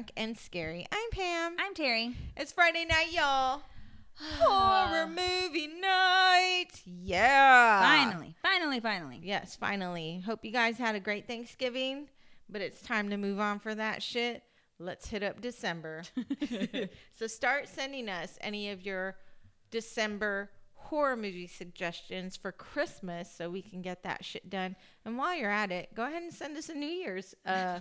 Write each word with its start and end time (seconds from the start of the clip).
Drunk 0.00 0.12
and 0.16 0.38
Scary. 0.38 0.86
I'm 0.90 1.10
Pam. 1.10 1.56
I'm 1.58 1.74
Terry. 1.74 2.16
It's 2.34 2.52
Friday 2.52 2.86
night, 2.86 3.12
y'all. 3.12 3.60
Horror 4.14 5.06
movie 5.06 5.66
night. 5.66 6.70
Yeah. 6.86 7.80
Finally, 7.82 8.34
finally, 8.42 8.80
finally. 8.80 9.20
Yes, 9.22 9.56
finally. 9.56 10.22
Hope 10.24 10.42
you 10.42 10.52
guys 10.52 10.78
had 10.78 10.94
a 10.94 11.00
great 11.00 11.26
Thanksgiving, 11.26 12.08
but 12.48 12.62
it's 12.62 12.80
time 12.80 13.10
to 13.10 13.18
move 13.18 13.40
on 13.40 13.58
for 13.58 13.74
that 13.74 14.02
shit. 14.02 14.42
Let's 14.78 15.06
hit 15.06 15.22
up 15.22 15.42
December. 15.42 16.04
so 17.18 17.26
start 17.26 17.68
sending 17.68 18.08
us 18.08 18.38
any 18.40 18.70
of 18.70 18.86
your 18.86 19.16
December 19.70 20.48
horror 20.72 21.16
movie 21.16 21.46
suggestions 21.46 22.36
for 22.38 22.52
Christmas 22.52 23.30
so 23.30 23.50
we 23.50 23.60
can 23.60 23.82
get 23.82 24.02
that 24.04 24.24
shit 24.24 24.48
done. 24.48 24.76
And 25.04 25.16
while 25.16 25.34
you're 25.34 25.50
at 25.50 25.72
it, 25.72 25.94
go 25.94 26.04
ahead 26.04 26.22
and 26.22 26.32
send 26.32 26.56
us 26.56 26.68
a 26.68 26.74
New 26.74 26.86
Year's 26.86 27.34
uh, 27.46 27.80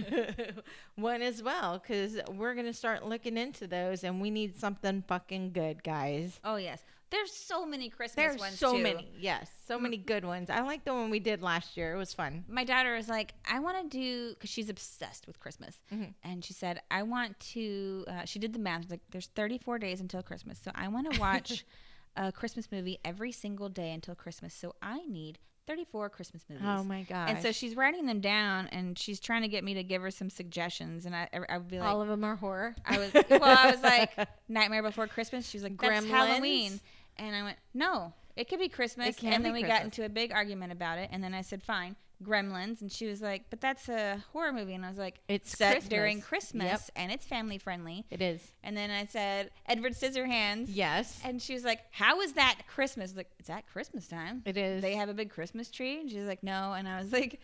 one 0.96 1.22
as 1.22 1.42
well 1.42 1.78
because 1.78 2.18
we're 2.30 2.54
going 2.54 2.66
to 2.66 2.72
start 2.72 3.06
looking 3.06 3.36
into 3.36 3.66
those 3.66 4.04
and 4.04 4.20
we 4.20 4.30
need 4.30 4.58
something 4.58 5.04
fucking 5.06 5.52
good, 5.52 5.82
guys. 5.82 6.40
Oh 6.44 6.56
yes, 6.56 6.82
there's 7.10 7.30
so 7.32 7.66
many 7.66 7.88
Christmas 7.88 8.16
There's 8.16 8.38
ones 8.40 8.58
so 8.58 8.72
too. 8.76 8.82
many. 8.82 9.08
Yes, 9.18 9.50
so 9.66 9.78
many 9.78 9.96
good 9.96 10.24
ones. 10.24 10.50
I 10.50 10.60
like 10.62 10.84
the 10.84 10.92
one 10.94 11.10
we 11.10 11.20
did 11.20 11.42
last 11.42 11.76
year. 11.76 11.92
It 11.94 11.98
was 11.98 12.12
fun. 12.14 12.44
My 12.48 12.64
daughter 12.64 12.94
was 12.96 13.08
like, 13.08 13.34
I 13.50 13.58
want 13.60 13.90
to 13.90 13.96
do 13.98 14.30
because 14.30 14.50
she's 14.50 14.68
obsessed 14.70 15.26
with 15.26 15.38
Christmas, 15.38 15.76
Mhm. 15.92 16.14
and 16.24 16.44
she 16.44 16.52
said, 16.52 16.80
I 16.90 17.02
want 17.02 17.38
to. 17.52 18.04
Uh, 18.08 18.24
she 18.24 18.38
did 18.38 18.52
the 18.52 18.58
math. 18.58 18.82
She's 18.82 18.90
Like, 18.92 19.02
there's 19.10 19.26
34 19.28 19.78
days 19.78 20.00
until 20.00 20.22
Christmas, 20.22 20.58
so 20.58 20.70
I 20.74 20.88
want 20.88 21.12
to 21.12 21.20
watch 21.20 21.64
a 22.16 22.32
Christmas 22.32 22.72
movie 22.72 22.98
every 23.04 23.30
single 23.32 23.68
day 23.68 23.92
until 23.92 24.14
Christmas. 24.14 24.54
So 24.54 24.74
I 24.80 25.04
need 25.06 25.38
34 25.66 26.10
Christmas 26.10 26.44
oh 26.48 26.52
movies. 26.52 26.68
Oh 26.68 26.84
my 26.84 27.02
god! 27.02 27.30
And 27.30 27.42
so 27.42 27.52
she's 27.52 27.76
writing 27.76 28.06
them 28.06 28.20
down, 28.20 28.68
and 28.68 28.98
she's 28.98 29.20
trying 29.20 29.42
to 29.42 29.48
get 29.48 29.64
me 29.64 29.74
to 29.74 29.82
give 29.82 30.02
her 30.02 30.10
some 30.10 30.30
suggestions. 30.30 31.06
And 31.06 31.14
I, 31.14 31.28
I 31.48 31.58
would 31.58 31.68
be 31.68 31.78
like, 31.78 31.88
all 31.88 32.00
of 32.00 32.08
them 32.08 32.24
are 32.24 32.36
horror. 32.36 32.74
I 32.84 32.98
was 32.98 33.12
well. 33.14 33.42
I 33.42 33.70
was 33.70 33.82
like 33.82 34.16
Nightmare 34.48 34.82
Before 34.82 35.06
Christmas. 35.06 35.48
She 35.48 35.58
was 35.58 35.64
like 35.64 35.78
that's 35.80 36.04
Gremlins? 36.04 36.10
Halloween, 36.10 36.80
and 37.16 37.34
I 37.34 37.42
went 37.42 37.58
no, 37.74 38.12
it 38.36 38.48
could 38.48 38.60
be 38.60 38.68
Christmas. 38.68 39.08
It 39.08 39.24
and 39.24 39.44
then 39.44 39.52
we 39.52 39.62
got 39.62 39.82
into 39.82 40.04
a 40.04 40.08
big 40.08 40.32
argument 40.32 40.72
about 40.72 40.98
it, 40.98 41.08
and 41.12 41.22
then 41.22 41.34
I 41.34 41.42
said 41.42 41.62
fine, 41.62 41.96
Gremlins, 42.22 42.80
and 42.80 42.90
she 42.90 43.06
was 43.06 43.20
like, 43.20 43.44
but 43.50 43.60
that's 43.60 43.88
a 43.88 44.22
horror 44.32 44.52
movie, 44.52 44.74
and 44.74 44.84
I 44.84 44.88
was 44.88 44.98
like, 44.98 45.20
It's 45.28 45.56
set 45.56 45.72
Christmas. 45.72 45.88
during 45.90 46.20
Christmas, 46.20 46.64
Yep. 46.64 46.80
and 46.96 47.12
it's 47.12 47.26
family 47.26 47.58
friendly. 47.58 48.04
It 48.10 48.22
is. 48.22 48.40
And 48.64 48.76
then 48.76 48.90
I 48.90 49.04
said 49.04 49.50
Edward 49.66 49.92
Scissorhands, 49.92 50.66
Yes, 50.68 51.20
and 51.24 51.40
she 51.42 51.52
was 51.54 51.64
like, 51.64 51.80
how 51.90 52.20
is 52.22 52.32
that 52.34 52.56
Christmas? 52.66 53.14
Like, 53.14 53.30
it's 53.38 53.50
at 53.50 53.66
Christmas 53.66 54.08
time. 54.08 54.42
it 54.46 54.56
is. 54.56 54.80
They 54.82 54.94
have 54.94 55.08
a 55.08 55.14
big 55.14 55.30
Christmas 55.30 55.70
tree, 55.70 56.00
and 56.00 56.10
she's 56.10 56.24
like, 56.26 56.42
no, 56.42 56.72
and 56.72 56.88
I 56.88 56.98
was 57.00 57.12
like, 57.12 57.40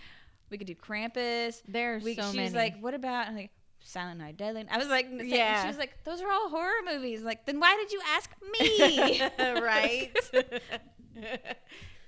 we 0.50 0.58
could 0.58 0.66
do 0.66 0.74
Krampus. 0.74 1.62
There's 1.68 2.02
We, 2.02 2.14
so 2.14 2.30
she 2.30 2.36
many. 2.36 2.42
was 2.48 2.54
like, 2.54 2.78
"What 2.80 2.92
about?" 2.92 3.26
I'm 3.28 3.34
like, 3.36 3.50
"Silent 3.84 4.18
Night, 4.20 4.36
Deadly." 4.36 4.66
I 4.70 4.76
was 4.76 4.88
like, 4.88 5.06
Yeah. 5.10 5.62
She 5.62 5.68
was 5.68 5.78
like, 5.78 6.04
"Those 6.04 6.20
are 6.20 6.30
all 6.30 6.50
horror 6.50 6.82
movies." 6.84 7.22
Like, 7.22 7.46
then 7.46 7.58
why 7.58 7.74
did 7.76 7.90
you 7.90 8.02
ask 8.14 8.30
me? 8.60 9.22
right? 9.62 10.10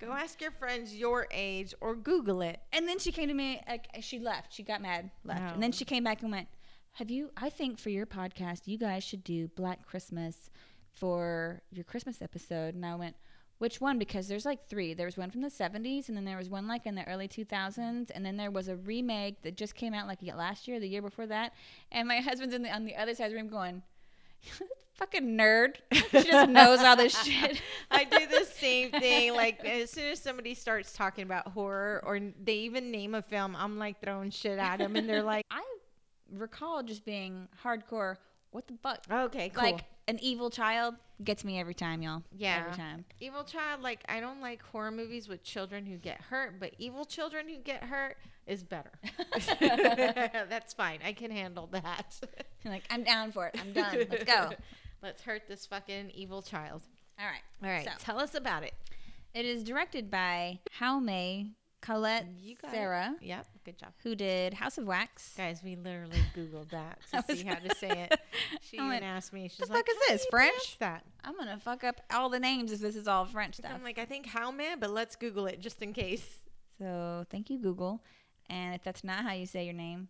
Go 0.00 0.12
ask 0.12 0.40
your 0.40 0.50
friends 0.50 0.94
your 0.94 1.26
age 1.30 1.74
or 1.80 1.94
Google 1.96 2.42
it. 2.42 2.60
and 2.72 2.86
then 2.88 2.98
she 2.98 3.12
came 3.12 3.28
to 3.28 3.34
me. 3.34 3.60
Like, 3.68 3.86
she 4.00 4.18
left. 4.18 4.52
She 4.52 4.62
got 4.62 4.82
mad, 4.82 5.10
left, 5.24 5.54
and 5.54 5.62
then 5.62 5.72
she 5.72 5.84
came 5.84 6.04
back 6.04 6.22
and 6.22 6.30
went, 6.30 6.48
"Have 6.92 7.10
you? 7.10 7.30
I 7.36 7.48
think 7.50 7.78
for 7.78 7.90
your 7.90 8.06
podcast, 8.06 8.62
you 8.66 8.78
guys 8.78 9.02
should 9.04 9.24
do 9.24 9.48
Black 9.48 9.86
Christmas 9.86 10.50
for 10.92 11.62
your 11.70 11.84
Christmas 11.84 12.20
episode." 12.22 12.74
And 12.74 12.84
I 12.84 12.94
went. 12.96 13.16
Which 13.58 13.80
one? 13.80 14.00
Because 14.00 14.26
there's 14.26 14.44
like 14.44 14.66
three. 14.68 14.94
There 14.94 15.06
was 15.06 15.16
one 15.16 15.30
from 15.30 15.40
the 15.40 15.48
70s, 15.48 16.08
and 16.08 16.16
then 16.16 16.24
there 16.24 16.36
was 16.36 16.50
one 16.50 16.66
like 16.66 16.86
in 16.86 16.96
the 16.96 17.06
early 17.08 17.28
2000s, 17.28 18.10
and 18.12 18.26
then 18.26 18.36
there 18.36 18.50
was 18.50 18.66
a 18.66 18.76
remake 18.76 19.42
that 19.42 19.56
just 19.56 19.76
came 19.76 19.94
out 19.94 20.08
like 20.08 20.18
last 20.34 20.66
year, 20.66 20.80
the 20.80 20.88
year 20.88 21.00
before 21.00 21.26
that. 21.28 21.54
And 21.92 22.08
my 22.08 22.16
husband's 22.20 22.52
in 22.52 22.62
the, 22.62 22.70
on 22.74 22.84
the 22.84 22.96
other 22.96 23.14
side 23.14 23.26
of 23.26 23.30
the 23.30 23.36
room 23.36 23.48
going, 23.48 23.82
"Fucking 24.94 25.36
nerd! 25.36 25.76
She 25.92 26.22
just 26.22 26.50
knows 26.50 26.80
all 26.80 26.96
this 26.96 27.16
shit." 27.22 27.60
I 27.90 28.04
do 28.04 28.26
the 28.26 28.44
same 28.44 28.90
thing. 28.90 29.34
Like 29.34 29.64
as 29.64 29.90
soon 29.90 30.06
as 30.12 30.20
somebody 30.20 30.54
starts 30.54 30.92
talking 30.92 31.24
about 31.24 31.48
horror 31.48 32.02
or 32.04 32.20
they 32.42 32.54
even 32.54 32.90
name 32.90 33.14
a 33.14 33.22
film, 33.22 33.56
I'm 33.56 33.78
like 33.78 34.00
throwing 34.00 34.30
shit 34.30 34.58
at 34.58 34.78
them, 34.78 34.96
and 34.96 35.08
they're 35.08 35.22
like, 35.22 35.46
I 35.50 35.62
recall 36.32 36.82
just 36.82 37.04
being 37.04 37.48
hardcore. 37.62 38.16
What 38.50 38.66
the 38.66 38.74
fuck? 38.82 39.04
"Okay, 39.10 39.50
cool." 39.50 39.64
Like 39.64 39.84
an 40.06 40.18
evil 40.20 40.50
child 40.50 40.94
gets 41.22 41.44
me 41.44 41.58
every 41.58 41.74
time, 41.74 42.02
y'all. 42.02 42.22
Yeah. 42.36 42.64
every 42.64 42.76
time. 42.76 43.04
Evil 43.20 43.44
child, 43.44 43.82
like 43.82 44.02
I 44.08 44.20
don't 44.20 44.40
like 44.40 44.62
horror 44.62 44.90
movies 44.90 45.28
with 45.28 45.42
children 45.42 45.86
who 45.86 45.96
get 45.96 46.20
hurt, 46.20 46.58
but 46.60 46.72
evil 46.78 47.04
children 47.04 47.48
who 47.48 47.56
get 47.56 47.84
hurt 47.84 48.16
is 48.46 48.62
better. 48.62 48.92
That's 49.60 50.72
fine. 50.74 50.98
I 51.04 51.12
can 51.12 51.30
handle 51.30 51.68
that. 51.72 52.18
You're 52.62 52.72
like, 52.72 52.84
I'm 52.90 53.02
down 53.02 53.32
for 53.32 53.46
it. 53.46 53.56
I'm 53.58 53.72
done. 53.72 54.06
Let's 54.10 54.24
go. 54.24 54.50
Let's 55.04 55.20
hurt 55.22 55.42
this 55.46 55.66
fucking 55.66 56.12
evil 56.14 56.40
child. 56.40 56.80
All 57.20 57.26
right. 57.26 57.42
All 57.62 57.68
right, 57.70 57.84
So- 57.84 57.92
tell 57.98 58.18
us 58.18 58.34
about 58.34 58.62
it. 58.62 58.72
It 59.34 59.44
is 59.44 59.62
directed 59.62 60.10
by 60.10 60.60
How 60.72 60.98
May 60.98 61.50
Colette 61.82 62.26
You 62.40 62.54
got 62.56 62.68
it. 62.68 62.74
Serra, 62.74 63.14
Yep, 63.20 63.46
good 63.66 63.76
job. 63.78 63.92
who 64.02 64.14
did 64.14 64.54
House 64.54 64.78
of 64.78 64.86
Wax. 64.86 65.34
Guys, 65.36 65.60
we 65.62 65.76
literally 65.76 66.16
Googled 66.34 66.70
that 66.70 66.98
to 67.10 67.22
was- 67.28 67.38
see 67.38 67.44
how 67.44 67.56
to 67.56 67.74
say 67.74 68.08
it. 68.10 68.18
She 68.62 68.78
I 68.78 68.80
even 68.80 68.88
went, 68.88 69.04
asked 69.04 69.32
me, 69.34 69.46
she's 69.48 69.68
the 69.68 69.74
like, 69.74 69.86
fuck 69.86 69.94
is 69.94 70.08
this, 70.08 70.26
French?" 70.30 70.78
That. 70.78 71.04
I'm 71.22 71.36
gonna 71.36 71.58
fuck 71.58 71.84
up 71.84 72.00
all 72.10 72.30
the 72.30 72.40
names 72.40 72.72
if 72.72 72.80
this 72.80 72.96
is 72.96 73.06
all 73.06 73.26
French 73.26 73.56
stuff. 73.56 73.72
I'm 73.74 73.84
like, 73.84 73.98
I 73.98 74.06
think 74.06 74.24
how 74.26 74.50
man, 74.50 74.80
but 74.80 74.88
let's 74.90 75.14
Google 75.16 75.46
it 75.46 75.60
just 75.60 75.82
in 75.82 75.92
case. 75.92 76.40
So 76.78 77.26
thank 77.30 77.50
you, 77.50 77.58
Google. 77.58 78.02
And 78.48 78.74
if 78.74 78.82
that's 78.82 79.04
not 79.04 79.22
how 79.22 79.32
you 79.32 79.44
say 79.46 79.64
your 79.66 79.74
name, 79.74 80.08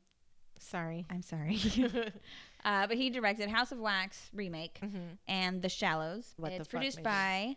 Sorry. 0.60 1.04
I'm 1.10 1.20
sorry. 1.22 1.58
uh, 2.64 2.86
but 2.86 2.96
he 2.96 3.10
directed 3.10 3.48
House 3.48 3.72
of 3.72 3.78
Wax 3.78 4.30
remake 4.32 4.78
Mhm. 4.82 5.18
and 5.28 5.62
The 5.62 5.68
Shallows. 5.68 6.34
What 6.36 6.50
the 6.50 6.56
it's 6.56 6.66
fuck, 6.68 6.70
produced 6.80 7.02
by 7.02 7.56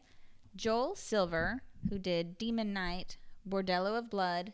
Joel 0.55 0.95
Silver, 0.95 1.61
who 1.89 1.99
did 1.99 2.37
Demon 2.37 2.73
Knight, 2.73 3.17
Bordello 3.47 3.97
of 3.97 4.09
Blood, 4.09 4.53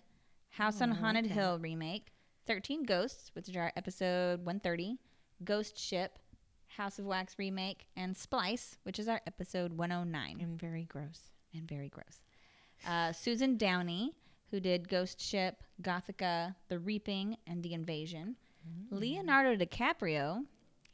House 0.51 0.81
on 0.81 0.91
Oh, 0.91 0.95
Haunted 0.95 1.25
okay. 1.25 1.33
Hill 1.33 1.59
remake, 1.59 2.13
13 2.45 2.83
Ghosts, 2.83 3.31
which 3.35 3.49
is 3.49 3.55
our 3.55 3.71
episode 3.75 4.45
130, 4.45 4.99
Ghost 5.43 5.77
Ship, 5.77 6.19
House 6.67 6.99
of 6.99 7.05
Wax 7.05 7.37
remake, 7.39 7.87
and 7.95 8.15
Splice, 8.15 8.77
which 8.83 8.99
is 8.99 9.07
our 9.07 9.21
episode 9.25 9.73
109 9.73 10.39
And 10.41 10.59
very 10.59 10.83
gross. 10.85 11.31
and 11.53 11.67
very 11.67 11.89
gross. 11.89 12.21
Uh, 12.85 13.11
Susan 13.13 13.57
Downey, 13.57 14.13
who 14.51 14.59
did 14.59 14.89
Ghost 14.89 15.19
Ship, 15.21 15.63
Gothika, 15.81 16.55
The 16.67 16.79
Reaping, 16.79 17.37
and 17.47 17.63
The 17.63 17.73
Invasion. 17.73 18.35
Leonardo 18.89 19.55
DiCaprio. 19.63 20.43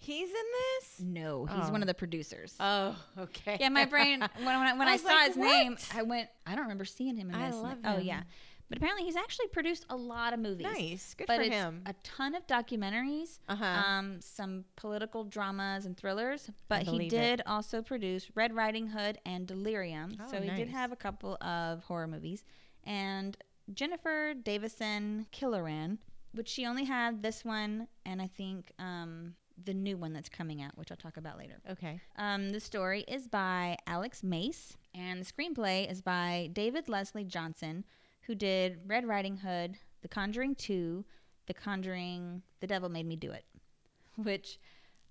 He's 0.01 0.29
in 0.29 0.35
this? 0.79 1.01
No, 1.01 1.45
he's 1.45 1.65
Oh. 1.67 1.71
one 1.71 1.81
of 1.81 1.87
the 1.87 1.93
producers. 1.93 2.55
Oh, 2.59 2.95
okay. 3.17 3.57
yeah, 3.59 3.67
my 3.69 3.83
brain 3.85 4.21
when 4.37 4.45
when 4.45 4.55
I, 4.55 4.73
when 4.73 4.87
I 4.87 4.91
I, 4.91 4.93
was 4.93 5.01
saw 5.01 5.07
like, 5.09 5.27
his 5.27 5.35
name, 5.37 5.71
"What?" 5.73 5.91
I 5.93 6.01
went. 6.03 6.29
I 6.45 6.51
don't 6.55 6.63
remember 6.63 6.85
seeing 6.85 7.17
him 7.17 7.29
in 7.29 7.35
I 7.35 7.47
this. 7.47 7.55
And 7.55 7.63
love 7.63 7.77
Oh 7.83 7.97
him. 7.97 8.05
yeah, 8.05 8.21
but 8.69 8.77
apparently 8.77 9.03
he's 9.03 9.17
actually 9.17 9.47
produced 9.47 9.85
a 9.89 9.97
lot 9.97 10.31
of 10.31 10.39
movies. 10.39 10.63
Nice. 10.71 11.15
Good 11.15 11.27
but 11.27 11.35
for 11.35 11.41
it's 11.41 11.53
him. 11.53 11.81
a 11.85 11.93
ton 12.03 12.33
of 12.33 12.47
documentaries, 12.47 13.39
Uh 13.49 13.57
huh. 13.57 13.65
um, 13.65 14.21
some 14.21 14.63
political 14.77 15.25
dramas 15.25 15.85
and 15.85 15.97
thrillers. 15.97 16.49
But 16.69 16.83
he 16.83 16.91
believe 16.91 17.11
it. 17.13 17.17
did 17.17 17.41
also 17.45 17.81
produce 17.81 18.31
Red 18.35 18.55
Riding 18.55 18.87
Hood 18.87 19.17
and 19.25 19.45
Delirium. 19.45 20.11
Oh, 20.21 20.31
so 20.31 20.39
he 20.39 20.49
did 20.51 20.67
nice. 20.69 20.69
have 20.69 20.93
a 20.93 20.95
couple 20.95 21.35
of 21.41 21.83
horror 21.83 22.07
movies. 22.07 22.45
And 22.85 23.35
Jennifer 23.73 24.33
Davisson 24.33 25.25
Killoran, 25.33 25.97
which 26.33 26.47
she 26.49 26.65
only 26.65 26.83
had 26.85 27.21
this 27.23 27.43
one, 27.43 27.87
and 28.05 28.21
I 28.21 28.27
think 28.27 28.71
um, 28.79 29.33
the 29.63 29.73
new 29.73 29.97
one 29.97 30.13
that's 30.13 30.29
coming 30.29 30.61
out, 30.61 30.77
which 30.77 30.91
I'll 30.91 30.97
talk 30.97 31.17
about 31.17 31.37
later. 31.37 31.59
okay. 31.71 31.99
Um, 32.17 32.51
the 32.51 32.59
story 32.59 33.01
is 33.07 33.27
by 33.27 33.77
Alex 33.87 34.23
Mace, 34.23 34.77
and 34.93 35.21
the 35.21 35.25
screenplay 35.25 35.89
is 35.91 36.01
by 36.01 36.49
David 36.53 36.87
Leslie 36.89 37.23
Johnson, 37.25 37.83
who 38.21 38.35
did 38.35 38.79
Red 38.87 39.05
Riding 39.07 39.37
Hood, 39.37 39.77
The 40.01 40.07
Conjuring 40.07 40.55
2, 40.55 41.03
The 41.47 41.53
Conjuring, 41.53 42.41
The 42.59 42.67
Devil 42.67 42.89
Made 42.89 43.05
Me 43.07 43.15
Do 43.15 43.31
It, 43.31 43.43
which, 44.15 44.59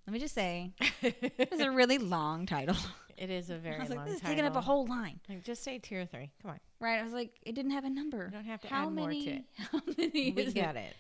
let 0.07 0.13
me 0.15 0.19
just 0.19 0.35
say, 0.35 0.73
is 1.03 1.61
a 1.61 1.71
really 1.71 1.99
long 2.17 2.47
title. 2.47 2.77
it 3.17 3.29
is 3.31 3.51
a 3.51 3.59
very 3.59 3.77
long 3.79 3.81
title. 3.81 3.81
I 3.81 3.83
was 3.83 3.91
like, 3.91 3.99
long 3.99 4.07
this 4.07 4.15
is 4.17 4.21
title. 4.21 4.35
taking 4.37 4.47
up 4.51 4.57
a 4.57 4.61
whole 4.61 4.87
line. 4.87 5.19
Like, 5.29 5.43
just 5.45 5.63
say 5.65 5.79
two 5.79 5.97
or 5.97 6.07
three. 6.07 6.31
Come 6.43 6.53
on. 6.53 6.61
Right? 6.81 7.01
I 7.01 7.03
was 7.03 7.13
like, 7.13 7.33
it 7.43 7.55
didn't 7.55 7.73
have 7.73 7.85
a 7.85 7.91
number. 7.91 8.27
You 8.27 8.31
don't 8.39 8.45
have 8.47 8.61
to 8.63 8.69
how 8.69 8.87
add 8.87 8.93
many, 8.93 9.25
more 9.25 9.25
to 9.25 9.31
it. 9.31 9.45
How 9.73 9.81
many 9.99 10.33
We 10.33 10.53
got 10.53 10.77
it? 10.77 10.79
it. 10.91 10.97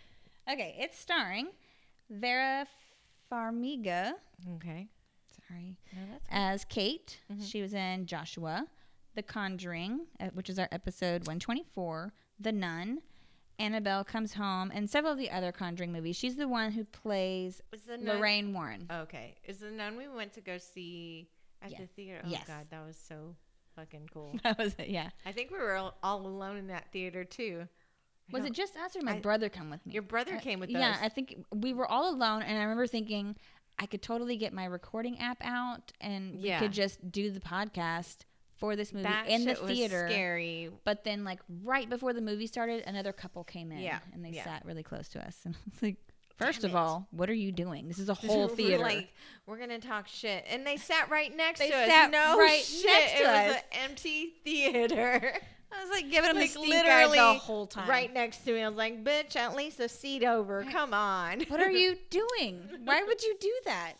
Okay, 0.50 0.76
it's 0.78 0.98
starring 0.98 1.48
Vera 2.10 2.66
Farmiga. 3.30 4.12
Okay. 4.56 4.88
Sorry. 5.48 5.76
No, 5.92 6.00
that's 6.12 6.26
as 6.30 6.64
Kate. 6.64 7.20
Mhm. 7.30 7.42
She 7.50 7.60
was 7.60 7.74
in 7.74 8.06
Joshua, 8.06 8.66
The 9.14 9.22
Conjuring, 9.22 10.06
uh, 10.20 10.28
which 10.28 10.48
is 10.48 10.58
our 10.58 10.68
episode 10.72 11.26
124, 11.26 12.12
The 12.40 12.52
Nun, 12.52 13.02
Annabelle 13.58 14.04
Comes 14.04 14.34
Home, 14.34 14.70
and 14.74 14.88
several 14.88 15.12
of 15.12 15.18
the 15.18 15.30
other 15.30 15.52
Conjuring 15.52 15.92
movies. 15.92 16.16
She's 16.16 16.36
the 16.36 16.48
one 16.48 16.72
who 16.72 16.84
plays 16.84 17.60
Was 17.70 17.82
the 17.82 17.98
nun- 17.98 18.16
Lorraine 18.16 18.52
Warren. 18.54 18.86
Okay. 18.90 19.36
Is 19.44 19.58
the 19.58 19.70
nun 19.70 19.96
we 19.96 20.08
went 20.08 20.32
to 20.34 20.40
go 20.40 20.56
see 20.58 21.28
at 21.60 21.72
Yeah. 21.72 21.78
the 21.80 21.86
theater? 21.88 22.22
Oh 22.24 22.28
Yes. 22.28 22.46
God, 22.46 22.66
that 22.70 22.86
was 22.86 22.96
so 22.96 23.36
fucking 23.74 24.08
cool. 24.12 24.32
That 24.44 24.58
was 24.58 24.74
it, 24.78 24.88
yeah. 24.88 25.10
I 25.26 25.32
think 25.32 25.50
we 25.50 25.58
were 25.58 25.74
all, 25.76 25.98
all 26.02 26.26
alone 26.26 26.56
in 26.56 26.68
that 26.68 26.90
theater 26.92 27.24
too. 27.24 27.68
Was 28.30 28.44
it 28.44 28.52
just 28.52 28.76
us 28.76 28.94
or 28.96 29.02
my 29.02 29.16
I- 29.16 29.20
brother 29.20 29.48
come 29.48 29.70
with 29.70 29.84
me? 29.86 29.92
Your 29.94 30.02
brother 30.02 30.36
came 30.38 30.60
with 30.60 30.70
us. 30.70 30.74
yeah. 30.74 30.96
I 31.00 31.08
think 31.08 31.36
we 31.54 31.72
were 31.72 31.86
all 31.86 32.10
alone, 32.14 32.42
and 32.42 32.56
I 32.58 32.62
remember 32.62 32.86
thinking 32.86 33.36
I 33.78 33.86
could 33.86 34.02
totally 34.02 34.36
get 34.36 34.52
my 34.52 34.64
recording 34.64 35.18
app 35.20 35.38
out, 35.42 35.92
and 36.00 36.40
Yeah. 36.40 36.60
we 36.60 36.66
could 36.66 36.72
just 36.74 37.10
do 37.12 37.30
the 37.30 37.40
podcast 37.40 38.18
for 38.56 38.74
this 38.74 38.92
movie 38.92 39.04
that 39.04 39.28
in 39.28 39.44
the 39.44 39.54
theater. 39.54 40.08
scary. 40.10 40.68
But 40.84 41.04
then, 41.04 41.22
like 41.24 41.40
right 41.62 41.88
before 41.88 42.12
the 42.12 42.20
movie 42.20 42.48
started, 42.48 42.82
another 42.86 43.12
couple 43.12 43.44
came 43.44 43.70
in, 43.72 43.78
Yeah, 43.78 44.00
and 44.12 44.24
they 44.24 44.30
yeah. 44.30 44.44
sat 44.44 44.64
really 44.64 44.82
close 44.82 45.08
to 45.10 45.24
us, 45.24 45.38
and 45.44 45.54
I 45.54 45.58
was 45.70 45.80
like, 45.82 45.96
first 46.36 46.62
Damn 46.62 46.70
of 46.70 46.74
it. 46.74 46.78
all, 46.78 47.08
what 47.12 47.30
are 47.30 47.34
you 47.34 47.52
doing? 47.52 47.86
This 47.88 47.98
is 48.00 48.08
a 48.08 48.14
whole 48.26 48.48
We're 48.48 48.56
theater. 48.56 48.82
like, 48.82 49.14
we're 49.46 49.58
gonna 49.58 49.78
talk 49.78 50.08
shit, 50.08 50.44
and 50.50 50.66
they 50.66 50.76
sat 50.76 51.08
right 51.08 51.34
next 51.36 51.60
They 51.60 51.70
to 51.70 51.76
us. 51.76 51.88
sat 51.88 52.10
no 52.10 52.36
right 52.36 52.62
shit, 52.64 52.84
next 52.86 53.12
to 53.12 53.18
it 53.18 53.46
was 53.48 53.56
an 53.56 53.62
empty 53.84 54.34
theater. 54.44 55.34
I 55.72 55.82
was 55.82 55.90
like 55.90 56.10
giving 56.10 56.30
him 56.30 56.36
like 56.36 56.52
the 56.52 56.60
stink 56.60 56.74
eye 56.74 57.02
the 57.04 57.08
literally 57.10 57.38
whole 57.38 57.66
time. 57.66 57.88
right 57.88 58.12
next 58.12 58.38
to 58.44 58.52
me. 58.52 58.62
I 58.62 58.68
was 58.68 58.76
like, 58.78 59.04
"Bitch, 59.04 59.36
at 59.36 59.54
least 59.54 59.80
a 59.80 59.88
seat 59.88 60.24
over. 60.24 60.64
Come 60.70 60.94
on." 60.94 61.40
What 61.48 61.60
are 61.60 61.70
you 61.70 61.96
doing? 62.10 62.68
Why 62.84 63.02
would 63.02 63.22
you 63.22 63.36
do 63.40 63.52
that? 63.66 63.94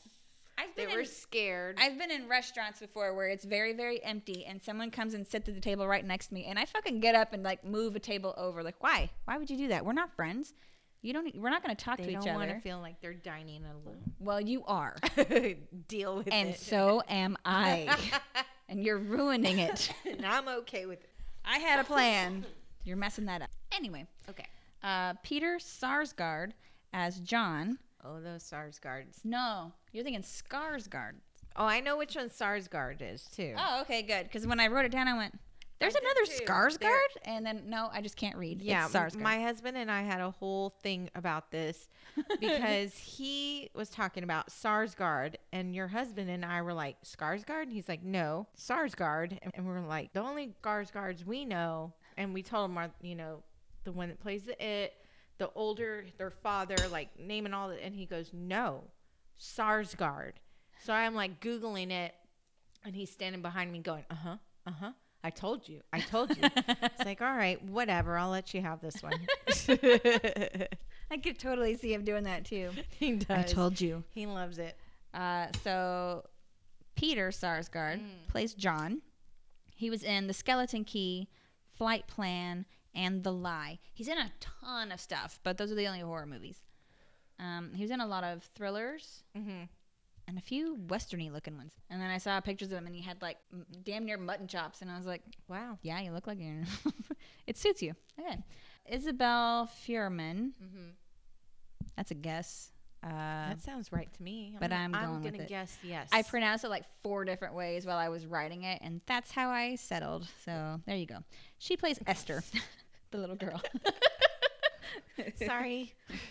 I've 0.57 0.75
They 0.75 0.87
been 0.87 0.95
were 0.95 1.01
in 1.03 1.07
scared. 1.07 1.79
I've 1.81 1.97
been 1.99 2.11
in 2.11 2.27
restaurants 2.29 2.81
before 2.81 3.15
where 3.15 3.29
it's 3.29 3.45
very, 3.45 3.75
very 3.75 4.03
empty 4.03 4.45
and 4.45 4.61
someone 4.61 4.91
comes 4.91 5.15
and 5.15 5.25
sits 5.25 5.49
at 5.49 5.55
the 5.55 5.61
table 5.61 5.87
right 5.87 6.05
next 6.05 6.29
to 6.29 6.35
me 6.35 6.47
and 6.47 6.59
I 6.59 6.65
fucking 6.65 6.99
get 6.99 7.15
up 7.15 7.33
and 7.33 7.45
like 7.45 7.65
move 7.65 7.95
a 7.95 8.01
table 8.01 8.35
over. 8.37 8.65
Like, 8.65 8.75
why? 8.81 9.09
Why 9.27 9.39
would 9.39 9.49
you 9.51 9.57
do 9.57 9.69
that? 9.69 9.85
We're 9.85 9.93
not 9.93 10.13
friends. 10.17 10.55
You 11.01 11.13
don't 11.13 11.33
we're 11.37 11.51
not 11.51 11.63
gonna 11.63 11.77
talk 11.77 11.99
they 11.99 12.07
to 12.07 12.13
don't 12.13 12.23
each 12.23 12.29
want 12.35 12.43
other. 12.51 12.55
to 12.55 12.61
feel 12.61 12.81
like 12.81 13.01
they're 13.01 13.15
dining 13.15 13.63
alone. 13.67 14.15
well, 14.19 14.41
you 14.41 14.65
are. 14.65 14.97
Deal 15.87 16.17
with 16.17 16.29
and 16.33 16.49
it. 16.49 16.53
And 16.53 16.57
so 16.57 17.03
am 17.09 17.37
I. 17.45 17.97
and 18.69 18.83
you're 18.83 18.99
ruining 18.99 19.61
it. 19.61 19.93
and 20.05 20.27
I'm 20.27 20.49
okay 20.49 20.87
with 20.87 21.01
it. 21.05 21.08
I 21.49 21.59
had 21.59 21.81
a 21.81 21.85
plan. 21.85 22.45
You're 22.85 22.97
messing 22.97 23.25
that 23.27 23.43
up. 23.43 23.51
Anyway, 23.73 24.07
Okay. 24.29 24.47
uh, 24.83 25.15
Peter 25.23 25.57
Sarsgaard 25.59 26.53
as 26.93 27.21
John. 27.21 27.79
Oh, 28.05 28.21
those 28.21 28.43
SARS 28.43 28.79
guards. 28.79 29.21
No, 29.25 29.73
you're 29.93 30.05
thinking 30.05 30.23
Skarsgård. 30.23 31.15
Oh, 31.57 31.65
I 31.67 31.81
know 31.81 31.97
which 31.97 32.15
one 32.17 32.31
SARS 32.31 32.69
guard 32.69 33.03
is 33.03 33.25
too. 33.25 33.55
Oh, 33.59 33.81
okay, 33.83 34.03
good. 34.03 34.25
Because 34.25 34.47
when 34.47 34.61
I 34.61 34.69
wrote 34.69 34.85
it 34.85 34.93
down, 34.93 35.09
I 35.09 35.17
went, 35.17 35.39
"There's 35.79 35.95
did 35.95 36.03
another. 36.03 36.25
Skarsgård," 36.45 36.79
There- 36.81 37.01
and 37.25 37.45
then 37.47 37.69
no, 37.71 37.89
I 37.93 38.01
just 38.01 38.17
can't 38.17 38.37
read. 38.37 38.61
Yeah, 38.63 38.85
it's 38.87 38.95
Sarsgaard. 38.95 39.21
my 39.21 39.41
husband 39.41 39.77
and 39.77 39.91
I 39.91 40.03
had 40.03 40.21
a 40.21 40.31
whole 40.31 40.71
thing 40.71 41.11
about 41.15 41.51
this 41.51 41.89
because 42.41 42.97
he 42.97 43.71
was 43.75 43.89
talking 43.89 44.25
about 44.25 44.49
Sarsgaard, 44.49 45.37
and 45.53 45.75
your 45.75 45.89
husband 45.89 46.31
and 46.31 46.45
I 46.45 46.63
were 46.63 46.75
like, 46.75 46.97
Skarsgård? 47.03 47.65
And 47.65 47.73
he's 47.73 47.89
like, 47.89 48.03
no, 48.03 48.47
Sarsgaard. 48.57 49.39
And 49.55 49.67
we're 49.67 49.81
like, 49.81 50.13
the 50.13 50.21
only 50.23 50.55
Skarsgårds 50.63 51.25
we 51.25 51.45
know, 51.45 51.93
and 52.17 52.35
we 52.35 52.43
told 52.43 52.71
him, 52.71 52.79
our, 52.79 52.91
you 53.03 53.15
know, 53.15 53.43
the 53.85 53.93
one 53.93 54.09
that 54.09 54.21
plays 54.21 54.43
the 54.43 54.63
It, 54.65 54.95
the 55.39 55.51
older, 55.55 56.05
their 56.19 56.31
father, 56.31 56.77
like 56.91 57.11
naming 57.19 57.55
all 57.55 57.69
that, 57.69 57.83
and 57.85 57.95
he 57.95 58.05
goes, 58.07 58.31
no, 58.33 58.83
Sarsgaard. 59.39 60.33
So 60.85 60.93
I'm 60.93 61.15
like 61.15 61.41
Googling 61.41 61.91
it, 61.91 62.15
and 62.85 62.95
he's 62.95 63.11
standing 63.11 63.43
behind 63.43 63.73
me 63.73 63.79
going, 63.81 64.05
uh 64.11 64.15
huh, 64.15 64.37
uh 64.67 64.71
huh. 64.81 64.93
I 65.25 65.31
told 65.31 65.69
you. 65.69 65.81
I 65.93 66.01
told 66.01 66.31
you. 66.31 66.37
it's 66.43 67.05
like, 67.05 67.21
all 67.21 67.35
right, 67.35 67.63
whatever. 67.65 68.17
I'll 68.17 68.31
let 68.31 68.55
you 68.55 68.61
have 68.63 68.81
this 68.81 69.03
one. 69.03 69.15
I 71.11 71.17
could 71.23 71.39
totally 71.39 71.75
see 71.75 71.93
him 71.93 72.05
doing 72.05 72.25
that 72.25 72.45
too. 72.45 72.71
he 72.99 73.13
does. 73.13 73.27
I 73.31 73.43
told 73.43 73.81
you. 73.81 74.05
He 74.15 74.27
loves 74.27 74.59
it. 74.59 74.77
Uh, 75.15 75.47
so 75.65 76.25
Peter 76.97 77.29
Sarsgaard 77.31 77.99
Mm. 78.01 78.29
plays 78.29 78.55
John. 78.55 79.01
He 79.75 79.91
was 79.91 80.03
in 80.03 80.27
The 80.27 80.35
Skeleton 80.35 80.85
Key, 80.85 81.29
Flight 81.77 82.07
Plan, 82.09 82.67
and 82.95 83.23
The 83.23 83.33
Lie. 83.33 83.79
He's 83.95 84.09
in 84.09 84.19
a 84.19 84.33
ton 84.41 84.93
of 84.93 85.01
stuff, 85.01 85.41
but 85.45 85.57
those 85.57 85.71
are 85.73 85.77
the 85.77 85.87
only 85.87 86.01
horror 86.01 86.27
movies. 86.27 86.59
Um, 87.41 87.71
he 87.75 87.83
was 87.83 87.91
in 87.93 88.01
a 88.01 88.07
lot 88.07 88.25
of 88.25 88.43
thrillers 88.55 89.23
Mm-hmm. 89.37 89.65
And 90.29 90.39
a 90.39 90.41
few 90.43 90.77
westerny 90.87 91.33
looking 91.33 91.57
ones. 91.57 91.73
And 91.91 92.01
then 92.01 92.11
I 92.11 92.19
saw 92.19 92.39
pictures 92.41 92.71
of 92.71 92.79
him, 92.79 92.87
and 92.87 92.95
he 92.95 93.03
had 93.03 93.21
like 93.23 93.39
m- 93.53 93.67
damn 93.83 94.05
near 94.05 94.19
mutton 94.19 94.47
chops, 94.47 94.83
and 94.83 94.91
I 94.91 94.97
was 94.97 95.07
like, 95.07 95.23
Wow. 95.49 95.79
"Yeah, 95.83 96.01
you 96.01 96.13
look 96.13 96.27
like 96.29 96.39
you." 96.39 96.63
it 97.47 97.57
suits 97.57 97.83
you. 97.83 97.95
Okay, 98.21 98.39
Isabel 98.87 99.69
Fuhrman. 99.87 100.53
Mm-hmm. 100.63 100.91
That's 101.97 102.11
a 102.13 102.15
guess. 102.15 102.71
Uh, 103.03 103.09
that 103.09 103.63
sounds 103.63 103.93
right 103.93 104.13
to 104.13 104.23
me. 104.23 104.55
but 104.61 104.73
I'm 104.73 104.95
I'm 104.95 105.07
going 105.11 105.23
with 105.23 105.33
gonna 105.35 105.47
guess 105.47 105.77
yes. 105.83 106.09
I 106.13 106.23
pronounced 106.23 106.65
it 106.65 106.69
like 106.69 106.85
four 107.03 107.25
different 107.25 107.55
ways 107.55 107.87
while 107.87 107.97
I 107.97 108.09
was 108.09 108.27
writing 108.27 108.65
it, 108.65 108.81
and 108.83 109.01
that's 109.07 109.31
how 109.31 109.49
I 109.51 109.77
settled. 109.77 110.29
So 110.45 110.81
there 110.87 110.97
you 110.97 111.07
go. 111.07 111.19
She 111.59 111.77
plays 111.77 111.99
Esther, 112.07 112.43
the 113.11 113.19
little 113.19 113.37
girl. 113.37 113.63
Sorry. 115.47 115.95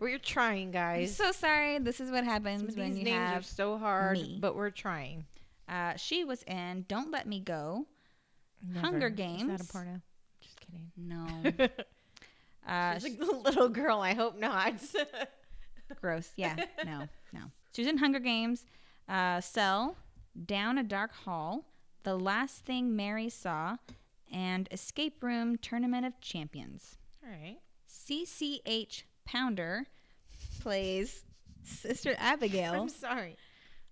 we're 0.00 0.18
trying, 0.18 0.68
I'm 0.68 0.72
guys. 0.72 1.16
so 1.16 1.32
sorry. 1.32 1.78
This 1.78 2.00
is 2.00 2.10
what 2.10 2.24
happens 2.24 2.76
when 2.76 2.96
you 2.96 3.12
have. 3.12 3.44
so 3.46 3.78
hard, 3.78 4.18
me. 4.18 4.38
but 4.40 4.54
we're 4.56 4.70
trying. 4.70 5.24
Uh, 5.68 5.94
she 5.96 6.24
was 6.24 6.42
in 6.44 6.84
Don't 6.88 7.10
Let 7.10 7.26
Me 7.28 7.40
Go. 7.40 7.86
Never. 8.66 8.80
Hunger 8.86 9.06
Is 9.06 9.12
that 9.12 9.16
Games. 9.16 9.60
a 9.60 9.72
porno? 9.72 10.00
Just 10.40 10.60
kidding. 10.60 10.90
No. 10.96 11.68
Uh, 12.68 12.94
She's 12.94 13.04
like 13.04 13.18
the 13.18 13.24
little 13.24 13.68
girl. 13.70 14.00
I 14.00 14.12
hope 14.14 14.38
not. 14.38 14.74
gross. 16.00 16.30
Yeah. 16.36 16.56
No. 16.84 17.08
No. 17.32 17.40
She 17.74 17.82
was 17.82 17.88
in 17.88 17.96
Hunger 17.98 18.20
Games, 18.20 18.64
uh, 19.08 19.40
Cell, 19.40 19.96
Down 20.46 20.78
a 20.78 20.84
Dark 20.84 21.12
Hall, 21.12 21.64
The 22.04 22.14
Last 22.16 22.64
Thing 22.66 22.94
Mary 22.94 23.28
Saw, 23.28 23.76
and 24.32 24.68
Escape 24.70 25.22
Room 25.22 25.56
Tournament 25.56 26.04
of 26.06 26.20
Champions. 26.20 26.98
All 27.24 27.30
right. 27.30 27.56
CCH 28.10 29.04
Pounder 29.24 29.86
plays 30.60 31.24
Sister 31.62 32.14
Abigail. 32.18 32.72
I'm 32.74 32.88
sorry. 32.88 33.36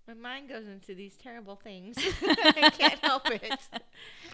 My 0.08 0.14
mind 0.14 0.48
goes 0.48 0.66
into 0.66 0.94
these 0.94 1.16
terrible 1.16 1.54
things. 1.56 1.96
I 2.22 2.70
can't 2.76 2.98
help 3.00 3.30
it. 3.30 3.58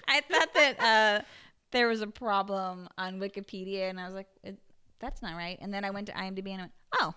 I 0.08 0.20
thought 0.22 0.54
that 0.54 0.80
uh, 0.80 1.24
there 1.72 1.88
was 1.88 2.00
a 2.00 2.06
problem 2.06 2.88
on 2.96 3.18
Wikipedia, 3.18 3.90
and 3.90 3.98
I 4.00 4.06
was 4.06 4.14
like, 4.14 4.28
it, 4.42 4.56
"That's 5.00 5.20
not 5.20 5.36
right." 5.36 5.58
And 5.60 5.74
then 5.74 5.84
I 5.84 5.90
went 5.90 6.06
to 6.06 6.12
IMDb 6.12 6.50
and 6.52 6.60
I 6.60 6.64
went, 6.64 6.72
"Oh, 7.00 7.14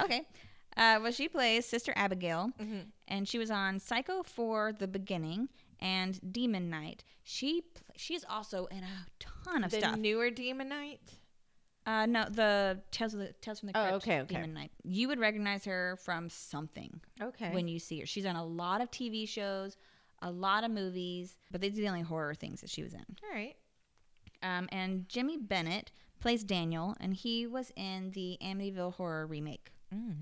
okay." 0.00 0.22
Uh, 0.78 0.98
well, 1.02 1.10
she 1.10 1.26
plays 1.26 1.64
Sister 1.64 1.90
Abigail, 1.96 2.50
Mhm. 2.60 2.88
and 3.08 3.26
she 3.26 3.38
was 3.38 3.50
on 3.50 3.80
Psycho 3.80 4.22
for 4.22 4.74
the 4.78 4.86
Beginning 4.86 5.48
and 5.80 6.20
Demon 6.34 6.68
Knight. 6.68 7.02
She 7.24 7.62
she's 7.96 8.26
also 8.28 8.66
in 8.66 8.84
a 8.84 9.06
ton 9.18 9.64
of 9.64 9.70
the 9.70 9.78
stuff. 9.78 9.96
newer 9.96 10.28
Demon 10.28 10.68
Knight. 10.68 11.00
Uh, 11.86 12.04
no, 12.06 12.24
the 12.28 12.80
Tales 12.90 13.14
of 13.14 13.20
the 13.20 13.32
Tales 13.40 13.60
from 13.60 13.68
the 13.70 13.78
Oh, 13.78 13.82
Crypt. 13.90 13.96
okay, 14.04 14.20
okay. 14.22 14.34
Demon 14.34 14.54
Knight. 14.54 14.72
You 14.82 15.06
would 15.08 15.20
recognize 15.20 15.64
her 15.66 15.96
from 16.04 16.28
something. 16.28 17.00
Okay. 17.22 17.52
when 17.52 17.68
you 17.68 17.78
see 17.78 18.00
her. 18.00 18.06
She's 18.06 18.26
on 18.26 18.34
a 18.36 18.44
lot 18.44 18.80
of 18.80 18.90
TV 18.90 19.28
shows, 19.28 19.76
a 20.22 20.30
lot 20.30 20.64
of 20.64 20.70
movies, 20.72 21.36
but 21.52 21.60
these 21.60 21.72
are 21.78 21.82
the 21.82 21.88
only 21.88 22.02
horror 22.02 22.34
things 22.34 22.60
that 22.60 22.70
she 22.70 22.82
was 22.82 22.92
in. 22.92 23.04
All 23.22 23.32
right. 23.32 23.54
Um, 24.42 24.68
and 24.72 25.08
Jimmy 25.08 25.36
Bennett 25.38 25.92
plays 26.20 26.42
Daniel, 26.44 26.96
and 27.00 27.14
he 27.14 27.46
was 27.46 27.70
in 27.76 28.10
the 28.12 28.36
Amityville 28.42 28.94
horror 28.94 29.26
remake. 29.26 29.70
Mm. 29.94 30.14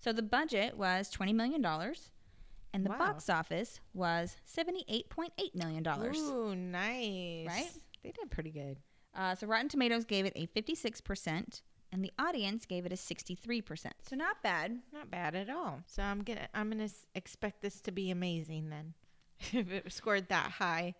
So 0.00 0.12
the 0.12 0.22
budget 0.22 0.76
was 0.76 1.10
$20 1.10 1.32
million, 1.34 1.64
and 1.64 2.84
the 2.84 2.90
Wow. 2.90 2.98
box 2.98 3.30
office 3.30 3.80
was 3.94 4.36
$78.8 4.54 5.54
million. 5.54 5.86
Ooh, 6.16 6.54
nice. 6.56 7.46
Right? 7.46 7.70
They 8.02 8.10
did 8.10 8.30
pretty 8.30 8.50
good. 8.50 8.78
Uh, 9.14 9.34
so 9.34 9.46
Rotten 9.46 9.68
Tomatoes 9.68 10.04
gave 10.04 10.26
it 10.26 10.32
a 10.34 10.46
56%, 10.48 11.62
and 11.92 12.04
the 12.04 12.12
audience 12.18 12.66
gave 12.66 12.84
it 12.86 12.92
a 12.92 12.96
63%. 12.96 13.86
So 14.08 14.16
not 14.16 14.42
bad. 14.42 14.80
Not 14.92 15.10
bad 15.10 15.34
at 15.34 15.48
all. 15.48 15.80
So 15.86 16.02
I'm 16.02 16.22
gonna 16.22 16.48
I'm 16.54 16.70
gonna 16.70 16.84
s- 16.84 17.06
expect 17.14 17.62
this 17.62 17.80
to 17.82 17.92
be 17.92 18.10
amazing 18.10 18.70
then, 18.70 18.94
if 19.52 19.70
it 19.70 19.92
scored 19.92 20.28
that 20.28 20.52
high 20.52 20.94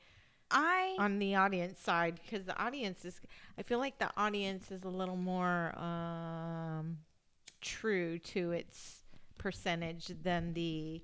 I 0.50 0.94
on 0.98 1.18
the 1.18 1.34
audience 1.34 1.80
side, 1.80 2.20
because 2.24 2.44
the 2.46 2.56
audience 2.62 3.04
is. 3.04 3.20
I 3.58 3.62
feel 3.62 3.78
like 3.78 3.98
the 3.98 4.10
audience 4.16 4.70
is 4.70 4.84
a 4.84 4.88
little 4.88 5.16
more 5.16 5.76
um, 5.78 6.98
true 7.60 8.18
to 8.20 8.52
its 8.52 9.02
percentage 9.38 10.12
than 10.22 10.52
the 10.54 11.02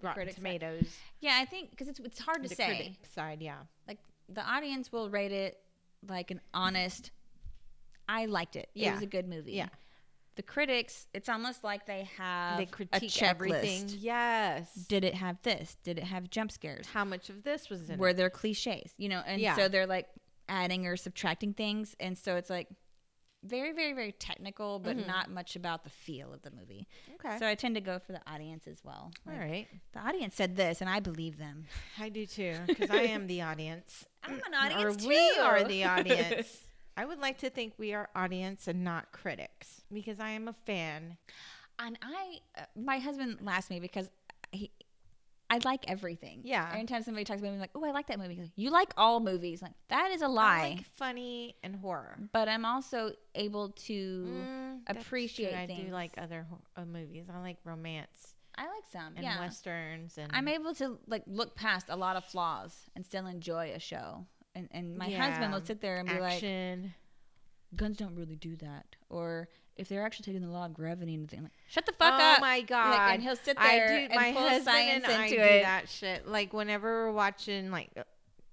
Rotten 0.00 0.14
Critic 0.14 0.34
side. 0.34 0.36
Tomatoes. 0.36 0.96
yeah, 1.20 1.36
I 1.40 1.44
think 1.44 1.70
because 1.70 1.88
it's 1.88 2.00
it's 2.00 2.20
hard 2.20 2.42
to 2.44 2.48
the 2.48 2.54
say. 2.54 2.66
critic 2.66 2.92
side, 3.14 3.42
yeah. 3.42 3.58
like 3.86 3.98
the 4.32 4.42
audience 4.48 4.90
will 4.92 5.10
rate 5.10 5.32
it 5.32 5.58
like 6.08 6.30
an 6.30 6.40
honest 6.54 7.10
I 8.08 8.26
liked 8.26 8.56
it. 8.56 8.68
It 8.74 8.92
was 8.92 9.02
a 9.02 9.06
good 9.06 9.28
movie. 9.28 9.52
Yeah. 9.52 9.68
The 10.34 10.42
critics, 10.42 11.06
it's 11.14 11.28
almost 11.28 11.62
like 11.62 11.86
they 11.86 12.08
have 12.16 12.58
they 12.58 12.66
critique 12.66 13.22
everything. 13.22 13.88
Yes. 13.98 14.72
Did 14.88 15.04
it 15.04 15.14
have 15.14 15.40
this? 15.42 15.76
Did 15.84 15.98
it 15.98 16.04
have 16.04 16.28
jump 16.30 16.50
scares? 16.50 16.86
How 16.92 17.04
much 17.04 17.30
of 17.30 17.44
this 17.44 17.68
was 17.70 17.88
in 17.88 17.98
Were 17.98 18.08
it? 18.08 18.16
there 18.16 18.30
cliches? 18.30 18.92
You 18.96 19.10
know, 19.10 19.22
and 19.24 19.40
Yeah. 19.40 19.54
so 19.54 19.68
they're 19.68 19.86
like 19.86 20.08
adding 20.48 20.86
or 20.86 20.96
subtracting 20.96 21.54
things, 21.54 21.94
and 22.00 22.18
so 22.18 22.34
it's 22.36 22.50
like 22.50 22.68
very, 23.42 23.72
very, 23.72 23.92
very 23.92 24.12
technical, 24.12 24.78
but 24.78 24.96
Mhm. 24.96 25.06
not 25.06 25.30
much 25.30 25.56
about 25.56 25.84
the 25.84 25.90
feel 25.90 26.32
of 26.32 26.42
the 26.42 26.50
movie. 26.50 26.86
Okay. 27.14 27.38
So 27.38 27.46
I 27.46 27.54
tend 27.54 27.74
to 27.76 27.80
go 27.80 27.98
for 27.98 28.12
the 28.12 28.20
audience 28.30 28.66
as 28.66 28.84
well. 28.84 29.12
All 29.26 29.32
Like, 29.32 29.40
right. 29.40 29.68
The 29.92 30.00
audience 30.00 30.34
said 30.34 30.56
this, 30.56 30.80
and 30.80 30.90
I 30.90 31.00
believe 31.00 31.38
them. 31.38 31.66
I 31.98 32.08
do 32.08 32.26
too, 32.26 32.56
because 32.66 32.90
I 32.90 33.02
am 33.02 33.26
the 33.26 33.42
audience. 33.50 34.04
I'm 34.24 34.34
an 34.34 34.54
or 34.54 34.88
audience 34.88 35.06
we 35.06 35.38
are 35.40 35.64
the 35.64 35.84
audience. 35.96 36.66
I 36.96 37.04
would 37.06 37.18
like 37.18 37.38
to 37.38 37.50
think 37.50 37.74
we 37.78 37.94
are 37.94 38.10
audience 38.14 38.68
and 38.68 38.84
not 38.84 39.12
critics 39.12 39.82
because 39.92 40.20
I 40.20 40.30
am 40.30 40.48
a 40.48 40.52
fan. 40.52 41.16
And 41.78 41.98
I, 42.02 42.40
uh, 42.58 42.64
my 42.76 42.98
husband 42.98 43.38
laughs 43.40 43.70
me 43.70 43.80
because 43.80 44.10
he, 44.52 44.70
I 45.50 45.58
like 45.64 45.90
everything. 45.90 46.42
Yeah. 46.44 46.70
Anytime 46.72 47.02
somebody 47.02 47.24
talks 47.24 47.40
about 47.40 47.50
me, 47.50 47.54
I'm 47.54 47.60
like, 47.60 47.70
oh, 47.74 47.84
I 47.84 47.90
like 47.90 48.06
that 48.06 48.18
movie. 48.18 48.36
Like, 48.36 48.50
you 48.54 48.70
like 48.70 48.92
all 48.96 49.18
movies? 49.18 49.60
Like 49.60 49.72
that 49.88 50.12
is 50.12 50.22
a 50.22 50.28
lie. 50.28 50.76
like 50.76 50.86
funny 50.96 51.56
and 51.62 51.74
horror. 51.74 52.18
but 52.32 52.48
I'm 52.48 52.64
also 52.64 53.12
able 53.34 53.70
to. 53.70 54.26
Mm, 54.28 54.78
appreciate. 54.86 55.54
I 55.54 55.66
do 55.66 55.90
like 55.90 56.12
other 56.16 56.46
uh, 56.76 56.84
movies. 56.84 57.26
I 57.32 57.40
like 57.40 57.58
romance 57.64 58.34
I 58.60 58.64
like 58.64 58.84
some. 58.92 59.14
and 59.16 59.24
yeah. 59.24 59.40
westerns 59.40 60.18
and 60.18 60.30
I'm 60.34 60.46
able 60.46 60.74
to 60.74 60.98
like 61.06 61.22
look 61.26 61.54
past 61.54 61.86
a 61.88 61.96
lot 61.96 62.16
of 62.16 62.24
flaws 62.24 62.76
and 62.94 63.04
still 63.04 63.26
enjoy 63.26 63.72
a 63.74 63.78
show. 63.78 64.26
And 64.54 64.68
and 64.72 64.96
my 64.96 65.08
husband 65.10 65.52
will 65.52 65.64
sit 65.64 65.80
there 65.80 65.96
and 65.96 66.08
be 66.08 66.18
like, 66.18 66.34
action. 66.34 66.92
guns 67.74 67.96
don't 67.96 68.14
really 68.16 68.36
do 68.36 68.56
that. 68.56 68.84
Or 69.08 69.48
if 69.80 69.88
they're 69.88 70.04
actually 70.04 70.24
taking 70.26 70.42
the 70.42 70.48
law 70.52 70.66
of 70.66 70.74
gravity 70.74 71.14
and 71.14 71.28
thing, 71.28 71.42
like, 71.42 71.52
shut 71.68 71.86
the 71.86 71.92
fuck 71.92 72.14
oh 72.16 72.22
up. 72.34 72.40
my 72.40 72.58
Like, 72.58 72.66
god! 72.68 73.14
and 73.14 73.22
he'll 73.22 73.36
sit 73.36 73.56
I 73.58 73.76
there 73.76 73.88
do. 73.88 73.94
and 74.04 74.14
My 74.14 74.32
pull 74.32 74.42
husband 74.42 74.64
science 74.64 75.04
and 75.04 75.12
I 75.14 75.24
into 75.24 75.36
do 75.36 75.42
it. 75.42 75.62
that 75.62 75.88
shit. 75.88 76.28
Like 76.28 76.52
whenever 76.52 77.06
we're 77.06 77.12
watching 77.12 77.70
like 77.70 77.90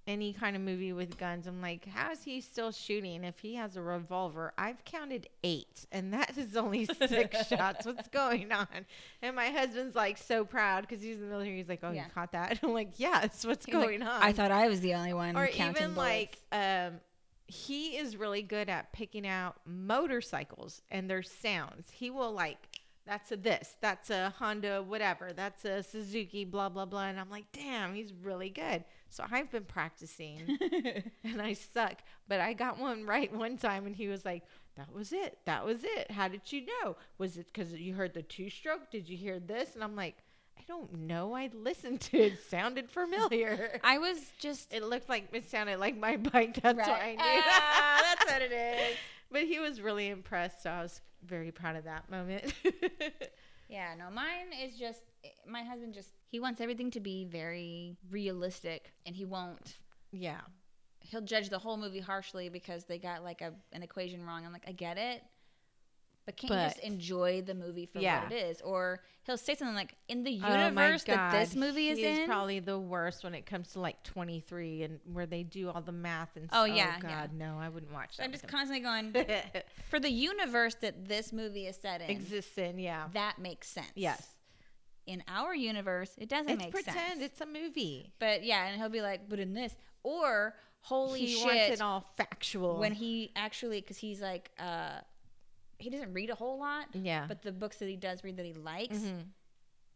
any 0.07 0.31
kind 0.31 0.55
of 0.55 0.61
movie 0.61 0.93
with 0.93 1.17
guns, 1.17 1.47
I'm 1.47 1.61
like, 1.61 1.85
how 1.85 2.11
is 2.11 2.23
he 2.23 2.39
still 2.39 2.71
shooting? 2.71 3.25
If 3.25 3.39
he 3.39 3.55
has 3.55 3.75
a 3.75 3.81
revolver, 3.81 4.53
I've 4.57 4.85
counted 4.85 5.27
eight, 5.43 5.85
and 5.91 6.13
that 6.13 6.37
is 6.37 6.55
only 6.55 6.85
six 6.85 7.47
shots. 7.49 7.85
What's 7.85 8.07
going 8.07 8.53
on? 8.53 8.67
And 9.21 9.35
my 9.35 9.47
husband's 9.49 9.95
like 9.97 10.17
so 10.17 10.45
proud 10.45 10.87
because 10.87 11.03
he's 11.03 11.17
in 11.17 11.23
the 11.23 11.27
military. 11.27 11.57
He's 11.57 11.67
like, 11.67 11.81
oh, 11.83 11.91
Yeah. 11.91 12.05
you 12.05 12.11
caught 12.13 12.31
that? 12.31 12.57
I'm 12.63 12.71
like, 12.73 12.91
yes. 12.95 13.45
What's 13.45 13.65
He's 13.65 13.75
like, 13.75 13.83
going 13.83 14.01
on? 14.01 14.21
I 14.23 14.31
thought 14.31 14.49
I 14.51 14.69
was 14.69 14.79
the 14.79 14.93
only 14.93 15.13
one 15.13 15.35
or 15.35 15.45
even 15.47 15.93
bullets. 15.93 15.97
like 15.97 16.37
um 16.53 17.01
he 17.47 17.97
is 17.97 18.17
really 18.17 18.41
good 18.41 18.69
at 18.69 18.91
picking 18.91 19.25
out 19.25 19.55
motorcycles 19.65 20.81
and 20.91 21.09
their 21.09 21.23
sounds. 21.23 21.89
He 21.91 22.09
will 22.09 22.31
like 22.31 22.57
that's 23.05 23.31
a 23.31 23.37
this 23.37 23.77
that's 23.79 24.09
a 24.09 24.33
honda 24.37 24.83
whatever 24.83 25.31
that's 25.33 25.63
a 25.63 25.81
suzuki 25.81 26.43
blah 26.43 26.67
blah 26.67 26.85
blah. 26.85 27.05
And 27.05 27.17
i'm 27.17 27.29
like 27.29 27.45
damn 27.53 27.95
he's 27.95 28.13
really 28.21 28.49
good. 28.49 28.83
So 29.09 29.23
i've 29.31 29.49
been 29.49 29.63
practicing 29.63 30.57
and 31.23 31.41
i 31.41 31.53
suck. 31.53 31.99
But 32.27 32.41
i 32.41 32.51
got 32.53 32.79
one 32.79 33.05
right 33.05 33.33
one 33.33 33.57
time 33.57 33.85
and 33.85 33.95
he 33.95 34.09
was 34.09 34.25
like 34.25 34.43
that 34.75 34.93
was 34.93 35.13
it 35.13 35.39
that 35.45 35.65
was 35.65 35.83
it. 35.83 36.11
How 36.11 36.27
did 36.27 36.51
you 36.51 36.65
know? 36.65 36.97
Was 37.17 37.37
it 37.37 37.47
because 37.47 37.71
you 37.73 37.93
heard 37.93 38.13
the 38.13 38.23
two 38.23 38.49
stroke 38.49 38.91
did 38.91 39.07
you 39.07 39.15
hear 39.15 39.39
this? 39.39 39.73
And 39.73 39.83
i'm 39.83 39.95
like 39.95 40.17
i 40.57 40.61
don't 40.67 40.93
know 40.93 41.33
i 41.33 41.49
listened 41.53 41.99
to 42.01 42.17
it, 42.17 42.33
it 42.33 42.39
sounded 42.39 42.89
familiar 42.89 43.79
I 43.83 43.97
was 43.99 44.17
just 44.39 44.73
it 44.73 44.83
looked 44.83 45.09
like 45.09 45.29
it 45.33 45.49
sounded 45.49 45.79
like 45.79 45.97
my 45.97 46.17
bike. 46.17 46.59
That's 46.61 46.87
why 46.87 46.93
I 46.93 46.99
Right. 46.99 47.17
knew. 47.17 47.41
Ah, 47.49 48.01
that's 48.15 48.31
what 48.31 48.41
it 48.41 48.51
is. 48.51 48.97
But 49.31 49.43
he 49.43 49.59
was 49.59 49.81
really 49.81 50.07
impressed, 50.07 50.63
so 50.63 50.69
I 50.69 50.81
was 50.81 51.01
very 51.25 51.51
proud 51.51 51.75
of 51.75 51.83
that 51.83 52.09
moment. 52.09 52.53
Yeah, 53.69 53.93
no, 53.99 54.09
mine 54.09 54.53
is 54.63 54.77
just 54.77 55.01
my 55.45 55.61
husband 55.63 55.93
just 55.93 56.11
he 56.29 56.39
wants 56.39 56.61
everything 56.61 56.89
to 56.91 57.01
be 57.01 57.25
very 57.25 57.97
realistic 58.09 58.93
and 59.05 59.13
he 59.15 59.25
won't 59.25 59.77
yeah, 60.13 60.39
he'll 61.01 61.21
judge 61.21 61.49
the 61.49 61.59
whole 61.59 61.75
movie 61.75 61.99
harshly 61.99 62.47
because 62.47 62.85
they 62.85 62.97
got 62.97 63.23
like 63.25 63.41
a 63.41 63.53
an 63.73 63.83
equation 63.83 64.25
wrong. 64.25 64.45
I'm 64.45 64.53
like, 64.53 64.63
I 64.67 64.71
get 64.71 64.97
it. 64.97 65.21
But 66.27 66.35
can't 66.37 66.51
you 66.51 66.57
just 66.59 66.79
enjoy 66.79 67.41
the 67.41 67.55
movie 67.55 67.85
for 67.85 67.99
Yeah. 67.99 68.23
what 68.23 68.33
it 68.33 68.35
is? 68.35 68.59
Or 68.61 68.99
he'll 69.23 69.37
say 69.37 69.55
something 69.55 69.73
like, 69.73 69.95
in 70.09 70.23
the 70.25 70.39
Oh 70.43 70.49
universe 70.53 71.03
that 71.05 71.31
this 71.31 71.55
movie 71.55 71.87
is 71.89 71.97
in. 71.99 72.27
probably 72.27 72.59
the 72.59 72.77
worst 72.77 73.23
when 73.23 73.33
it 73.33 73.45
comes 73.45 73.71
to 73.71 73.79
like 73.79 74.03
23 74.03 74.83
and 74.83 74.99
where 75.13 75.25
they 75.25 75.43
do 75.43 75.69
all 75.69 75.81
the 75.81 75.93
math 75.93 76.35
and. 76.35 76.49
Oh, 76.51 76.65
s- 76.65 76.75
yeah, 76.75 76.99
God, 76.99 77.09
yeah. 77.09 77.27
no, 77.47 77.57
I 77.57 77.69
wouldn't 77.69 77.93
watch 77.93 78.17
that. 78.17 78.23
I'm 78.25 78.33
just 78.33 78.45
constantly 78.45 78.81
going, 78.81 79.15
for 79.89 79.99
the 80.01 80.11
universe 80.11 80.75
that 80.81 81.07
this 81.07 81.31
movie 81.31 81.65
is 81.65 81.77
set 81.77 82.01
in, 82.01 82.09
exists 82.09 82.57
in. 82.57 82.77
Yeah. 82.77 83.07
that 83.13 83.39
makes 83.39 83.69
sense. 83.69 83.87
Yes. 83.95 84.27
In 85.05 85.23
our 85.29 85.55
universe, 85.55 86.11
it 86.17 86.27
doesn't 86.27 86.49
It's 86.49 86.63
make 86.63 86.71
pretend. 86.73 86.97
sense. 86.97 87.21
It's 87.23 87.39
a 87.39 87.45
movie. 87.45 88.11
but 88.19 88.43
yeah, 88.43 88.65
and 88.67 88.77
he'll 88.77 88.89
be 88.89 88.99
like, 89.01 89.29
but 89.29 89.39
in 89.39 89.53
this, 89.53 89.73
or 90.03 90.55
holy 90.81 91.21
he 91.21 91.27
shit, 91.35 91.45
wants 91.45 91.69
it 91.79 91.81
all 91.81 92.03
factual. 92.17 92.79
when 92.79 92.91
he 92.91 93.31
actually, 93.37 93.79
because 93.79 93.95
he's 93.97 94.19
like, 94.21 94.51
uh, 94.59 94.99
he 95.79 95.89
doesn't 95.89 96.13
read 96.13 96.29
a 96.29 96.35
whole 96.35 96.59
lot, 96.59 96.87
yeah. 96.93 97.25
but 97.27 97.41
the 97.41 97.51
books 97.51 97.77
that 97.77 97.87
he 97.87 97.95
does 97.95 98.23
read 98.23 98.37
that 98.37 98.45
he 98.45 98.53
likes, 98.53 98.97
Mhm. 98.97 99.23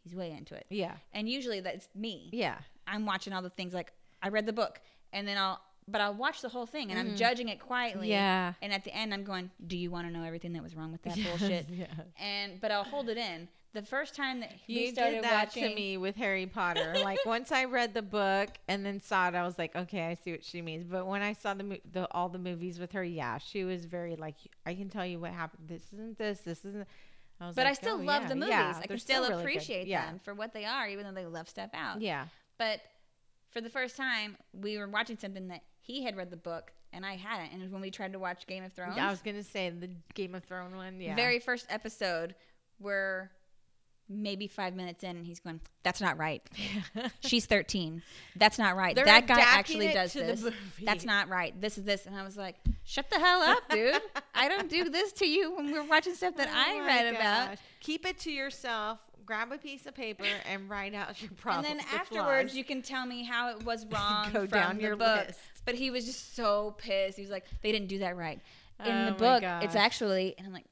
he's 0.03 0.15
way 0.15 0.31
into 0.31 0.55
it. 0.55 0.65
Yeah. 0.69 0.95
And 1.13 1.27
usually 1.29 1.59
that's 1.61 1.87
me. 1.95 2.29
Yeah. 2.31 2.57
I'm 2.87 3.05
watching 3.05 3.33
all 3.33 3.41
the 3.41 3.49
things 3.49 3.73
like 3.73 3.91
I 4.21 4.29
read 4.29 4.45
the 4.45 4.53
book 4.53 4.79
and 5.13 5.27
then 5.27 5.37
I'll 5.37 5.59
but 5.87 5.99
I'll 5.99 6.13
watch 6.13 6.41
the 6.41 6.47
whole 6.49 6.67
thing 6.67 6.91
and 6.91 6.99
I'm 6.99 7.09
Mhm. 7.13 7.17
judging 7.17 7.49
it 7.49 7.59
quietly. 7.59 8.09
Yeah. 8.09 8.53
And 8.61 8.71
at 8.71 8.83
the 8.83 8.93
end 8.95 9.13
I'm 9.13 9.23
going, 9.23 9.49
Do 9.65 9.75
you 9.75 9.89
want 9.91 10.07
to 10.07 10.13
know 10.13 10.23
everything 10.23 10.53
that 10.53 10.61
was 10.63 10.75
wrong 10.75 10.91
with 10.91 11.01
that 11.01 11.17
Yes, 11.17 11.39
bullshit? 11.39 11.65
yes. 11.69 11.89
And 12.19 12.61
but 12.61 12.71
I'll 12.71 12.83
hold 12.83 13.09
it 13.09 13.17
in. 13.17 13.49
The 13.73 13.81
first 13.81 14.15
time 14.15 14.41
that 14.41 14.51
You 14.67 14.81
we 14.81 14.91
started 14.91 15.15
did 15.15 15.23
that 15.23 15.45
watching 15.47 15.69
to 15.69 15.75
me 15.75 15.97
with 15.97 16.15
Harry 16.17 16.45
Potter. 16.45 16.93
like 17.03 17.25
once 17.25 17.51
I 17.53 17.65
read 17.65 17.93
the 17.93 18.01
book 18.01 18.49
and 18.67 18.85
then 18.85 18.99
saw 18.99 19.29
it, 19.29 19.35
I 19.35 19.43
was 19.43 19.57
like, 19.57 19.75
okay, 19.75 20.07
I 20.07 20.15
see 20.15 20.31
what 20.31 20.43
she 20.43 20.61
means. 20.61 20.85
But 20.85 21.07
when 21.07 21.21
I 21.21 21.33
saw 21.33 21.53
the, 21.53 21.63
mo- 21.63 21.77
the 21.91 22.07
all 22.11 22.27
the 22.27 22.39
movies 22.39 22.79
with 22.79 22.91
her, 22.91 23.03
yeah, 23.03 23.37
she 23.37 23.63
was 23.63 23.85
very 23.85 24.15
like, 24.17 24.35
I 24.65 24.75
can 24.75 24.89
tell 24.89 25.05
you 25.05 25.19
what 25.19 25.31
happened. 25.31 25.69
This 25.69 25.83
isn't 25.93 26.17
this. 26.17 26.41
This 26.41 26.65
isn't. 26.65 26.87
I 27.39 27.47
was 27.47 27.55
But 27.55 27.65
I 27.65 27.73
still 27.73 27.95
"Oh, 27.95 28.03
love 28.03 28.23
yeah, 28.23 28.29
the 28.29 28.35
movies. 28.35 28.49
yeah, 28.49 28.79
I 28.83 28.87
can 28.87 28.99
still, 28.99 29.21
really 29.21 29.33
good." 29.35 29.39
appreciate 29.39 29.87
yeah. 29.87 30.05
them 30.05 30.19
for 30.19 30.33
what 30.33 30.53
they 30.53 30.65
are, 30.65 30.87
even 30.87 31.05
though 31.05 31.13
they 31.13 31.25
left 31.25 31.49
stuff 31.49 31.69
out. 31.73 32.01
Yeah. 32.01 32.25
But 32.57 32.81
for 33.49 33.61
the 33.61 33.69
first 33.69 33.95
time, 33.97 34.37
we 34.53 34.77
were 34.77 34.87
watching 34.87 35.17
something 35.17 35.47
that 35.47 35.61
he 35.79 36.03
had 36.03 36.15
read 36.15 36.29
the 36.29 36.37
book 36.37 36.71
and 36.93 37.05
I 37.05 37.15
hadn't. 37.15 37.53
And 37.53 37.71
when 37.71 37.81
we 37.81 37.91
tried 37.91 38.13
to 38.13 38.19
watch 38.19 38.45
Game 38.47 38.63
of 38.63 38.73
Thrones. 38.73 38.97
I 38.97 39.09
was 39.09 39.21
gonna 39.21 39.43
say 39.43 39.69
the 39.69 39.89
Game 40.13 40.35
of 40.35 40.43
Thrones 40.43 40.75
one. 40.75 40.99
Yeah. 40.99 41.15
very 41.15 41.39
first 41.39 41.65
episode 41.69 42.35
where 42.79 43.31
maybe 44.11 44.47
five 44.47 44.75
minutes 44.75 45.03
in 45.03 45.15
and 45.17 45.25
he's 45.25 45.39
going 45.39 45.59
that's 45.83 46.01
not 46.01 46.17
right. 46.17 46.41
She's 47.21 47.45
13 47.45 48.01
that's 48.35 48.59
not 48.59 48.75
right. 48.75 48.95
They're 48.95 49.05
that 49.05 49.25
guy 49.27 49.39
actually 49.39 49.87
does 49.93 50.13
this. 50.13 50.45
that's 50.83 51.05
not 51.05 51.29
right. 51.29 51.59
This 51.59 51.77
is 51.77 51.83
this. 51.85 52.05
And 52.05 52.15
i 52.15 52.23
was 52.23 52.37
like 52.37 52.55
shut 52.83 53.09
the 53.09 53.19
hell 53.19 53.41
up 53.41 53.63
dude. 53.69 54.01
I 54.35 54.47
don't 54.49 54.69
do 54.69 54.89
this 54.89 55.11
to 55.13 55.25
you 55.27 55.55
when 55.55 55.71
we're 55.71 55.83
watching 55.83 56.13
stuff 56.15 56.35
that 56.37 56.47
Oh 56.51 56.53
i 56.55 56.85
read 56.85 57.15
about. 57.15 57.57
Keep 57.79 58.05
it 58.05 58.19
to 58.19 58.31
yourself. 58.31 58.99
Grab 59.25 59.51
a 59.51 59.57
piece 59.57 59.85
of 59.85 59.93
paper 59.95 60.25
and 60.51 60.69
write 60.69 60.93
out 60.93 61.21
your 61.21 61.31
problems. 61.31 61.69
and 61.69 61.79
then 61.79 61.85
the 61.89 61.95
afterwards 61.95 62.51
flaws. 62.51 62.55
you 62.55 62.63
can 62.63 62.81
tell 62.81 63.05
me 63.05 63.23
how 63.23 63.51
it 63.51 63.63
was 63.63 63.85
wrong 63.91 64.31
Go 64.33 64.45
from 64.47 64.79
your 64.79 64.95
book. 64.95 65.27
list. 65.27 65.39
but 65.63 65.75
he 65.75 65.89
was 65.91 66.05
just 66.05 66.35
so 66.35 66.75
pissed. 66.77 67.17
He 67.17 67.21
was 67.23 67.31
like 67.31 67.45
they 67.61 67.71
didn't 67.71 67.87
do 67.87 67.99
that 67.99 68.17
right. 68.17 68.39
In 68.83 68.91
Oh 68.91 69.05
the 69.05 69.11
book 69.11 69.43
it's 69.63 69.75
actually 69.75 70.33
and 70.37 70.47
i'm 70.47 70.53
like 70.53 70.65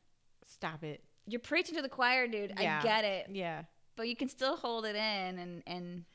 stop 0.48 0.84
it. 0.84 1.02
You're 1.30 1.40
preaching 1.40 1.76
to 1.76 1.82
the 1.82 1.90
choir 1.90 2.28
dude 2.28 2.54
Yeah. 2.60 2.80
i 2.80 2.84
get 2.84 3.04
it 3.06 3.28
Yeah. 3.32 3.64
but 3.96 4.08
you 4.08 4.16
can 4.16 4.30
still 4.30 4.56
hold 4.58 4.86
it 4.86 4.96
in 4.96 5.40
and 5.40 5.64
and 5.68 6.06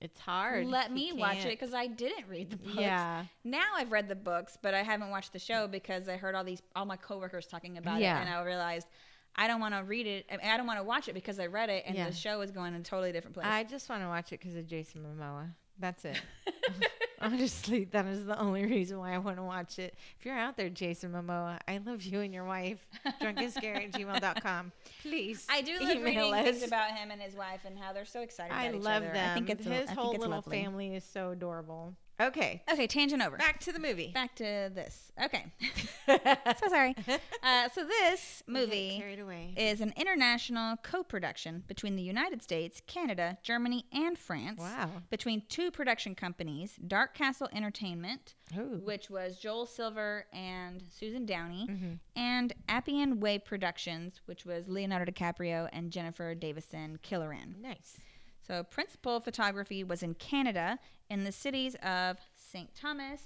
It's 0.00 0.18
hard. 0.20 0.66
let 0.66 0.92
me 0.92 1.12
watch 1.12 1.38
it 1.44 1.48
because 1.50 1.74
I 1.74 1.86
didn't 1.88 2.28
read 2.28 2.50
the 2.50 2.56
books. 2.56 2.76
Yeah. 2.76 3.24
Now 3.42 3.66
I've 3.76 3.90
read 3.90 4.08
the 4.08 4.14
books, 4.14 4.56
but 4.62 4.72
I 4.72 4.82
haven't 4.84 5.10
watched 5.10 5.32
the 5.32 5.40
show 5.40 5.66
because 5.66 6.08
I 6.08 6.16
heard 6.16 6.34
all 6.36 6.44
these 6.44 6.62
all 6.76 6.84
my 6.86 6.96
coworkers 6.96 7.46
talking 7.46 7.78
about 7.78 8.00
Yeah. 8.00 8.18
it, 8.18 8.20
and 8.26 8.30
I 8.30 8.40
realized 8.44 8.86
I 9.34 9.46
don't 9.48 9.60
want 9.60 9.74
to 9.74 9.82
read 9.82 10.06
it. 10.06 10.26
I, 10.32 10.36
mean, 10.36 10.46
I 10.46 10.56
don't 10.56 10.66
want 10.66 10.78
to 10.78 10.84
watch 10.84 11.08
it 11.08 11.14
because 11.14 11.38
I 11.40 11.46
read 11.46 11.68
it, 11.68 11.82
and 11.86 11.96
Yeah. 11.96 12.08
the 12.08 12.14
show 12.14 12.40
is 12.42 12.50
going 12.52 12.74
in 12.74 12.80
a 12.80 12.84
totally 12.84 13.12
different 13.12 13.34
place. 13.34 13.46
I 13.46 13.64
just 13.64 13.88
want 13.88 14.02
to 14.02 14.08
watch 14.08 14.32
it 14.32 14.38
because 14.40 14.54
of 14.56 14.66
Jason 14.66 15.02
Momoa. 15.02 15.50
That's 15.78 16.04
it. 16.04 16.20
Honestly, 17.20 17.84
that 17.86 18.06
is 18.06 18.26
the 18.26 18.38
only 18.38 18.64
reason 18.64 18.98
why 18.98 19.12
I 19.12 19.18
want 19.18 19.36
to 19.38 19.42
watch 19.42 19.78
it. 19.80 19.94
If 20.18 20.24
you're 20.24 20.36
out 20.38 20.56
there, 20.56 20.68
Jason 20.68 21.10
Momoa, 21.12 21.58
I 21.66 21.78
love 21.78 22.02
you 22.02 22.20
and 22.20 22.32
your 22.32 22.44
wife. 22.44 22.86
Drunkandscary 23.20 23.86
at 23.86 23.92
gmail.com. 23.92 24.70
Please. 25.02 25.44
I 25.50 25.62
do 25.62 25.72
love 25.80 26.02
reading 26.02 26.32
things 26.32 26.62
about 26.62 26.92
him 26.92 27.10
and 27.10 27.20
his 27.20 27.34
wife 27.34 27.60
and 27.64 27.76
how 27.76 27.92
they're 27.92 28.04
so 28.04 28.20
excited. 28.22 28.52
I 28.52 28.70
love 28.70 29.02
them. 29.02 29.30
I 29.30 29.34
think 29.34 29.50
it's 29.50 29.64
His 29.64 29.90
I 29.90 29.94
whole 29.94 30.12
little 30.12 30.28
lovely. 30.28 30.62
family 30.62 30.94
is 30.94 31.02
so 31.04 31.30
adorable. 31.30 31.94
Okay. 32.20 32.62
Okay, 32.72 32.86
tangent 32.88 33.22
over. 33.22 33.36
Back 33.36 33.60
to 33.60 33.72
the 33.72 33.78
movie. 33.78 34.10
Back 34.12 34.34
to 34.36 34.70
this. 34.74 35.12
Okay, 35.24 35.44
so 36.08 36.68
sorry. 36.68 36.94
Uh, 37.42 37.68
so 37.68 37.84
this 37.84 38.42
movie 38.46 39.02
is 39.56 39.80
an 39.80 39.92
international 39.96 40.76
co-production 40.82 41.62
between 41.66 41.96
the 41.96 42.02
United 42.02 42.42
States, 42.42 42.82
Canada, 42.86 43.38
Germany, 43.42 43.84
and 43.92 44.16
France. 44.18 44.60
Wow. 44.60 44.90
Between 45.10 45.42
two 45.48 45.70
production 45.70 46.14
companies, 46.14 46.76
Dark 46.86 47.14
Castle 47.14 47.48
Entertainment, 47.52 48.34
Ooh. 48.56 48.80
which 48.84 49.10
was 49.10 49.38
Joel 49.38 49.66
Silver 49.66 50.26
and 50.32 50.82
Susan 50.88 51.26
Downey, 51.26 51.66
Mhm. 51.68 51.98
and 52.16 52.52
Appian 52.68 53.20
Way 53.20 53.38
Productions, 53.38 54.20
which 54.26 54.44
was 54.44 54.68
Leonardo 54.68 55.10
DiCaprio 55.10 55.68
and 55.72 55.90
Jennifer 55.92 56.34
Davisson 56.34 56.98
Killoran. 57.02 57.60
Nice. 57.60 57.98
So 58.48 58.64
principal 58.64 59.20
photography 59.20 59.84
was 59.84 60.02
in 60.02 60.14
Canada 60.14 60.78
in 61.10 61.24
the 61.24 61.32
cities 61.32 61.76
of 61.82 62.16
St. 62.34 62.74
Thomas, 62.74 63.20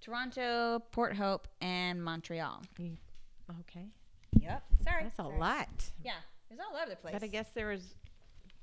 Toronto, 0.00 0.82
Port 0.90 1.14
Hope, 1.16 1.46
and 1.60 2.02
Montreal. 2.02 2.62
Okay. 3.60 3.86
Yep. 4.40 4.62
Sorry. 4.82 5.02
That's 5.02 5.18
a 5.18 5.22
Sorry. 5.22 5.38
lot. 5.38 5.68
Yeah. 6.02 6.12
It 6.50 6.54
was 6.54 6.60
all 6.60 6.78
over 6.80 6.88
the 6.88 6.96
place. 6.96 7.12
But 7.12 7.22
I 7.22 7.26
guess 7.26 7.50
there 7.54 7.68
was 7.68 7.94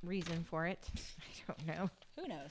reason 0.01 0.43
for 0.49 0.65
it. 0.65 0.79
I 1.19 1.53
don't 1.53 1.67
know. 1.67 1.89
Who 2.17 2.27
knows? 2.27 2.49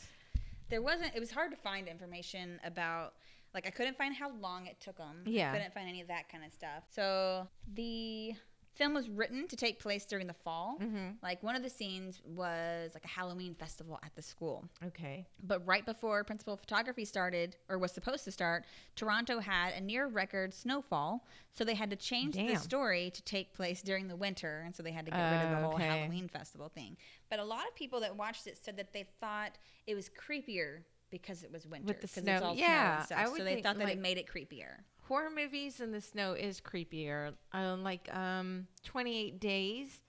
There 0.71 0.81
wasn't. 0.81 1.13
It 1.17 1.21
was 1.21 1.33
hard 1.33 1.51
to 1.51 1.57
find 1.57 1.89
information 1.89 2.61
about 2.65 3.15
Like 3.53 3.67
I 3.67 3.71
couldn't 3.71 3.99
find 3.99 4.15
how 4.15 4.31
long 4.41 4.67
it 4.67 4.79
took 4.81 4.97
them. 4.97 5.23
Yeah. 5.27 5.51
I 5.51 5.57
couldn't 5.57 5.75
find 5.75 5.89
any 5.89 6.01
of 6.01 6.07
that 6.09 6.29
kind 6.29 6.45
of 6.45 6.53
stuff. 6.53 6.85
So 6.95 7.49
the 7.75 8.35
film 8.75 8.93
was 8.95 9.09
written 9.09 9.47
to 9.49 9.57
take 9.57 9.79
place 9.79 10.05
during 10.05 10.27
the 10.27 10.35
fall. 10.35 10.79
Mm-hmm. 10.81 11.11
Like 11.23 11.43
one 11.43 11.55
of 11.57 11.63
the 11.63 11.71
scenes 11.71 12.21
was 12.25 12.93
like 12.95 13.05
a 13.05 13.09
Halloween 13.09 13.55
festival 13.55 13.99
at 14.05 14.15
the 14.15 14.23
school. 14.23 14.65
Okay. 14.85 15.27
But 15.43 15.65
right 15.67 15.85
before 15.87 16.25
principal 16.25 16.57
photography 16.57 17.05
started, 17.05 17.57
or 17.69 17.79
was 17.79 17.93
supposed 17.93 18.25
to 18.25 18.33
start, 18.33 18.65
Toronto 18.97 19.39
had 19.39 19.75
a 19.75 19.81
near 19.81 20.07
record 20.09 20.53
snowfall. 20.53 21.27
So 21.53 21.65
they 21.65 21.75
had 21.75 21.91
to 21.91 21.97
change 21.97 22.35
the 22.35 22.57
story 22.57 23.11
to 23.11 23.23
take 23.23 23.55
place 23.55 23.81
during 23.83 24.09
the 24.09 24.17
winter. 24.17 24.63
And 24.65 24.75
so 24.75 24.83
they 24.83 24.91
had 24.91 25.05
to 25.07 25.13
get 25.13 25.31
rid 25.31 25.43
of 25.45 25.51
the 25.51 25.57
whole 25.65 25.75
Okay. 25.75 25.87
Halloween 25.87 26.29
festival 26.29 26.69
thing. 26.69 26.97
But 27.31 27.39
a 27.39 27.45
lot 27.45 27.67
of 27.69 27.75
people 27.77 28.01
that 28.01 28.17
watched 28.17 28.47
it 28.49 28.59
said 28.61 28.77
that 28.79 28.93
they 28.93 29.05
thought 29.21 29.53
it 29.87 29.95
was 29.95 30.09
creepier 30.11 30.79
because 31.11 31.45
it 31.45 31.53
was 31.53 31.65
winter. 31.65 31.87
With 31.87 32.01
the 32.01 32.09
'cause 32.09 32.25
snow. 32.25 32.33
It's 32.35 32.43
all 32.43 32.55
Yeah, 32.57 32.67
snow 32.67 32.97
and 32.97 33.07
stuff. 33.07 33.31
would 33.33 33.39
So 33.39 33.45
they 33.45 33.55
think, 33.55 33.67
thought 33.67 33.79
that 33.79 33.85
like- 33.85 33.93
it 33.95 34.01
made 34.01 34.19
it 34.19 34.27
creepier. 34.27 34.83
Horror 35.09 35.31
movies 35.35 35.81
in 35.81 35.93
the 35.93 36.01
snow 36.01 36.33
is 36.33 36.61
creepier. 36.61 37.33
Um, 37.53 37.83
like 37.83 38.09
um, 38.15 38.67
28 38.85 39.39
Days, 39.41 40.01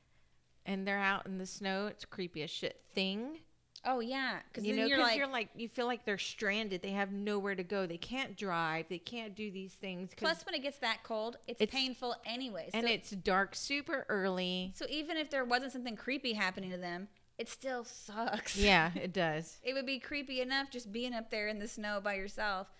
and 0.65 0.87
they're 0.87 0.99
out 0.99 1.25
in 1.25 1.37
the 1.37 1.45
snow. 1.45 1.87
It's 1.87 2.05
creepy 2.05 2.43
as 2.43 2.49
shit 2.49 2.79
thing. 2.93 3.39
Oh, 3.87 3.99
yeah. 3.99 4.39
Because 4.49 4.65
You 4.65 4.75
know, 4.75 4.85
you're 4.85 4.97
because 4.97 5.11
like, 5.11 5.17
you're 5.17 5.27
like 5.27 5.49
you 5.55 5.69
feel 5.69 5.85
like 5.85 6.05
they're 6.05 6.17
stranded. 6.17 6.81
They 6.81 6.91
have 6.91 7.11
nowhere 7.11 7.53
to 7.55 7.63
go. 7.63 7.85
They 7.85 7.97
can't 7.97 8.35
drive. 8.35 8.87
They 8.89 8.97
can't 8.97 9.35
do 9.35 9.51
these 9.51 9.73
things. 9.73 10.09
plus 10.17 10.43
when 10.45 10.55
it 10.55 10.63
gets 10.63 10.79
that 10.79 11.03
cold, 11.03 11.37
it's, 11.47 11.61
It's- 11.61 11.79
painful 11.79 12.15
anyway. 12.25 12.69
and 12.73 12.87
so, 12.87 12.91
it's 12.91 13.11
dark 13.11 13.53
super 13.53 14.05
early. 14.09 14.71
so 14.75 14.85
even 14.89 15.17
if 15.17 15.29
there 15.29 15.45
wasn't 15.45 15.71
something 15.73 15.95
creepy 15.95 16.33
happening 16.33 16.71
to 16.71 16.77
them, 16.77 17.07
it 17.37 17.47
still 17.49 17.83
sucks. 17.83 18.57
Yeah, 18.57 18.89
it 18.95 19.13
does. 19.13 19.57
It 19.61 19.73
would 19.73 19.85
be 19.85 19.99
creepy 19.99 20.41
enough 20.41 20.71
just 20.71 20.91
being 20.91 21.13
up 21.13 21.29
there 21.29 21.47
in 21.49 21.59
the 21.59 21.67
snow 21.67 21.99
by 22.03 22.15
yourself. 22.15 22.73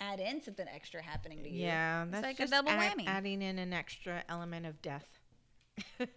Add 0.00 0.20
in 0.20 0.42
something 0.42 0.66
extra 0.72 1.02
happening 1.02 1.42
to 1.42 1.48
you. 1.48 1.66
Yeah, 1.66 2.04
that's 2.10 2.22
like 2.22 2.40
a 2.40 2.46
double 2.46 2.70
add- 2.70 2.96
whammy. 2.96 3.06
adding 3.06 3.42
in 3.42 3.58
an 3.58 3.72
extra 3.72 4.22
element 4.28 4.66
of 4.66 4.80
death. 4.82 5.08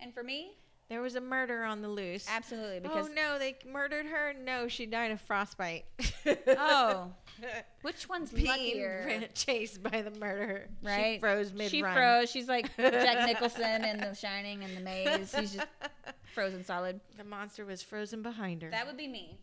And 0.00 0.14
for 0.14 0.22
me, 0.22 0.52
there 0.88 1.02
was 1.02 1.16
a 1.16 1.20
murder 1.20 1.64
on 1.64 1.82
the 1.82 1.88
loose. 1.88 2.26
absolutely 2.28 2.78
oh, 2.78 2.80
because 2.80 3.08
oh 3.08 3.14
no, 3.14 3.38
they 3.38 3.56
murdered 3.70 4.06
her. 4.06 4.32
No, 4.32 4.68
she 4.68 4.86
died 4.86 5.10
of 5.10 5.20
frostbite. 5.20 5.84
oh, 6.46 7.12
which 7.82 8.08
one's 8.08 8.30
being 8.30 8.46
luckier? 8.46 9.04
ran- 9.06 9.24
chased 9.34 9.82
by 9.82 10.02
the 10.02 10.10
murderer. 10.18 10.68
Right? 10.82 11.14
She 11.14 11.20
froze 11.20 11.52
mid 11.52 11.70
She 11.70 11.82
froze. 11.82 12.30
She's 12.30 12.48
like 12.48 12.74
Jack 12.76 13.26
Nicholson 13.26 13.84
in 13.84 13.98
The 13.98 14.14
Shining 14.14 14.64
and 14.64 14.76
The 14.76 14.80
Maze. 14.80 15.34
She's 15.38 15.52
just 15.54 15.66
frozen 16.34 16.64
solid. 16.64 17.00
the 17.16 17.24
monster 17.24 17.64
was 17.64 17.82
frozen 17.82 18.22
behind 18.22 18.62
her. 18.62 18.70
That 18.70 18.86
would 18.86 18.96
be 18.96 19.08
me. 19.08 19.38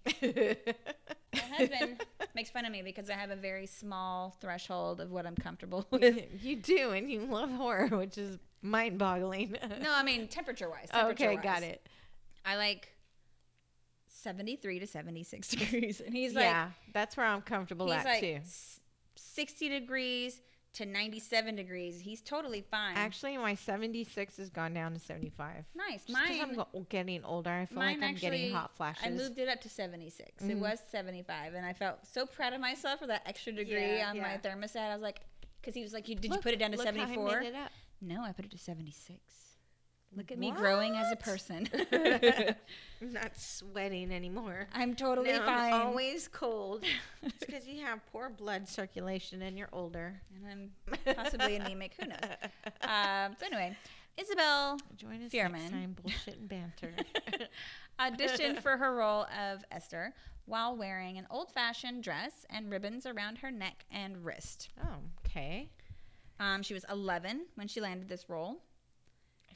My 1.33 1.41
husband 1.57 2.01
makes 2.33 2.49
fun 2.49 2.65
of 2.65 2.71
me 2.71 2.81
because 2.81 3.09
I 3.09 3.13
have 3.13 3.29
a 3.29 3.35
very 3.35 3.65
small 3.65 4.35
threshold 4.39 5.01
of 5.01 5.11
what 5.11 5.25
I'm 5.25 5.35
comfortable 5.35 5.85
with. 5.91 6.43
you 6.43 6.55
do, 6.55 6.91
and 6.91 7.11
you 7.11 7.21
love 7.21 7.51
horror, 7.51 7.87
which 7.87 8.17
is 8.17 8.37
mind-boggling. 8.61 9.57
No, 9.81 9.93
I 9.93 10.03
mean 10.03 10.27
temperature 10.27 10.69
wise. 10.69 10.87
okay, 11.11 11.35
got 11.35 11.63
it. 11.63 11.85
I 12.45 12.55
like 12.57 12.94
73 14.25 14.79
to 14.79 14.87
76 14.87 15.47
degrees. 15.55 16.01
And 16.01 16.13
he's 16.13 16.33
like, 16.33 16.45
yeah, 16.45 16.71
that's 16.93 17.15
where 17.15 17.25
I'm 17.27 17.41
comfortable 17.41 17.85
he's 17.85 17.95
at 17.97 18.05
like 18.05 18.19
too. 18.21 18.39
60 19.15 19.69
degrees 19.69 20.41
to 20.73 20.85
97 20.85 21.55
degrees. 21.55 22.01
He's 22.01 22.21
totally 22.21 22.61
fine. 22.61 22.97
Actually, 22.97 23.37
my 23.37 23.55
76 23.55 24.37
has 24.37 24.49
gone 24.49 24.73
down 24.73 24.93
to 24.93 24.99
75. 24.99 25.63
nice. 25.75 26.03
Just 26.05 26.09
Mine, 26.09 26.39
I'm 26.41 26.55
go- 26.55 26.85
getting 26.89 27.23
older, 27.23 27.49
I 27.51 27.65
feel 27.65 27.77
like 27.79 27.97
I'm 27.97 28.03
actually, 28.03 28.29
getting 28.39 28.53
hot 28.53 28.71
flashes. 28.75 29.03
I 29.05 29.09
moved 29.11 29.37
it 29.39 29.47
up 29.47 29.61
to 29.61 29.69
76. 29.69 30.43
It 30.43 30.47
Mhm. 30.49 30.59
was 30.59 30.79
75. 30.91 31.53
And 31.53 31.65
I 31.65 31.71
felt 31.73 32.05
so 32.05 32.25
proud 32.25 32.53
of 32.53 32.59
myself 32.59 32.99
for 32.99 33.07
that 33.07 33.21
extra 33.25 33.53
degree 33.53 33.97
Yeah, 33.97 34.09
on 34.09 34.15
yeah. 34.17 34.21
my 34.23 34.37
thermostat. 34.49 34.89
I 34.89 34.93
was 34.95 35.01
like, 35.03 35.21
because 35.61 35.75
he 35.75 35.83
was 35.83 35.93
like, 35.93 36.09
you, 36.09 36.15
did 36.15 36.31
you 36.33 36.39
put 36.39 36.53
it 36.53 36.59
down 36.59 36.71
to 36.71 36.77
look 36.77 36.85
how 36.87 36.91
I 36.91 36.95
74? 37.05 37.39
made 37.41 37.47
it 37.49 37.55
up. 37.55 37.71
No, 38.01 38.23
I 38.23 38.31
put 38.33 38.43
it 38.45 38.51
to 38.51 38.57
76. 38.57 39.19
Look 40.15 40.31
at 40.31 40.37
me 40.39 40.51
growing 40.51 40.95
as 40.95 41.11
a 41.11 41.15
person. 41.15 41.67
I'm 41.91 43.11
not 43.13 43.37
sweating 43.37 44.11
anymore. 44.11 44.67
I'm 44.73 44.95
totally 44.95 45.31
No, 45.31 45.39
fine. 45.39 45.73
I'm 45.73 45.81
always 45.87 46.27
cold. 46.27 46.83
it's 47.23 47.45
because 47.45 47.67
you 47.67 47.83
have 47.83 47.99
poor 48.11 48.29
blood 48.29 48.67
circulation 48.69 49.41
and 49.41 49.57
you're 49.57 49.69
older. 49.73 50.19
and 50.35 50.71
I'm 51.05 51.15
possibly 51.15 51.55
anemic. 51.57 51.93
Who 51.99 52.07
knows? 52.07 52.19
Um, 52.81 53.35
so 53.39 53.45
anyway, 53.47 53.75
Isabel 54.17 54.77
Join 54.95 55.21
us 55.23 55.31
Fuhrman. 55.31 55.51
next 55.51 55.71
time, 55.71 55.95
bullshit 56.01 56.37
and 56.37 56.47
banter. 56.47 56.93
auditioned 57.99 58.61
for 58.61 58.77
her 58.77 58.95
role 58.95 59.25
of 59.37 59.63
Esther 59.71 60.13
while 60.45 60.75
wearing 60.75 61.17
an 61.17 61.25
old-fashioned 61.31 62.03
dress 62.03 62.45
and 62.49 62.71
ribbons 62.71 63.05
around 63.05 63.37
her 63.39 63.51
neck 63.51 63.83
and 63.91 64.23
wrist. 64.23 64.69
oh, 64.83 64.97
okay. 65.25 65.69
Um, 66.39 66.61
she 66.63 66.73
was 66.73 66.85
11 66.89 67.45
when 67.55 67.67
she 67.67 67.81
landed 67.81 68.07
this 68.09 68.29
role. 68.29 68.61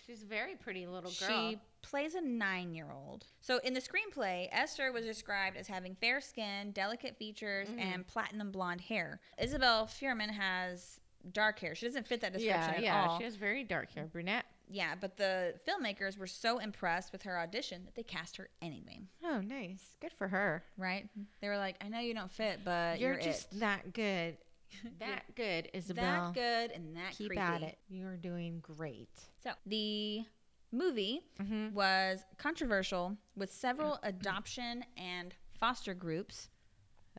She's 0.10 0.24
a 0.24 0.26
very 0.26 0.56
pretty 0.56 0.88
little 0.88 1.12
girl. 1.12 1.52
She 1.52 1.60
plays 1.84 2.16
a 2.16 2.22
nine-year-old. 2.22 3.28
So 3.42 3.60
in 3.60 3.76
the 3.76 3.80
screenplay, 3.80 4.50
Esther 4.52 4.92
was 4.92 5.06
described 5.06 5.56
as 5.56 5.68
having 5.68 5.94
fair 6.02 6.20
skin, 6.20 6.72
delicate 6.72 7.16
features, 7.18 7.68
Mhm. 7.70 7.80
and 7.80 8.08
platinum 8.08 8.50
blonde 8.50 8.82
hair. 8.82 9.20
Isabel 9.38 9.86
Fuhrman 9.86 10.32
has 10.32 11.00
dark 11.32 11.60
hair. 11.60 11.76
She 11.76 11.86
doesn't 11.86 12.08
fit 12.08 12.22
that 12.22 12.34
description 12.34 12.72
yeah, 12.72 12.78
at 12.78 12.84
yeah. 12.84 13.06
all. 13.06 13.18
She 13.20 13.24
has 13.24 13.36
very 13.36 13.64
dark 13.64 13.92
hair, 13.92 14.08
brunette. 14.08 14.46
Yeah, 14.68 14.96
but 14.96 15.16
the 15.18 15.60
filmmakers 15.68 16.18
were 16.18 16.28
so 16.28 16.58
impressed 16.58 17.12
with 17.12 17.22
her 17.24 17.38
audition 17.40 17.86
that 17.86 17.94
they 17.94 18.04
cast 18.04 18.38
her 18.38 18.50
anyway. 18.64 19.02
Oh, 19.24 19.42
nice. 19.42 19.96
Good 20.00 20.14
for 20.14 20.28
her. 20.28 20.64
Right? 20.76 21.08
They 21.40 21.50
were 21.50 21.58
like, 21.58 21.76
"I 21.84 21.88
know 21.88 22.00
you 22.00 22.16
don't 22.16 22.32
fit, 22.32 22.64
but 22.64 23.00
you're, 23.00 23.14
you're, 23.14 23.22
just 23.22 23.54
it. 23.54 23.60
that 23.60 23.94
good. 23.94 24.38
That 25.00 25.24
good, 25.36 25.70
Isabel. 25.74 26.32
that 26.32 26.34
good 26.34 26.72
and 26.76 26.96
that 26.96 27.12
Keep 27.18 27.30
creepy." 27.30 27.42
at 27.42 27.64
it. 27.64 27.78
You're 27.90 28.18
doing 28.18 28.60
great. 28.62 29.10
So 29.44 29.52
the 29.66 30.24
movie 30.72 31.22
Mm-hmm. 31.42 31.74
was 31.74 32.20
controversial 32.38 33.18
with 33.36 33.52
several 33.52 33.98
adoption 34.04 34.84
and 34.98 35.34
foster 35.60 35.94
groups, 35.94 36.50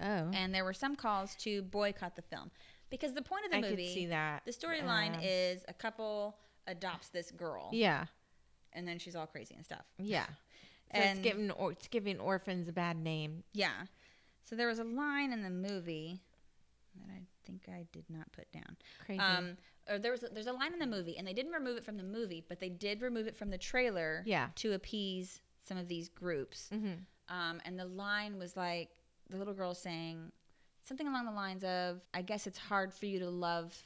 Oh, 0.00 0.30
and 0.32 0.54
there 0.54 0.64
were 0.64 0.72
some 0.72 0.94
calls 0.96 1.34
to 1.36 1.62
boycott 1.62 2.14
the 2.16 2.22
film 2.22 2.50
because 2.90 3.12
the 3.14 3.22
point 3.22 3.44
of 3.44 3.50
the 3.50 3.58
I 3.58 3.60
movie, 3.60 3.84
could 3.86 3.94
see 3.94 4.06
that. 4.06 4.42
the 4.46 4.52
storyline 4.52 5.16
Um, 5.16 5.22
is 5.22 5.64
a 5.68 5.74
couple 5.74 6.38
adopts 6.66 7.08
this 7.08 7.30
girl, 7.32 7.68
Yeah, 7.72 8.06
and 8.72 8.86
then 8.86 8.98
she's 8.98 9.16
all 9.16 9.26
crazy 9.26 9.54
and 9.56 9.64
stuff. 9.64 9.84
yeah. 9.98 10.26
So 10.92 10.98
And- 11.00 11.18
it's 11.18 11.28
giving 11.28 11.50
or, 11.52 11.70
it's 11.72 11.86
giving 11.88 12.18
orphans 12.18 12.66
a 12.68 12.72
bad 12.72 12.96
name. 12.96 13.44
Yeah. 13.52 13.86
So 14.44 14.56
there 14.56 14.66
was 14.66 14.80
a 14.80 14.84
line 14.84 15.32
in 15.32 15.42
the 15.42 15.50
movie 15.50 16.18
that 16.96 17.08
I 17.12 17.20
think 17.50 17.68
I 17.68 17.86
did 17.92 18.04
not 18.08 18.30
put 18.32 18.50
down. 18.52 18.76
Crazy. 19.04 19.20
Um, 19.20 19.56
or 19.88 19.98
there 19.98 20.12
was 20.12 20.22
a, 20.22 20.28
there's 20.28 20.46
a 20.46 20.52
line 20.52 20.72
in 20.72 20.78
the 20.78 20.86
movie, 20.86 21.16
and 21.18 21.26
they 21.26 21.32
didn't 21.32 21.52
remove 21.52 21.76
it 21.76 21.84
from 21.84 21.96
the 21.96 22.04
movie, 22.04 22.44
but 22.48 22.60
they 22.60 22.68
did 22.68 23.02
remove 23.02 23.26
it 23.26 23.36
from 23.36 23.50
the 23.50 23.58
trailer 23.58 24.22
yeah. 24.26 24.48
to 24.56 24.72
appease 24.72 25.40
some 25.62 25.76
of 25.76 25.88
these 25.88 26.08
groups. 26.08 26.68
Mm-hmm. 26.72 27.34
Um, 27.34 27.60
and 27.64 27.78
the 27.78 27.84
line 27.84 28.38
was 28.38 28.56
like 28.56 28.90
the 29.28 29.36
little 29.36 29.54
girl 29.54 29.74
saying 29.74 30.32
something 30.84 31.06
along 31.06 31.24
the 31.26 31.32
lines 31.32 31.64
of, 31.64 32.00
"I 32.14 32.22
guess 32.22 32.46
it's 32.46 32.58
hard 32.58 32.92
for 32.92 33.06
you 33.06 33.20
to 33.20 33.30
love 33.30 33.76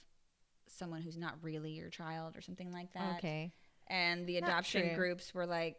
someone 0.67 1.03
who's 1.03 1.17
not 1.17 1.35
really 1.43 1.71
your 1.73 1.91
child," 1.91 2.37
or 2.37 2.41
something 2.41 2.73
like 2.73 2.93
that. 2.93 3.19
Okay. 3.19 3.53
And 3.87 4.27
the 4.27 4.39
adoption 4.39 4.95
groups 4.95 5.35
were 5.35 5.47
like. 5.47 5.77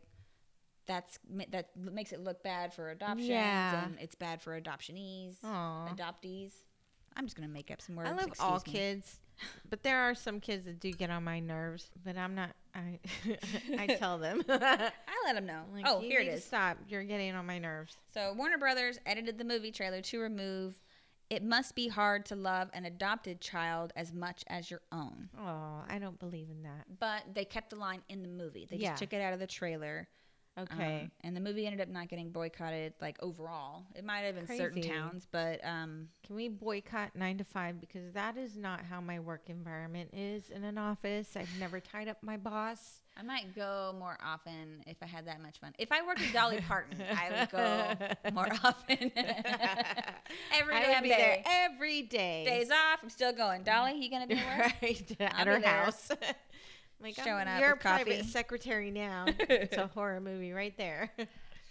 That's 0.87 1.17
that 1.49 1.75
makes 1.75 2.11
it 2.11 2.19
look 2.19 2.43
bad 2.43 2.71
for 2.71 2.91
adoptions, 2.91 3.27
Yeah. 3.27 3.85
and 3.85 3.97
it's 3.99 4.13
bad 4.13 4.39
for 4.39 4.61
adoptionees, 4.61 5.43
Aw. 5.43 5.87
adoptees. 5.91 6.51
I'm 7.15 7.25
just 7.25 7.35
gonna 7.35 7.47
make 7.47 7.71
up 7.71 7.81
some 7.81 7.95
words. 7.95 8.09
I 8.09 8.13
love 8.13 8.31
all 8.39 8.61
me. 8.65 8.73
kids, 8.73 9.19
but 9.69 9.83
there 9.83 9.99
are 9.99 10.15
some 10.15 10.39
kids 10.39 10.65
that 10.65 10.79
do 10.79 10.91
get 10.91 11.09
on 11.09 11.23
my 11.23 11.39
nerves. 11.39 11.89
But 12.03 12.17
I'm 12.17 12.35
not. 12.35 12.51
I 12.73 12.99
I 13.79 13.87
tell 13.87 14.17
them. 14.17 14.43
I 14.49 14.91
let 15.25 15.35
them 15.35 15.45
know. 15.45 15.63
Like, 15.73 15.85
oh, 15.87 15.99
here 16.01 16.19
it 16.21 16.25
to. 16.31 16.39
Stop! 16.41 16.77
You're 16.87 17.03
getting 17.03 17.33
on 17.35 17.45
my 17.45 17.59
nerves. 17.59 17.95
So 18.13 18.33
Warner 18.33 18.57
Brothers 18.57 18.99
edited 19.05 19.37
the 19.37 19.45
movie 19.45 19.71
trailer 19.71 20.01
to 20.01 20.19
remove 20.19 20.75
it 21.29 21.43
must 21.43 21.73
be 21.73 21.87
hard 21.87 22.23
to 22.27 22.35
love 22.35 22.69
an 22.73 22.85
adopted 22.85 23.41
child 23.41 23.91
as 23.95 24.13
much 24.13 24.43
as 24.47 24.69
your 24.69 24.81
own. 24.91 25.27
Oh, 25.39 25.83
I 25.89 25.97
don't 25.99 26.19
believe 26.19 26.49
in 26.51 26.61
that. 26.63 26.85
But 26.99 27.23
they 27.33 27.45
kept 27.45 27.71
the 27.71 27.77
line 27.77 28.03
in 28.09 28.21
the 28.21 28.29
movie. 28.29 28.67
They 28.69 28.77
just 28.77 28.83
Yeah. 28.83 28.95
took 28.95 29.11
it 29.11 29.21
out 29.21 29.33
of 29.33 29.39
the 29.39 29.47
trailer. 29.47 30.07
Okay. 30.57 31.01
Um, 31.03 31.11
and 31.21 31.35
the 31.35 31.41
movie 31.41 31.65
ended 31.65 31.81
up 31.81 31.89
not 31.89 32.07
getting 32.07 32.29
boycotted 32.31 32.93
like 33.01 33.17
overall. 33.21 33.83
It 33.93 34.05
might 34.05 34.19
have 34.19 34.37
in 34.37 34.47
certain 34.47 34.81
towns, 34.81 35.27
but 35.29 35.59
um 35.65 36.07
Can 36.25 36.35
we 36.35 36.47
boycott 36.47 37.11
nine 37.15 37.37
to 37.39 37.43
five 37.43 37.81
because 37.81 38.13
that 38.13 38.37
is 38.37 38.55
not 38.55 38.81
how 38.85 39.01
my 39.01 39.19
work 39.19 39.49
environment 39.49 40.11
is 40.13 40.49
in 40.49 40.63
an 40.63 40.77
office. 40.77 41.35
I've 41.35 41.49
never 41.59 41.79
tied 41.91 42.07
up 42.07 42.17
my 42.21 42.37
boss. 42.37 43.01
I 43.17 43.23
might 43.23 43.55
go 43.55 43.95
more 43.97 44.17
often 44.23 44.83
if 44.87 44.97
I 45.01 45.05
had 45.05 45.25
that 45.27 45.41
much 45.41 45.59
fun. 45.59 45.73
If 45.79 45.89
I 45.91 46.05
worked 46.05 46.19
with 46.19 46.33
Dolly 46.33 46.59
Parton, 46.67 47.01
I 47.01 47.39
would 47.39 47.49
go 47.49 48.31
more 48.33 48.49
often. 48.63 49.09
Every 50.53 50.75
I 50.75 50.89
would 50.89 51.03
be 51.03 51.09
day. 51.09 51.41
there 51.45 51.69
every 51.73 52.01
day. 52.01 52.43
Days 52.45 52.69
off, 52.71 52.99
I'm 53.03 53.09
still 53.09 53.31
going. 53.31 53.63
Dolly, 53.63 53.93
you 54.03 54.09
gonna 54.09 54.27
be 54.27 54.35
at 54.35 54.75
right 54.81 55.15
I'll 55.19 55.27
at 55.27 55.45
be 55.45 55.51
her 55.51 55.59
house. 55.59 56.11
Like 57.01 57.15
Showing 57.15 57.47
I'm 57.47 57.55
up 57.55 57.59
your 57.59 57.71
with 57.73 57.81
private 57.81 58.17
coffee. 58.17 58.29
secretary 58.29 58.91
now. 58.91 59.25
it's 59.27 59.77
a 59.77 59.87
horror 59.93 60.19
movie 60.21 60.51
right 60.53 60.75
there. 60.77 61.11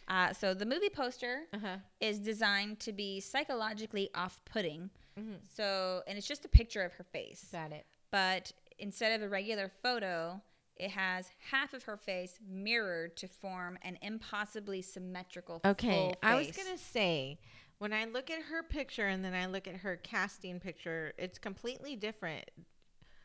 Uh, 0.06 0.34
so 0.34 0.52
the 0.52 0.66
movie 0.66 0.90
poster 0.90 1.44
Uh-huh. 1.54 1.76
is 1.98 2.18
designed 2.18 2.78
to 2.78 2.92
be 2.92 3.20
psychologically 3.20 4.10
off-putting 4.14 4.90
Mhm. 5.18 5.38
So, 5.48 6.02
and 6.06 6.18
it's 6.18 6.26
just 6.28 6.44
a 6.44 6.48
picture 6.48 6.82
of 6.82 6.92
her 6.94 7.04
face. 7.04 7.46
Got 7.50 7.72
it. 7.72 7.86
But 8.10 8.52
instead 8.78 9.18
of 9.18 9.22
a 9.24 9.28
regular 9.30 9.70
photo, 9.82 10.42
it 10.76 10.90
has 10.90 11.30
half 11.50 11.72
of 11.72 11.84
her 11.84 11.96
face 11.96 12.38
mirrored 12.46 13.16
to 13.16 13.28
form 13.28 13.78
an 13.80 13.96
impossibly 14.02 14.82
symmetrical 14.82 15.62
Okay, 15.64 16.12
I 16.22 16.34
was 16.34 16.50
gonna 16.50 16.76
say 16.76 17.38
when 17.78 17.94
I 17.94 18.04
look 18.04 18.28
at 18.30 18.42
her 18.42 18.62
picture 18.62 19.06
and 19.06 19.24
then 19.24 19.32
I 19.32 19.46
look 19.46 19.66
at 19.66 19.76
her 19.76 19.96
casting 19.96 20.60
picture, 20.60 21.14
it's 21.16 21.38
completely 21.38 21.96
different. 21.96 22.50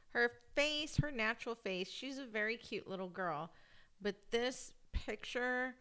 Her 0.09 0.31
face, 0.55 0.97
her 0.97 1.11
natural 1.11 1.55
face, 1.55 1.89
she's 1.89 2.17
a 2.17 2.25
very 2.25 2.57
cute 2.57 2.87
little 2.87 3.09
girl, 3.09 3.51
but 4.01 4.15
this 4.31 4.71
picture 4.91 5.75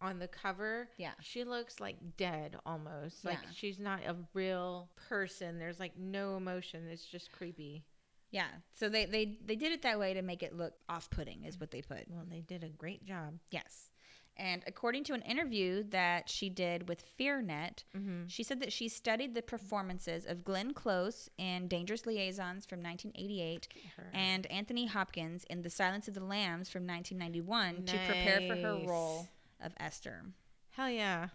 on 0.00 0.18
the 0.18 0.28
cover, 0.28 0.88
Yeah. 0.98 1.12
she 1.20 1.44
looks 1.44 1.80
like 1.80 1.96
dead 2.16 2.56
almost. 2.66 3.24
Like 3.24 3.38
Yeah. 3.42 3.50
she's 3.54 3.78
not 3.78 4.00
a 4.06 4.16
real 4.34 4.90
person. 4.96 5.58
There's 5.58 5.78
like 5.80 5.96
no 5.96 6.36
emotion. 6.36 6.86
It's 6.88 7.04
just 7.06 7.30
creepy. 7.32 7.84
Yeah. 8.30 8.48
So 8.74 8.88
they, 8.88 9.06
they 9.06 9.38
they 9.44 9.54
did 9.56 9.72
it 9.72 9.82
that 9.82 9.98
way 9.98 10.14
to 10.14 10.22
make 10.22 10.42
it 10.42 10.54
look 10.56 10.74
off-putting 10.88 11.44
is 11.44 11.58
what 11.60 11.70
they 11.70 11.82
put. 11.82 12.08
Well, 12.08 12.24
they 12.28 12.40
did 12.40 12.64
a 12.64 12.68
great 12.68 13.04
job. 13.04 13.38
Yes. 13.50 13.90
And 14.36 14.62
according 14.66 15.04
to 15.04 15.14
an 15.14 15.22
interview 15.22 15.84
that 15.90 16.28
she 16.28 16.48
did 16.50 16.88
with 16.88 17.04
FearNet, 17.18 17.84
Mm-hmm. 17.96 18.26
she 18.26 18.42
said 18.42 18.60
that 18.60 18.72
she 18.72 18.88
studied 18.88 19.34
the 19.34 19.42
performances 19.42 20.26
of 20.26 20.42
Glenn 20.44 20.74
Close 20.74 21.28
in 21.38 21.68
Dangerous 21.68 22.04
Liaisons 22.06 22.66
from 22.66 22.82
1988 22.82 23.68
and 24.12 24.46
Anthony 24.46 24.86
Hopkins 24.86 25.44
in 25.50 25.62
The 25.62 25.70
Silence 25.70 26.08
of 26.08 26.14
the 26.14 26.24
Lambs 26.24 26.68
from 26.68 26.86
1991 26.86 27.84
to 27.86 27.96
prepare 28.06 28.40
for 28.48 28.56
her 28.60 28.78
role 28.88 29.28
of 29.62 29.72
Esther. 29.78 30.22
Hell 30.70 30.90
yeah. 30.90 31.28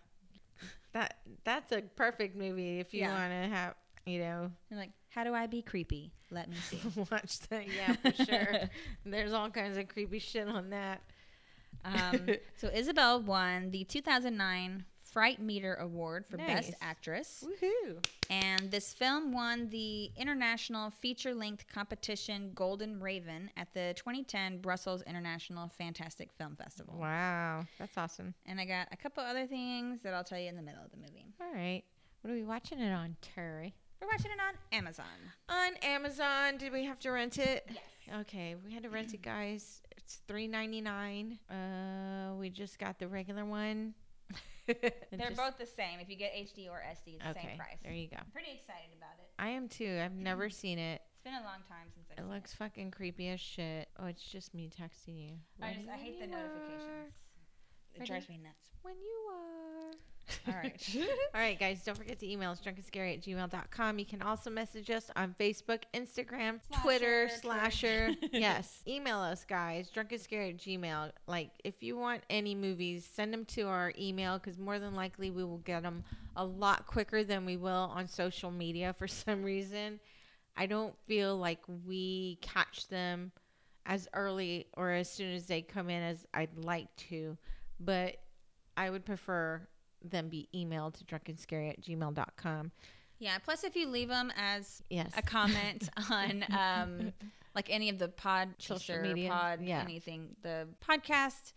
That 0.94 1.18
that's 1.44 1.72
a 1.72 1.82
perfect 1.82 2.36
movie 2.36 2.80
if 2.80 2.94
you 2.94 3.02
Yeah. 3.02 3.14
want 3.14 3.32
to 3.32 3.56
have, 3.56 3.76
you 4.06 4.20
know, 4.20 4.52
You're 4.70 4.80
like, 4.80 4.92
how 5.10 5.24
do 5.24 5.34
I 5.34 5.48
be 5.48 5.62
creepy? 5.62 6.12
Let 6.32 6.50
me 6.50 6.56
see. 6.70 6.82
watch 7.12 7.40
that. 7.50 7.66
Yeah, 7.74 7.94
for 7.94 8.12
sure. 8.26 8.70
There's 9.06 9.32
all 9.34 9.50
kinds 9.50 9.78
of 9.78 9.88
creepy 9.88 10.20
shit 10.20 10.48
on 10.48 10.72
that. 10.72 11.02
Um, 11.86 12.28
so 12.58 12.70
Isabel 12.74 13.22
won 13.22 13.72
the 13.72 13.84
2009 13.86 14.86
Fright 15.04 15.42
Meter 15.42 15.76
Award 15.76 16.26
for 16.28 16.38
Best 16.38 16.74
Actress. 16.82 17.44
Woohoo. 17.44 18.06
And 18.30 18.70
this 18.70 18.94
film 18.94 19.32
won 19.32 19.68
the 19.70 20.12
international 20.16 20.92
feature 20.92 21.34
length 21.34 21.66
competition 21.68 22.52
Golden 22.54 23.00
Raven 23.00 23.50
at 23.58 23.74
the 23.74 23.94
2010 23.96 24.60
Brussels 24.60 25.02
International 25.08 25.68
Fantastic 25.68 26.32
Film 26.32 26.56
Festival. 26.56 26.96
Wow, 27.00 27.66
that's 27.80 27.98
awesome. 27.98 28.36
And 28.46 28.60
I 28.60 28.66
got 28.66 28.88
a 28.92 28.98
couple 28.98 29.24
other 29.24 29.48
things 29.48 30.02
that 30.04 30.14
I'll 30.14 30.24
tell 30.24 30.38
you 30.40 30.48
in 30.50 30.56
the 30.56 30.62
middle 30.62 30.84
of 30.84 30.92
the 30.92 30.98
movie. 30.98 31.26
All 31.42 31.52
right. 31.54 31.82
What 32.22 32.32
are 32.32 32.36
we 32.36 32.44
watching 32.44 32.80
it 32.80 32.92
on, 32.92 33.16
Terry? 33.22 33.74
We're 34.02 34.08
watching 34.08 34.32
it 34.32 34.38
on 34.40 34.78
Amazon. 34.78 35.06
On 35.50 35.74
Amazon. 35.82 36.58
Did 36.58 36.72
we 36.72 36.86
have 36.86 37.00
to 37.00 37.10
rent 37.12 37.38
it? 37.40 37.66
Yes. 37.68 38.20
Okay, 38.22 38.56
we 38.66 38.74
had 38.74 38.84
to 38.84 38.90
rent 38.90 39.14
it, 39.14 39.22
guys. 39.22 39.82
It's 40.00 40.22
three 40.28 40.48
ninety 40.48 40.82
nine. 40.82 41.40
Uh, 41.50 42.34
we 42.40 42.50
just 42.50 42.80
got 42.80 43.00
the 43.00 43.08
regular 43.08 43.44
one. 43.46 43.94
They're 44.68 44.78
just- 45.12 45.36
both 45.36 45.58
the 45.58 45.66
same. 45.66 46.00
If 46.00 46.10
you 46.10 46.16
get 46.16 46.34
HD 46.34 46.70
or 46.70 46.82
SD, 46.92 47.16
it's 47.16 47.24
the 47.24 47.30
okay. 47.32 47.48
same 47.50 47.58
price. 47.58 47.78
There 47.84 47.92
you 47.94 48.08
go. 48.08 48.18
I'm 48.20 48.32
pretty 48.32 48.52
excited 48.52 48.90
about 48.98 49.16
it. 49.20 49.30
I 49.38 49.50
am 49.50 49.68
too. 49.68 50.00
I've 50.04 50.14
never 50.16 50.50
seen 50.62 50.80
it. 50.80 51.02
It's 51.16 51.24
been 51.24 51.34
a 51.34 51.44
long 51.44 51.62
time 51.68 51.88
since 51.94 52.08
I've 52.12 52.24
It 52.24 52.30
looks 52.30 52.54
fucking 52.54 52.92
creepy 52.92 53.28
as 53.30 53.42
shit. 53.42 53.90
Oh, 54.00 54.06
it's 54.06 54.24
just 54.24 54.54
me 54.54 54.70
texting 54.70 55.18
you. 55.20 55.32
I 55.62 55.74
just 55.74 55.90
I 55.90 55.98
hate 55.98 56.20
the 56.20 56.28
notifications. 56.28 57.14
It 58.00 58.08
drives 58.08 58.30
me 58.30 58.40
nuts. 58.42 58.70
When 58.82 58.96
you 58.96 59.32
are. 59.32 59.40
All 60.48 60.54
right. 60.54 60.96
All 61.34 61.42
right, 61.42 61.60
guys, 61.60 61.84
don't 61.84 61.98
forget 61.98 62.20
to 62.20 62.32
email 62.32 62.52
us 62.52 62.62
drunkandscary 62.62 63.16
at 63.16 63.22
gmail.com. 63.22 64.00
You 64.00 64.06
can 64.06 64.22
also 64.22 64.50
message 64.50 64.90
us 64.90 65.10
on 65.16 65.36
Facebook, 65.40 65.82
Instagram, 65.94 66.60
Twitter, 66.82 67.30
Slasher, 67.42 68.12
Slasher. 68.12 68.16
Yes. 68.32 68.84
Email 68.88 69.18
us, 69.20 69.44
guys, 69.44 69.90
drunkandscary 69.90 70.52
at 70.52 70.58
gmail. 70.58 71.12
Like, 71.28 71.52
if 71.64 71.82
you 71.82 71.98
want 71.98 72.22
any 72.30 72.54
movies, 72.56 73.10
send 73.12 73.34
them 73.34 73.46
to 73.46 73.64
our 73.64 73.92
email 74.00 74.38
because 74.38 74.58
more 74.60 74.80
than 74.80 74.94
likely 74.96 75.32
we 75.32 75.44
will 75.44 75.58
get 75.60 75.84
them 75.84 76.04
a 76.36 76.46
lot 76.46 76.86
quicker 76.86 77.24
than 77.24 77.46
we 77.46 77.58
will 77.58 77.92
on 77.94 78.08
social 78.08 78.52
media 78.52 78.94
for 78.98 79.08
some 79.08 79.44
reason. 79.44 80.00
I 80.56 80.66
don't 80.66 80.94
feel 81.08 81.38
like 81.38 81.60
we 81.88 82.38
catch 82.42 82.88
them 82.88 83.32
as 83.86 84.08
early 84.14 84.68
or 84.78 84.92
as 84.92 85.10
soon 85.10 85.34
as 85.34 85.48
they 85.48 85.62
come 85.62 85.90
in 85.90 86.04
as 86.04 86.26
I'd 86.34 86.56
like 86.64 86.94
to, 87.10 87.38
but 87.80 88.18
I 88.78 88.90
would 88.90 89.06
prefer 89.06 89.68
them 90.04 90.30
be 90.30 90.48
emailed 90.56 90.94
to 90.96 91.04
drunkandscary 91.06 91.70
at 91.70 91.82
gmail.com. 91.82 92.72
Yeah. 93.20 93.38
Plus, 93.40 93.64
if 93.64 93.76
you 93.76 93.88
leave 93.88 94.08
them 94.08 94.32
as 94.38 94.82
Yes. 94.90 95.12
a 95.18 95.22
comment 95.22 95.90
on 96.10 96.46
um, 96.58 97.14
like 97.56 97.70
any 97.70 97.90
of 97.90 98.00
the 98.00 98.08
pod 98.08 98.50
Social 98.60 99.02
media, 99.02 99.30
pod 99.30 99.60
yeah. 99.62 99.82
anything, 99.82 100.36
the 100.42 100.68
podcast 100.88 101.54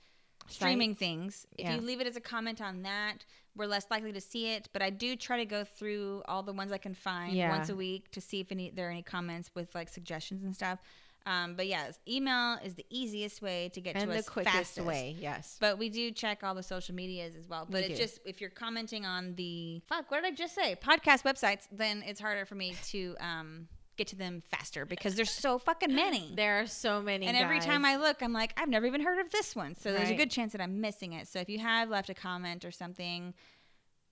streaming 0.48 0.94
things. 0.96 1.46
If 1.56 1.66
Yeah. 1.66 1.74
you 1.76 1.80
leave 1.82 2.00
it 2.00 2.06
as 2.08 2.16
a 2.16 2.20
comment 2.20 2.60
on 2.60 2.82
that, 2.82 3.24
we're 3.54 3.66
less 3.66 3.86
likely 3.92 4.12
to 4.12 4.20
see 4.20 4.48
it. 4.52 4.68
But 4.72 4.82
I 4.82 4.90
do 4.90 5.14
try 5.14 5.36
to 5.36 5.44
go 5.46 5.62
through 5.62 6.22
all 6.26 6.42
the 6.42 6.52
ones 6.52 6.72
I 6.72 6.78
can 6.78 6.94
find 6.94 7.32
Yeah. 7.36 7.50
once 7.56 7.68
a 7.68 7.76
week 7.76 8.10
to 8.12 8.20
see 8.20 8.40
if 8.40 8.50
any 8.50 8.70
there 8.70 8.88
are 8.88 8.90
any 8.90 9.02
comments 9.02 9.50
with 9.54 9.72
like 9.74 9.88
suggestions 9.88 10.42
and 10.42 10.54
stuff. 10.54 10.80
Um, 11.26 11.54
but 11.54 11.66
yes, 11.66 11.98
email 12.08 12.58
is 12.64 12.74
the 12.74 12.86
easiest 12.90 13.42
way 13.42 13.70
to 13.74 13.80
get 13.80 13.94
and 13.96 14.06
to 14.06 14.10
the 14.12 14.18
us 14.18 14.28
quickest 14.28 14.54
fastest. 14.56 14.86
way, 14.86 15.16
yes. 15.18 15.56
But 15.60 15.78
we 15.78 15.88
do 15.88 16.10
check 16.10 16.42
all 16.42 16.54
the 16.54 16.62
social 16.62 16.94
medias 16.94 17.34
as 17.36 17.48
well. 17.48 17.66
We 17.68 17.72
But 17.72 17.84
it's 17.84 17.98
do. 17.98 18.04
just 18.04 18.20
if 18.24 18.40
you're 18.40 18.50
commenting 18.50 19.06
on 19.06 19.34
the 19.36 19.82
fuck, 19.88 20.10
what 20.10 20.22
did 20.22 20.32
I 20.32 20.34
just 20.36 20.54
say? 20.54 20.76
Podcast 20.82 21.22
websites, 21.22 21.68
then 21.70 22.02
it's 22.06 22.20
harder 22.20 22.44
for 22.44 22.54
me 22.56 22.74
to 22.88 23.14
um, 23.20 23.68
get 23.96 24.06
to 24.08 24.16
them 24.16 24.42
faster 24.50 24.84
because 24.84 25.14
there's 25.14 25.30
so 25.30 25.58
fucking 25.58 25.94
many. 25.94 26.32
There 26.36 26.60
are 26.60 26.66
so 26.66 27.00
many. 27.02 27.26
And 27.26 27.36
every 27.36 27.60
time. 27.60 27.84
I 27.84 27.96
look, 27.96 28.22
I'm 28.22 28.32
like, 28.32 28.52
I've 28.56 28.68
never 28.68 28.86
even 28.86 29.02
heard 29.02 29.18
of 29.20 29.30
this 29.30 29.54
one. 29.54 29.74
So 29.76 29.92
there's 29.92 30.10
a 30.10 30.14
good 30.14 30.30
chance 30.30 30.52
that 30.52 30.60
I'm 30.60 30.80
missing 30.80 31.12
it. 31.12 31.28
So 31.28 31.38
if 31.40 31.48
you 31.48 31.58
have 31.60 31.88
left 31.88 32.10
a 32.10 32.14
comment 32.14 32.64
or 32.64 32.70
something 32.70 33.34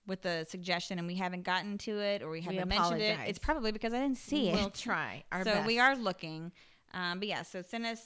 with 0.07 0.25
a 0.25 0.45
suggestion 0.45 0.97
and 0.97 1.07
we 1.07 1.15
haven't 1.15 1.43
gotten 1.43 1.77
to 1.77 1.99
it 1.99 2.21
or 2.23 2.29
we 2.29 2.41
haven't 2.41 2.67
mentioned 2.67 3.01
it, 3.01 3.17
it's 3.27 3.39
probably 3.39 3.71
because 3.71 3.93
I 3.93 3.99
didn't 3.99 4.17
see 4.17 4.49
it. 4.49 4.55
we'll 4.55 4.69
try 4.69 5.23
our 5.31 5.39
so 5.43 5.53
best. 5.53 5.67
we 5.67 5.79
are 5.79 5.95
looking. 5.95 6.51
Um, 6.93 7.19
but 7.19 7.27
yeah, 7.27 7.41
so 7.43 7.61
send 7.61 7.85
us 7.85 8.01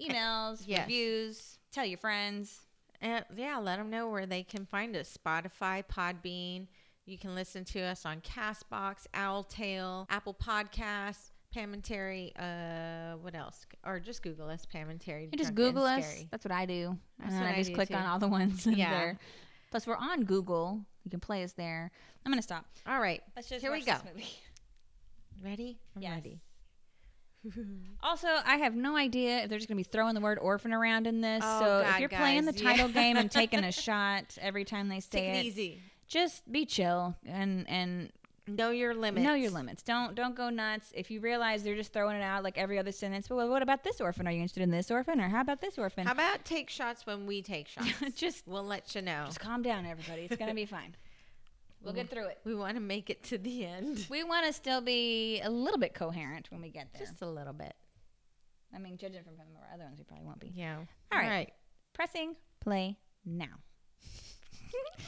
emails, 0.00 0.62
Yes. 0.66 0.80
reviews, 0.82 1.58
tell 1.72 1.84
your 1.84 1.98
friends. 1.98 2.60
And 3.00 3.24
yeah, 3.36 3.58
let 3.58 3.76
them 3.78 3.90
know 3.90 4.08
where 4.08 4.26
they 4.26 4.42
can 4.42 4.64
find 4.66 4.96
us. 4.96 5.16
Spotify, 5.16 5.82
Podbean. 5.86 6.68
You 7.06 7.18
can 7.18 7.34
listen 7.34 7.64
to 7.66 7.80
us 7.82 8.06
on 8.06 8.22
Castbox, 8.22 9.06
Owltail, 9.14 10.06
Apple 10.08 10.32
Podcasts, 10.34 11.32
Pam 11.52 11.74
and 11.74 11.84
Terry. 11.84 12.32
Uh, 12.38 13.16
what 13.20 13.34
else? 13.34 13.66
Or 13.84 14.00
just 14.00 14.22
Google 14.22 14.48
us, 14.48 14.64
Pam 14.64 14.88
and 14.88 14.98
Terry. 15.00 15.28
Just 15.36 15.54
Google 15.54 15.84
us. 15.84 16.02
Scary. 16.04 16.28
That's 16.30 16.44
what 16.46 16.52
I 16.52 16.64
do. 16.64 16.96
That's 17.18 17.32
and 17.32 17.40
what 17.42 17.50
I 17.50 17.56
I 17.56 17.58
just 17.58 17.74
click 17.74 17.88
too. 17.90 17.94
on 17.94 18.06
all 18.06 18.18
the 18.18 18.28
ones 18.28 18.66
Yeah. 18.66 18.90
there. 18.90 19.18
Plus, 19.70 19.86
we're 19.86 19.96
on 19.96 20.24
Google. 20.24 20.80
You 21.04 21.10
can 21.10 21.20
play 21.20 21.42
us 21.44 21.52
there. 21.52 21.90
I'm 22.24 22.32
gonna 22.32 22.40
stop. 22.40 22.64
All 22.86 23.00
right, 23.00 23.22
Let's 23.36 23.48
just 23.50 23.60
Here 23.60 23.70
we 23.70 23.82
go. 23.84 23.96
ready? 25.42 25.78
I'm 25.94 26.02
Yes. 26.02 26.12
ready. 26.14 26.40
Also, 28.02 28.28
I 28.44 28.56
have 28.58 28.74
no 28.74 28.96
idea 28.96 29.38
if 29.44 29.48
they're 29.48 29.58
just 29.58 29.68
gonna 29.68 29.78
be 29.78 29.82
throwing 29.82 30.14
the 30.14 30.20
word 30.20 30.38
orphan 30.38 30.72
around 30.72 31.06
in 31.06 31.20
this. 31.22 31.42
Oh, 31.44 31.60
so 31.60 31.88
if 31.88 32.00
you're 32.00 32.08
playing 32.10 32.44
the 32.44 32.52
title 32.52 32.88
yeah. 32.88 33.02
game 33.02 33.16
and 33.16 33.30
taking 33.30 33.64
a 33.64 33.72
shot 33.86 34.36
every 34.40 34.64
time 34.64 34.88
they 34.88 34.96
Take 34.96 35.04
say 35.04 35.30
it 35.30 35.36
it, 35.38 35.44
easy. 35.46 35.80
just 36.06 36.50
be 36.50 36.66
chill 36.66 37.14
and 37.26 37.68
and 37.68 38.12
Know 38.46 38.70
your 38.70 38.92
limits. 38.94 39.24
know 39.24 39.32
your 39.32 39.50
limits. 39.50 39.82
Don't 39.82 40.14
don't 40.14 40.34
go 40.34 40.50
nuts. 40.50 40.92
If 40.94 41.10
you 41.10 41.20
realize 41.20 41.62
they're 41.62 41.74
just 41.76 41.94
throwing 41.94 42.16
it 42.16 42.22
out 42.22 42.44
like 42.44 42.58
every 42.58 42.78
other 42.78 42.92
sentence, 42.92 43.30
well, 43.30 43.48
what 43.48 43.62
about 43.62 43.82
this 43.82 44.02
orphan? 44.02 44.26
Are 44.28 44.30
you 44.30 44.38
interested 44.40 44.62
in 44.62 44.70
this 44.70 44.90
orphan, 44.90 45.18
or 45.18 45.28
how 45.30 45.40
about 45.40 45.62
this 45.62 45.78
orphan? 45.78 46.04
How 46.06 46.12
about 46.12 46.44
take 46.44 46.68
shots 46.68 47.06
when 47.06 47.24
we 47.24 47.40
take 47.40 47.68
shots? 47.68 47.88
just 48.14 48.46
we'll 48.46 48.62
let 48.62 48.94
you 48.94 49.00
know. 49.00 49.22
just 49.24 49.40
calm 49.40 49.62
down, 49.62 49.86
everybody. 49.86 50.22
It's 50.22 50.36
gonna 50.36 50.52
be 50.52 50.66
fine. 50.66 50.94
We'll 51.84 51.92
get 51.94 52.10
through 52.10 52.28
it. 52.28 52.38
We 52.44 52.54
want 52.54 52.76
to 52.76 52.80
make 52.80 53.10
it 53.10 53.22
to 53.24 53.38
the 53.38 53.64
end. 53.66 54.06
We 54.08 54.24
want 54.24 54.46
to 54.46 54.52
still 54.52 54.80
be 54.80 55.40
a 55.42 55.50
little 55.50 55.78
bit 55.78 55.94
coherent 55.94 56.50
when 56.50 56.62
we 56.62 56.70
get 56.70 56.88
there. 56.92 57.06
Just 57.06 57.20
a 57.22 57.26
little 57.26 57.52
bit. 57.52 57.74
I 58.74 58.78
mean, 58.78 58.96
judging 58.96 59.22
from 59.22 59.36
some 59.36 59.46
of 59.54 59.62
our 59.62 59.68
other 59.74 59.84
ones, 59.84 59.98
we 59.98 60.04
probably 60.04 60.26
won't 60.26 60.40
be. 60.40 60.52
Yeah. 60.54 60.78
All 61.12 61.18
right. 61.20 61.52
Pressing 61.92 62.34
play 62.60 62.96
now. 63.24 63.46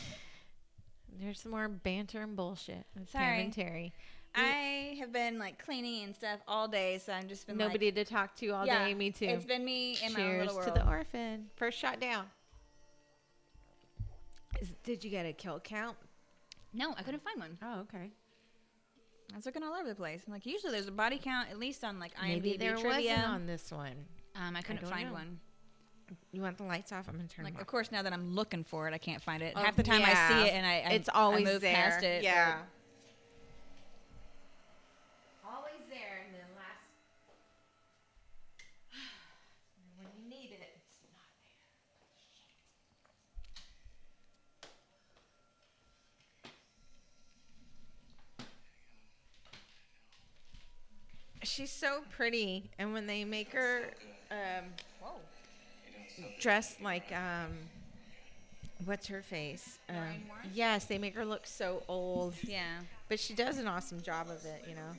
There's 1.18 1.40
some 1.40 1.52
more 1.52 1.68
banter 1.68 2.20
and 2.20 2.36
bullshit 2.36 2.84
with 2.94 3.10
Pam 3.12 3.22
Sorry. 3.22 3.42
and 3.44 3.52
Terry. 3.52 3.92
I 4.34 4.96
have 5.00 5.12
been 5.12 5.38
like 5.38 5.58
cleaning 5.64 6.04
and 6.04 6.14
stuff 6.14 6.40
all 6.46 6.68
day, 6.68 6.98
so 6.98 7.12
I'm 7.12 7.26
just 7.26 7.46
been 7.46 7.56
like, 7.56 7.68
Nobody 7.68 7.90
to 7.90 8.04
talk 8.04 8.36
to 8.36 8.48
all 8.50 8.66
Yeah, 8.66 8.84
day. 8.84 8.92
Me 8.94 9.10
too. 9.10 9.24
It's 9.24 9.46
been 9.46 9.64
me 9.64 9.96
in 10.04 10.12
my 10.12 10.20
own 10.20 10.46
Cheers 10.48 10.66
to 10.66 10.70
the 10.72 10.86
orphan. 10.86 11.46
First 11.56 11.78
shot 11.78 12.00
down. 12.00 12.26
Is, 14.60 14.74
did 14.84 15.02
you 15.04 15.10
get 15.10 15.24
a 15.24 15.32
kill 15.32 15.58
count? 15.58 15.96
No, 16.72 16.94
I 16.96 17.02
couldn't 17.02 17.22
find 17.22 17.38
one. 17.38 17.59
Oh, 17.62 17.81
okay. 17.81 18.11
I 19.33 19.37
was 19.37 19.44
looking 19.46 19.62
all 19.62 19.74
over 19.74 19.88
the 19.88 19.94
place. 19.94 20.22
I'm 20.26 20.33
like, 20.33 20.46
usually 20.46 20.72
there's 20.72 20.87
a 20.87 20.92
body 20.92 21.18
count 21.22 21.48
at 21.50 21.59
least 21.59 21.83
on 21.85 21.98
like 21.98 22.14
IMDb 22.16 22.29
Maybe 22.29 22.57
there 22.57 22.76
trivia. 22.76 23.11
wasn't 23.12 23.26
on 23.29 23.46
this 23.46 23.72
one. 23.72 24.05
um, 24.37 24.55
I 24.57 24.62
couldn't 24.62 24.83
don't 24.83 24.90
find 24.90 25.09
know. 25.09 25.14
one. 25.14 25.40
You 26.31 26.40
want 26.42 26.57
the 26.57 26.62
lights 26.64 26.92
off? 26.92 27.09
I'm 27.09 27.16
gonna 27.16 27.26
turn 27.26 27.44
Like, 27.44 27.55
them 27.55 27.61
of 27.62 27.66
off. 27.66 27.70
course, 27.70 27.90
now 27.90 28.02
that 28.02 28.12
I'm 28.12 28.35
looking 28.35 28.62
for 28.62 28.87
it, 28.87 28.94
I 28.94 28.98
can't 28.98 29.20
find 29.20 29.42
it. 29.42 29.55
Oh, 29.57 29.61
Half 29.61 29.74
the 29.74 29.83
time 29.83 30.02
I 30.05 30.14
see 30.29 30.46
it 30.48 30.52
and 30.55 30.64
I, 30.64 30.74
I 30.74 30.92
it's 30.92 31.09
I 31.09 31.14
always 31.14 31.44
move 31.44 31.61
there. 31.61 31.74
past 31.74 32.05
it. 32.05 32.22
Yeah. 32.22 32.59
She's 51.46 51.70
so 51.70 52.02
pretty, 52.11 52.64
and 52.78 52.92
when 52.92 53.06
they 53.06 53.24
make 53.24 53.52
her 53.52 53.82
um, 54.32 54.64
dressed 56.40 56.82
like 56.82 57.12
um, 57.12 57.52
what's 58.85 59.06
her 59.06 59.22
face? 59.22 59.78
Um, 59.88 59.96
yes, 60.52 60.87
they 60.87 60.98
make 60.98 61.14
her 61.14 61.24
look 61.24 61.46
so 61.46 61.82
old, 61.88 62.35
Yeah. 62.42 62.80
but 63.09 63.20
she 63.20 63.32
does 63.32 63.59
an 63.59 63.68
awesome 63.68 64.02
job 64.02 64.26
of 64.28 64.44
it. 64.44 64.64
You 64.68 64.74
know. 64.74 64.90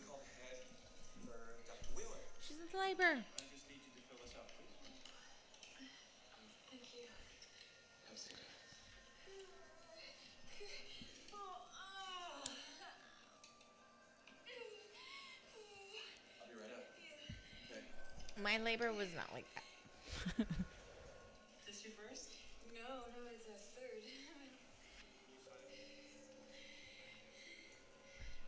She's 2.47 2.57
in 2.73 2.79
labor. 2.79 3.19
My 18.41 18.57
labor 18.59 18.93
was 18.93 19.07
not 19.15 19.33
like 19.33 19.45
that. 19.55 19.63
This 21.65 21.83
your 21.83 21.93
first? 21.97 22.29
No, 22.73 23.01
no, 23.11 23.21
it's 23.33 23.47
a 23.47 23.57
third. 23.75 24.03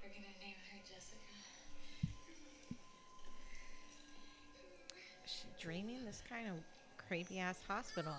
We're 0.03 0.09
gonna 0.09 0.37
name 0.39 0.55
her 0.71 0.79
Jessica. 0.87 1.17
She 5.25 5.47
dreaming 5.61 6.05
this 6.05 6.21
kind 6.29 6.47
of 6.47 6.53
creepy 7.07 7.39
ass 7.39 7.59
hospital. 7.67 8.13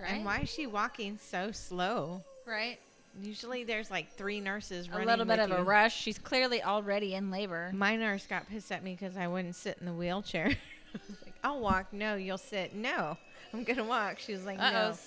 Right. 0.00 0.10
And 0.10 0.24
why 0.24 0.40
is 0.40 0.48
she 0.48 0.66
walking 0.66 1.18
so 1.22 1.52
slow? 1.52 2.24
Right. 2.46 2.80
Usually 3.22 3.62
there's 3.64 3.90
like 3.90 4.12
three 4.16 4.40
nurses 4.40 4.88
running. 4.90 5.06
A 5.06 5.10
little 5.10 5.24
bit 5.24 5.38
with 5.38 5.50
of 5.52 5.58
a 5.60 5.62
rush. 5.62 5.94
She's 5.96 6.18
clearly 6.18 6.62
already 6.62 7.14
in 7.14 7.30
labor. 7.30 7.70
My 7.72 7.94
nurse 7.96 8.26
got 8.26 8.48
pissed 8.48 8.72
at 8.72 8.82
me 8.82 8.96
because 8.98 9.16
I 9.16 9.28
wouldn't 9.28 9.54
sit 9.54 9.78
in 9.80 9.86
the 9.86 9.92
wheelchair. 9.92 10.46
I 10.94 10.98
was 11.08 11.16
like, 11.22 11.34
I'll 11.44 11.60
walk. 11.60 11.92
No, 11.92 12.16
you'll 12.16 12.38
sit. 12.38 12.74
No, 12.74 13.16
I'm 13.52 13.62
gonna 13.64 13.84
walk. 13.84 14.18
She 14.18 14.32
was 14.32 14.44
like, 14.44 14.58
No, 14.58 14.64
Uh-oh. 14.64 14.98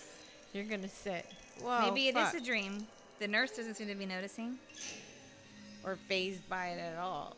you're 0.54 0.64
gonna 0.66 0.88
sit. 0.88 1.26
Whoa, 1.62 1.82
Maybe 1.82 2.08
it 2.08 2.16
is 2.16 2.30
fuck. 2.32 2.36
a 2.36 2.44
dream. 2.44 2.88
The 3.20 3.28
nurse 3.28 3.52
doesn't 3.52 3.76
seem 3.76 3.88
to 3.88 3.96
be 3.96 4.06
noticing. 4.06 4.58
or 5.84 5.98
phased 6.08 6.48
by 6.50 6.68
it 6.68 6.80
at 6.80 6.98
all. 6.98 7.36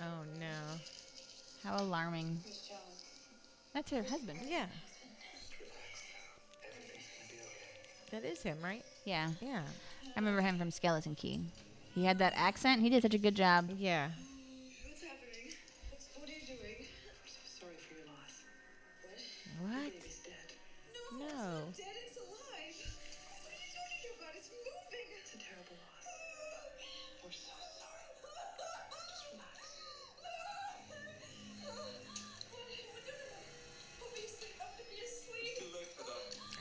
Oh 0.00 0.24
no. 0.38 0.46
How 1.64 1.82
alarming. 1.82 2.38
Who's 2.44 2.58
John? 2.68 2.76
That's 3.74 3.90
her 3.90 4.02
husband. 4.02 4.38
Yeah. 4.46 4.66
That 8.10 8.24
is 8.24 8.42
him, 8.42 8.58
right? 8.62 8.84
Yeah. 9.04 9.30
Yeah. 9.40 9.62
I 10.14 10.18
remember 10.18 10.40
him 10.40 10.58
from 10.58 10.70
Skeleton 10.70 11.14
Key. 11.14 11.40
He 11.94 12.04
had 12.04 12.18
that 12.18 12.32
accent. 12.36 12.80
He 12.82 12.88
did 12.90 13.02
such 13.02 13.14
a 13.14 13.18
good 13.18 13.34
job. 13.34 13.70
Yeah. 13.78 14.08
What's 14.86 15.02
happening? 15.02 15.52
What's, 15.90 16.08
what 16.16 16.28
are 16.28 16.32
you 16.32 16.46
doing? 16.46 16.76
I'm 16.78 17.26
so 17.26 17.40
sorry 17.60 17.74
for 17.76 17.94
your 17.94 18.06
loss. 18.06 18.44
What? 19.60 19.70
What? 19.70 19.92
Baby's 19.92 20.20
dead. 20.24 20.56
No, 21.18 21.26
No. 21.26 21.60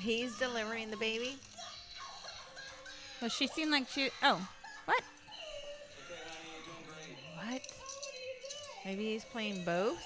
He's 0.06 0.38
delivering 0.38 0.92
the 0.92 0.98
baby. 0.98 1.36
Well, 3.20 3.30
she 3.32 3.48
seemed 3.48 3.72
like 3.72 3.90
she. 3.90 4.12
Oh, 4.22 4.40
what? 4.86 5.02
What? 7.38 7.62
Maybe 8.86 9.06
he's 9.06 9.26
playing 9.26 9.66
both. 9.66 9.98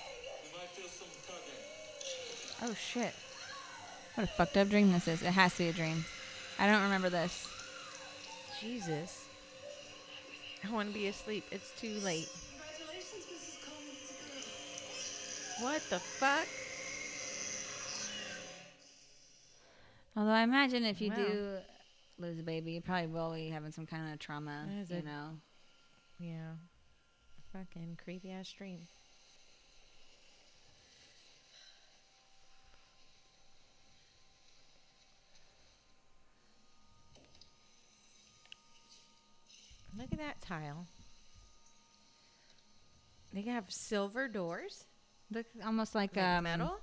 Oh 2.63 2.73
shit! 2.73 3.13
What 4.15 4.23
a 4.23 4.27
fucked 4.27 4.55
up 4.55 4.69
dream 4.69 4.93
this 4.93 5.09
is. 5.09 5.21
It 5.21 5.31
has 5.31 5.51
to 5.57 5.63
be 5.63 5.67
a 5.67 5.73
dream. 5.73 6.05
I 6.57 6.67
don't 6.67 6.83
remember 6.83 7.09
this. 7.09 7.45
Jesus. 8.61 9.25
I 10.65 10.71
want 10.71 10.87
to 10.87 10.93
be 10.93 11.07
asleep. 11.07 11.43
It's 11.51 11.71
too 11.77 11.99
late. 12.05 12.29
Congratulations, 12.87 13.25
Mrs. 13.25 13.65
Coleman. 13.65 13.95
It's 13.97 15.57
a 15.57 15.61
girl. 15.61 15.71
What 15.71 15.81
the 15.89 15.99
fuck? 15.99 16.47
Although 20.19 20.31
I 20.31 20.41
imagine 20.43 20.83
if 20.83 20.99
you 20.99 21.11
Wow. 21.11 21.15
do 21.15 21.59
lose 22.17 22.39
a 22.39 22.43
baby, 22.43 22.73
you 22.73 22.81
probably 22.81 23.07
will 23.07 23.33
be 23.33 23.47
having 23.47 23.71
some 23.71 23.85
kind 23.85 24.11
of 24.11 24.19
trauma. 24.19 24.67
You 24.89 24.97
a- 24.97 25.01
know. 25.01 25.39
Yeah. 26.19 26.55
Fucking 27.53 27.97
creepy 28.03 28.29
ass 28.29 28.51
dream. 28.51 28.85
Look 39.97 40.11
at 40.11 40.19
that 40.19 40.41
tile. 40.41 40.85
They 43.31 43.43
have 43.43 43.71
silver 43.71 44.27
doors. 44.27 44.83
Look 45.31 45.45
almost 45.63 45.95
like, 45.95 46.17
Like 46.17 46.25
um, 46.25 46.43
metal. 46.43 46.79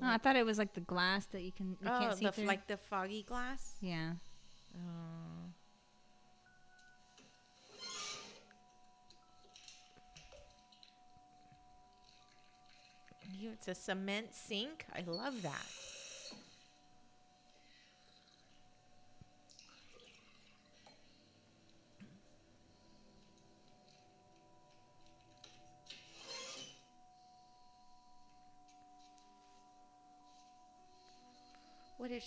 No, 0.00 0.08
I 0.08 0.18
thought 0.18 0.36
it 0.36 0.46
was 0.46 0.58
like 0.58 0.74
the 0.74 0.80
glass 0.80 1.26
that 1.26 1.42
you 1.42 1.52
can 1.52 1.76
you 1.80 1.88
oh, 1.88 1.98
can't 2.00 2.18
see 2.18 2.24
the, 2.24 2.32
through. 2.32 2.46
like 2.46 2.66
the 2.66 2.76
foggy 2.76 3.22
glass. 3.22 3.76
yeah. 3.80 4.12
Oh. 4.74 5.32
It's 13.64 13.68
a 13.68 13.80
cement 13.80 14.34
sink. 14.34 14.86
I 14.92 15.02
love 15.08 15.40
that. 15.42 15.66
If 32.12 32.22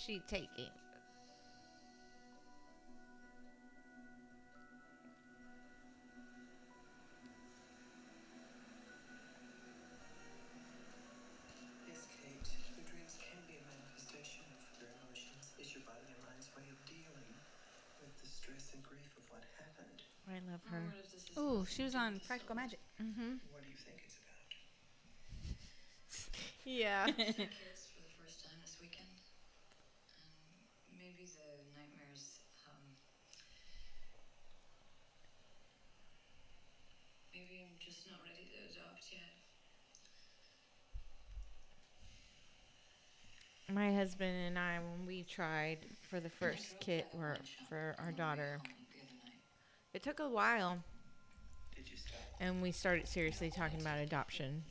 this 11.86 12.06
is 21.14 21.30
Ooh, 21.38 21.64
she 21.68 21.82
was 21.82 21.94
on 21.94 22.20
Practical 22.26 22.54
Magic. 22.56 22.78
Mm-hmm. 23.00 23.34
What 23.52 23.62
do 23.62 23.68
you 23.70 23.76
think 23.84 24.00
it's 24.04 24.16
about? 24.16 24.44
Yeah. 26.64 27.06
kids 27.16 27.88
for 27.94 28.02
the 28.02 28.12
first 28.18 28.42
time 28.44 28.58
this 28.60 28.76
weekend? 28.80 29.20
And 30.88 30.98
maybe 30.98 31.26
the 31.26 31.78
nightmares, 31.78 32.40
um. 32.66 32.96
Maybe 37.32 37.62
I'm 37.62 37.78
just 37.78 38.04
not 38.06 38.18
ready 38.24 38.46
to 38.50 38.56
adopt 38.66 39.12
yet. 39.12 39.30
My 43.76 43.94
husband 43.94 44.36
and 44.36 44.58
I, 44.58 44.80
when 44.80 45.06
we 45.06 45.22
tried 45.22 45.86
for 46.00 46.20
the 46.20 46.30
first 46.30 46.80
kid 46.80 47.06
or 47.12 47.38
for 47.68 47.94
our 47.98 48.10
daughter, 48.10 48.60
it 49.94 50.02
took 50.02 50.20
a 50.20 50.28
while, 50.28 50.84
and 52.40 52.62
we 52.62 52.72
started 52.72 53.08
seriously 53.08 53.50
talking 53.50 53.80
about 53.80 53.98
adoption. 53.98 54.64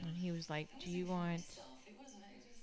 And 0.00 0.16
he 0.16 0.30
was 0.32 0.48
like, 0.50 0.68
"Do 0.78 0.90
you 0.90 1.06
want 1.08 1.44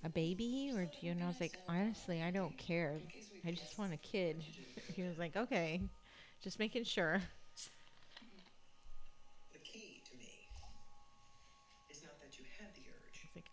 a 0.03 0.10
baby, 0.10 0.71
or 0.73 0.86
do 0.86 0.97
you?" 1.01 1.12
And 1.12 1.23
I 1.23 1.27
was 1.27 1.39
like, 1.41 1.60
"Honestly, 1.67 2.21
I 2.23 2.31
don't 2.31 2.57
care. 2.57 3.01
I 3.45 3.51
just 3.51 3.77
want 3.77 3.93
a 3.93 3.97
kid." 3.97 4.43
He 4.95 5.03
was 5.03 5.17
like, 5.17 5.36
"Okay, 5.36 5.81
just 6.41 6.60
making 6.60 6.84
sure." 6.86 7.21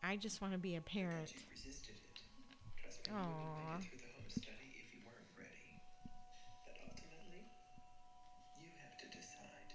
"I 0.02 0.16
just 0.16 0.40
want 0.40 0.52
to 0.52 0.58
be 0.58 0.76
a 0.76 0.80
parent." 0.80 1.28
that 1.28 1.36
you 1.36 1.42
resisted 1.50 1.96
it. 1.96 2.22
Trust 2.80 3.06
me, 3.06 3.12
you 3.12 3.18
wouldn't 3.18 3.34
Aw. 3.34 3.72
have 3.72 3.80
made 3.80 3.86
it 3.86 3.90
through 3.90 3.98
the 3.98 4.14
home 4.14 4.30
study 4.30 4.68
if 4.78 4.94
you 4.94 5.00
weren't 5.04 5.32
ready. 5.36 5.80
But 6.64 6.76
ultimately, 6.86 7.50
you 8.58 8.70
have 8.82 8.96
to 8.98 9.06
decide. 9.16 9.74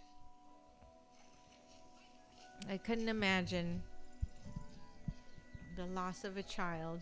I 2.70 2.78
couldn't 2.78 3.10
imagine 3.10 3.84
the 5.76 5.86
loss 5.86 6.24
of 6.24 6.38
a 6.38 6.44
child. 6.44 7.02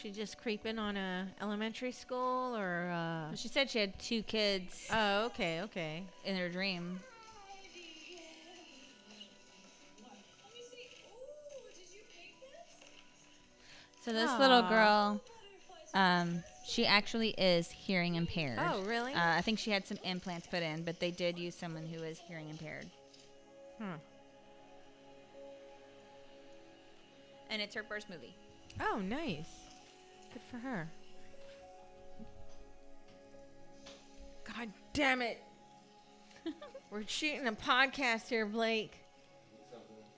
She 0.00 0.10
just 0.12 0.38
creeping 0.38 0.78
on 0.78 0.96
a 0.96 1.26
elementary 1.40 1.90
school 1.90 2.56
or 2.56 2.90
uh 2.90 3.34
She 3.34 3.48
said 3.48 3.68
she 3.68 3.80
had 3.80 3.98
two 3.98 4.22
kids 4.22 4.86
Oh, 4.92 5.26
okay, 5.26 5.62
okay. 5.62 6.04
in 6.24 6.36
her 6.36 6.48
dream. 6.48 7.00
So 14.04 14.12
this 14.14 14.30
little 14.38 14.62
girl, 14.62 15.20
um, 15.92 16.42
she 16.64 16.86
actually 16.86 17.30
is 17.30 17.70
hearing 17.70 18.14
impaired. 18.14 18.58
Oh, 18.58 18.80
really? 18.82 19.12
Uh, 19.12 19.34
I 19.36 19.42
think 19.42 19.58
she 19.58 19.70
had 19.70 19.86
some 19.86 19.98
implants 20.02 20.46
put 20.46 20.62
in, 20.62 20.82
but 20.82 20.98
they 20.98 21.10
did 21.10 21.38
use 21.38 21.54
someone 21.54 21.84
who 21.84 22.02
is 22.02 22.18
hearing 22.18 22.48
impaired. 22.48 22.86
Hmm. 23.76 23.96
And 27.50 27.60
it's 27.60 27.74
her 27.74 27.82
first 27.82 28.08
movie. 28.08 28.34
Oh, 28.80 28.98
nice. 28.98 29.57
Good 30.38 30.50
for 30.50 30.58
her. 30.58 30.88
God 34.56 34.68
damn 34.92 35.20
it. 35.20 35.42
We're 36.90 37.02
shooting 37.06 37.48
a 37.48 37.52
podcast 37.52 38.28
here, 38.28 38.46
Blake. 38.46 38.92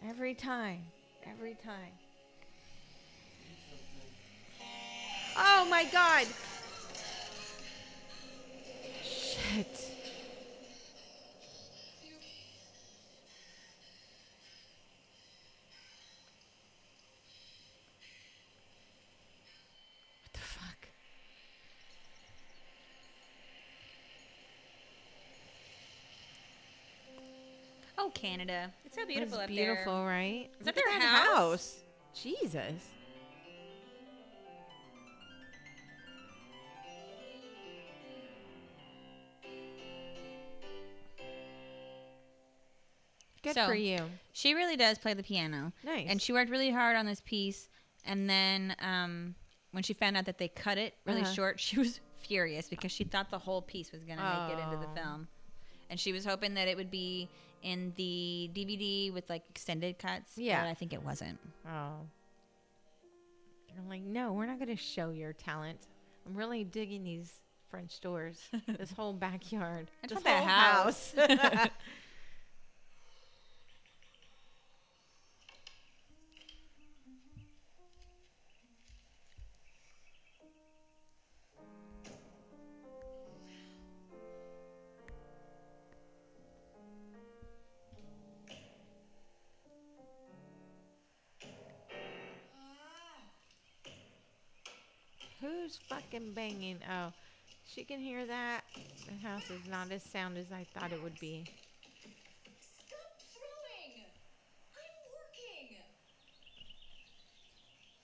Every 0.06 0.34
time. 0.34 0.82
Every 1.26 1.54
time. 1.54 1.92
Oh 5.38 5.66
my 5.70 5.84
god. 5.84 6.26
Shit. 9.02 9.90
What 20.22 20.32
the 20.34 20.40
fuck? 20.40 20.88
Oh, 27.98 28.09
Canada. 28.20 28.72
It's 28.84 28.96
so 28.96 29.06
beautiful 29.06 29.34
It's 29.38 29.44
up 29.44 29.48
beautiful, 29.48 29.96
there. 29.98 30.06
right? 30.06 30.48
Is 30.60 30.66
that 30.66 30.74
their 30.74 30.88
at 30.88 31.02
house? 31.02 31.78
Jesus. 32.14 32.74
Good 43.42 43.54
So, 43.54 43.66
for 43.66 43.74
you. 43.74 43.98
She 44.32 44.54
really 44.54 44.76
does 44.76 44.98
play 44.98 45.14
the 45.14 45.22
piano. 45.22 45.72
Nice. 45.82 46.06
And 46.08 46.20
she 46.20 46.32
worked 46.32 46.50
really 46.50 46.70
hard 46.70 46.96
on 46.96 47.06
this 47.06 47.22
piece. 47.24 47.68
And 48.04 48.28
then 48.28 48.76
um, 48.80 49.34
when 49.72 49.82
she 49.82 49.94
found 49.94 50.16
out 50.16 50.26
that 50.26 50.38
they 50.38 50.48
cut 50.48 50.76
it 50.78 50.94
really 51.06 51.22
Uh-huh. 51.22 51.32
short, 51.32 51.60
she 51.60 51.78
was 51.78 52.00
furious 52.22 52.68
because 52.68 52.92
she 52.92 53.04
thought 53.04 53.30
the 53.30 53.38
whole 53.38 53.62
piece 53.62 53.92
was 53.92 54.04
going 54.04 54.18
to 54.18 54.24
make 54.48 54.58
it 54.58 54.62
into 54.62 54.76
the 54.76 54.90
Oh. 54.92 54.94
film. 54.94 55.28
And 55.88 55.98
she 55.98 56.12
was 56.12 56.24
hoping 56.24 56.54
that 56.54 56.68
it 56.68 56.76
would 56.76 56.90
be 56.90 57.28
in 57.62 57.92
the 57.96 58.50
DVD 58.54 59.12
with 59.12 59.28
like 59.28 59.42
extended 59.50 59.98
cuts. 59.98 60.32
Yeah. 60.36 60.62
But 60.62 60.70
I 60.70 60.74
think 60.74 60.92
it 60.92 61.02
wasn't. 61.02 61.38
Oh. 61.66 62.06
You're 63.74 63.88
like, 63.88 64.02
no, 64.02 64.32
we're 64.32 64.46
not 64.46 64.58
going 64.58 64.74
to 64.76 64.82
show 64.82 65.10
your 65.10 65.32
talent. 65.32 65.78
I'm 66.26 66.34
really 66.34 66.64
digging 66.64 67.04
these 67.04 67.32
French 67.70 68.00
doors, 68.00 68.40
this 68.78 68.90
whole 68.92 69.12
backyard, 69.12 69.90
this 70.08 70.22
whole 70.22 70.42
house. 70.44 71.14
house. 71.16 71.68
Who's 95.70 95.78
fucking 95.88 96.32
banging? 96.32 96.78
Oh, 96.90 97.12
she 97.64 97.84
can 97.84 98.00
hear 98.00 98.26
that. 98.26 98.62
The 99.06 99.28
house 99.28 99.48
is 99.50 99.70
not 99.70 99.92
as 99.92 100.02
sound 100.02 100.36
as 100.36 100.50
I 100.50 100.66
thought 100.74 100.90
it 100.90 101.00
would 101.00 101.16
be. 101.20 101.44
Stop 102.88 103.14
throwing! 103.30 104.02
I'm 104.74 104.98
working! 105.14 105.78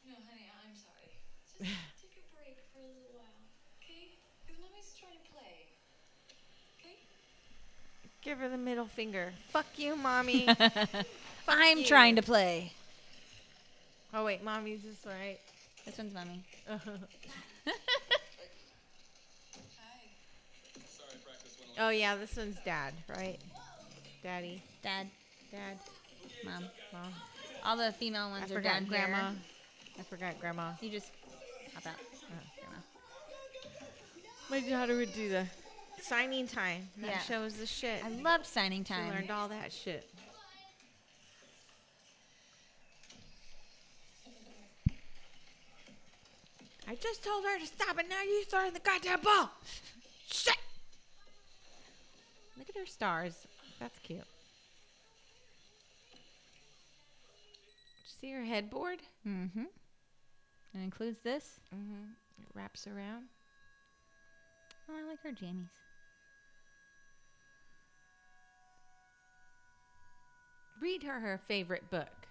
No, 0.07 0.14
honey, 0.14 0.46
I'm 0.46 0.76
sorry. 0.79 1.11
Take 1.98 2.14
a 2.14 2.37
break 2.37 2.55
for 2.72 2.79
a 2.79 2.87
little 2.87 3.18
while, 3.18 3.42
okay? 3.83 4.14
Because 4.46 4.62
mommy's 4.62 4.94
trying 5.00 5.18
to 5.18 5.33
play. 5.33 5.66
Okay? 6.79 6.98
Give 8.22 8.38
her 8.38 8.48
the 8.48 8.59
middle 8.59 8.87
finger. 8.87 9.33
Fuck 9.48 9.66
you, 9.74 9.96
mommy. 9.96 10.48
I'm 11.48 11.79
you. 11.79 11.85
trying 11.85 12.14
to 12.14 12.22
play. 12.22 12.70
oh 14.14 14.24
wait, 14.24 14.44
mommy's 14.44 14.83
this 14.85 15.05
right. 15.05 15.40
This 15.85 15.98
one's 15.98 16.14
mommy. 16.14 16.44
oh 21.79 21.90
yeah, 21.90 22.16
this 22.16 22.37
one's 22.37 22.56
dad, 22.64 22.92
right? 23.08 23.38
Daddy, 24.22 24.62
Dad, 24.83 25.08
dad, 25.52 25.79
mom. 26.44 26.64
mom. 26.92 27.12
All 27.64 27.77
the 27.77 27.92
female 27.92 28.27
I 28.29 28.31
ones 28.31 28.50
are 28.50 28.54
forgot 28.56 28.74
down 28.74 28.85
grandma. 28.87 29.31
here. 29.31 29.38
I 29.98 30.02
forgot 30.02 30.40
grandma. 30.40 30.72
You 30.81 30.90
just 30.90 31.10
hop 31.74 31.87
out. 31.87 31.94
Oh. 31.98 32.35
Grandma. 32.60 32.81
My 34.50 34.68
daughter 34.68 34.96
would 34.96 35.14
do 35.14 35.29
the 35.29 35.46
signing 36.00 36.46
time. 36.46 36.88
That 36.98 37.06
Yeah. 37.10 37.18
show 37.20 37.42
was 37.42 37.54
the 37.56 37.66
shit. 37.66 38.04
I 38.04 38.08
loved 38.08 38.46
signing 38.46 38.85
She 38.85 38.92
time. 38.94 39.08
learned 39.08 39.31
all 39.31 39.48
that 39.48 39.72
shit. 39.72 40.08
I 46.88 46.94
just 46.94 47.24
told 47.24 47.44
her 47.44 47.58
to 47.58 47.66
stop, 47.66 47.98
and 47.98 48.08
now 48.08 48.22
you 48.22 48.44
throwing 48.44 48.72
the 48.72 48.79
goddamn 48.81 49.20
ball. 49.20 49.50
Shit! 50.29 50.56
Look 52.59 52.69
at 52.69 52.77
her 52.77 52.87
stars. 52.87 53.46
That's 53.79 53.98
cute. 53.98 54.21
Did 56.11 56.19
you 58.04 58.13
see 58.21 58.33
her 58.33 58.44
headboard? 58.44 59.00
Mm-hmm. 59.27 59.65
It 60.75 60.79
includes 60.79 61.19
this. 61.23 61.61
Mm-hmm. 61.75 62.04
It 62.40 62.48
wraps 62.54 62.87
around. 62.87 63.25
Oh, 64.88 64.94
I 64.96 65.09
like 65.09 65.23
her 65.23 65.31
jammies. 65.31 65.69
Read 70.81 71.02
her 71.02 71.21
her 71.21 71.38
favorite 71.38 71.90
book. 71.90 72.25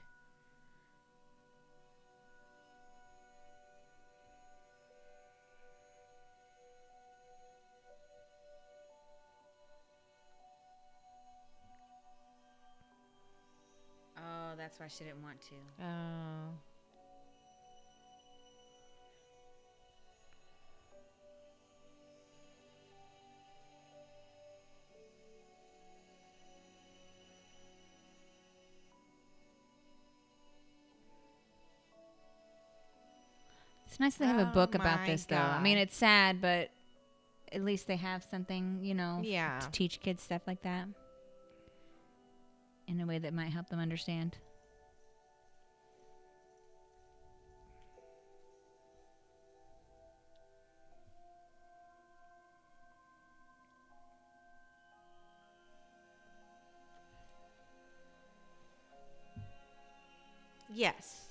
Oh, 14.56 14.58
that's 14.58 14.80
why 14.80 14.88
she 14.88 15.04
didn't 15.04 15.22
want 15.22 15.42
to. 15.42 15.84
Oh. 15.84 16.54
It's 33.88 34.00
nice 34.00 34.16
to 34.16 34.26
have 34.26 34.38
a 34.40 34.50
Oh 34.50 34.54
book 34.54 34.76
about 34.76 35.02
my 35.02 35.08
this, 35.08 35.26
though. 35.26 35.36
I 35.36 35.62
mean, 35.62 35.78
it's 35.78 35.96
sad, 35.98 36.40
but 36.42 36.70
at 37.52 37.64
least 37.64 37.88
they 37.88 37.96
have 37.98 38.26
something, 38.32 38.80
you 38.82 38.94
know, 38.94 39.20
Yeah. 39.22 39.60
to 39.60 39.72
teach 39.72 40.00
kids 40.00 40.24
stuff 40.24 40.44
like 40.48 40.62
that 40.62 40.88
in 42.88 43.00
a 43.02 43.06
way 43.06 43.18
that 43.20 43.34
might 43.34 43.52
help 43.52 43.70
them 43.70 43.80
understand. 43.80 44.38
Yes. 60.76 61.22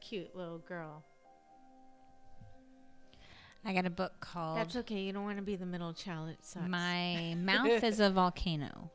Cute 0.00 0.34
little 0.34 0.58
girl. 0.58 1.02
I 3.64 3.72
got 3.74 3.86
a 3.86 3.90
book 3.90 4.12
called 4.20 4.58
That's 4.58 4.76
okay. 4.76 5.00
You 5.00 5.12
don't 5.12 5.24
want 5.24 5.36
to 5.36 5.42
be 5.42 5.56
the 5.56 5.66
middle 5.66 5.92
child. 5.92 6.28
It 6.30 6.38
sucks. 6.42 6.68
My 6.68 7.34
Mouth 7.38 7.82
is 7.82 8.00
a 8.00 8.10
Volcano. 8.10 8.90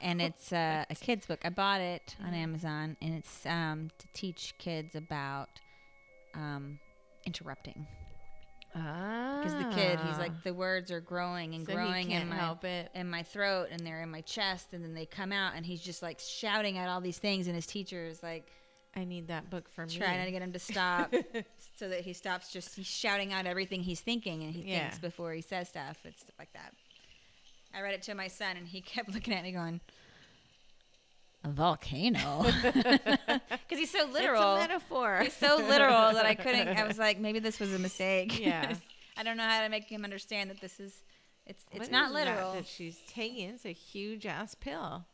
And 0.00 0.20
it's 0.20 0.52
uh, 0.52 0.84
a 0.90 0.94
kid's 0.94 1.26
book. 1.26 1.40
I 1.44 1.50
bought 1.50 1.80
it 1.80 2.16
on 2.26 2.34
Amazon, 2.34 2.96
and 3.00 3.14
it's 3.14 3.46
um, 3.46 3.90
to 3.98 4.06
teach 4.12 4.54
kids 4.58 4.96
about 4.96 5.60
um, 6.34 6.80
interrupting. 7.24 7.86
Because 8.72 9.54
the 9.54 9.70
kid, 9.74 10.00
he's 10.00 10.18
like, 10.18 10.42
the 10.44 10.54
words 10.54 10.90
are 10.90 11.00
growing 11.00 11.54
and 11.54 11.62
Ah. 11.62 11.66
So 11.66 11.72
he 11.72 11.76
growing 11.76 12.08
can't 12.08 12.22
in 12.24 12.30
my 12.30 12.36
help 12.36 12.64
it. 12.64 12.90
in 12.94 13.08
my 13.08 13.22
throat, 13.22 13.68
and 13.70 13.86
they're 13.86 14.02
in 14.02 14.10
my 14.10 14.22
chest, 14.22 14.68
and 14.72 14.82
then 14.82 14.94
they 14.94 15.04
come 15.04 15.30
out, 15.30 15.52
and 15.54 15.64
he's 15.66 15.82
just 15.82 16.02
like 16.02 16.18
shouting 16.18 16.78
at 16.78 16.88
all 16.88 17.00
these 17.00 17.18
things, 17.18 17.46
and 17.46 17.54
his 17.54 17.66
teacher 17.66 18.06
is 18.06 18.22
like 18.22 18.50
I 18.94 19.04
need 19.04 19.28
that 19.28 19.48
book 19.48 19.68
for 19.70 19.86
me. 19.86 19.94
trying 19.96 20.24
to 20.26 20.30
get 20.30 20.42
him 20.42 20.52
to 20.52 20.58
stop, 20.58 21.14
so 21.78 21.88
that 21.88 22.00
he 22.02 22.12
stops 22.12 22.52
just 22.52 22.74
he's 22.76 22.86
shouting 22.86 23.32
out 23.32 23.46
everything 23.46 23.82
he's 23.82 24.00
thinking, 24.00 24.42
and 24.42 24.52
he 24.54 24.62
Yeah. 24.70 24.80
thinks 24.80 24.98
before 24.98 25.32
he 25.32 25.40
says 25.40 25.68
stuff 25.68 25.96
and 26.04 26.14
stuff 26.16 26.34
like 26.38 26.52
that. 26.52 26.74
I 27.74 27.80
read 27.80 27.94
it 27.94 28.02
to 28.02 28.14
my 28.14 28.28
son, 28.28 28.56
and 28.58 28.66
he 28.68 28.80
kept 28.94 29.08
looking 29.14 29.32
at 29.32 29.42
me 29.44 29.52
going, 29.52 29.80
"A 31.44 31.48
volcano," 31.48 32.44
because 32.62 33.78
he's 33.78 33.90
so 33.90 34.04
literal. 34.12 34.56
It's 34.56 34.64
a 34.64 34.68
metaphor. 34.68 35.20
He's 35.22 35.36
so 35.36 35.56
literal 35.56 36.12
that 36.12 36.26
I 36.26 36.34
couldn't. 36.34 36.68
I 36.68 36.86
was 36.86 36.98
like, 36.98 37.18
maybe 37.18 37.38
this 37.38 37.58
was 37.58 37.72
a 37.74 37.78
mistake. 37.78 38.38
Yeah. 38.38 38.74
I 39.16 39.22
don't 39.22 39.36
know 39.36 39.42
how 39.44 39.62
to 39.62 39.68
make 39.68 39.84
him 39.88 40.04
understand 40.04 40.50
that 40.50 40.60
this 40.60 40.78
is. 40.80 41.02
It's 41.46 41.64
it's 41.72 41.80
What 41.80 41.90
not 41.90 42.12
that 42.12 42.26
literal. 42.26 42.52
that 42.54 42.66
she's 42.66 42.98
taking. 43.08 43.48
It's 43.50 43.64
a 43.64 43.72
huge 43.72 44.26
ass 44.26 44.54
pill. 44.54 45.04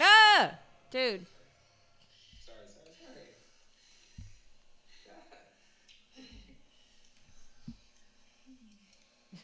Ah! 0.00 0.52
Dude, 0.90 1.26
Sorry, 2.44 2.58
sorry, 2.68 2.94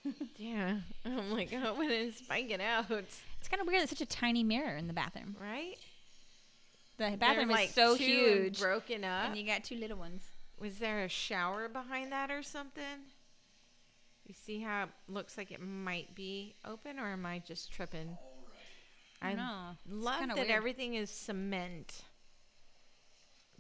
sorry. 0.03 0.17
Yeah. 0.37 0.77
I'm 1.05 1.33
like, 1.33 1.53
I 1.53 1.57
hope 1.57 1.79
it 1.81 1.89
didn't 1.89 2.17
spike 2.17 2.51
it 2.51 2.61
out. 2.61 2.91
it's 2.91 3.49
kind 3.49 3.61
of 3.61 3.67
weird. 3.67 3.81
There's 3.81 3.91
such 3.91 4.01
a 4.01 4.07
tiny 4.07 4.43
mirror 4.45 4.77
in 4.77 4.87
the 4.87 4.93
bathroom. 4.93 5.37
Right? 5.41 5.77
The 6.99 7.17
bathroom 7.17 7.49
They're, 7.49 7.59
is 7.59 7.63
like, 7.63 7.71
so 7.71 7.97
two 7.97 8.05
huge, 8.05 8.59
Broken 8.61 9.05
up. 9.05 9.27
and 9.27 9.37
you 9.37 9.47
got 9.47 9.65
two 9.65 9.77
little 9.77 9.99
ones. 9.99 10.23
Was 10.59 10.79
there 10.79 11.05
a 11.05 11.09
shower 11.09 11.69
behind 11.69 12.11
that 12.13 12.31
or 12.31 12.43
something? 12.43 12.83
You 14.27 14.35
see 14.35 14.61
how 14.61 14.85
it 14.85 14.89
looks 15.09 15.37
like 15.37 15.53
it 15.53 15.61
might 15.61 16.15
be 16.15 16.55
open, 16.65 16.99
or 16.99 17.09
am 17.13 17.27
I 17.27 17.41
just 17.41 17.73
tripping? 17.73 18.17
I 19.23 19.35
know. 19.35 19.71
It's 19.85 19.95
love 19.95 20.27
that 20.29 20.37
weird. 20.37 20.51
everything 20.51 20.95
is 20.95 21.11
cement. 21.11 22.03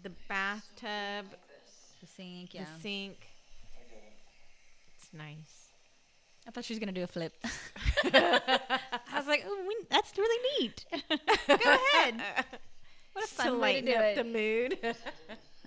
The 0.02 0.10
bathtub, 0.28 1.26
The 2.00 2.06
sink, 2.06 2.54
yeah. 2.54 2.64
the 2.64 2.80
sink. 2.80 3.16
I 3.74 3.82
get 3.88 3.96
it. 3.96 4.12
It's 4.96 5.12
nice. 5.12 5.70
I 6.46 6.50
thought 6.50 6.64
she 6.64 6.74
was 6.74 6.78
gonna 6.78 6.92
do 6.92 7.02
a 7.02 7.06
flip. 7.06 7.34
I 8.04 8.60
was 9.16 9.26
like, 9.26 9.44
oh, 9.46 9.64
we, 9.66 9.76
that's 9.90 10.16
really 10.16 10.60
neat. 10.60 10.84
Go 11.48 11.54
ahead. 11.54 12.22
What 13.14 13.24
a 13.24 13.28
to 13.28 13.34
fun 13.34 13.58
way 13.60 13.80
to 13.80 13.86
lighten 13.86 13.86
do 13.86 13.94
up 13.94 14.04
it. 14.04 14.16
the 14.16 14.24
mood. 14.24 14.96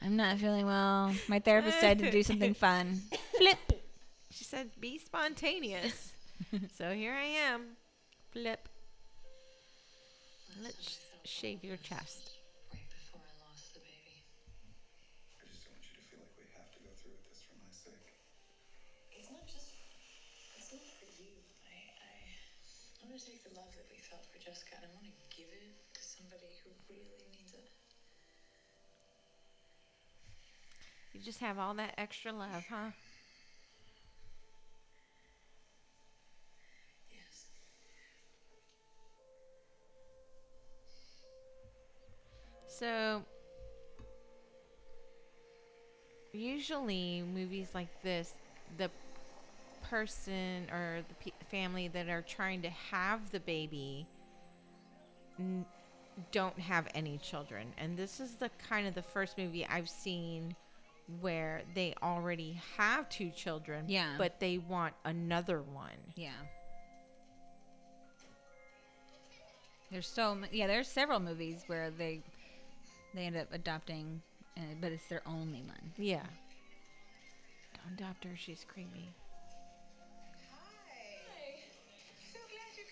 I'm 0.02 0.16
not 0.16 0.38
feeling 0.38 0.66
well. 0.66 1.14
My 1.28 1.40
therapist 1.40 1.80
said 1.80 2.00
to 2.00 2.12
do 2.12 2.24
something 2.24 2.54
fun. 2.54 3.02
Flip. 3.38 3.58
she 4.30 4.44
said, 4.46 4.70
"Be 4.80 4.98
spontaneous." 5.00 6.14
so 6.78 6.94
here 6.94 7.14
I 7.14 7.26
am. 7.26 7.76
Flip. 8.32 8.70
Let's 10.60 11.00
shave 11.24 11.64
your 11.64 11.80
chest. 11.80 12.36
Right 12.76 12.84
before 12.92 13.24
I 13.24 13.32
lost 13.48 13.72
the 13.72 13.80
baby. 13.80 14.28
I 15.40 15.48
just 15.48 15.64
don't 15.64 15.72
want 15.72 15.88
you 15.88 15.96
to 15.96 16.04
feel 16.04 16.20
like 16.20 16.36
we 16.36 16.52
have 16.52 16.68
to 16.76 16.80
go 16.84 16.92
through 17.00 17.16
with 17.16 17.24
this 17.32 17.48
for 17.48 17.56
my 17.64 17.72
sake. 17.72 18.12
It's 19.16 19.32
not 19.32 19.48
just. 19.48 19.72
For 20.68 20.76
you. 21.16 21.32
I. 21.64 21.96
I. 21.96 22.12
I 23.00 23.04
want 23.08 23.16
to 23.16 23.24
take 23.24 23.40
the 23.48 23.56
love 23.56 23.72
that 23.72 23.88
we 23.88 24.04
felt 24.04 24.28
for 24.28 24.36
Jessica 24.36 24.84
and 24.84 24.92
I 24.92 24.92
want 25.00 25.08
to 25.08 25.16
give 25.32 25.48
it 25.48 25.80
to 25.96 26.02
somebody 26.04 26.52
who 26.60 26.76
really 26.92 27.24
needs 27.32 27.56
it. 27.56 27.72
You 31.16 31.24
just 31.24 31.40
have 31.40 31.56
all 31.56 31.72
that 31.80 31.96
extra 31.96 32.36
love, 32.36 32.68
huh? 32.68 32.92
So, 42.80 43.24
usually 46.32 47.24
movies 47.34 47.70
like 47.74 47.90
this, 48.04 48.34
the 48.78 48.90
person 49.90 50.68
or 50.72 51.00
the 51.10 51.14
pe- 51.32 51.46
family 51.52 51.90
that 51.90 52.08
are 52.08 52.22
trying 52.22 52.62
to 52.62 52.70
have 52.70 53.32
the 53.32 53.40
baby 53.42 54.06
n- 55.38 55.66
don't 56.32 56.58
have 56.60 56.88
any 56.94 57.18
children. 57.18 57.68
And 57.78 57.98
this 57.98 58.22
is 58.22 58.36
the 58.36 58.50
kind 58.70 58.88
of 58.88 58.94
the 58.96 59.02
first 59.02 59.38
movie 59.38 59.66
I've 59.66 59.90
seen 59.90 60.56
where 61.22 61.64
they 61.74 61.96
already 62.02 62.62
have 62.78 63.10
two 63.10 63.32
children, 63.32 63.86
Yeah. 63.90 64.14
but 64.18 64.40
they 64.40 64.58
want 64.60 64.94
another 65.04 65.62
one. 65.62 66.14
Yeah. 66.16 66.30
There's 69.92 70.08
so 70.08 70.38
yeah. 70.52 70.68
There's 70.68 70.88
several 70.88 71.20
movies 71.20 71.64
where 71.66 71.90
they 71.90 72.22
they 73.14 73.26
end 73.26 73.38
up 73.38 73.48
adopting, 73.52 74.22
uh, 74.58 74.62
but 74.82 74.92
it's 74.92 75.08
their 75.08 75.22
only 75.26 75.62
one. 75.62 75.94
Yeah. 75.98 76.24
Don't 77.74 77.94
adopt 78.00 78.24
her. 78.24 78.32
She's 78.36 78.66
creepy. 78.72 79.10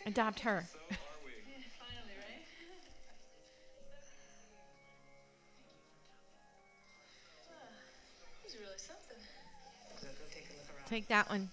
Adopt 0.06 0.40
her. 0.42 0.64
Finally, 0.64 2.16
right? 2.18 2.44
He's 8.44 8.56
really 8.56 8.78
something. 8.78 9.18
Go, 10.02 10.08
go 10.08 10.26
take 10.34 10.46
a 10.50 10.54
look 10.54 10.70
around. 10.76 10.88
Take 10.88 11.08
that 11.10 11.30
one. 11.30 11.50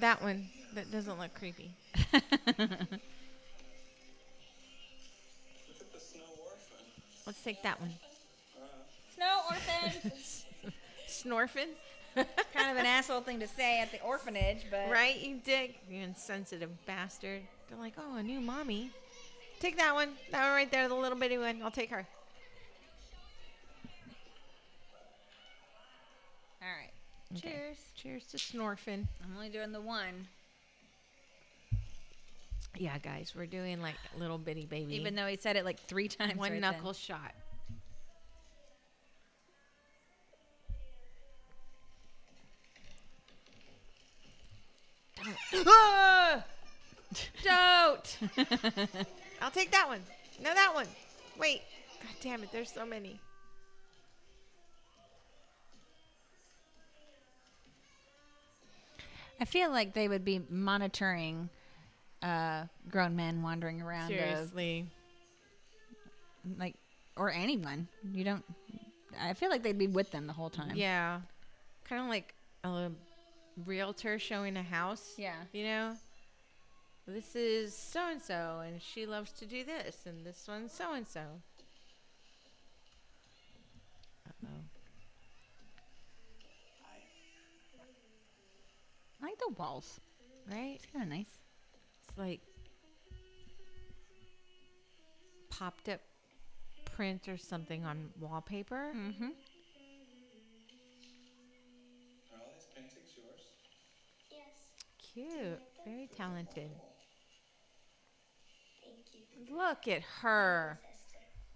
That 0.00 0.22
one. 0.22 0.48
That 0.74 0.92
doesn't 0.92 1.18
look 1.18 1.34
creepy. 1.34 1.72
Let's 7.28 7.42
take 7.42 7.62
that 7.62 7.78
one. 7.78 7.92
Snow 9.14 9.40
orphan. 9.50 10.12
Snorfin? 11.06 11.66
kind 12.54 12.70
of 12.70 12.78
an 12.78 12.86
asshole 12.86 13.20
thing 13.20 13.38
to 13.40 13.46
say 13.46 13.82
at 13.82 13.92
the 13.92 14.00
orphanage, 14.00 14.64
but 14.70 14.88
right, 14.88 15.20
you 15.20 15.38
dick? 15.44 15.78
You 15.90 16.00
insensitive 16.00 16.70
bastard. 16.86 17.42
They're 17.68 17.78
like, 17.78 17.92
oh, 17.98 18.16
a 18.16 18.22
new 18.22 18.40
mommy. 18.40 18.92
Take 19.60 19.76
that 19.76 19.92
one. 19.92 20.12
That 20.30 20.42
one 20.42 20.52
right 20.52 20.70
there, 20.70 20.88
the 20.88 20.94
little 20.94 21.18
bitty 21.18 21.36
one. 21.36 21.60
I'll 21.62 21.70
take 21.70 21.90
her. 21.90 22.06
All 26.62 26.68
right. 26.80 26.90
Okay. 27.36 27.50
Cheers. 27.50 27.76
Cheers 27.94 28.24
to 28.28 28.38
Snorfin. 28.38 29.06
I'm 29.22 29.34
only 29.36 29.50
doing 29.50 29.72
the 29.72 29.82
one, 29.82 30.26
Yeah, 32.76 32.98
guys, 32.98 33.32
we're 33.36 33.46
doing 33.46 33.80
like 33.82 33.96
little 34.16 34.38
bitty 34.38 34.66
baby. 34.66 34.94
even 34.94 35.14
though 35.14 35.26
he 35.26 35.36
said 35.36 35.56
it 35.56 35.64
like 35.64 35.80
three 35.80 36.08
times. 36.08 36.36
one 36.36 36.52
right 36.52 36.60
knuckle 36.60 36.92
shot. 36.92 37.32
Don't. 45.52 45.66
Ah! 45.66 46.44
Don't. 47.42 48.18
I'll 49.40 49.50
take 49.50 49.70
that 49.72 49.88
one. 49.88 50.00
No, 50.40 50.54
that 50.54 50.72
one. 50.74 50.86
Wait. 51.38 51.62
God 52.00 52.12
damn 52.22 52.42
it. 52.42 52.52
There's 52.52 52.70
so 52.70 52.86
many. 52.86 53.18
I 59.40 59.44
feel 59.44 59.70
like 59.70 59.94
they 59.94 60.08
would 60.08 60.24
be 60.24 60.42
monitoring 60.50 61.48
uh, 62.22 62.64
grown 62.90 63.16
men 63.16 63.42
wandering 63.42 63.80
around, 63.80 64.08
Seriously. 64.08 64.86
like, 66.58 66.74
or 67.16 67.30
anyone. 67.30 67.88
You 68.12 68.24
don't. 68.24 68.44
I 69.20 69.34
feel 69.34 69.50
like 69.50 69.62
they'd 69.62 69.78
be 69.78 69.86
with 69.86 70.10
them 70.10 70.26
the 70.26 70.32
whole 70.32 70.50
time. 70.50 70.72
Yeah. 70.74 71.20
Kind 71.84 72.02
of 72.02 72.08
like 72.08 72.34
a 72.64 72.90
realtor 73.66 74.18
showing 74.18 74.56
a 74.56 74.62
house. 74.62 75.14
Yeah. 75.16 75.36
You 75.52 75.64
know? 75.64 75.96
This 77.06 77.34
is 77.34 77.74
so 77.74 78.10
and 78.10 78.20
so, 78.20 78.60
and 78.64 78.82
she 78.82 79.06
loves 79.06 79.32
to 79.32 79.46
do 79.46 79.64
this, 79.64 79.96
and 80.04 80.26
this 80.26 80.44
one's 80.46 80.72
so 80.72 80.92
and 80.92 81.08
so. 81.08 81.22
I 89.22 89.24
like 89.24 89.38
the 89.38 89.54
walls. 89.56 90.00
Right? 90.50 90.74
It's 90.76 90.86
kind 90.92 91.02
of 91.02 91.08
nice 91.10 91.38
like 92.18 92.40
popped 95.50 95.88
up 95.88 96.00
print 96.84 97.28
or 97.28 97.36
something 97.36 97.84
on 97.84 98.10
wallpaper. 98.20 98.92
Mm-hmm. 98.94 99.24
Are 99.24 99.30
all 102.34 102.46
these 102.52 102.66
paintings 102.74 103.14
yours? 103.16 103.40
Yes. 104.30 104.74
Cute. 104.98 105.60
Very 105.84 106.08
talented. 106.16 106.70
Thank 108.82 109.06
you. 109.12 109.56
Look 109.56 109.88
at 109.88 110.02
her. 110.22 110.80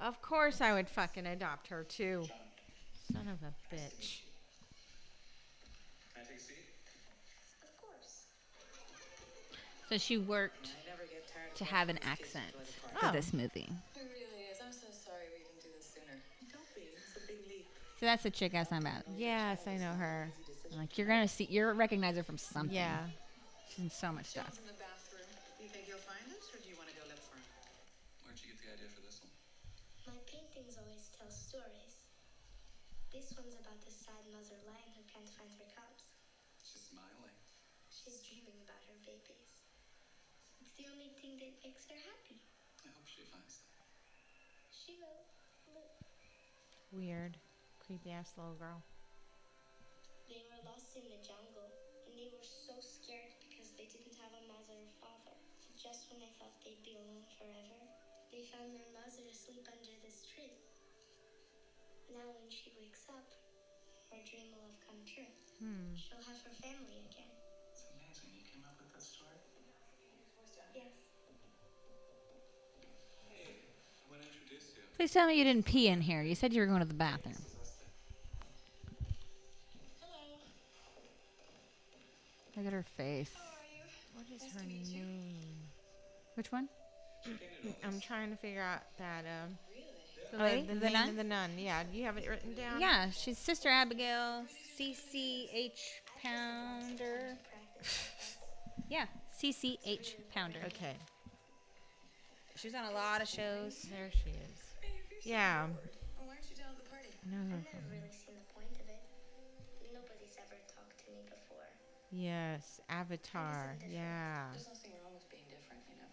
Of 0.00 0.22
course 0.22 0.60
I 0.60 0.72
would 0.72 0.88
fucking 0.88 1.26
adopt 1.26 1.68
her 1.68 1.84
too. 1.84 2.24
Son 3.12 3.28
of 3.28 3.42
a 3.42 3.74
bitch. 3.74 4.22
So 9.92 9.98
she 10.00 10.16
worked 10.16 10.72
I 10.72 10.88
never 10.88 11.04
get 11.04 11.28
tired 11.28 11.52
to 11.60 11.64
have 11.68 11.92
an 11.92 12.00
watching 12.00 12.16
these 12.16 12.32
kids 12.32 12.40
accent 12.40 12.56
enjoy 12.56 12.64
the 12.64 12.80
party. 12.80 12.96
for 12.96 13.04
Oh. 13.04 13.12
this 13.12 13.28
movie. 13.36 13.68
It 13.92 14.08
really 14.08 14.40
is. 14.48 14.56
I'm 14.64 14.72
so 14.72 14.88
sorry 14.88 15.28
we 15.36 15.44
didn't 15.44 15.60
do 15.60 15.68
this 15.76 15.84
sooner. 15.92 16.16
Don't 16.48 16.64
be. 16.72 16.88
It's 16.96 17.12
a 17.20 17.28
big 17.28 17.44
leap. 17.44 17.68
So 18.00 18.08
that's 18.08 18.24
the 18.24 18.32
chick 18.32 18.56
I 18.56 18.64
was 18.64 18.72
talking 18.72 18.88
about. 18.88 19.04
Yes, 19.20 19.68
I 19.68 19.76
know 19.76 19.92
her. 19.92 20.32
Like 20.80 20.96
you're 20.96 21.04
gonna 21.04 21.28
see, 21.28 21.44
you're 21.52 21.76
recognize 21.76 22.16
her 22.16 22.24
from 22.24 22.40
something. 22.40 22.72
Yeah. 22.72 23.04
she's 23.68 23.84
in 23.84 23.92
so 23.92 24.16
much 24.16 24.32
stuff. 24.32 24.48
John's 24.48 24.64
in 24.64 24.72
the 24.72 24.80
bathroom. 24.80 25.28
You 25.60 25.68
think 25.68 25.84
you'll 25.84 26.00
find 26.08 26.24
us, 26.32 26.48
or 26.48 26.56
do 26.64 26.72
you 26.72 26.76
want 26.80 26.88
to 26.88 26.96
go 26.96 27.04
look 27.12 27.20
for 27.28 27.36
him? 27.36 27.52
Where'd 28.24 28.40
you 28.40 28.48
get 28.48 28.64
the 28.64 28.72
idea 28.72 28.88
for 28.96 29.04
this 29.04 29.20
one? 29.20 29.28
My 30.08 30.16
paintings 30.24 30.72
always 30.80 31.04
tell 31.20 31.28
stories. 31.28 32.00
This 33.12 33.28
one's 33.36 33.60
about 33.60 33.76
the 33.84 33.92
sad 33.92 34.24
mother 34.32 34.56
lion 34.64 34.88
who 34.96 35.04
can't 35.04 35.28
find 35.36 35.52
her 35.60 35.68
cubs. 35.76 36.16
She's 36.64 36.80
smiling. 36.88 37.36
She's 37.92 38.24
dreaming 38.24 38.56
about 38.64 38.80
her 38.88 38.96
babies. 39.04 39.52
It's 40.64 40.72
the 40.80 40.88
only 40.88 41.12
thing 41.20 41.36
that 41.44 41.51
makes 41.64 41.86
her 41.88 41.96
happy. 41.96 42.38
I 42.84 42.88
hope 42.94 43.06
she 43.06 43.22
finds 43.30 43.62
them. 43.62 43.70
She 44.70 44.92
will. 44.98 45.22
Weird. 46.92 47.38
Creepy 47.86 48.10
ass 48.12 48.32
little 48.36 48.54
girl. 48.54 48.82
they 50.28 50.42
were 50.48 50.62
lost 50.64 50.96
in 50.96 51.04
the 51.12 51.20
jungle, 51.22 51.70
and 52.06 52.12
they 52.18 52.28
were 52.32 52.44
so 52.44 52.74
scared 52.80 53.32
because 53.44 53.70
they 53.76 53.86
didn't 53.90 54.16
have 54.20 54.32
a 54.32 54.44
mother 54.48 54.76
or 54.76 54.92
father. 55.00 55.36
So 55.60 55.68
just 55.76 56.08
when 56.10 56.20
they 56.20 56.32
thought 56.38 56.54
they'd 56.64 56.82
be 56.84 56.96
alone 56.96 57.24
forever, 57.36 57.80
they 58.32 58.42
found 58.48 58.72
their 58.74 58.88
mother 58.96 59.22
asleep 59.28 59.64
under 59.68 59.94
this 60.04 60.24
tree. 60.32 60.56
Now, 62.12 62.28
when 62.38 62.48
she 62.50 62.72
wakes 62.78 63.04
up, 63.12 63.28
her 64.12 64.20
dream 64.28 64.52
will 64.52 64.68
have 64.68 64.80
come 64.84 65.00
true. 65.08 65.28
Hmm. 65.60 65.92
She'll 65.96 66.24
have 66.24 66.40
her 66.44 66.56
family 66.60 67.04
again. 67.08 67.31
Please 74.96 75.12
tell 75.12 75.26
me 75.26 75.36
you 75.38 75.44
didn't 75.44 75.64
pee 75.64 75.88
in 75.88 76.00
here. 76.00 76.22
You 76.22 76.34
said 76.34 76.52
you 76.52 76.60
were 76.60 76.66
going 76.66 76.80
to 76.80 76.86
the 76.86 76.94
bathroom. 76.94 77.34
This 77.34 77.42
is 77.42 77.50
us 77.60 77.72
then. 77.80 78.96
Hello. 80.00 80.38
Look 82.56 82.66
at 82.66 82.72
her 82.72 82.84
face. 82.96 83.30
How 83.34 83.42
are 83.42 83.64
you? 83.74 83.82
What 84.14 84.26
is 84.34 84.42
Nice 84.42 84.52
her 84.54 84.60
to 84.60 84.66
meet 84.66 84.86
you. 84.86 85.00
name? 85.04 85.34
Which 86.34 86.52
one? 86.52 86.68
I'm 87.84 88.00
trying 88.00 88.30
to 88.30 88.36
figure 88.36 88.62
out 88.62 88.80
that 88.98 89.24
um 89.24 89.56
Really? 89.72 89.86
the, 90.30 90.36
The 90.38 90.42
lady? 90.44 90.66
the, 90.66 90.74
The 90.74 90.84
name 90.86 90.92
nun? 90.92 91.08
of 91.08 91.16
the 91.16 91.24
nun. 91.24 91.50
Yeah, 91.58 91.82
do 91.90 91.98
you 91.98 92.04
have 92.04 92.16
it 92.16 92.28
written 92.28 92.54
down? 92.54 92.80
Yeah, 92.80 93.10
she's 93.10 93.38
Sister 93.38 93.68
Abigail, 93.68 94.44
CCH 94.78 95.70
Pounder. 96.22 97.36
Yeah, 98.88 99.06
CCH 99.40 100.14
Pounder. 100.34 100.58
Okay. 100.66 100.94
She's 102.56 102.74
on 102.74 102.84
a 102.84 102.90
lot 102.90 103.22
of 103.22 103.28
shows. 103.28 103.86
There 103.90 104.10
she 104.12 104.30
is. 104.30 104.61
Yeah. 105.22 105.66
bored, 105.66 105.90
Why 106.18 106.34
aren't 106.34 106.50
you 106.50 106.56
down 106.56 106.74
at 106.74 106.82
the 106.82 106.88
party? 106.90 107.08
I 107.14 107.26
know 107.30 107.42
her 107.50 107.58
I've 107.62 107.68
from. 107.70 107.78
never 107.82 107.94
really 107.94 108.12
seen 108.14 108.34
the 108.38 108.48
point 108.54 108.72
of 108.78 108.86
it. 108.90 109.02
Nobody's 109.94 110.34
ever 110.38 110.58
talked 110.66 110.98
to 111.06 111.10
me 111.14 111.22
before. 111.30 111.68
Yes, 112.10 112.80
Avatar. 112.90 113.76
Yeah. 113.88 114.50
There's 114.52 114.68
nothing 114.68 114.92
wrong 115.02 115.14
with 115.14 115.28
being 115.30 115.46
different, 115.48 115.82
you 115.88 115.96
know. 116.00 116.10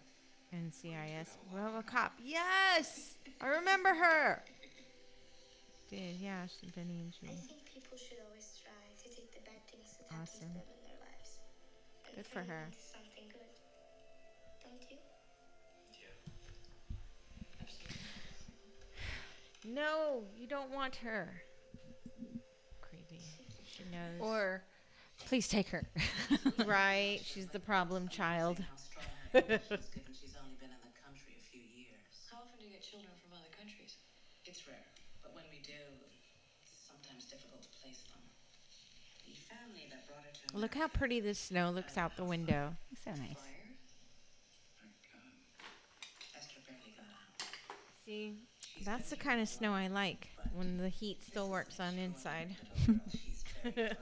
NCIS. 0.54 1.28
RoboCop. 1.54 2.10
Yes, 2.22 3.16
I 3.40 3.46
remember 3.48 3.90
her. 3.94 4.42
Did 5.90 6.16
yeah, 6.22 6.46
she's 6.46 6.70
been 6.70 6.88
in. 6.88 7.10
I 7.26 7.34
think 7.34 7.66
people 7.66 7.98
should 7.98 8.18
always 8.28 8.54
try 8.62 8.70
to 9.02 9.08
take 9.10 9.34
the 9.34 9.42
bad 9.42 9.58
things 9.66 9.98
that 9.98 10.06
Awesome. 10.22 10.46
happen 10.54 10.62
to 10.62 10.66
them 10.70 10.78
in 10.78 10.86
their 10.86 11.00
lives. 11.02 11.30
And 12.06 12.14
Good 12.16 12.26
for 12.26 12.34
turn 12.46 12.48
her. 12.48 12.64
No, 19.64 20.24
you 20.36 20.46
don't 20.46 20.70
want 20.70 20.96
her. 20.96 21.42
Creepy. 22.80 23.20
She 23.64 23.84
knows. 23.84 24.20
Or, 24.20 24.62
please 25.26 25.48
take 25.48 25.68
her. 25.68 25.86
right, 26.66 27.20
she's 27.24 27.46
the 27.48 27.60
problem 27.60 28.08
child. 28.08 28.58
How 28.58 28.76
strong 28.76 29.04
her 29.32 29.40
connection 29.44 29.76
is, 29.78 29.88
given 29.92 30.12
she's 30.14 30.34
only 30.40 30.56
been 30.56 30.70
in 30.72 30.80
the 30.80 30.96
country 31.04 31.36
a 31.36 31.44
few 31.52 31.60
years. 31.60 32.24
How 32.32 32.38
often 32.40 32.56
do 32.58 32.64
you 32.64 32.72
get 32.72 32.82
children 32.82 33.12
from 33.20 33.36
other 33.36 33.52
countries? 33.52 33.96
It's 34.48 34.66
rare, 34.66 34.80
but 35.22 35.34
when 35.36 35.44
we 35.52 35.60
do, 35.60 35.76
it's 36.64 36.72
sometimes 36.88 37.28
difficult 37.28 37.60
to 37.62 37.70
place 37.84 38.00
them. 38.08 38.22
The 39.28 39.36
family 39.44 39.86
that 39.92 40.08
brought 40.08 40.24
her 40.24 40.32
to 40.32 40.56
Look 40.56 40.74
how 40.74 40.88
pretty 40.88 41.20
the 41.20 41.34
snow 41.36 41.70
looks 41.70 41.98
out 42.00 42.16
the 42.16 42.24
window. 42.24 42.72
so 43.04 43.10
nice. 43.12 43.36
Fire? 43.38 43.76
Um, 44.82 44.88
Esther 46.34 46.64
barely 46.64 46.96
got 46.96 47.06
out. 47.12 47.44
See, 48.08 48.34
She's 48.40 48.49
that's 48.84 49.10
the 49.10 49.16
kind 49.16 49.40
of 49.40 49.48
snow 49.48 49.72
I 49.72 49.88
like 49.88 50.28
when 50.54 50.78
the 50.78 50.88
heat 50.88 51.22
still 51.22 51.48
works 51.48 51.80
on 51.80 51.98
inside. 51.98 52.56
she's 52.86 53.44
very 53.62 53.72
bright. 53.74 53.96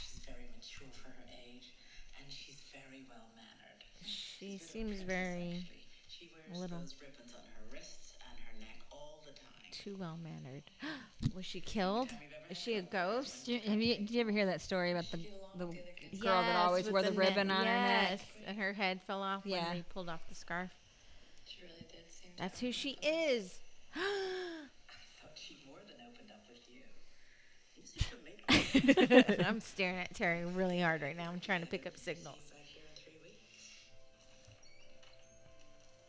She's 0.00 0.20
very 0.24 0.48
mature 0.56 0.88
for 0.92 1.08
her 1.08 1.26
age, 1.46 1.72
and 2.18 2.26
she's 2.30 2.60
very 2.72 3.04
well 3.08 3.26
mannered. 3.36 3.82
She 4.04 4.52
She's 4.58 4.62
a 4.62 4.64
seems 4.64 4.88
princess, 4.88 5.06
very 5.06 5.42
actually. 5.42 5.70
She 6.08 6.30
wears 6.48 6.60
little. 6.60 6.78
those 6.78 6.94
ribbons 7.00 7.34
on 7.34 7.42
her 7.44 7.72
wrists 7.72 8.14
and 8.30 8.38
her 8.40 8.60
neck 8.60 8.78
all 8.90 9.20
the 9.26 9.32
time. 9.32 9.70
too 9.72 9.96
well 9.98 10.18
mannered. 10.22 10.62
Was 11.36 11.44
she 11.44 11.60
killed? 11.60 12.08
Is 12.50 12.56
she 12.58 12.76
a 12.76 12.82
ghost? 12.82 13.46
Did 13.46 13.62
you, 13.64 13.70
have 13.70 13.80
you, 13.80 13.96
did 13.96 14.10
you 14.10 14.20
ever 14.20 14.30
hear 14.30 14.46
that 14.46 14.60
story 14.60 14.92
about 14.92 15.10
the, 15.10 15.18
the 15.58 15.66
with 15.66 15.78
the 16.12 16.18
girl 16.18 16.40
that 16.42 16.56
always 16.56 16.84
with 16.84 16.92
wore 16.92 17.02
the, 17.02 17.10
ne- 17.10 17.16
ribbon 17.16 17.50
on 17.50 17.58
her 17.58 17.64
neck? 17.64 18.08
yes, 18.12 18.22
and 18.46 18.56
her 18.58 18.72
head 18.72 19.00
fell 19.06 19.22
off 19.22 19.42
Yeah. 19.44 19.66
when 19.68 19.76
they 19.78 19.84
pulled 19.92 20.08
off 20.08 20.20
the 20.28 20.34
scarf. 20.34 20.70
She 21.44 21.58
really 21.62 21.74
did 21.90 22.08
seem 22.08 22.30
to 22.36 22.42
That's 22.42 22.60
who 22.60 22.70
she 22.72 22.94
husband. 23.02 23.14
is. 23.30 23.58
I'm 29.46 29.60
staring 29.60 29.98
at 29.98 30.14
Terry 30.14 30.44
really 30.44 30.80
hard 30.80 31.02
right 31.02 31.16
now. 31.16 31.30
I'm 31.30 31.40
trying 31.40 31.60
to 31.60 31.66
pick 31.66 31.86
up 31.86 31.96
signals. 31.96 32.52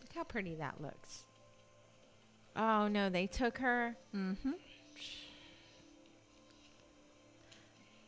Look 0.02 0.14
how 0.14 0.24
pretty 0.24 0.56
that 0.56 0.82
looks. 0.82 1.24
Oh 2.56 2.88
no, 2.88 3.10
they 3.10 3.28
took 3.28 3.58
her. 3.60 3.96
Mm-hmm. 4.16 4.52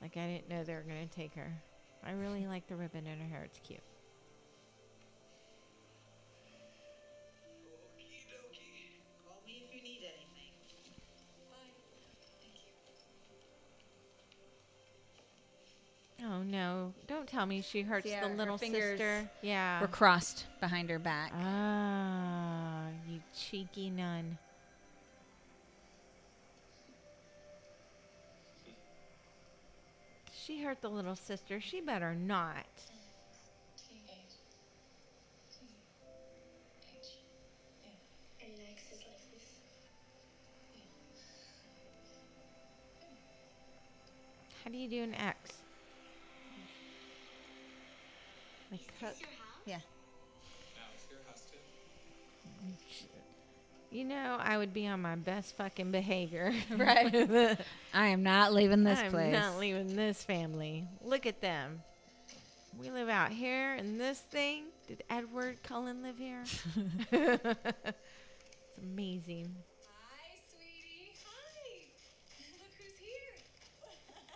Like 0.02 0.18
I 0.18 0.28
didn't 0.28 0.50
know 0.50 0.64
they 0.64 0.74
were 0.74 0.86
gonna 0.88 1.06
take 1.08 1.36
her. 1.36 1.52
I 2.06 2.12
really 2.12 2.48
like 2.48 2.68
the 2.68 2.76
ribbon 2.76 3.06
in 3.06 3.20
her 3.20 3.28
hair. 3.28 3.44
It's 3.44 3.60
cute. 3.60 3.82
Oh 16.26 16.44
no! 16.44 16.94
Don't 17.08 17.28
tell 17.28 17.46
me 17.46 17.62
she 17.62 17.82
hurts 17.82 18.06
See, 18.06 18.12
the 18.12 18.18
her- 18.18 18.28
her 18.30 18.36
little 18.36 18.58
fingers 18.58 19.00
sister. 19.00 19.30
Yeah. 19.42 19.80
Were 19.82 19.88
crossed 19.88 20.46
behind 20.60 20.90
her 20.90 21.00
back. 21.00 21.32
Ah, 21.36 22.88
you 23.08 23.22
cheeky 23.34 23.90
nun. 23.90 24.38
She 30.34 30.62
hurt 30.64 30.82
the 30.82 30.90
little 30.90 31.16
sister. 31.16 31.62
She 31.62 31.80
better 31.80 32.16
not. 32.16 32.66
T 33.78 34.02
H. 34.10 34.16
T 35.52 35.66
H. 36.98 37.08
And 38.42 38.52
Max 38.58 38.82
is 38.92 39.00
like 39.06 39.32
this. 39.32 39.44
How 44.64 44.72
do 44.72 44.78
you 44.78 44.90
do 44.90 45.04
an 45.04 45.14
X? 45.14 45.59
Like 48.72 48.82
cook. 49.00 49.14
Is 49.14 49.22
your 49.22 49.30
house? 49.30 49.62
Yeah. 49.66 49.76
Now, 49.76 50.84
it's 50.94 51.06
your 51.10 51.20
house 51.28 51.44
too. 51.52 51.58
Mm, 52.66 53.00
you 53.92 54.06
know, 54.06 54.38
I 54.40 54.58
would 54.58 54.74
be 54.74 54.86
on 54.88 55.02
my 55.02 55.16
best 55.16 55.58
fucking 55.58 55.92
behavior. 55.92 56.54
Right. 56.78 57.58
I 57.94 58.08
am 58.08 58.24
not 58.24 58.54
leaving 58.54 58.84
this 58.84 59.00
place. 59.00 59.06
I'm 59.06 59.12
place. 59.12 59.34
not 59.34 59.58
leaving 59.58 59.96
this 59.96 60.24
family. 60.24 60.88
Look 61.04 61.26
at 61.26 61.42
them. 61.42 61.82
We 62.80 62.92
live 62.92 63.10
out 63.10 63.32
here 63.32 63.76
in 63.76 63.98
this 63.98 64.20
thing. 64.20 64.66
Did 64.88 65.04
Edward 65.10 65.62
Cullen 65.64 66.02
live 66.02 66.18
here? 66.18 66.44
it's 67.12 67.58
amazing. 68.82 69.54
Hi, 69.84 70.40
sweetie. 70.48 71.12
Hi. 71.26 71.84
Look 72.62 72.72
who's 72.78 72.98
here. 72.98 73.36
Hi. 73.84 74.30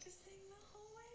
to 0.00 0.10
sing 0.10 0.40
the 0.48 0.56
whole 0.72 0.90
way. 0.96 1.10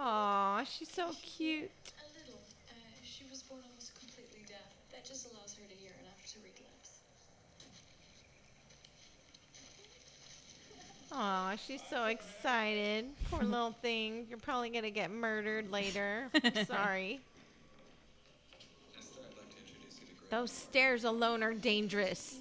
Aw, 0.00 0.62
she's 0.62 0.88
so 0.88 1.10
cute. 1.22 1.70
A 1.98 2.06
little. 2.16 2.38
Uh, 2.68 2.72
she 3.02 3.24
was 3.28 3.42
born 3.42 3.60
almost 3.68 3.98
completely 3.98 4.42
deaf. 4.46 4.58
That 4.92 5.04
just 5.04 5.32
allows 5.32 5.54
her 5.54 5.64
to 5.68 5.74
hear 5.74 5.90
enough 6.00 6.24
to 6.32 6.38
read 6.38 6.54
lips. 6.60 7.00
Aw, 11.10 11.56
she's 11.66 11.82
so 11.90 12.04
excited. 12.04 13.06
Poor 13.28 13.42
little 13.42 13.72
thing. 13.72 14.26
You're 14.30 14.38
probably 14.38 14.70
gonna 14.70 14.90
get 14.90 15.10
murdered 15.10 15.72
later. 15.72 16.30
Sorry. 16.66 17.20
Esther, 18.96 19.20
I'd 19.20 19.36
like 19.36 19.50
to 19.50 19.58
introduce 19.58 19.98
you 20.00 20.06
to 20.06 20.14
Greg. 20.20 20.30
Those 20.30 20.52
stairs 20.52 21.02
alone 21.02 21.42
are 21.42 21.54
dangerous. 21.54 22.36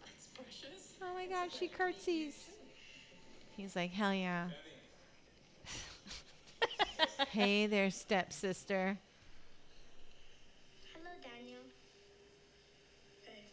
That's 0.00 0.28
precious. 0.28 0.94
Oh 1.02 1.12
my 1.12 1.26
god, 1.26 1.52
she 1.52 1.68
curtsies. 1.68 2.48
He's 3.54 3.76
like, 3.76 3.92
hell 3.92 4.14
yeah. 4.14 4.48
Hey 7.30 7.66
there, 7.66 7.90
stepsister. 7.90 8.98
Hello, 10.94 11.10
Daniel. 11.22 11.62
Hey. 13.24 13.52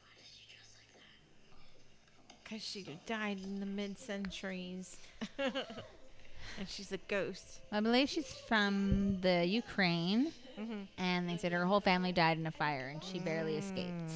Why 0.00 0.10
does 0.16 0.28
she 0.36 0.44
dress 0.52 0.70
like 0.78 0.92
that? 0.94 2.44
Because 2.44 2.62
she 2.62 2.98
died 3.06 3.38
in 3.42 3.60
the 3.60 3.66
mid 3.66 3.98
centuries. 3.98 4.96
and 5.38 6.68
she's 6.68 6.92
a 6.92 6.98
ghost. 7.08 7.60
I 7.72 7.80
believe 7.80 8.08
she's 8.08 8.32
from 8.48 9.20
the 9.20 9.44
Ukraine, 9.46 10.32
Mhm. 10.58 10.86
and 10.98 11.28
they 11.28 11.36
said 11.36 11.52
her 11.52 11.64
whole 11.66 11.80
family 11.80 12.12
died 12.12 12.38
in 12.38 12.46
a 12.46 12.50
fire, 12.50 12.88
and 12.88 13.02
she 13.02 13.18
barely 13.18 13.56
escaped. 13.56 14.12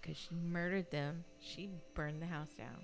Because 0.00 0.16
she 0.16 0.34
murdered 0.34 0.90
them. 0.90 1.24
She 1.40 1.70
burned 1.94 2.22
the 2.22 2.26
house 2.26 2.52
down. 2.56 2.76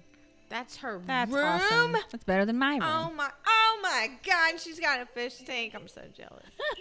That's 0.49 0.77
her 0.77 1.01
That's 1.07 1.33
room. 1.33 1.45
awesome. 1.45 1.97
That's 2.13 2.25
better 2.25 2.45
than 2.45 2.59
my 2.59 2.73
room. 2.75 2.83
Oh 2.83 3.13
my! 3.17 3.29
Oh 3.47 3.79
my 3.83 4.09
God! 4.25 4.61
She's 4.61 4.79
got 4.79 5.01
a 5.01 5.07
fish 5.07 5.39
tank. 5.45 5.75
I'm 5.75 5.89
so 5.89 6.03
jealous. 6.17 6.45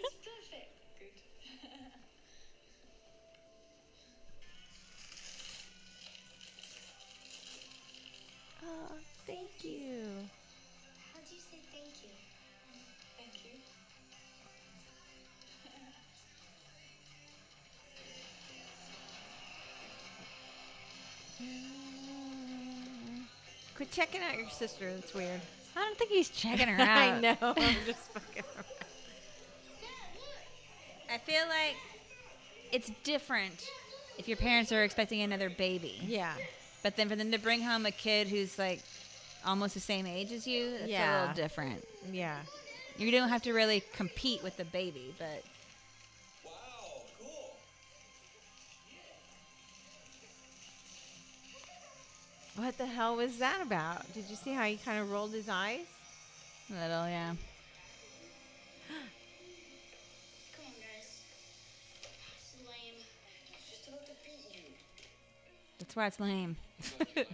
checking 24.05 24.21
out 24.27 24.37
your 24.37 24.49
sister. 24.49 24.93
That's 24.93 25.13
weird. 25.13 25.41
I 25.75 25.79
don't 25.81 25.97
think 25.97 26.11
he's 26.11 26.29
checking 26.29 26.67
her 26.67 26.81
out. 26.81 26.97
I 26.97 27.19
know. 27.19 27.37
I'm 27.41 27.75
just 27.85 27.99
fucking. 28.11 28.43
around. 28.55 28.65
I 31.11 31.17
feel 31.19 31.43
like 31.47 31.75
it's 32.71 32.91
different 33.03 33.69
if 34.17 34.27
your 34.27 34.37
parents 34.37 34.71
are 34.71 34.83
expecting 34.83 35.21
another 35.21 35.49
baby. 35.49 35.99
Yeah. 36.05 36.33
But 36.83 36.95
then 36.97 37.09
for 37.09 37.15
them 37.15 37.31
to 37.31 37.37
bring 37.39 37.61
home 37.61 37.85
a 37.85 37.91
kid 37.91 38.27
who's 38.27 38.57
like 38.59 38.81
almost 39.45 39.73
the 39.73 39.79
same 39.79 40.05
age 40.05 40.31
as 40.31 40.47
you, 40.47 40.75
it's 40.81 40.91
a 40.91 41.21
little 41.21 41.35
different. 41.35 41.83
Yeah. 42.11 42.37
You 42.97 43.11
don't 43.11 43.29
have 43.29 43.41
to 43.43 43.53
really 43.53 43.83
compete 43.93 44.41
with 44.43 44.55
the 44.57 44.65
baby, 44.65 45.13
but 45.19 45.43
What 52.65 52.79
the 52.79 52.87
hell 52.87 53.15
was 53.15 53.37
that 53.37 53.59
about? 53.61 54.11
Did 54.15 54.23
you 54.27 54.35
see 54.35 54.51
how 54.51 54.63
he 54.63 54.77
kind 54.77 54.99
of 54.99 55.11
rolled 55.11 55.31
his 55.31 55.47
eyes? 55.47 55.85
a 56.71 56.73
little, 56.73 57.07
yeah. 57.07 57.35
Come 60.55 60.65
on, 60.65 60.73
guys. 60.81 61.21
This 62.01 62.55
is 62.55 62.67
lame. 62.67 63.03
Just 63.69 63.87
about 63.87 64.03
to 64.07 64.13
beat 64.23 64.57
you. 64.57 64.71
That's 65.77 65.95
why 65.95 66.07
it's 66.07 66.19
lame. 66.19 66.57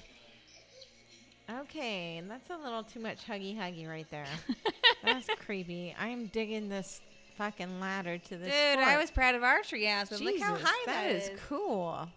Okay, 1.64 2.18
and 2.18 2.32
that's 2.32 2.50
a 2.50 2.58
little 2.58 2.82
too 2.82 3.02
much 3.02 3.28
huggy 3.28 3.58
huggy 3.58 3.86
right 3.86 4.10
there. 4.10 4.26
that's 5.04 5.28
creepy. 5.46 5.94
I 6.00 6.08
am 6.08 6.28
digging 6.28 6.70
this 6.70 7.02
fucking 7.38 7.82
ladder 7.82 8.18
to 8.18 8.38
this. 8.38 8.54
Dude, 8.54 8.80
I 8.80 8.98
was 8.98 9.12
proud 9.12 9.36
of 9.36 9.44
our 9.44 9.60
treehouse, 9.60 10.10
but 10.10 10.22
look 10.22 10.40
how 10.40 10.56
Jesus, 10.56 10.70
high 10.70 10.86
that 10.86 11.12
is 11.12 11.30
cool. 11.50 12.08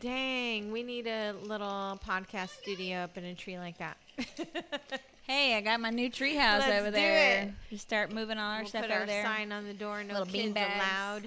Dang, 0.00 0.70
we 0.70 0.82
need 0.82 1.06
a 1.06 1.32
little 1.42 1.98
podcast 2.06 2.50
studio 2.60 2.98
up 2.98 3.16
in 3.16 3.24
a 3.24 3.34
tree 3.34 3.58
like 3.58 3.78
that. 3.78 3.96
Hey, 5.30 5.54
I 5.58 5.60
got 5.60 5.78
my 5.78 5.90
new 5.90 6.08
treehouse 6.10 6.60
Let's 6.60 6.72
over 6.80 6.86
do 6.86 6.92
there. 6.92 7.42
it. 7.42 7.50
Just 7.68 7.82
start 7.82 8.10
moving 8.10 8.38
all 8.38 8.50
our 8.50 8.60
we'll 8.60 8.68
stuff 8.70 8.80
put 8.80 8.90
over 8.90 9.00
our 9.00 9.06
there. 9.06 9.22
sign 9.22 9.52
on 9.52 9.66
the 9.66 9.74
door. 9.74 10.02
No 10.02 10.14
Little 10.20 10.26
kids 10.26 10.56
allowed. 10.56 11.24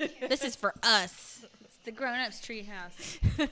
This 0.28 0.42
is 0.42 0.56
for 0.56 0.74
us. 0.82 1.44
It's 1.62 1.76
the 1.84 1.92
grown-ups 1.92 2.40
treehouse. 2.40 2.98
She's 2.98 3.20
hot. 3.38 3.46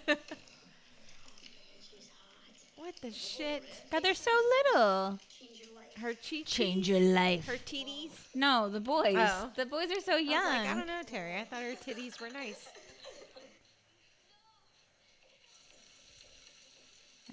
what 2.74 2.94
the 3.00 3.12
shit? 3.12 3.62
God, 3.92 4.02
they're 4.02 4.14
so 4.14 4.32
little. 4.74 5.20
Change 5.38 5.60
your 5.62 5.76
life. 5.76 5.96
Her 6.02 6.14
cheek. 6.14 6.46
Change 6.46 6.88
your 6.88 6.98
life. 6.98 7.46
Her 7.46 7.58
titties. 7.58 8.10
No, 8.34 8.68
the 8.68 8.80
boys. 8.80 9.14
Oh. 9.16 9.50
The 9.54 9.66
boys 9.66 9.92
are 9.96 10.00
so 10.00 10.14
I 10.16 10.18
young. 10.18 10.44
like, 10.44 10.68
I 10.68 10.74
don't 10.74 10.88
know, 10.88 11.02
Terry. 11.06 11.36
I 11.36 11.44
thought 11.44 11.62
her 11.62 11.74
titties 11.74 12.20
were 12.20 12.30
nice. 12.30 12.66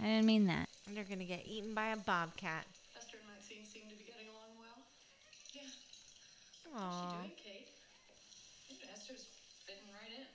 I 0.02 0.06
didn't 0.06 0.26
mean 0.26 0.48
that. 0.48 0.70
They're 0.94 1.04
gonna 1.04 1.26
get 1.26 1.46
eaten 1.48 1.74
by 1.74 1.88
a 1.88 1.98
bobcat. 1.98 2.66
Esther 2.96 3.18
and 3.18 3.26
Maxine 3.26 3.64
seem 3.64 3.88
to 3.90 3.96
be 3.96 4.04
getting 4.04 4.28
along 4.28 4.56
well. 4.56 4.82
Yeah. 5.54 5.70
Aww. 6.76 6.80
How's 6.80 6.96
she 6.96 7.06
doing, 7.06 7.34
Kate? 7.36 7.68
Yeah, 8.80 8.88
Esther's 8.92 9.28
fitting 9.66 9.90
right 9.90 10.12
in. 10.12 10.26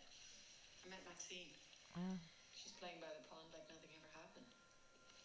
I 0.82 0.86
met 0.86 1.02
Maxine. 1.04 1.52
Oh. 1.96 2.16
She's 2.52 2.70
playing 2.72 2.98
by 2.98 3.10
the 3.12 3.18
pond 3.18 3.50
like 3.52 3.66
nothing 3.68 3.92
ever 3.94 4.06
happened. 4.06 4.46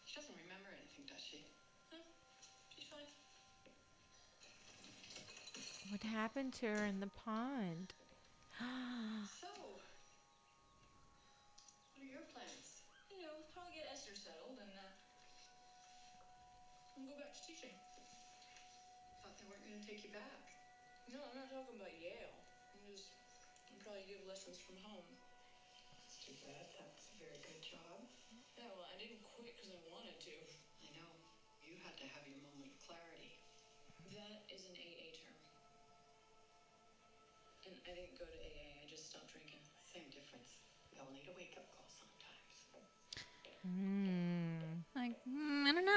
She 0.05 0.15
doesn't 0.15 0.35
remember 0.35 0.69
anything, 0.69 1.03
does 1.05 1.19
she? 1.21 1.43
No, 1.91 2.01
she's 2.69 2.83
fine. 2.85 3.05
What 5.89 6.03
happened 6.03 6.53
to 6.55 6.65
her 6.67 6.85
in 6.85 6.99
the 6.99 7.07
pond? 7.07 7.93
So, 9.39 9.47
take 19.85 20.01
you 20.01 20.09
back. 20.09 20.41
No, 21.13 21.21
I'm 21.21 21.37
not 21.37 21.45
talking 21.45 21.77
about 21.77 21.93
Yale. 22.01 22.33
I'm 22.73 22.81
just, 22.89 23.13
I'll 23.69 23.77
probably 23.85 24.01
give 24.09 24.25
lessons 24.25 24.57
from 24.57 24.81
home. 24.81 25.05
That's 26.01 26.17
too 26.25 26.33
bad. 26.41 26.73
That 26.73 26.89
was 26.89 27.05
a 27.13 27.17
very 27.21 27.37
good 27.45 27.61
job. 27.61 28.01
Yeah, 28.57 28.73
well, 28.73 28.89
I 28.89 28.97
didn't 28.97 29.21
quit 29.21 29.53
because 29.53 29.69
I 29.69 29.77
wanted 29.85 30.17
to. 30.25 30.35
I 30.81 30.89
know. 30.97 31.13
You 31.61 31.77
had 31.85 31.93
to 32.01 32.05
have 32.17 32.25
your 32.25 32.41
moment 32.41 32.73
of 32.73 32.77
clarity. 32.81 33.37
That 34.09 34.49
is 34.49 34.65
an 34.65 34.73
AA 34.73 35.13
term. 35.21 35.37
And 37.69 37.77
I 37.85 37.93
didn't 37.93 38.17
go 38.17 38.25
to 38.25 38.37
AA, 38.41 38.81
I 38.81 38.89
just 38.89 39.05
stopped 39.13 39.29
drinking. 39.29 39.61
Same 39.85 40.09
difference. 40.09 40.57
We 40.89 40.97
all 40.97 41.13
need 41.13 41.29
a 41.29 41.35
wake 41.37 41.53
up 41.61 41.69
call 41.69 41.85
sometimes. 41.85 42.65
Mm. 43.65 44.85
Like, 44.93 45.17
mm, 45.25 45.33
I 45.33 45.45
don't 45.45 45.54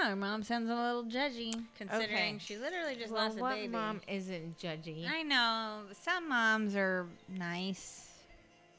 know. 0.09 0.14
Her 0.26 0.30
mom 0.30 0.42
sounds 0.42 0.70
a 0.70 0.74
little 0.74 1.04
judgy, 1.04 1.64
considering 1.76 2.36
Okay. 2.36 2.38
she 2.38 2.56
literally 2.56 2.96
just 2.96 3.12
well, 3.12 3.24
lost 3.26 3.38
a 3.38 3.40
what 3.40 3.54
baby. 3.54 3.68
mom 3.68 4.00
isn't 4.09 4.59
judgy? 4.59 5.09
I 5.09 5.22
know. 5.22 5.82
Some 5.92 6.28
moms 6.28 6.76
are 6.76 7.06
nice. 7.28 8.06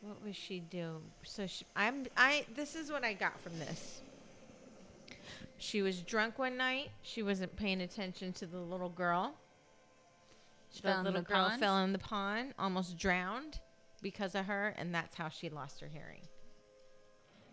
What 0.02 0.24
was 0.24 0.36
she 0.36 0.60
doing? 0.60 1.02
So 1.24 1.48
she, 1.48 1.66
I'm 1.76 2.06
I. 2.16 2.46
This 2.56 2.76
is 2.76 2.92
what 2.92 3.04
I 3.04 3.14
got 3.14 3.40
from 3.42 3.58
this. 3.60 4.02
She 5.58 5.82
was 5.82 6.02
drunk 6.02 6.40
one 6.40 6.56
night. 6.56 6.90
She 7.02 7.22
wasn't 7.22 7.54
paying 7.58 7.82
attention 7.82 8.32
to 8.34 8.46
the 8.46 8.60
little 8.60 8.90
girl. 8.90 9.34
She 10.72 10.82
the 10.82 10.98
little 10.98 11.14
the 11.14 11.22
girl 11.22 11.50
pond? 11.50 11.60
fell 11.60 11.84
in 11.84 11.92
the 11.92 12.00
pond, 12.00 12.54
almost 12.58 12.98
drowned 12.98 13.60
because 14.02 14.36
of 14.36 14.46
her, 14.46 14.74
and 14.78 14.94
that's 14.96 15.16
how 15.16 15.28
she 15.28 15.50
lost 15.50 15.82
her 15.82 15.88
hearing. 15.88 16.22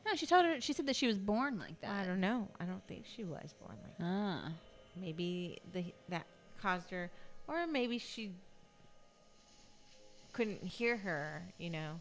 No, 0.07 0.15
she 0.15 0.27
told 0.27 0.45
her. 0.47 0.61
She 0.61 0.73
said 0.73 0.87
that 0.87 0.95
she 0.97 1.09
was 1.09 1.19
born 1.19 1.59
like 1.59 1.81
that. 1.81 1.91
I 1.91 2.05
don't 2.05 2.21
know. 2.21 2.49
I 2.61 2.65
don't 2.65 2.87
think 2.87 3.05
she 3.07 3.25
was 3.25 3.55
born 3.61 3.77
like. 3.83 3.99
that. 3.99 4.05
Ah. 4.05 4.53
Maybe 5.01 5.59
the 5.73 5.85
that 6.09 6.27
caused 6.63 6.91
her, 6.91 7.11
or 7.49 7.67
maybe 7.67 7.99
she 7.99 8.31
couldn't 10.33 10.63
hear 10.63 10.97
her. 10.97 11.43
You 11.59 11.71
know. 11.71 12.01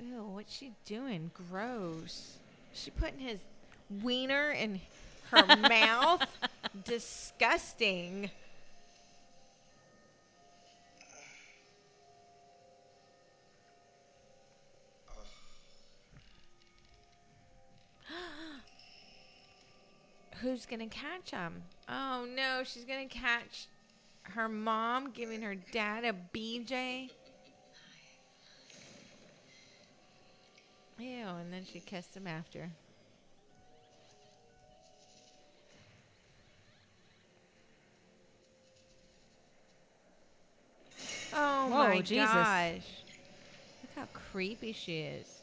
Ew, 0.00 0.24
what's 0.34 0.52
she 0.54 0.72
doing? 0.84 1.30
Gross. 1.50 2.38
She 2.72 2.90
putting 2.90 3.18
his 3.20 3.38
wiener 4.02 4.50
in 4.50 4.80
her 5.30 5.56
mouth. 5.68 6.26
Disgusting. 6.84 8.30
Who's 20.40 20.64
gonna 20.66 20.86
catch 20.86 21.32
him? 21.32 21.62
Oh 21.88 22.26
no, 22.34 22.62
she's 22.64 22.84
gonna 22.84 23.06
catch 23.06 23.68
her 24.22 24.48
mom 24.48 25.10
giving 25.10 25.42
her 25.42 25.54
dad 25.54 26.04
a 26.04 26.14
BJ. 26.34 27.10
Ew, 30.98 31.26
and 31.26 31.52
then 31.52 31.64
she 31.70 31.80
kissed 31.80 32.16
him 32.16 32.26
after. 32.26 32.70
Oh 41.32 41.68
Whoa, 41.68 41.88
my 41.88 42.00
Jesus. 42.00 42.30
gosh. 42.30 42.74
Look 43.82 43.92
how 43.96 44.06
creepy 44.12 44.72
she 44.72 45.00
is. 45.00 45.40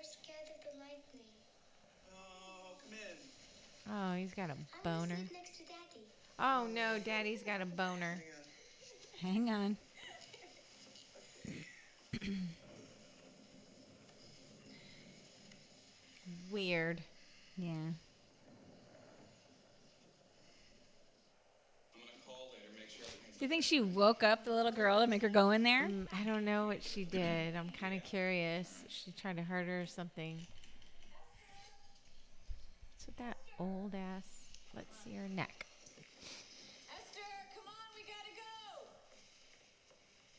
We're 0.00 0.08
scared 0.08 0.48
of 0.56 0.64
the 0.64 0.78
lightning. 0.80 1.28
Oh, 2.14 2.76
come 2.82 2.92
in. 2.92 3.18
Oh, 3.92 4.14
he's 4.14 4.34
got 4.34 4.50
a 4.50 4.56
boner. 4.84 5.16
sleep 5.16 5.32
next 5.32 5.56
to 5.58 5.64
Daddy. 5.64 6.06
Oh 6.38 6.66
no, 6.72 6.98
daddy's 7.00 7.42
got 7.42 7.60
a 7.60 7.66
boner. 7.66 8.22
Hang 9.20 9.50
on. 9.50 9.76
Weird. 16.50 17.00
Yeah. 17.56 17.70
I'm 17.70 17.94
gonna 21.94 22.10
call 22.26 22.48
later, 22.52 22.68
make 22.78 22.90
sure 22.90 23.04
everything's 23.06 23.38
Do 23.38 23.44
you 23.44 23.48
think 23.48 23.64
she 23.64 23.80
woke 23.80 24.22
up 24.22 24.44
the 24.44 24.52
little 24.52 24.72
girl 24.72 25.00
to 25.00 25.06
make 25.06 25.22
her 25.22 25.28
go 25.28 25.50
in 25.50 25.62
there? 25.62 25.88
Mm, 25.88 26.06
I 26.12 26.24
don't 26.24 26.44
know 26.44 26.66
what 26.66 26.82
she 26.82 27.04
did. 27.04 27.56
I'm 27.56 27.70
kind 27.70 27.96
of 27.96 28.04
curious. 28.04 28.84
She 28.88 29.12
tried 29.12 29.36
to 29.36 29.42
hurt 29.42 29.66
her 29.66 29.82
or 29.82 29.86
something. 29.86 30.46
What's 32.94 33.06
with 33.06 33.16
that 33.16 33.36
old 33.60 33.94
ass? 33.94 34.48
Let's 34.74 34.96
see 35.04 35.14
her 35.14 35.28
neck. 35.28 35.66
Esther, 36.88 37.28
come 37.54 37.66
on, 37.68 37.88
we 37.94 38.02
gotta 38.02 38.34
go. 38.34 38.88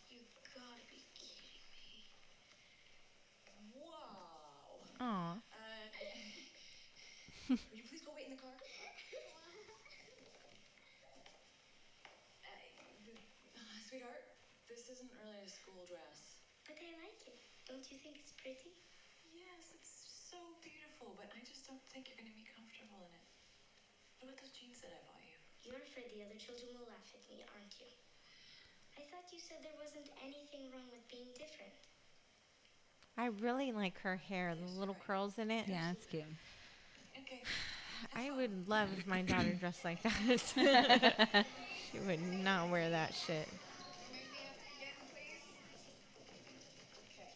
You 0.10 0.20
gotta 0.56 0.86
be 0.90 1.02
kidding 1.14 1.66
me. 1.70 2.06
Wow. 3.74 4.82
Aw. 5.00 5.34
Uh, 5.34 5.38
would 7.50 7.78
you 7.78 7.84
please 7.90 8.02
go 8.02 8.12
wait 8.16 8.26
in 8.26 8.32
the 8.36 8.42
car? 8.42 8.52
Uh, 12.44 12.50
uh, 13.58 13.78
sweetheart, 13.90 14.24
this 14.70 14.88
isn't 14.90 15.12
really 15.20 15.42
a 15.46 15.50
school 15.50 15.84
dress. 15.88 16.40
But 16.68 16.78
I 16.80 16.90
like 17.04 17.22
it. 17.28 17.40
Don't 17.68 17.84
you 17.92 17.98
think 18.00 18.18
it's 18.20 18.34
pretty? 18.38 18.74
Yes, 19.34 19.74
it's 19.76 19.92
so 20.32 20.38
beautiful, 20.64 21.16
but 21.18 21.30
I 21.36 21.42
just 21.44 21.68
don't 21.68 21.82
think 21.92 22.08
you're 22.08 22.18
gonna 22.20 22.36
be 22.36 22.46
comfortable 22.46 22.61
in 23.00 23.12
it. 23.14 23.26
What 24.20 24.34
about 24.34 24.40
those 24.44 24.52
jeans 24.52 24.84
that 24.84 24.92
I 24.92 25.00
bought 25.08 25.24
you? 25.24 25.38
You're 25.64 25.80
afraid 25.80 26.12
the 26.12 26.26
other 26.28 26.36
children 26.36 26.76
will 26.76 26.90
laugh 26.92 27.08
at 27.16 27.24
me, 27.32 27.46
aren't 27.48 27.76
you? 27.80 27.88
I 29.00 29.08
thought 29.08 29.32
you 29.32 29.40
said 29.40 29.64
there 29.64 29.78
wasn't 29.80 30.12
anything 30.20 30.68
wrong 30.76 30.92
with 30.92 31.06
being 31.08 31.32
different. 31.40 31.74
I 33.18 33.32
really 33.40 33.72
like 33.72 34.00
her 34.02 34.16
hair, 34.16 34.56
the 34.56 34.80
little 34.80 34.98
curls 35.06 35.38
in 35.38 35.52
it. 35.52 35.68
Yeah, 35.68 35.92
it's 35.92 36.06
cute. 36.06 36.24
Okay. 37.18 37.42
I 38.16 38.32
would 38.32 38.68
love 38.68 38.90
if 38.98 39.06
my 39.06 39.22
daughter 39.22 39.54
dressed 39.54 39.86
like 39.86 40.02
that. 40.04 41.46
she 41.92 42.00
would 42.00 42.22
not 42.22 42.70
wear 42.70 42.90
that 42.90 43.14
shit. 43.14 43.48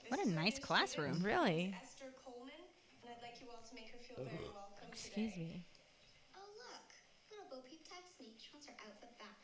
What 0.10 0.26
a 0.26 0.30
nice 0.30 0.60
classroom. 0.60 1.22
Really? 1.24 1.76
Esther 1.82 2.14
Coleman, 2.24 2.54
and 3.04 3.12
I'd 3.12 3.22
like 3.22 3.42
you 3.42 3.48
all 3.50 3.62
to 3.68 3.76
make 3.76 3.90
her 3.92 3.98
feel 3.98 4.24
very 4.24 4.38
welcome 4.42 4.55
Excuse 5.16 5.38
me. 5.38 5.64
Oh, 6.36 6.48
look. 6.58 6.94
Little 7.30 7.46
Bo 7.50 7.62
Peep 7.68 7.88
texts 7.88 8.20
me. 8.20 8.36
She 8.38 8.50
wants 8.54 8.68
her 8.68 8.76
outfit 8.86 9.18
back. 9.18 9.38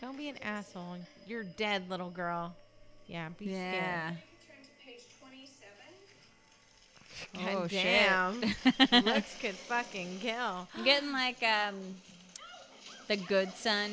Don't 0.00 0.16
be 0.16 0.28
an 0.28 0.38
asshole. 0.42 0.98
You're 1.26 1.44
dead, 1.44 1.88
little 1.90 2.10
girl. 2.10 2.54
Yeah, 3.06 3.28
be 3.38 3.48
Yeah. 3.50 4.12
Turn 4.46 4.62
to 4.64 4.72
page 4.84 5.04
27. 5.18 5.94
scared. 7.32 7.56
Oh, 7.56 7.62
God 7.62 7.70
shit. 7.70 7.82
damn. 7.82 8.42
Looks 9.04 9.34
could 9.40 9.54
fucking 9.54 10.18
kill. 10.20 10.68
I'm 10.74 10.84
getting 10.84 11.12
like 11.12 11.42
um 11.42 11.96
the 13.08 13.16
good 13.16 13.54
son 13.56 13.90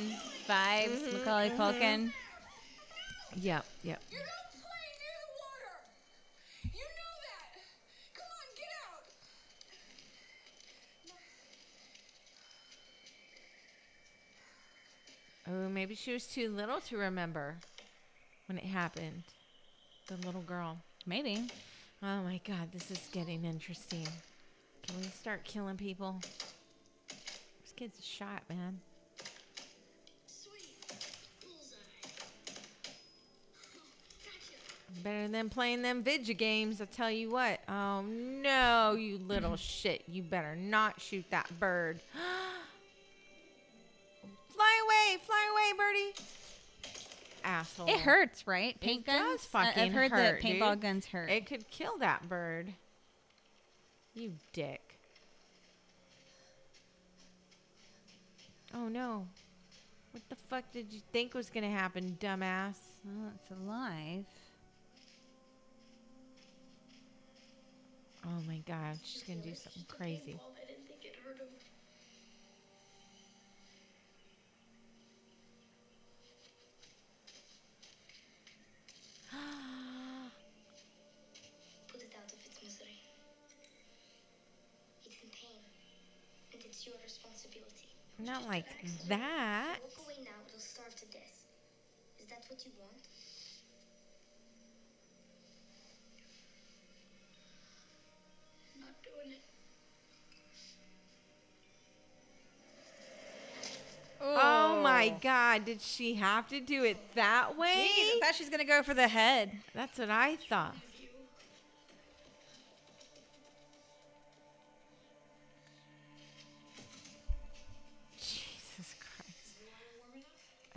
vibes, 0.48 0.90
Mhm, 0.90 1.12
Macaulay 1.12 1.50
mhm. 1.50 1.58
Culkin. 1.58 2.12
Yep, 3.36 3.66
yep. 3.84 4.02
You 4.10 4.18
don't 4.18 4.52
play 4.62 4.98
near 5.00 5.16
the 5.22 5.30
water. 5.38 5.84
You 6.74 6.82
know 6.84 7.14
that. 7.22 7.62
Come 8.14 8.28
on, 8.28 8.48
get 8.56 8.70
out. 8.88 9.04
Oh, 15.48 15.70
maybe 15.70 15.94
she 15.94 16.12
was 16.12 16.26
too 16.26 16.50
little 16.50 16.80
to 16.82 16.98
remember 16.98 17.56
when 18.48 18.58
it 18.58 18.64
happened. 18.64 19.24
The 20.08 20.18
little 20.26 20.42
girl. 20.42 20.78
Maybe. 21.06 21.48
Oh 22.02 22.22
my 22.24 22.40
god, 22.48 22.72
this 22.72 22.90
is 22.90 23.10
getting 23.12 23.46
interesting. 23.46 24.08
Can 24.88 24.98
we 24.98 25.04
start 25.08 25.44
killing 25.44 25.78
people? 25.78 26.20
This 27.10 27.74
kid's 27.76 28.00
a 28.00 28.02
shot, 28.02 28.42
man. 28.50 28.80
Sweet. 30.26 30.78
Bullseye. 31.42 31.76
Gotcha. 34.24 35.04
Better 35.04 35.28
than 35.28 35.50
playing 35.50 35.84
them 35.84 36.02
video 36.02 36.36
games, 36.36 36.82
I 36.82 36.86
tell 36.86 37.12
you 37.12 37.30
what. 37.30 37.60
Oh 37.70 38.02
no, 38.02 38.96
you 38.98 39.20
little 39.20 39.58
shit. 39.58 40.04
You 40.08 40.24
better 40.24 40.56
not 40.56 41.00
shoot 41.00 41.26
that 41.30 41.48
bird. 41.60 42.00
Oh, 42.18 42.55
fly 44.56 44.82
away, 44.86 45.22
fly 45.26 45.48
away, 45.52 45.78
birdie. 45.78 46.26
Asshole. 47.44 47.88
It 47.88 48.00
hurts, 48.00 48.48
right? 48.48 48.80
Paint 48.80 49.06
does 49.06 49.22
guns. 49.22 49.48
I- 49.54 49.66
fucking 49.66 49.84
I've 49.84 49.94
heard 49.94 50.12
hurt, 50.12 50.42
that 50.42 50.42
paintball 50.42 50.74
dude. 50.74 50.82
guns 50.82 51.06
hurt. 51.06 51.30
It 51.30 51.46
could 51.46 51.70
kill 51.70 51.98
that 52.00 52.28
bird. 52.28 52.74
You 54.16 54.34
dick. 54.54 54.82
Oh 58.74 58.88
no. 58.88 59.28
What 60.12 60.24
the 60.30 60.36
fuck 60.36 60.64
did 60.72 60.92
you 60.92 61.02
think 61.12 61.34
was 61.34 61.50
gonna 61.50 61.70
happen, 61.70 62.18
dumbass? 62.20 62.76
well, 63.06 63.32
it's 63.36 63.52
alive. 63.52 64.26
Oh 68.26 68.42
my 68.48 68.58
god, 68.68 68.98
she's 69.04 69.24
gonna 69.24 69.42
do 69.42 69.54
something 69.54 69.84
crazy. 69.88 70.40
It's 86.86 86.94
your 86.94 87.02
responsibility. 87.04 87.90
Not 88.20 88.48
like 88.48 88.66
that. 89.08 89.78
Walk 89.82 90.06
away 90.06 90.16
now, 90.24 90.32
it'll 90.48 90.60
starve 90.60 90.96
to 90.96 91.06
death. 91.08 91.46
Is 92.20 92.28
that 92.28 92.44
what 92.48 92.66
you 92.66 92.72
want? 92.80 92.92
Not 98.80 98.96
doing 99.04 99.34
it. 99.34 99.42
Oh 104.22 104.82
my 104.82 105.14
oh. 105.16 105.20
god, 105.22 105.66
did 105.66 105.82
she 105.82 106.16
have 106.16 106.48
to 106.50 106.60
do 106.60 106.84
it 106.84 106.98
that 107.16 107.58
way? 107.58 107.88
Jeez, 107.90 108.18
I 108.18 108.20
thought 108.22 108.36
she 108.36 108.44
was 108.44 108.50
gonna 108.50 108.64
go 108.64 108.84
for 108.84 108.94
the 108.94 109.08
head. 109.08 109.52
That's 109.74 109.98
what 109.98 110.10
I 110.10 110.38
thought. 110.50 110.76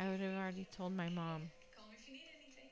I 0.01 0.09
would 0.09 0.21
have 0.21 0.35
already 0.35 0.65
told 0.77 0.97
my 0.97 1.09
mom. 1.09 1.51
Call 1.75 1.89
me 1.91 1.97
if 1.99 2.07
you 2.07 2.15
need 2.15 2.31
anything. 2.33 2.71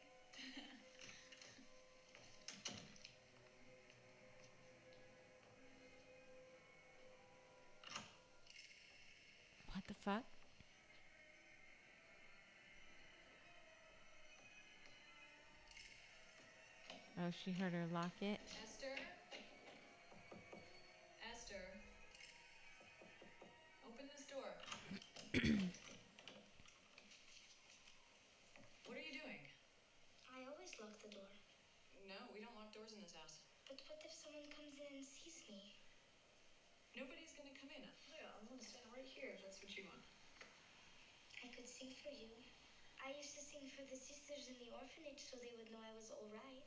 What 9.73 9.83
the 9.89 9.95
fuck? 9.95 10.23
Oh, 17.19 17.33
she 17.45 17.51
heard 17.51 17.73
her 17.73 17.87
lock 17.93 18.13
it. 18.21 18.39
Esther? 18.63 18.87
Esther? 21.33 21.57
Open 23.85 24.07
this 24.15 24.27
door. 24.31 25.63
doors 32.77 32.93
in 32.93 33.01
this 33.01 33.17
house. 33.17 33.41
But 33.65 33.81
what 33.89 34.05
if 34.05 34.13
someone 34.13 34.45
comes 34.53 34.77
in 34.77 35.01
and 35.01 35.01
sees 35.01 35.41
me? 35.49 35.81
Nobody's 36.97 37.33
gonna 37.37 37.53
come 37.61 37.69
in. 37.77 37.85
Yeah, 38.09 38.25
I'm 38.41 38.49
gonna 38.49 38.65
stand 38.65 38.89
right 38.91 39.05
here 39.05 39.37
if 39.37 39.45
that's 39.45 39.61
what 39.61 39.71
you 39.77 39.85
want. 39.85 40.01
I 41.45 41.49
could 41.53 41.69
sing 41.69 41.93
for 42.01 42.11
you. 42.17 42.33
I 43.05 43.13
used 43.15 43.37
to 43.37 43.43
sing 43.45 43.69
for 43.77 43.85
the 43.87 43.95
sisters 44.01 44.49
in 44.49 44.57
the 44.59 44.73
orphanage 44.73 45.21
so 45.21 45.37
they 45.39 45.53
would 45.61 45.69
know 45.71 45.79
I 45.85 45.93
was 45.95 46.09
alright. 46.11 46.65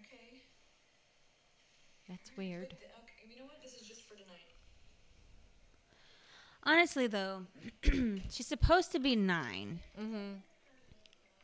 Okay. 0.00 0.46
That's 2.08 2.30
weird. 2.38 2.70
but 2.70 2.80
th- 2.80 2.92
okay, 3.02 3.26
you 3.28 3.36
know 3.42 3.50
what? 3.50 3.58
This 3.62 3.74
is 3.74 3.86
just 3.86 4.06
for 4.06 4.14
tonight. 4.14 4.54
Honestly, 6.64 7.06
though, 7.06 7.42
she's 8.30 8.46
supposed 8.46 8.92
to 8.92 9.00
be 9.00 9.16
nine. 9.16 9.80
Mm-hmm. 10.00 10.38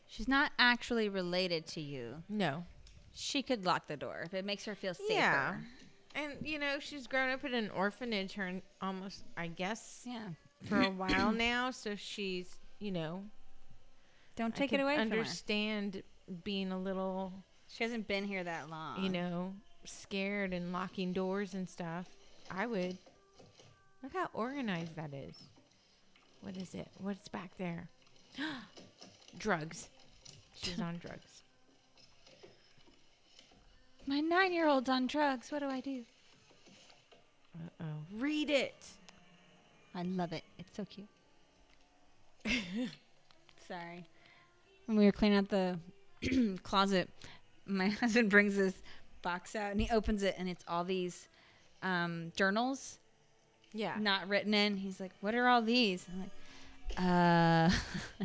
She's 0.06 0.28
not 0.28 0.52
actually 0.59 1.09
related 1.09 1.66
to 1.68 1.80
you. 1.80 2.22
No. 2.28 2.64
She 3.20 3.42
could 3.42 3.64
lock 3.66 3.88
the 3.88 3.96
door 3.96 4.20
if 4.24 4.32
it 4.32 4.44
makes 4.44 4.64
her 4.66 4.76
feel 4.76 4.94
safer. 4.94 5.12
Yeah. 5.12 5.54
And 6.14 6.34
you 6.44 6.58
know, 6.60 6.76
she's 6.78 7.06
grown 7.08 7.30
up 7.30 7.44
in 7.44 7.52
an 7.52 7.68
orphanage 7.70 8.32
her 8.34 8.60
almost 8.80 9.24
I 9.36 9.48
guess 9.48 10.02
Yeah. 10.06 10.28
for 10.68 10.80
a 10.80 10.90
while 10.90 11.32
now, 11.48 11.72
so 11.72 11.96
she's, 11.96 12.56
you 12.78 12.92
know, 12.92 13.24
Don't 14.36 14.54
I 14.54 14.58
take 14.58 14.72
it 14.72 14.76
could 14.76 14.84
away 14.84 14.96
from 14.96 15.10
her. 15.10 15.16
understand 15.18 16.02
being 16.44 16.70
a 16.70 16.78
little, 16.78 17.32
She 17.68 17.82
hasn't 17.82 18.06
been 18.06 18.24
here 18.24 18.44
that 18.44 18.70
long. 18.70 19.02
you 19.02 19.10
know, 19.10 19.52
scared 19.84 20.52
and 20.52 20.72
locking 20.72 21.12
doors 21.12 21.54
and 21.54 21.68
stuff. 21.68 22.06
I 22.50 22.66
would. 22.66 22.96
Look 24.02 24.12
how 24.14 24.28
organized 24.32 24.94
that 24.94 25.12
is. 25.12 25.36
What 26.40 26.56
is 26.56 26.72
it? 26.72 26.86
What's 26.98 27.26
back 27.28 27.50
there? 27.58 27.88
drugs. 29.38 29.88
She's 30.54 30.80
on 30.80 30.98
drugs. 30.98 31.38
My 34.09 34.20
nine-year-old's 34.20 34.88
on 34.88 35.06
drugs. 35.06 35.52
What 35.52 35.59
do 35.59 35.66
I 35.66 35.80
do? 35.80 36.02
Uh 37.54 37.82
oh. 37.82 38.16
Read 38.18 38.48
it. 38.48 38.74
I 39.94 40.02
love 40.02 40.32
it. 40.32 40.44
It's 40.59 40.74
so 40.74 40.86
cute. 40.86 41.09
Sorry. 43.68 44.06
When 44.86 44.96
we 44.96 45.04
were 45.04 45.12
cleaning 45.12 45.36
out 45.38 45.50
the 45.50 45.78
closet, 46.62 47.11
my 47.66 47.88
husband 48.00 48.30
brings 48.30 48.56
this 48.56 48.80
box 49.20 49.54
out 49.54 49.72
and 49.72 49.80
he 49.80 49.90
opens 49.90 50.22
it 50.22 50.36
and 50.38 50.48
it's 50.48 50.64
all 50.66 50.84
these 50.84 51.28
um, 51.82 52.32
journals 52.34 52.98
Yeah. 53.74 53.94
not 54.00 54.26
written 54.26 54.54
in. 54.54 54.78
He's 54.78 55.00
like, 55.00 55.12
"What 55.20 55.34
are 55.34 55.48
all 55.48 55.61
these?" 55.61 56.06
I'm 56.11 56.20
like, 56.20 56.30
"Uh, 56.96 58.24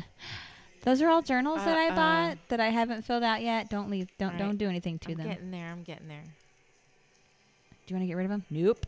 those 0.84 1.02
are 1.02 1.08
all 1.08 1.22
journals 1.22 1.64
that 1.64 1.76
I 1.76 1.88
Uh-uh. 1.88 1.94
bought 1.96 2.38
that 2.48 2.60
I 2.60 2.68
haven't 2.68 3.02
filled 3.02 3.22
out 3.22 3.42
yet. 3.42 3.68
Don't 3.68 3.90
leave. 3.90 4.08
Don't 4.18 4.32
All 4.34 4.38
don't 4.38 4.56
do 4.56 4.68
anything 4.68 4.98
to 5.00 5.08
them. 5.14 5.20
I'm 5.20 5.26
them. 5.26 5.34
getting 5.34 5.50
there. 5.50 5.66
I'm 5.70 5.82
getting 5.82 6.08
there. 6.08 6.22
Do 6.22 7.92
you 7.92 7.96
want 7.96 8.02
to 8.04 8.06
get 8.06 8.14
rid 8.16 8.24
of 8.24 8.30
them? 8.30 8.44
Nope. 8.50 8.86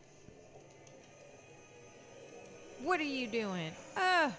What 2.83 2.99
are 2.99 3.03
you 3.03 3.27
doing? 3.27 3.71
Uh. 3.95 4.31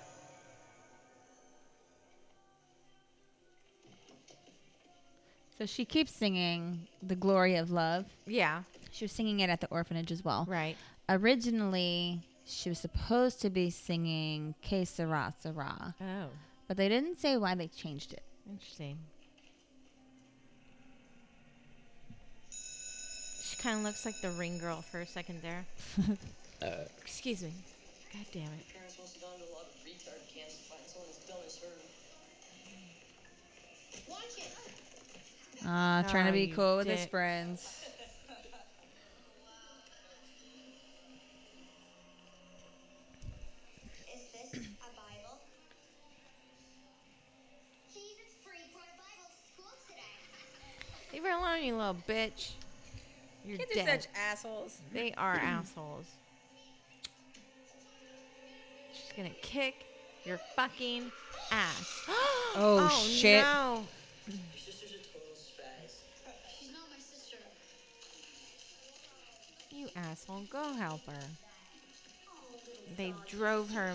So 5.58 5.66
she 5.66 5.84
keeps 5.84 6.12
singing 6.12 6.86
"The 7.02 7.16
Glory 7.16 7.56
of 7.56 7.70
Love." 7.70 8.06
Yeah. 8.26 8.62
She 8.90 9.04
was 9.04 9.12
singing 9.12 9.40
it 9.40 9.50
at 9.50 9.60
the 9.60 9.68
orphanage 9.68 10.10
as 10.12 10.24
well. 10.24 10.46
Right. 10.48 10.76
Originally, 11.08 12.20
she 12.44 12.68
was 12.68 12.78
supposed 12.78 13.40
to 13.42 13.50
be 13.50 13.70
singing 13.70 14.54
"Que 14.62 14.84
Sera 14.84 15.34
Sera," 15.40 15.94
Oh. 16.00 16.28
But 16.68 16.76
they 16.76 16.88
didn't 16.88 17.18
say 17.18 17.36
why 17.36 17.54
they 17.54 17.66
changed 17.66 18.12
it. 18.12 18.22
Interesting. 18.48 18.98
She 22.50 23.56
kind 23.56 23.78
of 23.78 23.84
looks 23.84 24.06
like 24.06 24.20
the 24.20 24.30
ring 24.32 24.58
girl 24.58 24.82
for 24.82 25.00
a 25.00 25.06
second 25.06 25.42
there. 25.42 25.66
Uh. 26.60 26.74
Excuse 27.00 27.44
me. 27.44 27.52
God 28.12 28.26
damn 28.32 28.42
it. 28.42 28.66
Parents 28.74 28.98
must 28.98 29.14
have 29.14 29.22
gone 29.22 29.38
to 29.38 29.46
a 29.46 29.54
lot 29.54 29.62
of 29.62 29.78
retard 29.86 30.18
camps 30.34 30.68
Leave 51.12 51.24
her 51.24 51.30
alone, 51.30 51.62
you 51.62 51.76
little 51.76 51.96
bitch. 52.08 52.52
You're 53.44 53.58
dead. 53.74 54.02
Such 54.02 54.12
assholes. 54.14 54.78
They 54.92 55.12
are 55.16 55.34
assholes. 55.42 56.06
She's 58.92 59.12
gonna 59.16 59.30
kick 59.40 59.86
your 60.24 60.38
fucking 60.56 61.10
ass. 61.50 62.06
Oh, 62.56 62.88
oh, 62.90 63.06
shit. 63.06 63.42
No. 63.42 63.84
Your 64.26 64.36
sister's 64.56 64.92
a 64.92 64.94
total 65.12 65.34
spaz. 65.34 66.00
She's 66.58 66.72
not 66.72 66.80
my 66.90 66.96
sister. 66.98 67.36
You 69.70 69.88
asshole. 69.94 70.44
Go 70.50 70.72
help 70.72 71.04
her. 71.06 71.26
They 72.96 73.12
drove 73.28 73.70
her. 73.70 73.94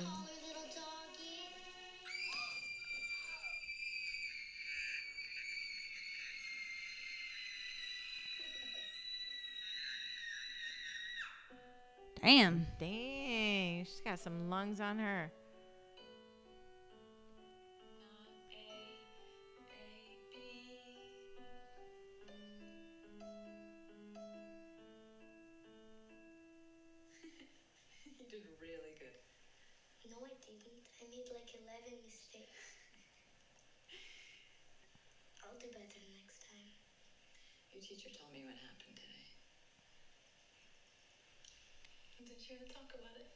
Damn. 12.24 12.66
Dang. 12.80 13.84
She's 13.84 14.02
got 14.04 14.18
some 14.18 14.50
lungs 14.50 14.80
on 14.80 14.98
her. 14.98 15.30
Did 42.44 42.50
you 42.50 42.56
ever 42.60 42.68
talk 42.74 42.92
about 43.00 43.16
it? 43.16 43.32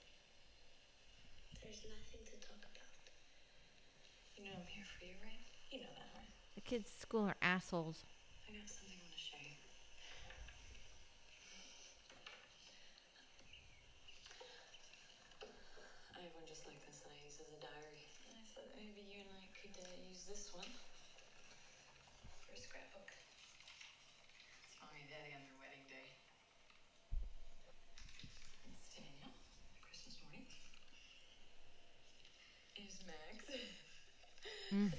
There's 1.64 1.80
nothing 1.88 2.26
to 2.28 2.36
talk 2.46 2.60
about. 2.60 2.92
You 4.36 4.44
know 4.44 4.52
I'm 4.60 4.68
here 4.68 4.84
for 5.00 5.06
you, 5.06 5.16
right? 5.24 5.40
You 5.72 5.80
know 5.80 5.94
that, 5.96 6.12
right? 6.14 6.28
The 6.56 6.62
kids 6.62 6.92
at 6.94 7.00
school 7.02 7.24
are 7.24 7.36
assholes. 7.42 8.04
I 8.48 8.52
got 8.52 8.68
something 8.68 8.92
I 8.92 9.00
want 9.00 9.14
to 9.14 9.20
show 9.20 9.38
you. 9.40 9.56
I 16.16 16.22
have 16.24 16.34
one 16.36 16.44
just 16.48 16.66
like 16.68 16.80
this 16.86 17.00
that 17.00 17.12
I 17.12 17.20
use 17.24 17.40
as 17.40 17.48
a 17.54 17.60
diary. 17.64 18.04
And 18.28 18.36
I 18.36 18.44
thought 18.52 18.72
maybe 18.76 19.04
you 19.08 19.22
and 19.24 19.32
I 19.32 19.48
could 19.56 19.76
uh, 19.80 19.88
use 20.10 20.24
this 20.28 20.52
one 20.52 20.68
for 22.46 22.54
a 22.54 22.58
scrapbook. 22.58 23.10
It's 24.64 24.76
mommy 24.82 25.02
and 25.02 25.10
daddy 25.10 25.34
on 25.34 25.42
their 25.44 25.58
wedding 25.60 25.86
day. 25.90 26.18
It's 28.70 28.88
Daniel, 28.94 29.34
Christmas 29.82 30.16
morning. 30.22 30.46
Here's 32.88 33.04
Max. 33.06 33.44
Mm. 34.72 34.94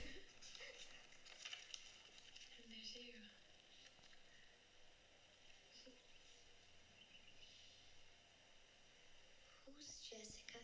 And 2.58 2.68
there's 2.68 2.94
you. 2.94 3.14
Who's 9.64 10.00
Jessica? 10.10 10.58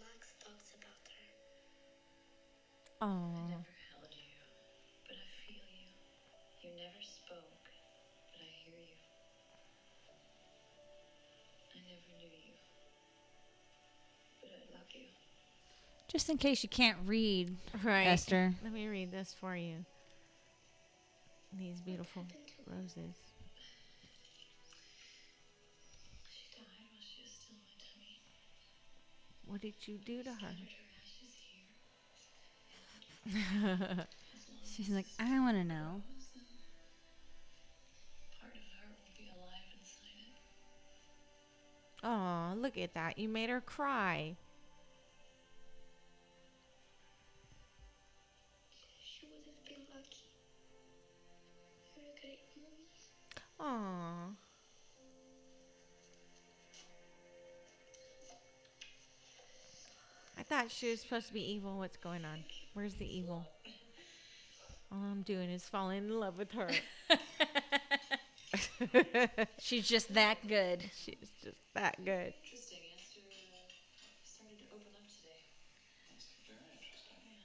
Max 0.00 0.34
talks 0.42 0.74
about 0.74 1.06
her. 1.14 1.28
I 3.00 3.06
Oh. 3.06 3.48
never 3.48 3.74
held 3.90 4.12
you, 4.14 4.34
but 5.06 5.16
I 5.16 5.28
feel 5.46 5.68
you. 5.70 5.94
You 6.62 6.70
never 6.76 7.02
spoke, 7.02 7.70
but 8.32 8.40
I 8.40 8.50
hear 8.64 8.78
you. 8.78 8.98
I 11.74 11.78
never 11.86 12.12
knew 12.18 12.28
you, 12.28 12.54
but 14.60 14.74
love 14.74 14.86
you. 14.92 15.00
Just 16.08 16.28
in 16.28 16.38
case 16.38 16.62
you 16.62 16.68
can't 16.68 16.98
read, 17.06 17.56
Right. 17.82 18.06
Esther. 18.06 18.54
Let 18.62 18.72
me 18.72 18.86
read 18.88 19.10
this 19.12 19.34
for 19.38 19.56
you. 19.56 19.84
These 21.58 21.80
beautiful 21.80 22.26
roses. 22.66 23.16
She 26.30 26.44
died 26.54 26.66
while 26.90 27.00
she 27.00 27.22
was 27.22 27.32
still 27.32 27.56
in 27.56 27.62
my 27.64 27.76
tummy. 27.80 28.20
What 29.46 29.60
did 29.62 29.74
you 29.86 29.98
do 29.98 30.22
to 30.22 30.30
her? 30.30 30.36
Scattered 30.36 30.68
her 30.76 30.84
ashes 31.00 31.34
here. 33.96 34.06
Has 34.06 34.44
lost 34.60 34.76
She's 34.76 34.90
like, 34.90 35.06
I 35.18 35.40
want 35.40 35.56
to 35.56 35.64
know. 35.64 36.02
Part 38.40 38.54
of 38.54 38.60
her 38.60 38.88
will 38.88 39.14
be 39.16 39.28
alive 39.30 39.68
inside 39.80 40.20
it. 40.28 42.04
Oh, 42.04 42.54
look 42.60 42.76
at 42.78 42.94
that. 42.94 43.18
You 43.18 43.28
made 43.28 43.48
her 43.50 43.60
cry. 43.62 44.36
Aw. 53.60 54.30
I 60.38 60.42
thought 60.42 60.70
she 60.70 60.90
was 60.90 61.00
supposed 61.00 61.28
to 61.28 61.34
be 61.34 61.52
evil. 61.52 61.78
What's 61.78 61.96
going 61.96 62.24
on? 62.24 62.44
Where's 62.74 62.94
the 62.94 63.06
evil? 63.06 63.46
All 64.90 64.98
I'm 64.98 65.22
doing 65.22 65.50
is 65.50 65.64
falling 65.64 65.98
in 65.98 66.20
love 66.20 66.38
with 66.38 66.52
her. 66.52 66.70
She's 69.58 69.86
just 69.86 70.14
that 70.14 70.38
good. 70.48 70.82
She's 70.96 71.28
just 71.42 71.58
that 71.74 72.02
good. 72.02 72.32
Interesting. 72.40 72.80
Esther 72.96 73.20
uh, 73.52 73.68
started 74.24 74.56
to 74.64 74.72
open 74.72 74.88
up 74.96 75.04
today. 75.04 75.44
Very 76.48 76.72
interesting. 76.72 77.20
I'm 77.20 77.36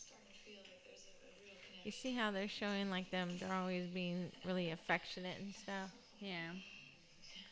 starting 0.00 0.32
to 0.32 0.38
feel 0.40 0.64
like 0.64 0.80
there's 0.88 1.04
a, 1.04 1.12
a 1.20 1.28
real 1.44 1.60
connection. 1.60 1.75
You 1.86 1.92
see 1.92 2.14
how 2.14 2.32
they're 2.32 2.48
showing 2.48 2.90
like 2.90 3.12
them? 3.12 3.28
They're 3.38 3.54
always 3.54 3.86
being 3.86 4.32
really 4.44 4.72
affectionate 4.72 5.36
and 5.38 5.54
stuff. 5.54 5.92
Yeah. 6.18 6.50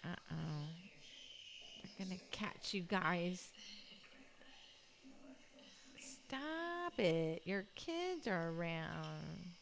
Uh 0.04 0.16
oh. 0.32 0.66
They're 1.84 2.04
gonna 2.04 2.20
catch 2.32 2.74
you 2.74 2.82
guys. 2.82 3.46
Stop 6.00 6.98
it. 6.98 7.42
Your 7.44 7.64
kids 7.76 8.26
are 8.26 8.50
around. 8.50 9.54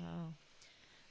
Oh. 0.00 0.32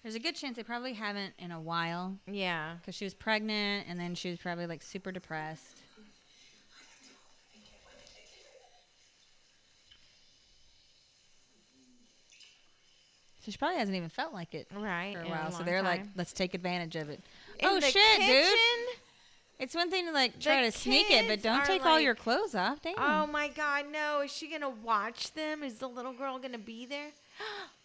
There's 0.03 0.15
a 0.15 0.19
good 0.19 0.35
chance 0.35 0.55
they 0.55 0.63
probably 0.63 0.93
haven't 0.93 1.33
in 1.39 1.51
a 1.51 1.59
while 1.59 2.15
Yeah. 2.27 2.75
because 2.79 2.93
she 2.93 3.05
was 3.05 3.15
pregnant 3.15 3.87
and 3.89 3.99
then 3.99 4.13
she 4.13 4.29
was 4.29 4.37
probably 4.39 4.67
like 4.67 4.83
super 4.83 5.11
depressed. 5.11 5.77
So 13.41 13.51
she 13.51 13.57
probably 13.57 13.77
hasn't 13.77 13.95
even 13.95 14.09
felt 14.09 14.33
like 14.33 14.55
it 14.55 14.67
Right. 14.73 15.13
for 15.13 15.21
a 15.21 15.25
in 15.25 15.31
while. 15.31 15.51
so 15.51 15.57
long 15.57 15.65
they're 15.65 15.81
like, 15.83 15.99
time. 16.01 16.11
let's 16.15 16.33
take 16.33 16.53
advantage 16.53 16.95
of 16.95 17.09
it. 17.09 17.21
In 17.59 17.67
oh 17.69 17.79
the 17.79 17.87
shit, 17.87 18.19
dude! 18.19 18.27
kitchen? 18.27 18.85
It's 19.59 19.75
one 19.75 19.89
thing 19.89 20.05
to 20.07 20.11
like 20.11 20.39
try 20.39 20.63
to 20.63 20.71
sneak 20.71 21.09
it, 21.11 21.23
but 21.27 21.33
kids 21.35 21.43
don't 21.43 21.59
are 21.61 21.65
take 21.65 21.85
all 21.85 21.93
like- 21.95 22.03
your 22.03 22.15
clothes 22.15 22.55
off. 22.55 22.81
Damn. 22.81 22.95
Oh 22.97 23.27
my 23.27 23.47
god, 23.49 23.85
no. 23.91 24.21
Is 24.21 24.31
she 24.31 24.49
gonna 24.49 24.69
watch 24.69 25.33
them? 25.33 25.63
Is 25.63 25.75
the 25.75 25.87
little 25.87 26.13
girl 26.13 26.39
gonna 26.39 26.57
be 26.57 26.85
there? 26.85 27.09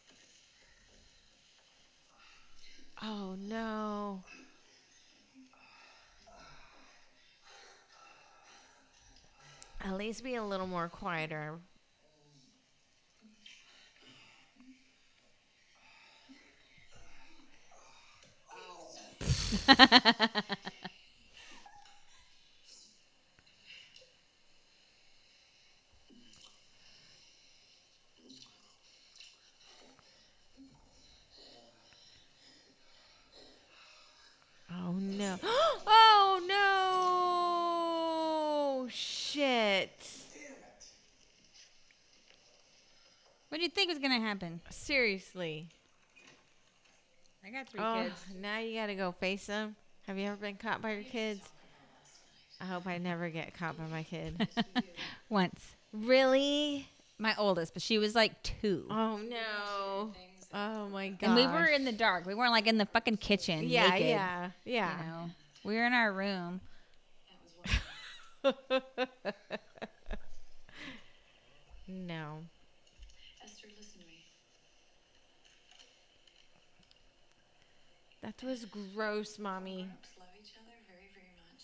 oh 3.02 3.34
no. 3.38 4.22
At 9.82 9.96
least 9.96 10.22
be 10.24 10.36
a 10.36 10.44
little 10.44 10.66
more 10.66 10.88
quieter. 10.88 11.58
Oh 34.90 34.94
no. 34.98 35.36
oh 35.86 36.40
no. 38.82 38.88
Shit. 38.90 39.90
what 43.48 43.58
do 43.58 43.62
you 43.62 43.68
think 43.70 43.88
was 43.88 43.98
gonna 44.00 44.18
happen? 44.20 44.60
Seriously. 44.70 45.68
I 47.46 47.50
got 47.50 47.68
three 47.68 47.80
Oh, 47.80 48.02
kids. 48.04 48.24
now 48.40 48.58
you 48.58 48.74
gotta 48.80 48.96
go 48.96 49.12
face 49.12 49.46
them. 49.46 49.76
Have 50.08 50.18
you 50.18 50.26
ever 50.26 50.36
been 50.36 50.56
caught 50.56 50.82
by 50.82 50.92
your 50.94 51.04
kids? 51.04 51.40
I 52.60 52.64
hope 52.64 52.86
I 52.88 52.98
never 52.98 53.28
get 53.28 53.54
caught 53.56 53.78
by 53.78 53.84
my 53.86 54.02
kid. 54.02 54.48
Once. 55.28 55.76
really? 55.92 56.88
My 57.18 57.34
oldest, 57.38 57.74
but 57.74 57.82
she 57.82 57.98
was 57.98 58.16
like 58.16 58.42
two. 58.42 58.86
Oh 58.90 59.18
no. 59.18 60.12
Oh 60.52 60.88
my 60.88 61.10
god. 61.10 61.26
and 61.26 61.34
we 61.36 61.46
were 61.46 61.66
in 61.66 61.84
the 61.84 61.92
dark. 61.92 62.26
We 62.26 62.34
weren't 62.34 62.50
like 62.52 62.66
in 62.66 62.76
the 62.78 62.86
fucking 62.86 63.18
kitchen. 63.18 63.68
Yeah, 63.68 63.90
naked, 63.90 64.08
yeah, 64.08 64.50
You 64.64 64.74
yeah. 64.74 64.96
know, 65.06 65.30
we 65.64 65.76
were 65.76 65.86
in 65.86 65.92
our 65.92 66.12
room. 66.12 66.60
That 68.42 68.42
was 68.42 68.52
no. 71.88 72.38
Esther, 73.44 73.68
listen 73.78 74.00
to 74.00 74.06
me. 74.06 74.24
That 78.22 78.42
was 78.42 78.64
gross, 78.66 79.38
mommy. 79.38 79.82
Grown-ups 79.82 80.08
love 80.18 80.28
each 80.40 80.52
other 80.58 80.74
very, 80.88 81.08
very 81.14 81.32
much. 81.46 81.62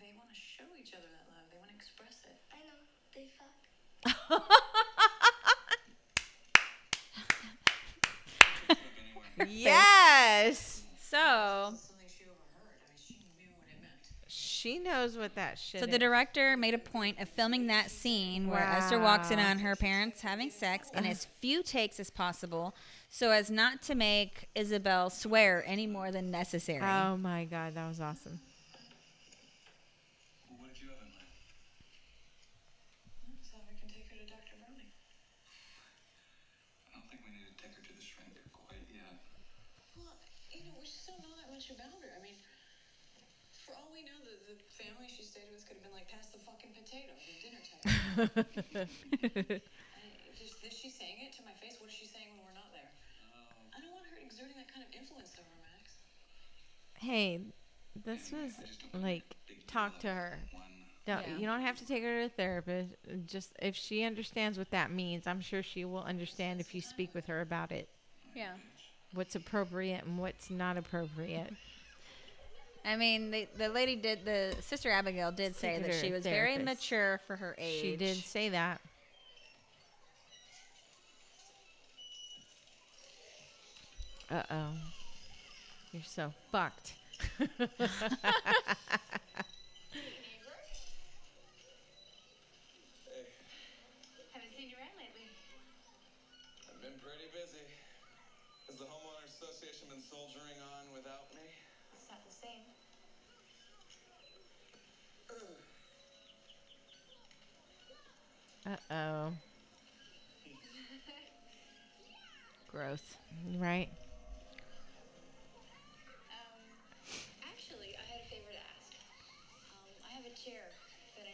They 0.00 0.12
want 0.16 0.28
to 0.28 0.34
show 0.36 0.64
each 0.78 0.92
other 0.94 1.06
that 1.08 1.26
love. 1.32 1.46
They 1.50 1.56
want 1.58 1.70
to 1.70 1.76
express 1.76 2.20
it. 2.28 2.36
I 2.52 2.58
know, 2.68 2.76
they 3.14 3.32
fuck. 4.28 4.44
yes. 9.48 10.82
So, 11.10 11.74
she 12.08 12.24
overheard. 12.24 12.80
I 12.80 12.90
mean, 12.90 12.96
she 13.06 13.14
knew 13.38 13.48
what 13.56 13.68
it 13.70 13.80
meant. 13.80 14.12
She 14.26 14.78
knows 14.78 15.16
what 15.16 15.34
that 15.34 15.58
shit 15.58 15.80
so 15.80 15.86
the 15.86 15.98
director 15.98 16.56
made 16.56 16.74
a 16.74 16.78
point 16.78 17.20
of 17.20 17.28
filming 17.28 17.66
that 17.68 17.90
scene 17.90 18.48
where 18.48 18.62
Esther 18.62 18.98
walks 18.98 19.30
in 19.30 19.38
on 19.38 19.58
her 19.58 19.76
parents 19.76 20.20
having 20.22 20.50
sex 20.50 20.90
in 20.94 21.04
as 21.04 21.26
few 21.40 21.62
takes 21.62 22.00
as 22.00 22.10
possible, 22.10 22.74
so 23.10 23.30
as 23.30 23.50
not 23.50 23.82
to 23.82 23.94
make 23.94 24.48
Isabelle 24.54 25.10
swear 25.10 25.62
any 25.66 25.86
more 25.86 26.10
than 26.10 26.30
necessary. 26.30 26.82
Oh 26.82 27.16
my 27.16 27.44
god, 27.44 27.74
that 27.74 27.86
was 27.88 28.00
awesome. 28.00 28.40
Well, 30.48 30.58
what 30.60 30.72
did 30.72 30.80
you 30.82 30.88
have 30.88 30.98
in 31.04 31.12
mind? 31.12 31.28
So 33.44 33.54
we 33.68 33.76
can 33.78 33.88
take 33.92 34.08
her 34.10 34.16
to 34.18 34.26
Dr. 34.26 34.56
Browning. 34.58 34.88
I 36.90 36.98
don't 36.98 37.06
think 37.12 37.20
we 37.22 37.30
need 37.36 37.46
to 37.52 37.56
take 37.60 37.72
her 37.76 37.82
to 37.84 37.92
the 37.94 38.02
shrink 38.02 38.32
quite 38.50 38.82
yet. 38.90 39.20
Well, 39.94 40.16
you 40.50 40.64
know, 40.66 40.74
we 40.80 40.88
just 40.88 41.04
don't 41.06 41.20
know 41.22 41.34
that 41.38 41.52
much 41.52 41.68
about 41.70 41.92
her. 42.00 42.10
I 42.16 42.20
mean, 42.24 42.38
for 43.64 43.72
all 43.78 43.88
we 43.94 44.02
know, 44.02 44.16
the, 44.26 44.34
the 44.52 44.56
family 44.74 45.06
she 45.06 45.22
stayed 45.22 45.48
with 45.54 45.62
could 45.68 45.78
have 45.80 45.84
been 45.86 45.94
like, 45.96 46.10
pass 46.10 46.28
the 46.34 46.40
fucking 46.42 46.74
potato, 46.94 47.12
the 47.26 47.34
dinner 47.42 47.62
table. 47.66 49.60
Just, 50.38 50.62
is 50.64 50.72
she 50.78 50.88
saying 50.90 51.16
it 51.26 51.32
to 51.36 51.42
my 51.44 51.52
face? 51.60 51.76
What 51.80 51.88
is 51.90 51.94
she 51.96 52.06
saying 52.06 52.26
when 52.36 52.46
we're 52.46 52.54
not 52.54 52.70
there? 52.72 52.90
I 53.76 53.80
don't 53.80 53.92
want 53.92 54.06
her 54.06 54.16
exerting 54.24 54.56
that 54.56 54.72
kind 54.72 54.86
of 54.86 54.90
influence 54.94 55.32
over 55.38 55.50
Max. 55.60 55.98
Hey, 56.94 57.40
this 58.04 58.32
was 58.32 58.52
I 58.58 58.66
just 58.66 58.92
don't 58.92 59.02
like 59.02 59.24
talk 59.66 59.98
to 60.00 60.08
her. 60.08 60.38
One. 60.52 60.62
Don't 61.06 61.26
Yeah. 61.28 61.36
you 61.36 61.46
don't 61.46 61.60
have 61.60 61.76
to 61.78 61.86
take 61.86 62.02
her 62.02 62.20
to 62.20 62.26
a 62.26 62.28
therapist. 62.28 62.94
Just 63.26 63.52
if 63.60 63.76
she 63.76 64.04
understands 64.04 64.56
what 64.58 64.70
that 64.70 64.90
means, 64.90 65.26
I'm 65.26 65.40
sure 65.40 65.62
she 65.62 65.84
will 65.84 66.02
understand 66.02 66.60
if 66.60 66.74
you 66.74 66.80
speak 66.80 67.14
with 67.14 67.26
her 67.26 67.40
about 67.40 67.72
it. 67.72 67.88
yeah. 68.34 68.54
What's 69.12 69.36
appropriate 69.36 70.04
and 70.04 70.18
what's 70.18 70.50
not 70.50 70.76
appropriate. 70.76 71.52
I 72.84 72.96
mean, 72.96 73.30
the, 73.30 73.48
the 73.56 73.68
lady 73.68 73.96
did, 73.96 74.24
the 74.24 74.54
sister 74.60 74.90
Abigail 74.90 75.32
did 75.32 75.56
say 75.56 75.78
that 75.80 75.94
she 75.94 76.12
was 76.12 76.22
very 76.22 76.56
therapist. 76.56 76.64
mature 76.64 77.20
for 77.26 77.36
her 77.36 77.54
age. 77.58 77.80
She 77.80 77.96
did 77.96 78.16
say 78.16 78.50
that. 78.50 78.80
Uh 84.30 84.42
oh. 84.50 84.70
You're 85.92 86.02
so 86.02 86.32
fucked. 86.50 86.94
Hey, 93.04 93.24
Haven't 94.32 94.52
seen 94.56 94.68
you 94.70 94.76
around 94.76 94.96
lately. 94.98 95.28
I've 96.68 96.80
been 96.82 96.98
pretty 97.00 97.28
busy. 97.32 97.64
Has 98.68 98.76
the 98.78 98.84
homeowner 98.88 99.24
association 99.28 99.88
been 99.88 100.02
soldiering 100.02 100.58
on 100.60 100.84
without 100.94 101.30
me? 101.34 101.44
It's 101.94 102.08
not 102.10 102.20
the 102.24 102.34
same. 102.34 102.64
Uh 105.30 105.34
oh. 105.34 105.34
Gross. 105.34 105.44
Right? 105.44 105.44
Um, 105.44 105.60
actually, 106.18 106.40
I 106.48 106.48
had 106.50 106.80
a 106.82 107.00
favor 107.00 107.30
to 107.30 107.30
ask. 107.30 107.30
Um, 107.30 107.32
I 107.34 107.60
have 107.60 107.70
a 107.70 107.76
chair 107.78 108.00
that 108.00 108.08
I 108.08 108.53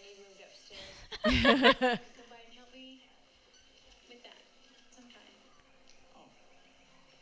need 0.02 0.18
moved 0.18 0.42
upstairs. 0.42 0.96
Come 2.16 2.28
by 2.30 2.40
and 2.46 2.52
help 2.54 2.72
me 2.74 3.02
with 4.08 4.22
that 4.24 4.40
sometime. 4.90 5.36
Oh, 6.16 6.28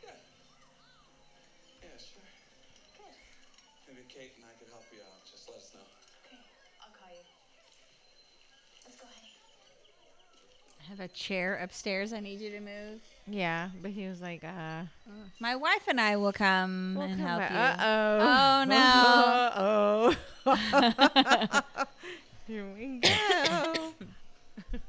yeah. 0.03 0.15
Yeah, 1.81 1.97
sure. 1.97 2.23
Maybe 3.87 4.05
Kate 4.07 4.33
and 4.37 4.45
I 4.45 4.53
could 4.59 4.69
help 4.69 4.85
you 4.93 4.99
out. 5.01 5.25
Just 5.25 5.47
let 5.49 5.57
us 5.57 5.71
know. 5.73 5.85
Okay, 6.25 6.39
I'll 6.81 6.93
call 6.93 7.09
you. 7.09 7.25
Let's 8.85 8.95
go, 8.97 9.05
honey. 9.05 9.33
I 10.78 10.78
have 10.89 10.99
a 10.99 11.07
chair 11.09 11.55
upstairs 11.63 12.13
I 12.13 12.19
need 12.19 12.39
you 12.39 12.49
to 12.51 12.59
move. 12.59 12.99
Yeah, 13.27 13.69
but 13.81 13.91
he 13.91 14.07
was 14.07 14.21
like, 14.21 14.43
uh, 14.43 14.81
My 15.39 15.55
wife 15.55 15.83
and 15.87 16.01
I 16.01 16.15
will 16.17 16.33
come 16.33 16.95
we'll 16.97 17.07
and 17.07 17.19
come 17.19 17.27
help 17.39 17.51
you. 17.51 17.57
Uh-oh. 17.57 18.19
Oh, 18.21 20.15
no. 20.45 20.55
Uh-oh. 20.55 21.63
Here 22.47 22.65
we 22.75 22.99
go. 22.99 23.93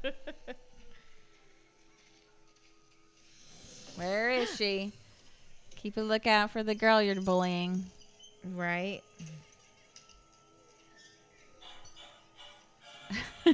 Where 3.95 4.29
is 4.31 4.55
she? 4.55 4.91
Keep 5.75 5.97
a 5.97 6.01
lookout 6.01 6.51
for 6.51 6.63
the 6.63 6.73
girl 6.75 7.01
you're 7.01 7.15
bullying. 7.21 7.85
right? 8.55 9.01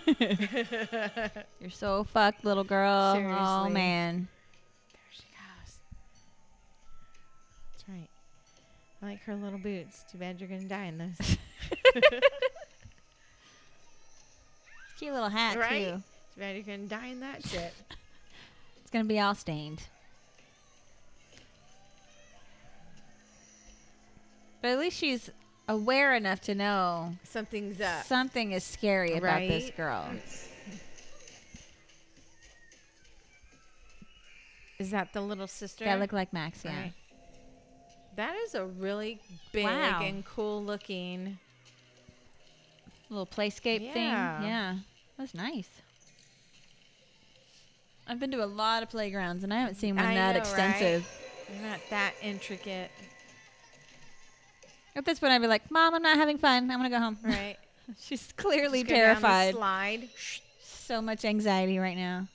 You're 1.59 1.69
so 1.69 2.03
fucked, 2.03 2.45
little 2.45 2.63
girl. 2.63 3.15
Oh 3.17 3.69
man. 3.69 4.27
There 4.91 5.01
she 5.11 5.23
goes. 5.23 5.77
That's 7.71 7.89
right. 7.89 8.09
I 9.01 9.05
like 9.05 9.23
her 9.23 9.35
little 9.35 9.59
boots. 9.59 10.03
Too 10.11 10.17
bad 10.17 10.39
you're 10.39 10.49
gonna 10.49 10.63
die 10.63 10.85
in 10.85 10.97
this. 10.97 11.17
Cute 14.97 15.13
little 15.13 15.29
hat 15.29 15.57
right? 15.57 15.85
too. 15.85 16.01
Too 16.33 16.39
bad 16.39 16.55
you're 16.55 16.63
gonna 16.63 16.87
die 16.87 17.07
in 17.07 17.19
that 17.21 17.45
shit. 17.45 17.73
It's 18.81 18.93
gonna 18.93 19.03
be 19.03 19.19
all 19.19 19.35
stained. 19.35 19.83
But 24.61 24.69
at 24.69 24.79
least 24.79 24.97
she's 24.97 25.29
aware 25.67 26.15
enough 26.15 26.41
to 26.41 26.55
know 26.55 27.15
Something's 27.23 27.81
up. 27.81 28.03
something 28.05 28.51
is 28.53 28.63
scary 28.63 29.13
about 29.13 29.39
this 29.39 29.69
girl. 29.75 30.05
Is 34.79 34.91
that 34.91 35.11
the 35.13 35.21
little 35.21 35.47
sister? 35.47 35.85
That 35.85 35.99
look 35.99 36.13
like 36.13 36.31
Max, 36.33 36.63
yeah. 36.63 36.79
Right. 36.81 36.93
That 38.15 38.35
is 38.45 38.55
a 38.55 38.65
really 38.65 39.19
big 39.51 39.65
Wow. 39.65 40.01
and 40.03 40.23
cool 40.25 40.63
looking. 40.63 41.37
Little 43.09 43.25
playscape 43.25 43.91
thing. 43.93 44.05
Yeah. 44.09 44.43
Yeah. 44.43 44.75
That's 45.17 45.33
nice. 45.33 45.69
I've 48.07 48.19
been 48.19 48.31
to 48.31 48.43
a 48.43 48.45
lot 48.45 48.83
of 48.83 48.89
playgrounds 48.89 49.43
and 49.43 49.53
I 49.53 49.59
haven't 49.59 49.75
seen 49.75 49.95
one 49.95 50.05
I 50.05 50.13
that 50.13 50.33
know, 50.33 50.39
extensive. 50.39 51.07
They're 51.49 51.69
not 51.71 51.79
that 51.89 52.13
intricate, 52.21 52.91
At 54.97 55.05
this 55.05 55.19
point, 55.19 55.31
I'd 55.31 55.41
be 55.41 55.47
like, 55.47 55.69
Mom, 55.71 55.93
I'm 55.93 56.01
not 56.01 56.17
having 56.17 56.37
fun. 56.37 56.69
I'm 56.69 56.79
going 56.79 56.89
to 56.91 56.97
go 56.97 56.99
home. 56.99 57.17
right? 57.23 57.55
She's 58.01 58.33
clearly 58.35 58.81
Just 58.83 58.89
go 58.89 58.95
down 58.95 59.15
the 59.15 59.21
terrified. 59.21 59.53
slide. 59.53 60.09
So 60.61 61.01
much 61.01 61.23
anxiety 61.23 61.77
right 61.79 61.95
now. 61.95 62.27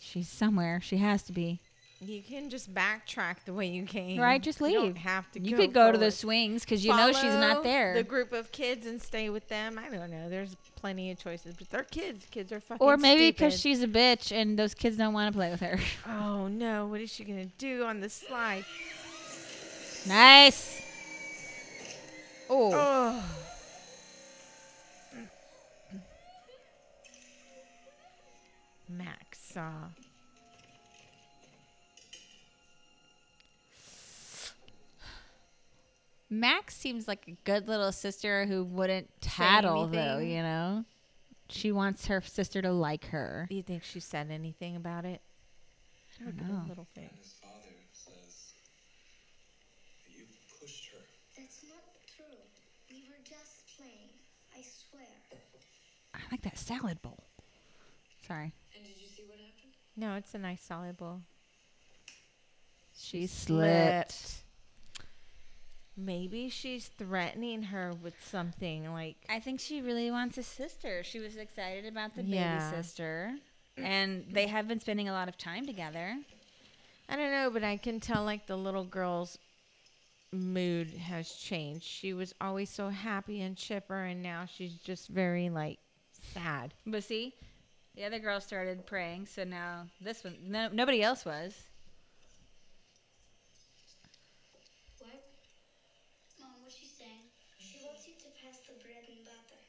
She's 0.00 0.28
somewhere. 0.28 0.80
She 0.82 0.96
has 0.96 1.22
to 1.24 1.32
be. 1.32 1.60
You 2.02 2.22
can 2.22 2.48
just 2.48 2.74
backtrack 2.74 3.44
the 3.44 3.52
way 3.52 3.66
you 3.66 3.84
came. 3.84 4.18
Right, 4.18 4.42
just 4.42 4.58
You 4.62 4.72
don't 4.72 4.84
leave. 4.86 4.96
have 4.96 5.30
to. 5.32 5.40
You 5.40 5.54
could 5.54 5.74
go 5.74 5.92
to 5.92 5.98
the 5.98 6.04
forward. 6.04 6.12
swings 6.14 6.64
because 6.64 6.82
you 6.82 6.96
know 6.96 7.12
she's 7.12 7.24
not 7.34 7.62
there. 7.62 7.92
The 7.92 8.02
group 8.02 8.32
of 8.32 8.50
kids 8.52 8.86
and 8.86 9.00
stay 9.02 9.28
with 9.28 9.46
them. 9.50 9.78
I 9.78 9.94
don't 9.94 10.10
know. 10.10 10.30
There's 10.30 10.56
plenty 10.76 11.10
of 11.10 11.18
choices, 11.18 11.54
but 11.58 11.68
they're 11.68 11.82
kids. 11.82 12.24
Kids 12.30 12.52
are 12.52 12.60
fucking. 12.60 12.84
or 12.86 12.96
maybe 12.96 13.28
because 13.30 13.52
stupid. 13.60 13.76
she's 13.76 13.82
a 13.82 13.86
bitch 13.86 14.32
and 14.34 14.58
those 14.58 14.72
kids 14.72 14.96
don't 14.96 15.12
want 15.12 15.30
to 15.30 15.36
play 15.36 15.50
with 15.50 15.60
her. 15.60 15.78
Oh 16.08 16.48
no! 16.48 16.86
What 16.86 17.02
is 17.02 17.12
she 17.12 17.22
gonna 17.22 17.44
do 17.44 17.84
on 17.84 18.00
the 18.00 18.08
slide? 18.08 18.64
nice. 20.06 20.80
Oh. 22.50 22.70
Oh. 22.74 23.22
Max 28.88 29.38
saw. 29.38 29.70
Max 36.28 36.76
seems 36.76 37.08
like 37.08 37.26
a 37.26 37.36
good 37.44 37.66
little 37.66 37.90
sister 37.90 38.46
who 38.46 38.62
wouldn't 38.64 39.08
tattle, 39.20 39.88
though, 39.88 40.18
you 40.18 40.42
know? 40.42 40.84
She 41.48 41.72
wants 41.72 42.06
her 42.06 42.20
sister 42.20 42.62
to 42.62 42.70
like 42.70 43.06
her. 43.06 43.46
Do 43.48 43.56
you 43.56 43.64
think 43.64 43.82
she 43.82 43.98
said 43.98 44.30
anything 44.30 44.76
about 44.76 45.04
it? 45.04 45.20
Look 46.24 46.34
at 46.38 46.44
her 46.44 46.52
know. 46.52 46.64
little 46.68 46.86
face. 46.94 47.10
His 47.18 47.32
father 47.42 47.74
says 47.92 48.52
that 50.06 50.16
you 50.16 50.24
pushed 50.60 50.90
her. 50.92 50.98
That's 51.36 51.64
not 51.68 51.82
true. 52.16 52.38
We 52.90 53.02
were 53.08 53.18
just 53.24 53.66
playing. 53.76 54.14
I 54.54 54.62
swear. 54.62 55.08
I 56.30 56.34
like 56.34 56.42
that 56.42 56.58
salad 56.58 57.02
bowl. 57.02 57.24
Sorry. 58.26 58.52
And 58.76 58.84
did 58.84 58.94
you 59.00 59.08
see 59.08 59.22
what 59.26 59.38
happened? 59.38 59.72
No, 59.96 60.14
it's 60.14 60.34
a 60.34 60.38
nice 60.38 60.62
salad 60.62 60.96
bowl. 60.96 61.22
She 62.96 63.26
slipped. 63.26 64.42
Maybe 65.96 66.48
she's 66.48 66.88
threatening 66.98 67.64
her 67.64 67.92
with 68.02 68.14
something 68.24 68.92
like 68.92 69.16
I 69.28 69.40
think 69.40 69.60
she 69.60 69.82
really 69.82 70.10
wants 70.10 70.38
a 70.38 70.42
sister. 70.42 71.02
She 71.02 71.18
was 71.18 71.36
excited 71.36 71.84
about 71.86 72.14
the 72.14 72.22
Yeah. 72.22 72.58
baby 72.70 72.76
sister. 72.82 73.32
And 73.76 74.26
they 74.30 74.46
have 74.46 74.68
been 74.68 74.80
spending 74.80 75.08
a 75.08 75.12
lot 75.12 75.28
of 75.28 75.36
time 75.36 75.66
together. 75.66 76.16
I 77.08 77.16
don't 77.16 77.32
know, 77.32 77.50
but 77.50 77.64
I 77.64 77.76
can 77.76 77.98
tell 77.98 78.24
like 78.24 78.46
the 78.46 78.56
little 78.56 78.84
girl's 78.84 79.38
mood 80.32 80.90
has 80.90 81.32
changed. 81.32 81.84
She 81.84 82.12
was 82.12 82.32
always 82.40 82.70
so 82.70 82.88
happy 82.90 83.40
and 83.42 83.56
chipper, 83.56 84.04
and 84.04 84.22
now 84.22 84.44
she's 84.46 84.74
just 84.74 85.08
very 85.08 85.50
like 85.50 85.78
sad. 86.22 86.74
But 86.86 87.04
see, 87.04 87.34
the 87.94 88.04
other 88.04 88.18
girl 88.18 88.40
started 88.40 88.86
praying, 88.86 89.26
so 89.26 89.44
now 89.44 89.86
this 90.00 90.24
one, 90.24 90.36
no, 90.48 90.68
nobody 90.68 91.02
else 91.02 91.24
was. 91.24 91.54
What? 94.98 95.22
Mom, 96.40 96.50
what's 96.62 96.76
she 96.76 96.86
saying? 96.86 97.30
She 97.58 97.78
wants 97.84 98.06
you 98.06 98.14
to 98.14 98.28
pass 98.42 98.58
the 98.66 98.74
bread 98.82 99.04
and 99.08 99.24
butter. 99.24 99.60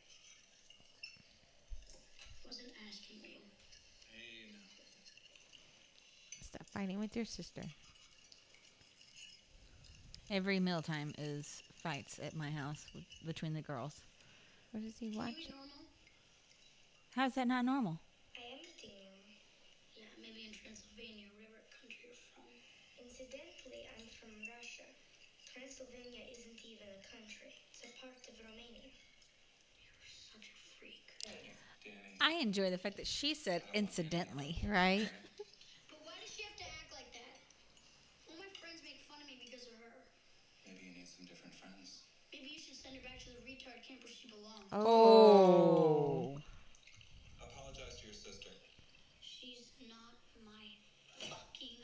Wasn't 2.46 2.74
asking 2.88 3.18
you. 3.24 3.40
Hey, 4.12 4.52
now. 4.52 4.60
Stop 6.42 6.68
fighting 6.70 7.00
with 7.00 7.16
your 7.16 7.26
sister. 7.26 7.64
Every 10.30 10.60
mealtime 10.60 11.14
is 11.18 11.62
fights 11.74 12.20
at 12.20 12.36
my 12.36 12.50
house 12.50 12.86
w- 12.88 13.06
between 13.26 13.54
the 13.54 13.62
girls. 13.62 14.02
What 14.72 14.84
is 14.84 14.98
he 15.00 15.08
Are 15.08 15.12
we 15.12 15.18
watching? 15.18 15.54
Normal? 17.12 17.24
How 17.24 17.28
is 17.28 17.36
that 17.36 17.48
not 17.48 17.66
normal? 17.66 18.00
I 18.36 18.40
am 18.56 18.60
eating 18.64 18.96
normal. 18.96 19.36
Yeah, 19.96 20.08
maybe 20.22 20.48
in 20.48 20.54
Transylvania, 20.56 21.28
whatever 21.36 21.60
country 21.76 22.08
you're 22.08 22.24
from. 22.32 22.48
Incidentally, 23.04 23.84
I'm 23.98 24.08
from 24.16 24.32
Russia. 24.48 24.88
Transylvania 25.52 26.24
isn't 26.32 26.60
even 26.64 26.88
a 26.88 27.02
country. 27.04 27.52
It's 27.68 27.84
a 27.84 27.92
part 28.00 28.16
of 28.16 28.36
Romania. 28.40 28.88
You're 29.76 30.08
such 30.08 30.48
a 30.48 30.58
freak. 30.80 31.04
Danny. 31.28 31.52
I 32.22 32.40
enjoy 32.40 32.70
the 32.72 32.78
fact 32.78 32.96
that 32.98 33.08
she 33.08 33.34
said 33.36 33.64
incidentally. 33.74 34.58
Right? 34.64 35.10
But 35.92 36.00
why 36.08 36.16
does 36.24 36.32
she 36.32 36.44
have 36.48 36.56
to 36.56 36.64
act 36.64 36.94
like 36.96 37.12
that? 37.12 37.36
All 38.30 38.38
my 38.40 38.48
friends 38.62 38.80
make 38.88 39.04
fun 39.10 39.20
of 39.20 39.28
me 39.28 39.36
because 39.44 39.68
of 39.68 39.76
her. 39.84 39.94
Maybe 40.64 40.80
you 40.88 40.94
need 40.96 41.10
some 41.10 41.26
different 41.28 41.54
friends. 41.60 42.08
Maybe 42.32 42.48
you 42.56 42.60
should 42.62 42.78
send 42.80 42.96
her 42.96 43.04
back 43.04 43.20
to 43.28 43.30
the 43.36 43.44
retard 43.44 43.84
camp 43.84 44.00
where 44.06 44.14
she 44.16 44.30
belongs. 44.32 44.70
Oh. 44.72 46.38
Apologize 47.42 47.98
to 48.00 48.08
your 48.08 48.16
sister. 48.16 48.54
She's 49.20 49.74
not 49.90 50.16
my 50.46 50.78
fucking. 51.28 51.82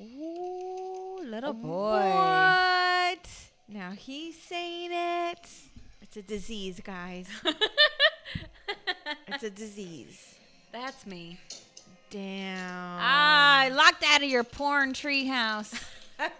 Ooh, 0.00 1.20
little 1.24 1.52
boy. 1.52 2.10
What? 2.10 3.28
Now 3.68 3.90
he's 3.90 4.40
saying 4.40 4.90
it. 4.92 5.48
It's 6.00 6.16
a 6.16 6.22
disease, 6.22 6.80
guys. 6.82 7.28
it's 9.28 9.44
a 9.44 9.50
disease. 9.50 10.36
That's 10.72 11.06
me. 11.06 11.38
Damn. 12.08 12.98
Ah, 12.98 13.68
locked 13.72 14.02
out 14.04 14.22
of 14.22 14.28
your 14.28 14.44
porn 14.44 14.92
treehouse. 14.92 15.84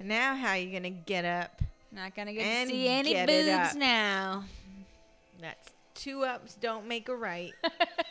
now 0.00 0.36
how 0.36 0.54
you 0.54 0.70
gonna 0.70 0.90
get 0.90 1.24
up? 1.24 1.62
Not 1.90 2.14
gonna 2.14 2.32
get 2.34 2.42
And 2.42 2.68
to 2.68 2.76
see 2.76 2.88
any 2.88 3.14
boobs 3.26 3.74
now. 3.74 4.44
That's 5.40 5.70
two 5.94 6.24
ups 6.24 6.54
don't 6.54 6.86
make 6.86 7.08
a 7.08 7.16
right. 7.16 7.52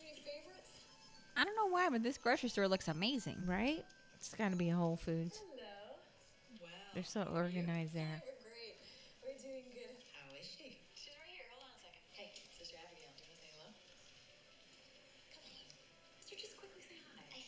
Any 0.00 0.18
favorites? 0.20 0.70
I 1.36 1.44
don't 1.44 1.54
know 1.56 1.68
why, 1.68 1.88
but 1.90 2.02
this 2.02 2.18
grocery 2.18 2.48
store 2.48 2.68
looks 2.68 2.88
amazing. 2.88 3.42
Right? 3.46 3.84
It's 4.16 4.34
got 4.34 4.50
to 4.50 4.56
be 4.56 4.68
Whole 4.68 4.96
Foods. 4.96 5.38
Hello. 5.38 5.98
Wow. 6.60 6.68
They're 6.94 7.04
so 7.04 7.22
organized 7.34 7.94
there. 7.94 8.22
We're 8.22 8.42
great. 8.42 8.76
We're 9.22 9.38
doing 9.38 9.64
good. 9.70 9.94
How 10.14 10.26
is 10.38 10.46
she? 10.46 10.78
She's 10.94 11.14
right 11.14 11.30
here. 11.30 11.46
Hold 11.54 11.62
on 11.62 11.70
a 11.70 11.78
second. 11.78 12.02
Hey, 12.14 12.30
Sister 12.58 12.76
Abigail, 12.78 13.10
do 13.14 13.22
you 13.22 13.30
want 13.30 13.38
to 13.38 13.46
say 13.46 13.50
hello? 13.54 13.70
Come 15.30 15.46
on. 15.46 15.66
Sister, 16.18 16.36
just 16.42 16.58
quickly 16.58 16.82
say 16.82 16.98
hi. 17.06 17.22
I 17.30 17.42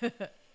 said 0.00 0.30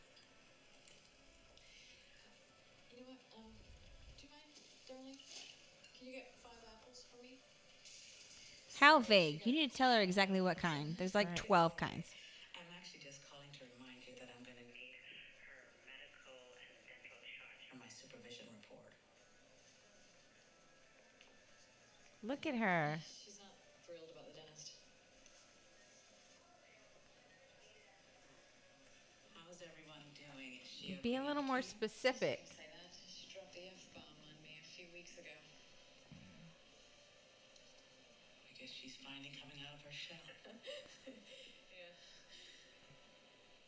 How 8.82 9.00
vague. 9.00 9.46
You 9.46 9.54
need 9.54 9.72
to 9.72 9.78
tell 9.78 9.94
her 9.94 10.02
exactly 10.02 10.42
what 10.42 10.58
kind. 10.58 10.98
There's 10.98 11.16
like 11.16 11.28
Right. 11.30 11.38
12 11.38 11.78
kinds. 11.78 12.08
I'm 12.56 12.68
actually 12.76 13.00
just 13.00 13.22
calling 13.30 13.50
to 13.54 13.64
remind 13.78 14.04
you 14.08 14.14
that 14.20 14.28
I'm 14.30 14.44
going 14.44 14.58
to 14.58 14.68
need 14.74 14.98
her 15.40 15.62
medical 15.88 16.58
and 16.58 16.74
dental 16.84 17.22
charts 17.24 17.64
for 17.70 17.78
my 17.78 17.88
supervision 17.88 18.48
report. 18.52 18.92
Look 22.24 22.46
at 22.46 22.56
her. 22.56 23.00
She's 23.26 23.40
not 23.40 23.54
thrilled 23.86 24.10
about 24.12 24.26
the 24.28 24.34
dentist. 24.34 24.74
How's 29.34 29.62
everyone 29.62 30.04
doing? 30.16 30.60
Is 30.62 30.68
she 30.70 30.94
Be 31.02 31.16
a 31.16 31.24
little 31.24 31.44
more 31.44 31.62
specific. 31.62 32.51
Guess 38.62 38.78
she's 38.78 38.94
finally 39.02 39.34
coming 39.42 39.58
out 39.66 39.74
of 39.74 39.82
her 39.82 39.90
shell. 39.90 40.22
Yeah. 41.74 41.90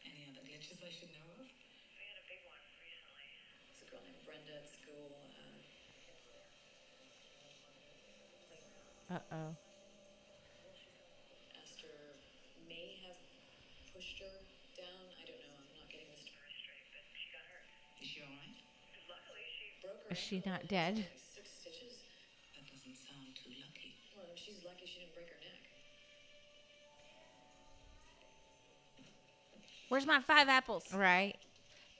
Any 0.06 0.22
other 0.30 0.45
glitches 0.45 0.78
I 0.86 0.91
should 0.94 1.10
know 1.18 1.26
of? 1.34 1.49
We 1.98 2.06
had 2.06 2.22
a 2.22 2.26
big 2.30 2.45
one 2.45 2.61
recently. 2.78 3.26
It's 3.74 3.82
a 3.82 3.90
girl 3.90 4.06
named 4.06 4.22
Brenda 4.22 4.53
at 4.53 4.70
school. 4.70 5.18
Uh, 5.34 5.57
Uh 9.10 9.20
oh. 9.34 9.56
Esther 11.57 12.22
may 12.70 13.02
have 13.02 13.18
pushed 13.94 14.20
her 14.22 14.45
down. 14.78 15.10
I 15.18 15.26
don't 15.26 15.41
know. 15.41 15.57
I'm 15.57 15.74
not 15.74 15.90
getting 15.90 16.10
the 16.14 16.22
story 16.22 16.53
straight, 16.61 16.86
but 16.94 17.02
she 17.18 17.34
got 17.34 17.41
hurt. 17.49 17.65
Is 17.98 18.07
she 18.14 18.22
alright? 18.22 18.53
Luckily, 19.10 19.41
she 19.57 19.74
broke 19.82 20.06
her 20.06 20.14
Is 20.14 20.18
she 20.18 20.38
ankle 20.38 20.45
not 20.45 20.61
and 20.61 20.70
dead? 20.70 21.06
Where's 29.89 30.05
my 30.07 30.19
five 30.22 30.49
apples? 30.49 30.85
Right? 30.93 31.35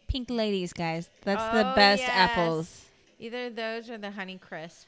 Pink 0.08 0.30
ladies, 0.30 0.74
guys. 0.74 1.10
That's 1.24 1.44
the 1.54 1.72
Oh, 1.72 1.76
best 1.76 2.02
yes. 2.02 2.12
apples. 2.14 2.86
Either 3.20 3.50
those 3.50 3.90
or 3.90 3.98
the 3.98 4.12
Honey 4.12 4.38
Crisp. 4.38 4.88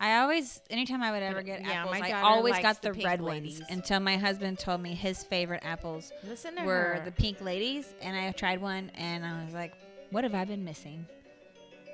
I 0.00 0.18
always, 0.18 0.60
anytime 0.70 1.02
I 1.02 1.12
would 1.12 1.22
ever 1.22 1.42
get 1.42 1.62
yeah, 1.62 1.82
apples, 1.82 1.96
I 2.00 2.12
always 2.22 2.58
got 2.58 2.82
the 2.82 2.92
the, 2.92 3.04
red 3.04 3.20
ladies. 3.20 3.60
ones 3.60 3.70
until 3.70 4.00
my 4.00 4.16
husband 4.16 4.58
told 4.58 4.80
me 4.82 4.92
his 4.94 5.22
favorite 5.22 5.62
apples 5.64 6.12
Listen 6.26 6.56
were 6.64 6.96
her. 6.96 7.02
the 7.04 7.12
pink 7.12 7.40
ladies, 7.40 7.94
and 8.02 8.16
I 8.16 8.30
tried 8.32 8.60
one, 8.60 8.90
and 8.96 9.24
I 9.24 9.44
was 9.44 9.54
like, 9.54 9.72
"What 10.10 10.24
have 10.24 10.34
I 10.34 10.44
been 10.44 10.64
missing?" 10.64 11.06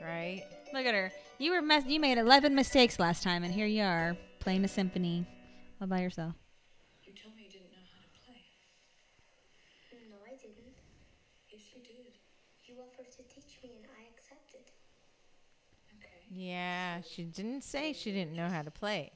right? 0.02 0.42
Look 0.72 0.86
at 0.86 0.94
her. 0.94 1.12
You 1.38 1.52
were 1.52 1.60
mess- 1.62 1.84
You 1.86 2.00
made 2.00 2.16
eleven 2.18 2.54
mistakes 2.54 2.98
last 2.98 3.22
time, 3.22 3.44
and 3.44 3.52
here 3.52 3.66
you 3.66 3.82
are 3.82 4.16
playing 4.40 4.64
a 4.64 4.68
symphony 4.68 5.26
all 5.80 5.86
by 5.86 6.00
yourself. 6.00 6.34
You 7.04 7.12
told 7.12 7.36
me 7.36 7.42
you 7.44 7.50
didn't 7.50 7.70
know 7.70 7.84
how 7.94 8.00
to 8.00 8.08
play. 8.24 8.40
no, 10.10 10.16
I 10.26 10.30
didn't. 10.40 10.74
Yes, 11.52 11.60
you 11.76 11.82
did. 11.82 12.14
You 12.66 12.76
offered 12.80 13.10
to 13.12 13.22
teach 13.28 13.58
me 13.62 13.70
and 13.76 13.86
I 13.98 14.08
accepted. 14.16 14.64
Okay. 15.98 16.16
Yeah, 16.32 17.00
she 17.02 17.24
didn't 17.24 17.64
say 17.64 17.92
she 17.92 18.12
didn't 18.12 18.34
know 18.34 18.48
how 18.48 18.62
to 18.62 18.70
play. 18.70 19.10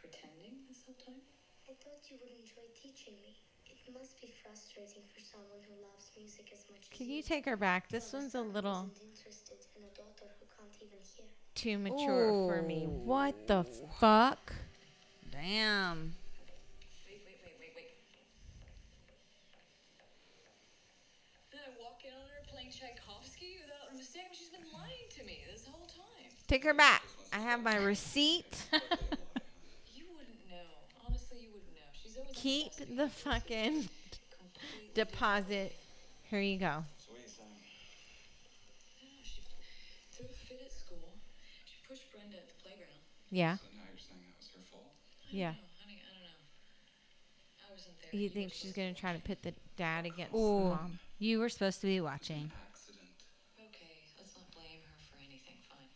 Pretending 0.00 0.56
this 0.66 0.82
whole 0.86 0.96
time? 0.96 1.20
I 1.68 1.74
thought 1.84 2.00
you 2.08 2.16
would 2.22 2.32
enjoy 2.40 2.64
teaching 2.72 3.14
me. 3.20 3.36
It 3.68 3.92
must 3.92 4.18
be 4.20 4.32
frustrating 4.42 5.04
for 5.12 5.20
someone 5.20 5.60
who 5.68 5.76
loves 5.84 6.08
music 6.16 6.48
as 6.52 6.64
much 6.70 6.88
as 6.90 6.96
Can 6.96 7.06
you. 7.08 7.16
you 7.16 7.22
take 7.22 7.44
her 7.44 7.56
back? 7.58 7.88
This 7.90 8.10
to 8.10 8.16
have 8.16 8.22
a 8.22 8.24
one's 8.24 8.34
a 8.34 8.40
little 8.54 8.90
interested 9.04 9.60
in 9.76 9.84
a 9.84 9.92
daughter 9.92 10.32
who 10.40 10.46
can't 10.56 10.72
even 10.80 10.98
hear. 11.04 11.28
too 11.54 11.76
mature 11.76 12.48
for 12.48 12.62
me. 12.62 12.86
Ooh. 12.86 13.04
What 13.04 13.46
the 13.46 13.64
fuck? 14.00 14.54
Damn. 15.30 16.14
Wait, 17.04 17.20
wait, 17.26 17.36
wait, 17.44 17.56
wait, 17.60 17.72
wait. 17.76 17.92
Then 21.52 21.60
I 21.60 21.70
walk 21.82 22.00
in 22.08 22.12
on 22.16 22.24
her 22.32 22.42
playing 22.48 22.70
Tchaikovsky 22.72 23.60
without 23.60 23.92
a 23.92 23.96
mistake. 23.96 24.32
She's 24.32 24.48
been 24.48 24.64
lying 24.72 25.08
to 25.18 25.24
me 25.24 25.44
this 25.52 25.66
whole 25.66 25.84
time. 26.54 26.60
Take 26.60 26.64
her 26.64 26.74
back. 26.74 27.02
I 27.32 27.38
have 27.38 27.62
my 27.62 27.76
receipt. 27.76 28.56
You 29.94 30.04
wouldn't 30.16 30.50
know. 30.50 30.56
Honestly, 31.06 31.38
you 31.42 31.48
wouldn't 31.50 31.74
know. 31.74 31.90
She's 31.92 32.16
always 32.16 32.36
Keep 32.36 32.96
the 32.96 33.04
you. 33.04 33.08
fucking 33.08 33.88
Completely 34.38 34.90
deposit. 34.94 35.72
Here 36.30 36.40
you 36.40 36.58
go. 36.58 36.84
So 36.98 37.10
what 37.12 37.18
are 37.18 37.22
you 37.22 37.28
saying? 37.28 37.50
Yeah, 39.02 39.22
she 39.22 39.42
threw 40.14 40.26
a 40.26 40.34
fit 40.46 40.62
at 40.64 40.72
school. 40.72 41.14
She 41.66 41.76
pushed 41.88 42.10
Brenda 42.12 42.36
at 42.38 42.46
the 42.48 42.54
playground. 42.62 43.02
Yeah. 43.30 43.56
So 43.56 43.66
now 43.74 43.82
you're 43.90 43.98
saying 43.98 44.22
that 44.22 44.36
was 44.38 44.48
her 44.54 44.62
fault? 44.70 44.94
I 44.94 45.26
don't 45.30 45.38
Yeah. 45.38 45.52
know, 45.58 45.68
honey, 45.82 45.98
I 46.02 46.10
don't 46.14 46.22
know. 46.22 46.38
I 47.62 47.66
wasn't 47.74 47.96
there. 48.02 48.14
You 48.14 48.28
were 48.28 48.34
think 48.34 48.52
she's 48.52 48.72
gonna 48.72 48.94
try 48.94 49.12
to 49.12 49.18
pit 49.22 49.42
the 49.42 49.54
dad 49.76 50.06
against 50.06 50.34
Ooh. 50.34 50.74
the 50.74 50.78
mom? 50.78 50.98
You 51.18 51.38
were 51.38 51.48
supposed 51.48 51.80
to 51.82 51.86
be 51.86 52.00
watching. 52.00 52.50
Accident. 52.70 53.10
Okay, 53.58 54.06
let's 54.18 54.34
not 54.38 54.46
blame 54.54 54.82
her 54.86 54.96
for 55.10 55.18
anything. 55.22 55.58
Fine. 55.70 55.90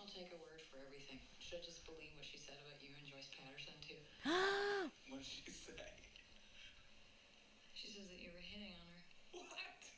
I'll 0.00 0.08
take 0.08 0.28
her 0.32 0.40
word 0.40 0.60
for 0.72 0.80
everything. 0.84 1.20
Should 1.40 1.60
I 1.60 1.64
just 1.64 1.84
believe 1.88 2.12
what 2.16 2.24
she 2.28 2.36
said 2.38 2.56
about 2.64 2.80
you 2.84 2.92
and 2.96 3.04
Joyce 3.08 3.28
Patterson 3.36 3.76
too? 3.84 4.00
What 5.08 5.18
did 5.18 5.26
she 5.26 5.42
say? 5.50 5.72
She 7.72 7.88
says 7.88 8.06
that 8.06 8.18
you 8.18 8.30
were 8.30 8.38
hitting 8.38 8.74
on 8.74 8.86
her. 8.86 9.02
What? 9.32 9.90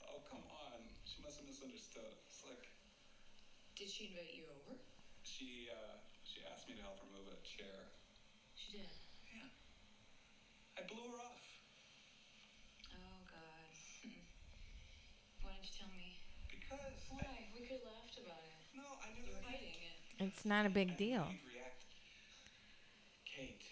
Oh, 0.00 0.18
come 0.28 0.42
on. 0.48 0.88
She 1.04 1.20
must 1.20 1.36
have 1.36 1.44
misunderstood. 1.44 2.14
It's 2.26 2.42
like 2.42 2.68
Did 3.74 3.88
she 3.88 4.04
invite 4.04 4.32
you 4.34 4.44
over? 4.48 4.76
she 5.22 5.68
uh 5.70 5.96
she 6.22 6.42
asked 6.42 6.66
me 6.66 6.74
to 6.74 6.80
help 6.80 6.98
her 6.98 7.06
move 7.06 7.26
a 7.26 7.34
chair. 7.46 7.86
She 8.54 8.70
did. 8.72 8.88
Yeah. 9.32 9.48
I 10.76 10.80
blew 10.80 11.02
her 11.10 11.18
off. 11.18 11.40
Oh 12.92 13.20
God. 13.30 13.70
Why 15.40 15.52
didn't 15.52 15.64
you 15.64 15.70
tell 15.78 15.88
me? 15.88 16.18
Because 16.48 17.00
I, 17.10 17.24
Why? 17.24 17.48
We 17.52 17.60
could 17.60 17.70
have 17.76 17.82
laughed 17.82 18.16
about 18.16 18.42
it. 18.44 18.54
no, 18.72 18.96
I 19.00 19.08
knew 19.08 19.24
You 19.24 19.32
were 19.32 19.38
that 19.38 19.42
hiding 19.42 19.74
it. 19.82 19.98
It's 20.20 20.44
not 20.44 20.66
a 20.66 20.68
big 20.70 20.96
knew 20.96 20.96
deal. 20.96 21.26
you'd 21.30 21.42
react. 21.44 21.84
Kate. 23.24 23.64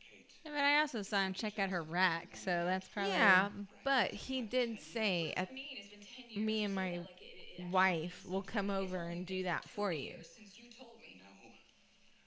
Kate. 0.00 0.33
Yeah, 0.44 0.50
but 0.52 0.60
I 0.60 0.80
also 0.80 1.02
saw 1.02 1.22
him 1.24 1.32
check 1.32 1.58
out 1.58 1.70
her 1.70 1.82
rack, 1.82 2.36
so 2.36 2.64
that's 2.66 2.88
probably 2.88 3.12
Yeah, 3.12 3.48
but 3.84 4.10
he 4.12 4.42
did 4.42 4.78
say 4.80 5.32
at 5.36 5.48
I 5.50 5.54
mean, 5.54 5.66
it's 5.72 5.88
been 5.88 6.00
ten 6.00 6.30
years. 6.30 6.46
me 6.46 6.64
and 6.64 6.74
my 6.74 6.90
that, 6.92 6.98
like, 7.00 7.10
it- 7.22 7.24
it 7.24 7.40
actually 7.52 7.70
wife 7.72 8.24
will 8.26 8.42
come 8.42 8.70
over 8.70 9.02
and 9.08 9.26
do 9.26 9.42
that 9.44 9.68
for 9.68 9.92
you. 9.92 10.10
years 10.10 10.26
Since 10.36 10.58
you 10.58 10.70
told 10.70 10.98
me. 11.00 11.20
No. 11.22 11.50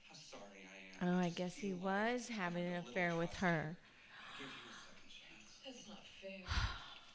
How 0.08 0.14
sorry 0.14 0.62
I. 1.00 1.06
Oh, 1.06 1.18
I 1.26 1.30
guess 1.30 1.54
he 1.54 1.72
was 1.72 2.28
having 2.28 2.64
an 2.66 2.76
affair 2.76 3.14
with 3.16 3.32
her. 3.36 3.76
I 3.76 4.38
give 4.38 4.50
you 4.50 4.66
a 4.66 4.74
second 4.74 5.10
chance. 5.10 5.50
That's 5.64 5.86
not 5.88 6.02
fair. 6.20 6.42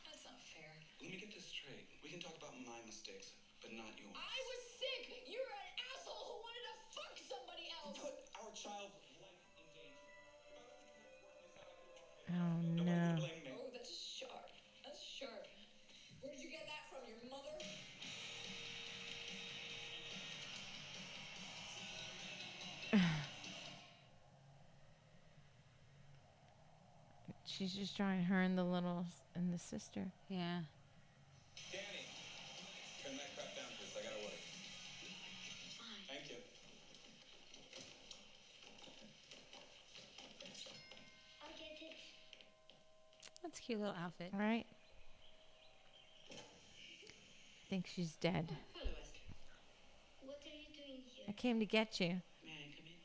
That's 0.08 0.24
not 0.24 0.40
fair. 0.56 0.72
Let 1.02 1.12
me 1.12 1.18
get 1.20 1.32
this 1.36 1.46
straight. 1.52 1.86
We 2.04 2.10
can 2.16 2.20
talk 2.24 2.38
about 2.40 2.56
my 2.64 2.80
mistakes, 2.88 3.36
but 3.62 3.74
not 3.76 3.92
yours. 4.00 4.16
I 4.16 4.38
was 4.48 4.62
sick. 4.80 5.04
You're 5.28 5.52
an 5.52 5.70
asshole 5.92 6.24
who 6.32 6.36
wanted 6.48 6.66
to 6.72 6.76
fuck 6.96 7.14
somebody 7.28 7.66
else. 7.84 7.98
put 8.00 8.16
our 8.40 8.52
child's 8.56 9.03
She's 27.64 27.76
just 27.76 27.96
drawing 27.96 28.24
her 28.24 28.42
and 28.42 28.58
the 28.58 28.64
little 28.66 29.06
and 29.36 29.54
the 29.54 29.58
sister. 29.58 30.12
yeah. 30.28 30.60
Danny, 31.72 32.04
turn 33.02 33.16
that 33.16 33.34
crap 33.38 33.56
down, 33.56 33.72
please. 33.80 33.96
I 33.98 34.04
gotta 34.04 34.20
work. 34.26 34.36
Thank 36.10 36.30
you. 36.30 36.36
I'll 41.42 41.56
get 41.58 41.80
it. 41.82 41.96
That's 43.44 43.60
a 43.60 43.62
cute 43.62 43.80
little 43.80 43.96
outfit. 44.04 44.32
Right? 44.34 44.66
I 46.32 47.70
think 47.70 47.88
she's 47.88 48.18
dead. 48.18 48.52
Hello, 48.74 48.92
Esther. 49.02 49.20
What 50.26 50.42
are 50.44 50.50
you 50.50 50.68
doing 50.76 51.02
here? 51.16 51.26
I 51.30 51.32
came 51.32 51.60
to 51.60 51.66
get 51.66 52.02
you. 52.02 52.08
May 52.44 52.52
I 52.52 52.76
come 52.76 52.88
in? 52.92 53.00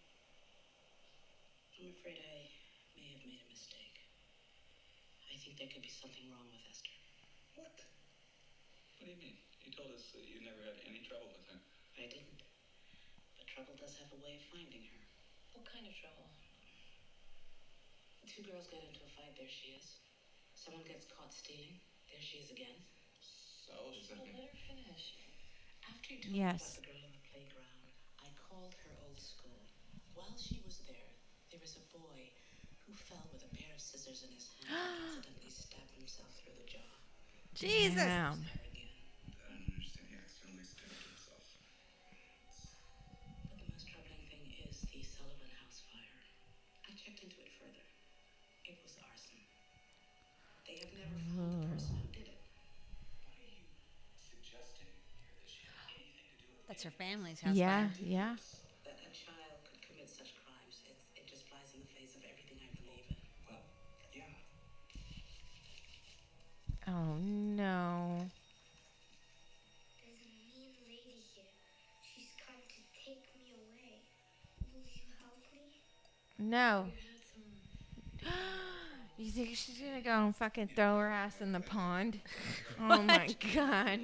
I'm 1.79 1.95
afraid 1.95 2.19
I 2.19 2.51
may 2.99 3.07
have 3.15 3.23
made 3.25 3.39
a 3.39 3.49
mistake. 3.49 4.03
I 5.31 5.39
think 5.59 5.71
there 5.71 5.75
could 5.75 5.83
be 5.83 5.91
something 5.91 6.31
wrong 6.31 6.47
with 6.55 6.63
Esther. 6.71 6.95
What? 7.59 7.83
What 8.99 9.07
do 9.07 9.11
you 9.11 9.19
mean? 9.19 9.35
You 9.67 9.71
told 9.75 9.91
us 9.91 10.07
that 10.15 10.23
you 10.23 10.39
never 10.39 10.63
had 10.63 10.79
any 10.87 11.03
trouble 11.03 11.27
with 11.35 11.43
her. 11.51 11.59
I 11.99 12.07
didn't. 12.07 12.43
But 13.35 13.47
trouble 13.51 13.75
does 13.75 13.95
have 13.99 14.13
a 14.15 14.23
way 14.23 14.35
of 14.39 14.43
finding 14.55 14.87
her. 14.87 15.01
What 15.53 15.67
kind 15.67 15.87
of 15.87 15.95
trouble? 15.99 16.31
Two 18.27 18.43
girls 18.43 18.69
get 18.71 18.83
into 18.87 19.03
a 19.03 19.09
fight, 19.09 19.35
there 19.37 19.49
she 19.51 19.75
is. 19.75 19.99
Someone 20.55 20.85
gets 20.85 21.07
caught 21.07 21.33
stealing, 21.35 21.75
there 22.11 22.21
she 22.23 22.39
is 22.39 22.51
again. 22.51 22.79
So, 23.67 23.91
does 23.91 24.07
that 24.09 24.17
Well, 24.19 24.27
mean? 24.27 24.35
let 24.39 24.47
her 24.47 24.57
finish. 24.67 25.15
After 25.91 26.15
you 26.15 26.21
told 26.23 26.39
Yes. 26.39 26.55
me 26.55 26.55
about 26.55 26.75
the 26.75 26.87
girl 26.87 27.03
in 27.03 27.11
the 27.11 27.19
playground, 27.35 27.91
I 28.23 28.31
called 28.37 28.75
her 28.85 28.95
old 29.03 29.19
school. 29.19 29.67
While 30.15 30.37
she 30.39 30.61
was 30.63 30.79
there, 30.87 31.19
there 31.51 31.59
was 31.61 31.75
a 31.75 31.83
boy 31.91 32.31
who 32.89 32.97
fell 32.97 33.21
with 33.33 33.45
a 33.45 33.53
pair 33.53 33.75
of 33.77 33.81
scissors 33.81 34.25
in 34.25 34.33
his 34.33 34.49
hand 34.65 35.21
and 35.29 35.37
accidentally 35.45 35.53
stabbed 35.53 35.93
himself 35.93 36.33
through 36.41 36.57
the 36.57 36.65
jaw. 36.65 36.89
Jesus. 37.53 38.01
There 38.01 38.33
again. 38.73 38.89
I 39.45 39.53
don't 39.53 39.77
understand. 39.77 40.09
He 40.09 40.25
accidentally 40.25 40.65
stabbed 58.01 58.68
Oh 66.89 67.17
no. 67.21 68.25
There's 70.01 70.25
a 70.25 70.33
mean 70.41 70.73
lady 70.87 71.21
here. 71.35 71.45
She's 72.01 72.33
come 72.41 72.57
to 72.65 72.81
take 73.05 73.29
me 73.37 73.53
away. 73.53 74.01
Will 74.73 74.89
you 74.89 75.13
help 75.21 75.37
me? 75.53 75.69
No. 76.39 76.87
You 76.87 76.93
had 78.25 78.33
some. 78.33 78.39
You 79.19 79.31
think 79.31 79.49
she's 79.57 79.79
gonna 79.79 80.01
go 80.01 80.25
and 80.25 80.35
fucking 80.35 80.71
throw 80.75 80.99
her 80.99 81.09
ass 81.09 81.41
in 81.41 81.53
the 81.53 81.61
pond? 81.61 82.21
Oh 82.81 83.03
my 83.03 83.35
god. 83.55 84.01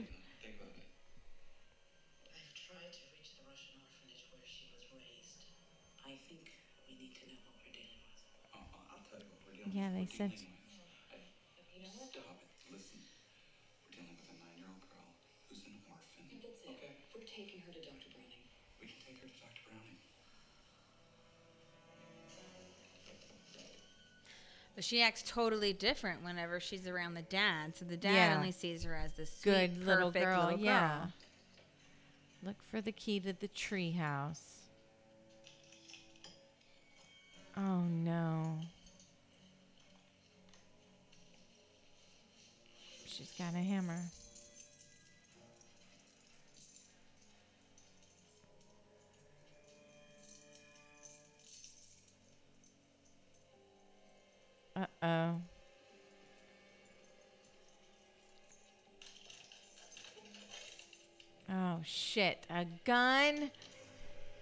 Think 9.72 10.18
they 10.18 10.24
it. 10.24 10.53
But 24.74 24.82
she 24.84 25.02
acts 25.02 25.22
totally 25.26 25.72
different 25.72 26.24
whenever 26.24 26.58
she's 26.58 26.86
around 26.88 27.14
the 27.14 27.22
dad. 27.22 27.76
So 27.76 27.84
the 27.84 27.96
dad 27.96 28.14
Yeah. 28.30 28.36
only 28.36 28.50
sees 28.50 28.82
her 28.84 28.94
as 28.94 29.12
this 29.14 29.30
sweet, 29.38 29.52
Good 29.52 29.86
little 29.86 30.10
girl. 30.10 30.46
little 30.46 30.58
yeah. 30.60 31.06
Look 32.42 32.56
for 32.70 32.80
the 32.80 32.92
key 32.92 33.20
to 33.20 33.32
the 33.32 33.48
tree 33.48 33.92
house. 33.92 34.40
Oh 37.56 37.82
no. 37.82 38.58
She's 43.06 43.30
got 43.38 43.54
a 43.54 43.58
hammer. 43.58 44.00
Uh 54.76 54.86
oh. 55.02 55.40
Oh 61.48 61.78
shit, 61.84 62.44
a 62.50 62.66
gun? 62.84 63.50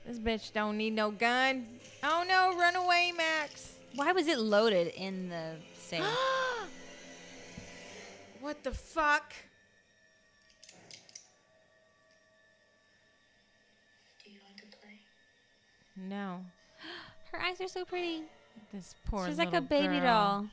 This 0.07 0.19
bitch 0.19 0.53
don't 0.53 0.79
need 0.79 0.95
no 0.95 1.11
gun. 1.11 1.67
Oh 2.03 2.25
no, 2.27 2.59
run 2.59 2.77
away, 2.77 3.13
Max. 3.17 3.75
Why 3.95 4.13
was 4.13 4.27
it 4.27 4.39
loaded 4.39 4.89
in 4.97 5.29
the 5.29 5.57
safe? 5.75 6.03
what 8.41 8.65
the 8.65 8.73
fuck? 8.73 9.35
Do 14.25 14.31
you 14.31 14.39
want 14.47 14.57
to 14.59 14.79
play? 14.79 14.99
No. 15.97 16.41
Her 17.33 17.43
eyes 17.43 17.61
are 17.61 17.69
so 17.69 17.85
pretty. 17.85 18.23
This 18.73 18.95
poor 19.07 19.27
She's 19.27 19.39
like 19.39 19.53
a 19.53 19.61
baby 19.61 19.99
girl. 19.99 20.01
doll. 20.01 20.37
I'll 20.39 20.49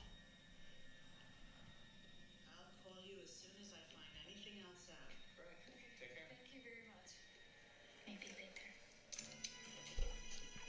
call 2.83 2.99
you 3.05 3.15
as 3.23 3.29
soon 3.29 3.55
as 3.61 3.71
I 3.71 3.79
find 3.95 4.11
anything 4.27 4.59
else 4.59 4.89
out. 4.91 5.07
Take 5.99 6.11
care. 6.13 6.27
Thank 6.27 6.51
you 6.53 6.61
very 6.63 6.83
much. 6.91 7.15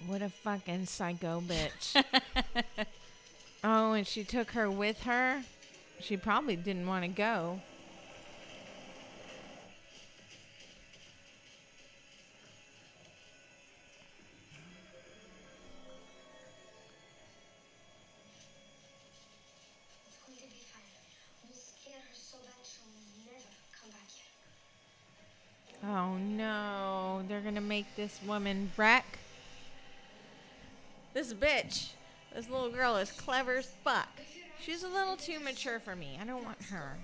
What 0.06 0.22
a 0.22 0.30
fucking 0.30 0.86
psycho 0.86 1.40
bitch. 1.40 2.02
oh, 3.64 3.92
and 3.92 4.06
she 4.06 4.24
took 4.24 4.52
her 4.52 4.70
with 4.70 5.02
her? 5.02 5.42
She 6.00 6.16
probably 6.16 6.56
didn't 6.56 6.86
want 6.86 7.04
to 7.04 7.08
go. 7.08 7.60
This 27.96 28.18
woman 28.26 28.70
wreck. 28.76 29.18
This 31.12 31.34
bitch, 31.34 31.90
this 32.34 32.48
little 32.48 32.70
girl 32.70 32.96
is 32.96 33.10
clever 33.12 33.56
as 33.56 33.66
fuck. 33.84 34.08
She's 34.62 34.82
a 34.82 34.88
little 34.88 35.16
too 35.16 35.40
mature 35.40 35.80
for 35.80 35.96
me. 35.96 36.18
I 36.20 36.24
don't 36.24 36.44
want 36.44 36.62
her. 36.70 36.96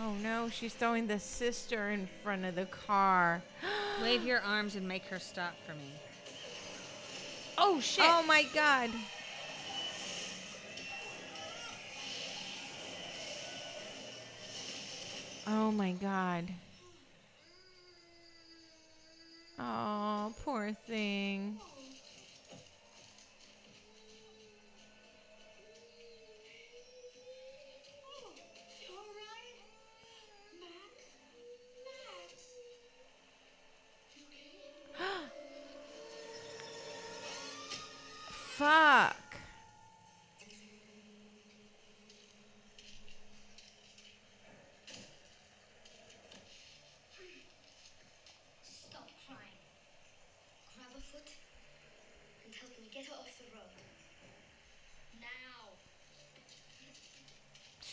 Oh 0.00 0.14
no, 0.22 0.48
she's 0.48 0.74
throwing 0.74 1.06
the 1.06 1.20
sister 1.20 1.90
in 1.90 2.08
front 2.22 2.44
of 2.44 2.56
the 2.56 2.66
car. 2.66 3.42
Wave 4.02 4.24
your 4.24 4.40
arms 4.40 4.74
and 4.74 4.88
make 4.88 5.04
her 5.04 5.18
stop 5.20 5.54
for 5.66 5.74
me. 5.74 5.92
Oh 7.56 7.78
shit! 7.80 8.04
Oh 8.06 8.24
my 8.26 8.44
god. 8.54 8.90
Oh 15.46 15.70
my 15.70 15.92
god. 15.92 16.48
Oh, 19.66 20.34
poor 20.44 20.74
thing. 20.86 21.60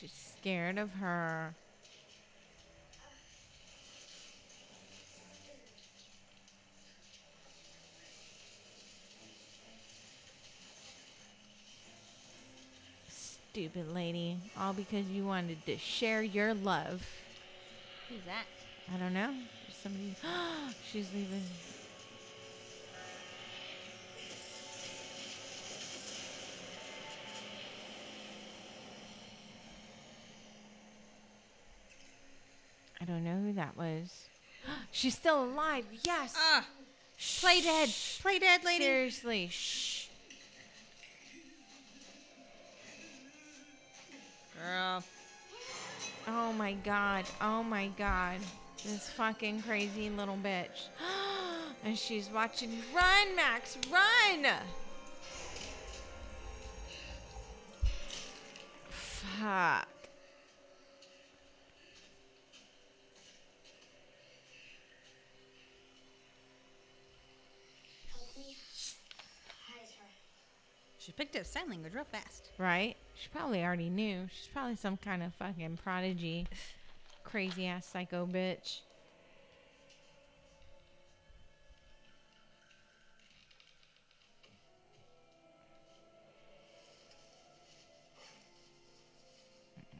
She's 0.02 0.34
scared 0.40 0.80
of 0.80 0.90
her. 0.94 1.54
stupid 13.52 13.94
lady. 13.94 14.38
All 14.58 14.74
because 14.74 15.06
you 15.08 15.26
wanted 15.26 15.64
to 15.68 15.78
share 15.78 16.24
your 16.24 16.56
love. 16.56 17.06
Who's 18.10 18.22
that? 18.26 18.46
I 18.92 18.98
don't 18.98 19.14
know. 19.14 19.36
Somebody. 19.84 20.16
She's 20.92 21.14
leaving. 21.14 21.44
Who 33.52 33.56
that 33.56 33.78
was. 33.78 34.28
She's 34.92 35.16
still 35.16 35.44
alive. 35.44 35.86
Yes. 36.04 36.36
Ah, 36.38 36.66
play 37.40 37.62
dead. 37.62 37.90
Play 38.22 38.40
dead, 38.40 38.64
lady. 38.64 38.86
Seriously. 38.86 39.48
Shh. 39.52 40.08
Girl. 44.58 45.04
Oh 46.28 46.54
my 46.54 46.74
god. 46.74 47.26
Oh 47.42 47.64
my 47.64 47.88
god. 47.98 48.38
This 48.86 49.10
fucking 49.10 49.64
crazy 49.64 50.10
little 50.10 50.38
bitch. 50.38 50.88
and 51.84 51.98
she's 51.98 52.30
watching. 52.30 52.78
Run, 52.96 53.36
Max. 53.36 53.78
Run. 53.92 54.48
Fuck. 58.90 59.88
Help 68.12 68.38
me 68.38 68.56
hide 69.68 69.90
her. 70.00 70.12
She 71.02 71.12
picked 71.12 71.36
up 71.36 71.48
sign 71.48 71.68
language 71.68 71.96
real 71.96 72.04
fast. 72.04 72.52
Right? 72.60 72.96
She 73.16 73.28
probably 73.30 73.64
already 73.64 73.90
knew. 73.90 74.28
She's 74.32 74.48
probably 74.54 74.76
some 74.76 74.98
kind 74.98 75.24
of 75.24 75.34
fucking 75.34 75.80
prodigy. 75.84 76.46
Crazy 77.24 77.66
ass 77.66 77.88
psycho 77.88 78.28
bitch. 78.28 78.82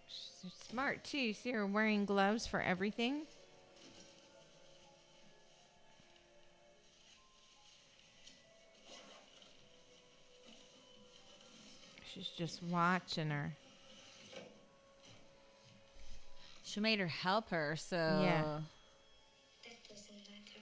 She's 0.08 0.54
smart 0.70 1.04
too. 1.04 1.18
You 1.18 1.34
see 1.34 1.52
her 1.52 1.66
wearing 1.66 2.06
gloves 2.06 2.46
for 2.46 2.62
everything. 2.62 3.24
She's 12.14 12.28
just 12.38 12.62
watching 12.64 13.30
her. 13.30 13.54
She 16.64 16.80
made 16.80 17.00
her 17.00 17.08
help 17.08 17.50
her, 17.50 17.76
so 17.78 17.96
Yeah. 17.96 18.60
That 19.64 19.80
doesn't 19.88 20.18
matter. 20.30 20.62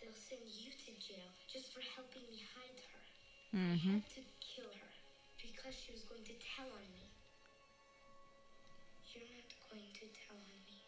They'll 0.00 0.12
send 0.12 0.40
you 0.42 0.72
to 0.72 0.92
jail 1.06 1.30
just 1.52 1.72
for 1.72 1.80
helping 1.94 2.22
me 2.30 2.42
hide 2.54 2.80
her. 2.90 3.58
Mm-hmm. 3.58 3.90
I 3.90 3.92
had 3.94 4.06
to 4.08 4.20
kill 4.40 4.64
her 4.64 4.90
because 5.40 5.74
she 5.74 5.92
was 5.92 6.02
going 6.02 6.24
to 6.24 6.32
tell 6.32 6.66
on 6.66 6.86
me. 6.94 7.06
You're 9.14 9.24
not 9.24 9.46
going 9.70 9.86
to 9.94 10.06
tell 10.18 10.36
on 10.36 10.58
me. 10.66 10.82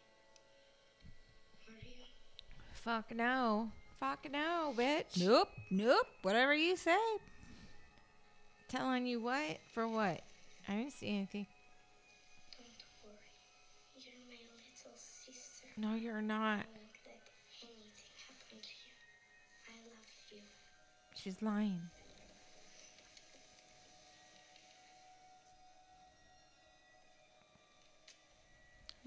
Are 1.68 1.86
you? 1.86 2.04
Fuck 2.72 3.14
no. 3.14 3.70
Fuck 4.00 4.26
no, 4.30 4.74
bitch. 4.76 5.20
Nope, 5.24 5.48
nope. 5.70 6.06
Whatever 6.22 6.54
you 6.54 6.76
say. 6.76 6.98
Telling 8.68 9.06
you 9.06 9.20
what? 9.20 9.58
For 9.72 9.88
what? 9.88 10.20
I 10.68 10.72
didn't 10.72 10.92
see 10.92 11.08
anything. 11.08 11.46
Don't 12.58 12.68
worry. 13.02 13.16
You're 13.96 14.12
my 14.28 14.36
little 14.36 14.98
sister. 14.98 15.66
No, 15.78 15.94
you're 15.94 16.20
not. 16.20 16.36
I 16.36 16.68
won't 16.68 16.92
let 17.06 17.16
anything 17.62 18.12
happen 18.28 18.58
to 18.60 18.68
you. 20.34 20.36
You. 20.36 20.42
She's 21.14 21.40
lying. 21.40 21.80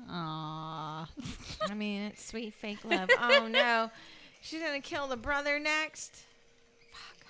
Aww. 0.10 1.08
I 1.70 1.74
mean, 1.76 2.02
it's 2.04 2.26
sweet 2.26 2.56
fake 2.56 2.84
love. 2.84 3.10
Oh 3.22 3.48
no. 3.48 3.92
She's 4.42 4.62
gonna 4.62 4.82
kill 4.82 5.06
the 5.08 5.18
brother 5.18 5.60
next. 5.60 6.24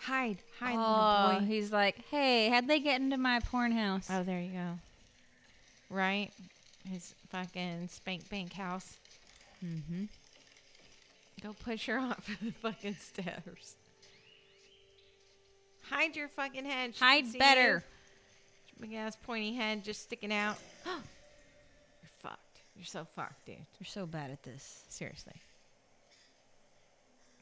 Hide. 0.01 0.37
Hide, 0.59 0.75
Oh, 0.77 1.25
little 1.27 1.41
boy. 1.41 1.45
he's 1.47 1.71
like, 1.71 2.03
hey, 2.09 2.49
how'd 2.49 2.67
they 2.67 2.79
get 2.79 3.01
into 3.01 3.17
my 3.17 3.39
porn 3.39 3.71
house? 3.71 4.07
Oh, 4.11 4.23
there 4.23 4.39
you 4.41 4.51
go. 4.51 4.79
Right? 5.89 6.31
His 6.89 7.13
fucking 7.29 7.87
spank 7.89 8.27
bank 8.29 8.53
house. 8.53 8.97
Mm-hmm. 9.63 10.05
Go 11.43 11.53
push 11.63 11.85
her 11.87 11.99
off 11.99 12.27
the 12.41 12.51
fucking 12.51 12.95
stairs. 12.95 13.75
Hide 15.89 16.15
your 16.15 16.29
fucking 16.29 16.65
head. 16.65 16.95
She 16.95 17.03
Hide 17.03 17.37
better. 17.37 17.83
you. 18.81 18.87
Big 18.87 18.93
ass 18.95 19.15
pointy 19.23 19.53
head 19.53 19.83
just 19.83 20.01
sticking 20.03 20.33
out. 20.33 20.55
You're 20.85 20.95
fucked. 22.23 22.61
You're 22.75 22.85
so 22.85 23.05
fucked, 23.15 23.45
dude. 23.45 23.57
You're 23.79 23.85
so 23.85 24.05
bad 24.07 24.31
at 24.31 24.41
this. 24.41 24.83
Seriously. 24.89 25.33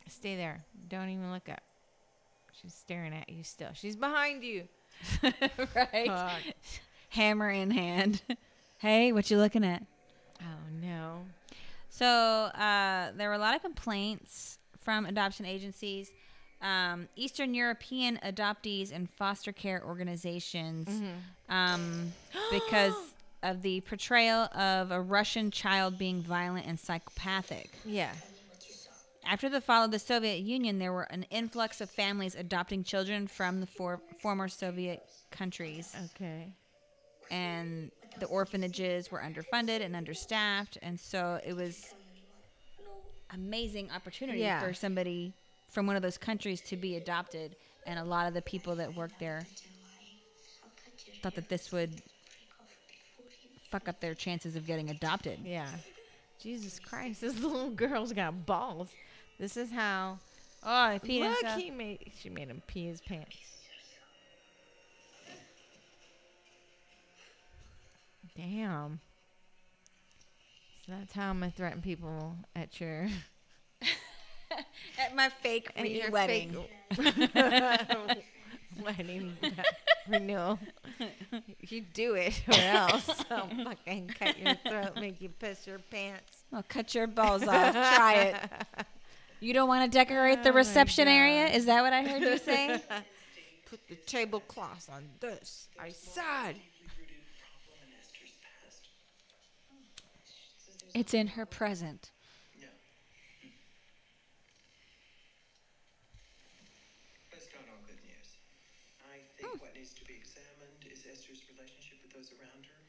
Stay 0.09 0.35
there. 0.35 0.63
Don't 0.89 1.07
even 1.09 1.31
look 1.31 1.47
up. 1.47 1.61
She's 2.61 2.73
staring 2.73 3.13
at 3.13 3.29
you 3.29 3.43
still. 3.43 3.69
She's 3.73 3.95
behind 3.95 4.43
you. 4.43 4.67
right? 5.23 6.07
Fuck. 6.07 6.55
Hammer 7.09 7.49
in 7.49 7.71
hand. 7.71 8.21
hey, 8.79 9.11
what 9.11 9.29
you 9.31 9.37
looking 9.37 9.63
at? 9.63 9.83
Oh 10.41 10.71
no. 10.81 11.21
So 11.89 12.05
uh, 12.05 13.11
there 13.15 13.29
were 13.29 13.35
a 13.35 13.39
lot 13.39 13.55
of 13.55 13.61
complaints 13.61 14.59
from 14.81 15.05
adoption 15.05 15.45
agencies, 15.45 16.11
um, 16.61 17.07
Eastern 17.15 17.53
European 17.53 18.19
adoptees, 18.23 18.93
and 18.93 19.09
foster 19.09 19.51
care 19.51 19.83
organizations 19.85 20.89
um, 21.49 22.11
because 22.51 22.93
of 23.43 23.61
the 23.61 23.81
portrayal 23.81 24.43
of 24.55 24.91
a 24.91 25.01
Russian 25.01 25.51
child 25.51 25.97
being 25.97 26.21
violent 26.21 26.65
and 26.67 26.79
psychopathic. 26.79 27.71
Yeah. 27.85 28.11
After 29.29 29.47
the 29.47 29.61
fall 29.61 29.85
of 29.85 29.91
the 29.91 29.99
Soviet 29.99 30.39
Union, 30.39 30.79
there 30.79 30.91
were 30.91 31.03
an 31.03 31.21
influx 31.29 31.81
of 31.81 31.89
families 31.91 32.33
adopting 32.33 32.83
children 32.83 33.27
from 33.27 33.59
the 33.59 33.67
for- 33.67 34.01
former 34.19 34.47
Soviet 34.47 35.07
countries 35.29 35.95
Okay. 36.15 36.47
and 37.29 37.91
the 38.19 38.25
orphanages 38.25 39.11
were 39.11 39.19
underfunded 39.19 39.81
and 39.85 39.95
understaffed 39.95 40.79
and 40.81 40.99
so 40.99 41.39
it 41.45 41.53
was 41.53 41.93
amazing 43.35 43.91
opportunity 43.91 44.39
Yeah. 44.39 44.59
for 44.61 44.73
somebody 44.73 45.31
from 45.69 45.85
one 45.85 45.95
of 45.95 46.01
those 46.01 46.17
countries 46.17 46.59
to 46.61 46.75
be 46.75 46.95
adopted 46.95 47.55
and 47.85 47.99
a 47.99 48.03
lot 48.03 48.27
of 48.27 48.33
the 48.33 48.41
people 48.41 48.75
that 48.77 48.95
worked 48.95 49.19
there 49.19 49.45
thought 51.21 51.35
that 51.35 51.47
this 51.49 51.71
would 51.71 52.01
fuck 53.69 53.87
up 53.87 53.99
their 53.99 54.15
chances 54.15 54.55
of 54.55 54.65
getting 54.65 54.89
adopted 54.89 55.37
Yeah. 55.45 55.69
Jesus 56.41 56.79
Christ, 56.79 57.21
this 57.21 57.37
little 57.39 57.69
girl's 57.69 58.11
got 58.11 58.47
balls. 58.47 58.89
This 59.39 59.55
is 59.55 59.71
how. 59.71 60.19
oh 60.63 60.69
I 60.69 60.99
peed 60.99 61.21
Look, 61.21 61.39
himself. 61.39 61.61
he 61.61 61.71
made. 61.71 62.11
She 62.19 62.29
made 62.29 62.49
him 62.49 62.61
pee 62.67 62.87
his 62.87 62.99
pants. 62.99 63.37
Damn. 68.35 68.99
So 70.85 70.91
that's 70.97 71.13
how 71.13 71.29
I'm 71.29 71.39
gonna 71.39 71.51
threaten 71.55 71.81
people 71.81 72.35
at 72.55 72.79
your 72.81 73.07
at 74.97 75.15
my 75.15 75.29
fake 75.41 75.71
at 75.75 75.89
your 75.89 76.11
wedding 76.11 76.57
fake 76.95 77.31
wedding 78.83 79.37
renewal. 80.07 80.59
You 81.61 81.81
do 81.93 82.15
it, 82.15 82.41
or 82.47 82.53
else 82.55 83.23
I'll 83.29 83.49
fucking 83.63 84.07
cut 84.19 84.37
your 84.37 84.55
throat, 84.67 84.95
make 84.95 85.21
you 85.21 85.29
piss 85.29 85.65
your 85.67 85.79
pants. 85.79 86.43
I'll 86.51 86.63
cut 86.63 86.93
your 86.95 87.07
balls 87.07 87.43
off 87.43 87.73
try 87.73 88.13
it 88.15 88.85
you 89.39 89.53
don't 89.53 89.67
want 89.67 89.89
to 89.91 89.97
decorate 89.97 90.43
the 90.43 90.49
Oh 90.49 90.53
my 90.53 90.57
reception 90.59 91.07
area 91.07 91.47
is 91.47 91.65
that 91.65 91.81
what 91.81 91.93
I 91.93 92.03
heard 92.03 92.21
you 92.21 92.37
say 92.37 92.81
Put 93.69 93.79
the 93.87 93.95
tablecloths 93.95 94.89
on 94.89 95.03
this. 95.19 95.67
I 95.79 95.89
said. 95.89 96.55
Deep-rooted 96.57 97.21
problem 97.37 97.77
in 97.85 97.93
Esther's 98.01 98.33
past. 98.41 98.81
it's 100.95 101.13
in 101.13 101.27
her 101.27 101.45
present 101.45 102.09
Yeah. 102.59 102.65
Let's 107.31 107.45
count 107.53 107.69
on 107.69 107.77
good 107.85 108.01
news. 108.01 108.29
I 109.05 109.21
think 109.37 109.61
what 109.61 109.75
needs 109.77 109.93
to 110.01 110.03
be 110.09 110.15
examined 110.17 110.81
is 110.89 111.05
Esther's 111.05 111.45
relationship 111.53 112.01
with 112.01 112.11
those 112.17 112.33
around 112.41 112.65
her, 112.65 112.81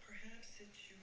Perhaps 0.05 0.61
it's 0.61 0.79
your 0.85 1.01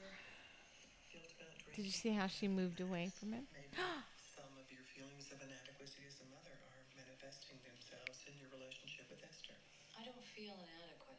guilt 1.09 1.33
about 1.35 1.57
drinking. 1.57 1.73
Did 1.75 1.85
you 1.89 1.91
see 1.91 2.13
how 2.13 2.27
she 2.27 2.47
moved 2.47 2.81
away 2.81 3.09
from 3.17 3.33
him? 3.33 3.49
Maybe 3.49 3.73
some 4.37 4.53
of 4.61 4.69
your 4.69 4.85
feelings 4.93 5.33
of 5.33 5.41
inadequacy 5.41 6.05
as 6.05 6.21
a 6.21 6.27
mother 6.29 6.53
are 6.53 6.85
manifesting 6.93 7.57
themselves 7.65 8.21
in 8.29 8.37
your 8.37 8.53
relationship 8.53 9.09
with 9.09 9.25
Esther. 9.25 9.57
I 9.97 10.05
don't 10.05 10.21
feel 10.37 10.53
inadequate. 10.53 11.17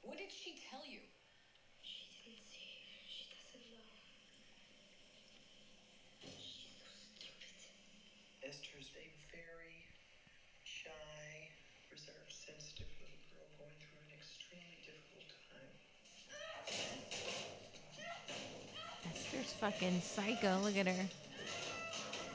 What 0.00 0.16
did 0.16 0.32
she 0.32 0.56
tell 0.72 0.82
you? 0.88 1.04
She 1.82 2.06
didn't 2.24 2.46
see. 2.46 2.70
She 3.06 3.26
doesn't 3.30 3.66
know. 3.70 3.86
She's 6.22 6.74
so 6.78 6.90
stupid. 6.90 7.54
Esther's 8.46 8.90
a 8.98 9.06
very 9.34 9.86
shy, 10.64 11.50
reserved, 11.90 12.30
sensitive 12.30 12.86
little 13.02 13.18
girl 13.34 13.50
going 13.58 13.74
through 13.82 13.98
an 14.06 14.14
extremely 14.14 14.78
difficult 14.86 15.26
time. 15.50 15.74
Esther's 19.10 19.44
fucking 19.60 20.00
psycho. 20.00 20.58
Look 20.62 20.76
at 20.76 20.86
her. 20.86 21.08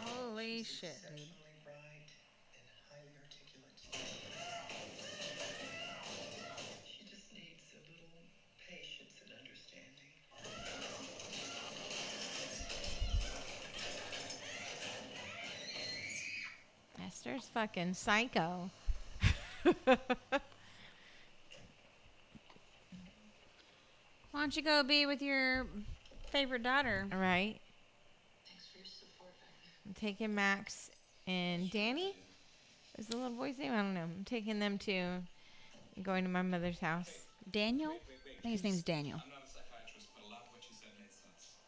Holy 0.05 0.63
shit, 0.63 0.97
dude. 1.15 1.19
Exceptionally 1.19 1.53
bright 1.63 2.09
and 2.53 2.65
highly 2.89 3.13
articulate. 3.21 3.77
She 6.83 7.03
just 7.05 7.31
needs 7.33 7.69
a 7.73 7.81
little 7.87 8.25
patience 8.67 9.21
and 9.21 9.31
understanding. 9.37 10.13
Esther's 17.05 17.47
fucking 17.53 17.93
psycho. 17.93 18.71
Why 24.31 24.39
don't 24.39 24.55
you 24.55 24.63
go 24.63 24.81
be 24.81 25.05
with 25.05 25.21
your 25.21 25.67
favorite 26.31 26.63
daughter? 26.63 27.07
All 27.11 27.19
right. 27.19 27.59
Thanks 28.47 28.65
for 28.71 28.77
your 28.77 28.85
support. 28.85 29.33
I'm 29.85 29.93
taking 29.93 30.33
Max 30.33 30.89
and 31.27 31.69
Danny. 31.69 32.15
Is 32.97 33.07
the 33.07 33.17
little 33.17 33.31
boy's 33.31 33.57
name? 33.57 33.73
I 33.73 33.77
don't 33.77 33.93
know. 33.93 34.01
I'm 34.03 34.23
taking 34.25 34.59
them 34.59 34.77
to 34.79 35.21
going 36.01 36.23
to 36.23 36.29
my 36.29 36.41
mother's 36.41 36.79
house. 36.79 37.09
Daniel? 37.51 37.91
Wait, 37.91 38.01
wait, 38.07 38.19
wait. 38.25 38.35
I 38.39 38.41
think 38.41 38.51
his 38.53 38.63
name's 38.63 38.83
Daniel. 38.83 39.19
I'm 39.23 39.29
not 39.29 39.43
a 39.43 39.49
psychiatrist, 39.49 40.07
but 40.15 40.23
a 40.23 40.29
lot 40.31 40.47
of 40.47 40.53
what 40.55 40.63
you 40.63 40.73
said 40.75 40.93
made 40.99 41.11
sense. 41.11 41.59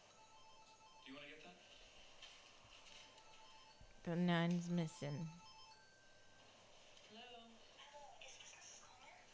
Do 1.04 1.12
you 1.12 1.18
want 1.18 1.28
to 1.28 1.34
get 1.34 1.44
that? 1.44 1.58
The 4.08 4.16
nun's 4.16 4.70
missing. 4.70 5.28
Hello? 7.12 7.50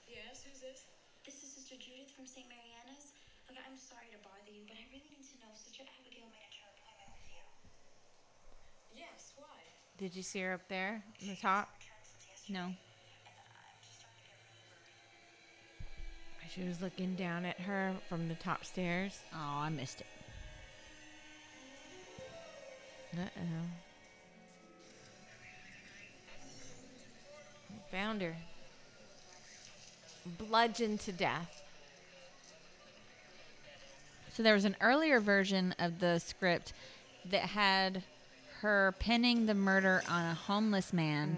Yes, 0.08 0.42
who's 0.42 0.60
this? 0.60 0.86
This 1.24 1.42
is 1.42 1.50
Sister 1.54 1.76
Judith 1.78 2.10
from 2.16 2.26
St. 2.26 2.46
Mariana's. 2.48 3.12
Look, 3.50 3.58
I'm 3.66 3.76
sorry 3.78 4.08
to 4.14 4.18
bother 4.22 4.50
you, 4.50 4.62
but 4.70 4.78
I 4.78 4.86
really 4.94 5.10
need 5.10 5.26
to 5.26 5.36
know 5.42 5.50
if 5.52 5.58
Sister 5.58 5.82
Abigail 5.82 6.30
made 6.30 6.54
her 6.62 6.70
appointment 6.70 7.10
with 7.18 7.26
you. 7.34 7.42
Yes, 8.94 9.34
why? 9.34 9.58
Did 10.00 10.16
you 10.16 10.22
see 10.22 10.40
her 10.40 10.54
up 10.54 10.66
there 10.70 11.02
on 11.20 11.28
the 11.28 11.36
top? 11.36 11.68
No. 12.48 12.72
She 16.54 16.64
was 16.64 16.80
looking 16.80 17.14
down 17.16 17.44
at 17.44 17.60
her 17.60 17.92
from 18.08 18.26
the 18.26 18.34
top 18.36 18.64
stairs. 18.64 19.20
Oh, 19.34 19.58
I 19.58 19.68
missed 19.68 20.00
it. 20.00 20.06
Uh 23.14 23.24
oh. 23.36 23.66
Found 27.92 28.22
her. 28.22 28.34
Bludgeoned 30.38 31.00
to 31.00 31.12
death. 31.12 31.62
So 34.32 34.42
there 34.42 34.54
was 34.54 34.64
an 34.64 34.76
earlier 34.80 35.20
version 35.20 35.74
of 35.78 36.00
the 36.00 36.18
script 36.20 36.72
that 37.30 37.42
had 37.42 38.02
her 38.60 38.94
pinning 38.98 39.46
the 39.46 39.54
murder 39.54 40.02
on 40.08 40.26
a 40.26 40.34
homeless 40.34 40.92
man 40.92 41.36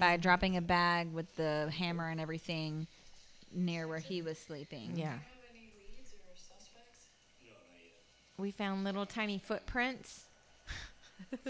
by 0.00 0.16
mm. 0.16 0.20
dropping 0.22 0.56
a 0.56 0.62
bag 0.62 1.12
with 1.12 1.36
the 1.36 1.70
hammer 1.76 2.08
and 2.08 2.18
everything 2.18 2.86
near 3.52 3.86
where 3.86 3.98
he 3.98 4.22
was 4.22 4.38
sleeping. 4.38 4.92
Yeah. 4.94 5.10
Have 5.10 5.20
any 5.50 5.70
leads 5.76 6.14
or 6.14 6.34
suspects? 6.34 7.08
We 8.38 8.50
found 8.50 8.84
little 8.84 9.04
tiny 9.04 9.38
footprints. 9.38 10.24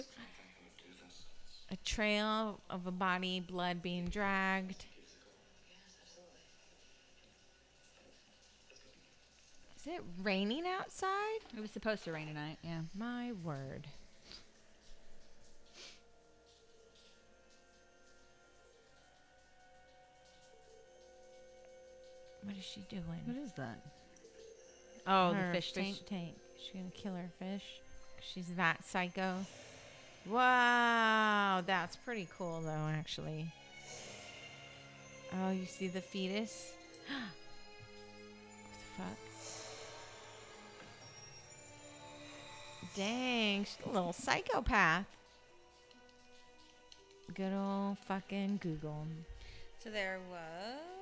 a 1.70 1.76
trail 1.84 2.58
of 2.68 2.88
a 2.88 2.92
body, 2.92 3.38
blood 3.38 3.80
being 3.80 4.06
dragged. 4.06 4.86
Is 9.76 9.86
it 9.86 10.02
raining 10.22 10.64
outside? 10.66 11.38
It 11.56 11.60
was 11.60 11.70
supposed 11.70 12.04
to 12.04 12.12
rain 12.12 12.26
tonight, 12.26 12.58
yeah. 12.62 12.80
My 12.96 13.32
word. 13.44 13.86
What 22.44 22.56
is 22.56 22.64
she 22.64 22.80
doing? 22.88 23.20
What 23.24 23.36
is 23.36 23.52
that? 23.52 23.78
Oh, 25.06 25.32
Her 25.32 25.48
the 25.48 25.54
fish, 25.54 25.72
tank. 25.72 25.96
tank. 26.08 26.34
She's 26.58 26.72
gonna 26.72 26.90
kill 26.94 27.14
her 27.14 27.30
fish. 27.38 27.64
She's 28.20 28.54
that 28.56 28.84
psycho. 28.84 29.34
Wow, 30.26 31.62
that's 31.66 31.96
pretty 31.96 32.28
cool 32.36 32.60
though, 32.60 32.88
actually. 32.92 33.52
Oh, 35.40 35.50
you 35.50 35.66
see 35.66 35.88
the 35.88 36.00
fetus? 36.00 36.72
what 38.96 39.06
the 39.06 39.14
fuck? 39.16 39.18
Dang, 42.94 43.64
she's 43.64 43.78
a 43.86 43.88
little 43.90 44.12
psychopath. 44.12 45.06
Good 47.34 47.54
old 47.54 47.98
fucking 48.06 48.58
Google. 48.62 49.06
So 49.82 49.90
there 49.90 50.18
was. 50.30 51.01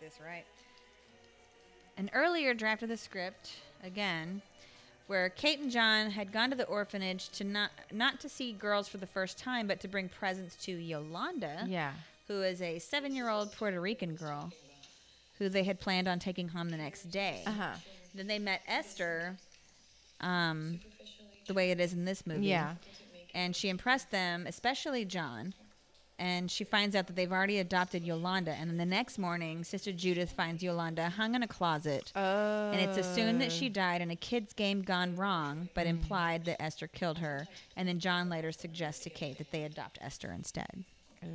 Get 0.00 0.10
this 0.10 0.20
right. 0.24 0.44
An 1.96 2.10
earlier 2.14 2.54
draft 2.54 2.82
of 2.82 2.88
the 2.88 2.96
script, 2.96 3.50
again, 3.82 4.40
where 5.08 5.30
Kate 5.30 5.58
and 5.58 5.70
John 5.70 6.10
had 6.10 6.32
gone 6.32 6.50
to 6.50 6.56
the 6.56 6.66
orphanage 6.66 7.28
to 7.30 7.44
not 7.44 7.70
not 7.92 8.20
to 8.20 8.28
see 8.28 8.52
girls 8.52 8.88
for 8.88 8.98
the 8.98 9.06
first 9.06 9.38
time, 9.38 9.66
but 9.66 9.80
to 9.80 9.88
bring 9.88 10.08
presents 10.08 10.54
to 10.66 10.72
Yolanda, 10.72 11.64
Yeah. 11.66 11.92
who 12.28 12.42
is 12.42 12.62
a 12.62 12.78
seven-year-old 12.78 13.52
Puerto 13.52 13.80
Rican 13.80 14.14
girl, 14.14 14.52
who 15.38 15.48
they 15.48 15.64
had 15.64 15.80
planned 15.80 16.06
on 16.08 16.18
taking 16.18 16.48
home 16.48 16.68
the 16.68 16.76
next 16.76 17.10
day. 17.10 17.42
Uh 17.46 17.50
huh. 17.52 17.74
Then 18.14 18.26
they 18.26 18.38
met 18.38 18.60
Esther, 18.68 19.36
um, 20.20 20.78
the 21.46 21.54
way 21.54 21.70
it 21.70 21.80
is 21.80 21.92
in 21.92 22.04
this 22.04 22.26
movie. 22.26 22.46
Yeah. 22.46 22.74
And 23.34 23.54
she 23.56 23.68
impressed 23.68 24.10
them, 24.10 24.46
especially 24.46 25.04
John. 25.04 25.52
And 26.18 26.50
she 26.50 26.64
finds 26.64 26.96
out 26.96 27.06
that 27.06 27.16
they've 27.16 27.30
already 27.30 27.58
adopted 27.58 28.04
Yolanda. 28.04 28.52
And 28.52 28.68
then 28.68 28.76
the 28.76 28.84
next 28.86 29.18
morning, 29.18 29.62
Sister 29.62 29.92
Judith 29.92 30.32
finds 30.32 30.62
Yolanda 30.62 31.08
hung 31.08 31.34
in 31.34 31.42
a 31.42 31.48
closet. 31.48 32.12
Oh. 32.16 32.70
And 32.72 32.80
it's 32.80 32.98
assumed 32.98 33.40
that 33.40 33.52
she 33.52 33.66
oh. 33.66 33.72
died 33.72 34.00
in 34.00 34.10
a 34.10 34.16
kid's 34.16 34.52
game 34.52 34.82
gone 34.82 35.14
wrong, 35.14 35.68
but 35.74 35.86
mm. 35.86 35.90
implied 35.90 36.44
that 36.46 36.60
Esther 36.60 36.88
killed 36.88 37.18
her. 37.18 37.46
And 37.76 37.86
then 37.88 38.00
John 38.00 38.28
later 38.28 38.50
suggests 38.50 39.04
to 39.04 39.10
Kate 39.10 39.38
that 39.38 39.50
they 39.52 39.64
adopt 39.64 39.98
Esther 40.00 40.32
instead. 40.32 40.84
Oh. 41.22 41.26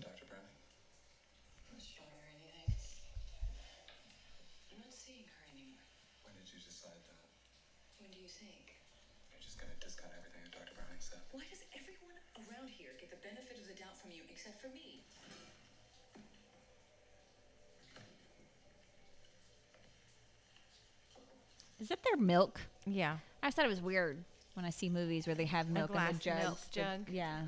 Dr. 0.00 0.24
Browning? 0.28 0.56
I'm 1.68 1.76
not 1.76 1.84
showing 1.84 2.08
her 2.08 2.24
anything. 2.28 2.72
I'm 4.72 4.80
not 4.80 4.94
seeing 4.96 5.28
her 5.28 5.40
anymore. 5.52 5.84
When 6.24 6.32
did 6.40 6.48
you 6.48 6.60
decide 6.60 7.00
that? 7.04 7.20
When 8.00 8.08
do 8.12 8.18
you 8.20 8.28
think? 8.32 8.80
You're 9.28 9.44
just 9.44 9.60
gonna 9.60 9.76
discount 9.76 10.12
everything 10.16 10.40
that 10.48 10.56
Dr. 10.56 10.72
Browning 10.72 11.04
said. 11.04 11.20
Why 11.36 11.44
does 11.52 11.60
everyone 11.76 12.16
around 12.48 12.72
here 12.72 12.96
get 12.96 13.12
the 13.12 13.20
benefit 13.20 13.60
of 13.60 13.68
the 13.68 13.76
doubt 13.76 13.96
from 14.00 14.08
you 14.12 14.24
except 14.32 14.56
for 14.64 14.72
me? 14.72 15.04
Is 21.80 21.88
that 21.88 22.02
their 22.02 22.16
milk? 22.16 22.60
Yeah. 22.86 23.16
I 23.42 23.46
just 23.46 23.56
thought 23.56 23.64
it 23.66 23.70
was 23.70 23.80
weird 23.80 24.22
when 24.54 24.64
I 24.64 24.70
see 24.70 24.88
movies 24.90 25.26
where 25.26 25.34
they 25.34 25.46
have 25.46 25.68
milk 25.68 25.90
in 25.90 25.96
the 25.96 26.12
jugs. 26.18 26.42
milk 26.42 26.58
jug. 26.70 27.08
yeah. 27.10 27.40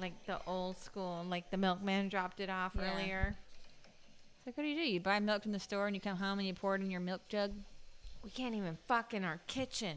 Like 0.00 0.12
the 0.26 0.38
old 0.46 0.78
school, 0.78 1.24
like 1.28 1.50
the 1.50 1.56
milkman 1.56 2.08
dropped 2.08 2.40
it 2.40 2.48
off 2.48 2.72
Yeah. 2.76 2.92
earlier. 2.92 3.36
It's 4.38 4.46
like, 4.46 4.56
what 4.56 4.62
do 4.62 4.68
you 4.68 4.76
do? 4.76 4.88
You 4.88 5.00
buy 5.00 5.18
milk 5.18 5.42
from 5.42 5.52
the 5.52 5.58
store 5.58 5.86
and 5.86 5.94
you 5.96 6.00
come 6.00 6.16
home 6.16 6.38
and 6.38 6.46
you 6.46 6.54
pour 6.54 6.76
it 6.76 6.80
in 6.80 6.90
your 6.90 7.00
milk 7.00 7.22
jug? 7.28 7.52
We 8.22 8.30
can't 8.30 8.54
even 8.54 8.78
fuck 8.86 9.12
in 9.14 9.24
our 9.24 9.40
kitchen. 9.46 9.96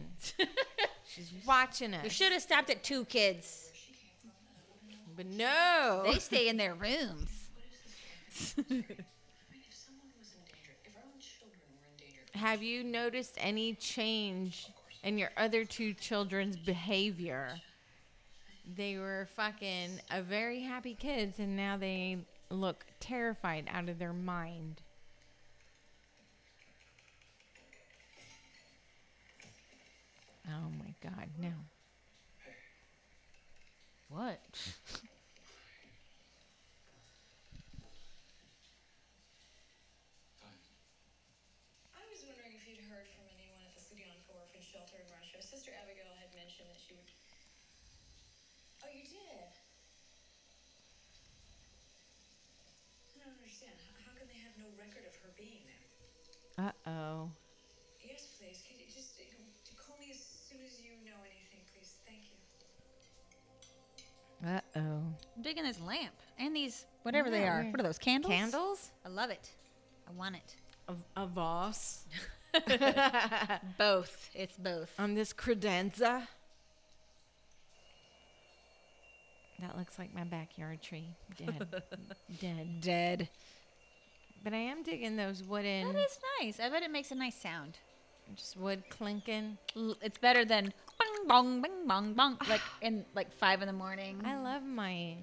She's 1.08 1.32
watching 1.46 1.94
us. 1.94 2.04
We 2.04 2.10
should 2.10 2.32
have 2.32 2.42
stopped 2.42 2.70
at 2.70 2.84
two 2.84 3.06
kids. 3.06 3.70
But 5.16 5.28
no. 5.28 6.02
They 6.06 6.18
stay 6.20 6.48
in 6.48 6.58
their 6.58 6.74
rooms. 6.74 7.30
I 8.58 8.64
mean, 8.68 8.84
if 8.90 9.76
someone 9.76 10.10
was 10.18 10.34
in 10.34 10.42
danger, 10.50 10.74
if 10.84 10.96
our 10.98 11.04
own 11.06 11.20
children 11.22 11.62
have 12.36 12.64
you 12.64 12.84
noticed 12.84 13.38
any 13.38 13.74
change 13.76 14.68
in 15.04 15.18
your 15.18 15.32
other 15.38 15.66
two 15.66 15.94
children's 15.94 16.58
behavior? 16.58 17.50
They 18.76 18.98
were 18.98 19.28
fucking 19.36 20.00
a 20.12 20.22
very 20.22 20.62
happy 20.62 20.96
kids, 20.96 21.40
and 21.40 21.56
now 21.56 21.78
they 21.78 22.18
look 22.50 22.86
terrified 23.00 23.68
out 23.72 23.90
of 23.90 24.00
their 24.00 24.14
mind. 24.14 24.82
Oh 30.48 30.70
my 30.78 30.94
god, 31.02 31.30
no. 31.40 31.52
What? 34.10 34.38
I 41.98 42.04
was 42.12 42.22
wondering 42.28 42.54
if 42.60 42.68
you'd 42.68 42.84
heard 42.92 43.08
from 43.16 43.26
anyone 43.34 43.64
at 43.66 43.74
the 43.74 43.82
Sudianka 43.82 44.36
Orphan 44.36 44.62
Shelter 44.62 45.00
in 45.00 45.08
Russia. 45.10 45.40
Sister 45.42 45.72
Abigail 45.80 46.12
had 46.20 46.30
mentioned 46.36 46.70
that 46.70 46.78
she 46.78 46.94
would. 46.94 47.10
Oh, 48.84 48.92
you 48.92 49.08
did? 49.08 49.50
I 53.10 53.18
don't 53.18 53.34
understand. 53.34 53.74
How, 53.82 54.12
how 54.12 54.14
can 54.20 54.28
they 54.28 54.38
have 54.44 54.54
no 54.60 54.70
record 54.78 55.08
of 55.08 55.16
her 55.24 55.32
being 55.40 55.64
there? 55.66 55.84
Uh 56.64 56.72
oh. 56.88 57.30
Yes, 58.08 58.28
please. 58.40 58.64
Could 58.68 58.80
you 58.80 58.86
just 58.86 59.20
uh, 59.20 59.24
to 59.66 59.76
call 59.76 59.98
me 60.00 60.08
as 60.12 60.20
soon 60.50 60.60
as 60.66 60.80
you 60.80 60.92
know 61.06 61.20
anything, 61.26 61.60
please? 61.74 61.96
Thank 62.08 62.22
you. 64.42 64.48
Uh 64.48 64.80
oh. 64.80 65.02
I'm 65.36 65.42
digging 65.42 65.64
this 65.64 65.82
lamp 65.82 66.14
and 66.40 66.56
these 66.56 66.86
whatever 67.02 67.30
they 67.30 67.48
are. 67.48 67.64
What 67.64 67.80
are 67.80 67.84
those 67.84 67.98
candles? 67.98 68.32
Candles? 68.32 68.92
I 69.06 69.10
love 69.10 69.30
it. 69.30 69.52
I 70.08 70.12
want 70.14 70.36
it. 70.36 70.56
A, 70.88 71.22
a 71.22 71.26
Voss. 71.26 72.06
Both. 73.78 74.30
It's 74.36 74.58
both. 74.58 74.92
On 75.00 75.16
this 75.16 75.34
credenza. 75.34 76.28
That 79.60 79.78
looks 79.78 79.98
like 79.98 80.14
my 80.14 80.24
backyard 80.24 80.82
tree. 80.82 81.08
Dead. 81.38 81.68
Dead. 82.40 82.82
Dead. 82.82 83.30
But 84.44 84.54
I 84.54 84.58
am 84.58 84.84
digging 84.84 85.16
those 85.16 85.42
wooden, 85.44 85.94
That 85.94 86.00
is 86.00 86.20
nice. 86.42 86.60
I 86.60 86.70
bet 86.70 86.84
it 86.84 86.92
makes 86.92 87.12
a 87.12 87.16
nice 87.16 87.36
sound. 87.36 87.78
just 88.36 88.58
wood 88.58 88.84
clinking. 88.90 89.58
L- 89.76 89.96
It's 90.02 90.18
better 90.18 90.44
than 90.46 90.74
bong 91.00 91.28
bong 91.28 91.62
bing 91.62 91.88
bong 91.88 92.14
bong 92.14 92.38
like 92.50 92.62
in 92.82 93.06
like 93.16 93.32
five 93.34 93.62
in 93.62 93.68
the 93.68 93.74
morning. 93.74 94.22
I 94.26 94.38
love 94.38 94.64
my 94.64 95.16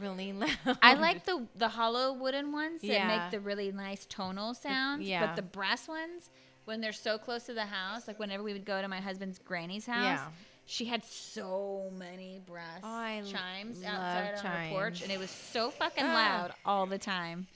really 0.00 0.32
loud. 0.32 0.50
I 0.82 0.94
like 0.94 1.24
the 1.24 1.46
the 1.56 1.68
hollow 1.68 2.12
wooden 2.12 2.52
ones 2.52 2.80
that 2.82 2.86
Yeah. 2.88 3.06
make 3.08 3.30
the 3.30 3.40
really 3.40 3.72
nice 3.72 4.04
tonal 4.06 4.54
sounds. 4.54 5.02
yeah. 5.08 5.26
But 5.26 5.36
the 5.36 5.42
brass 5.42 5.88
ones, 5.88 6.30
when 6.66 6.80
they're 6.80 6.92
so 6.92 7.16
close 7.18 7.44
to 7.44 7.54
the 7.54 7.66
house, 7.66 8.06
like 8.08 8.18
whenever 8.18 8.42
we 8.42 8.52
would 8.52 8.64
go 8.66 8.80
to 8.82 8.88
my 8.88 9.00
husband's 9.00 9.38
granny's 9.38 9.86
house, 9.86 10.04
Yeah. 10.04 10.26
she 10.66 10.84
had 10.86 11.04
so 11.04 11.90
many 11.96 12.40
brass 12.46 12.80
Oh, 12.82 12.88
I 12.88 13.18
l- 13.18 13.26
chimes 13.26 13.82
love 13.82 13.92
outside 13.94 14.46
on 14.46 14.56
her 14.64 14.68
porch, 14.70 14.94
chimes. 14.98 15.02
and 15.04 15.12
it 15.12 15.18
was 15.18 15.30
so 15.30 15.70
fucking 15.70 16.04
Ah. 16.04 16.14
loud 16.14 16.52
all 16.64 16.86
the 16.86 16.98
time. 16.98 17.46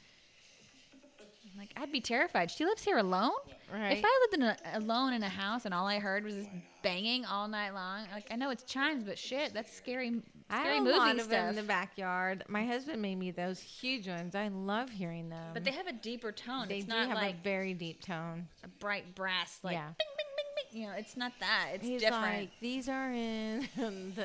Like 1.61 1.74
I'd 1.77 1.93
be 1.93 2.01
terrified. 2.01 2.51
She 2.51 2.65
lives 2.65 2.82
here 2.82 2.97
alone. 2.97 3.32
Right. 3.70 3.99
If 3.99 4.03
I 4.05 4.19
lived 4.23 4.35
in 4.35 4.43
a, 4.43 4.57
alone 4.78 5.12
in 5.12 5.23
a 5.23 5.28
house 5.28 5.66
and 5.66 5.74
all 5.74 5.87
I 5.87 5.99
heard 5.99 6.24
was 6.24 6.35
this 6.35 6.47
banging 6.82 7.27
all 7.27 7.47
night 7.49 7.73
long, 7.74 8.07
like 8.15 8.24
I 8.31 8.37
know 8.37 8.49
it's 8.49 8.62
chimes, 8.62 9.05
but 9.05 9.19
shit, 9.19 9.53
that's 9.53 9.70
scary. 9.70 10.23
I 10.49 10.62
Scary 10.62 10.77
have 10.78 10.87
a 10.87 10.91
lot 10.91 11.11
of 11.16 11.20
stuff. 11.20 11.31
them 11.31 11.49
in 11.51 11.57
the 11.57 11.62
backyard. 11.62 12.45
My 12.49 12.65
husband 12.65 13.03
made 13.03 13.16
me 13.16 13.31
those 13.31 13.61
huge 13.61 14.09
ones. 14.09 14.35
I 14.35 14.49
love 14.49 14.89
hearing 14.89 15.28
them. 15.28 15.51
But 15.53 15.65
they 15.65 15.70
have 15.73 15.87
a 15.87 15.93
deeper 15.93 16.32
tone. 16.32 16.66
They 16.66 16.78
it's 16.78 16.87
do 16.87 16.93
not 16.95 17.09
have 17.09 17.16
like 17.19 17.35
a 17.35 17.45
very 17.45 17.74
deep 17.74 18.01
tone. 18.03 18.49
a 18.65 18.69
bright 18.69 19.15
brass 19.15 19.59
like 19.62 19.74
Yeah. 19.74 19.89
bing 19.99 20.09
bing 20.16 20.27
bing 20.37 20.47
bing. 20.73 20.81
You 20.82 20.87
know, 20.89 20.95
it's 20.97 21.15
not 21.16 21.32
that. 21.41 21.69
It's 21.74 21.87
He's 21.87 22.01
different. 22.01 22.23
like, 22.24 22.51
these 22.61 22.89
are 22.89 23.12
in 23.12 23.69
the 23.77 24.24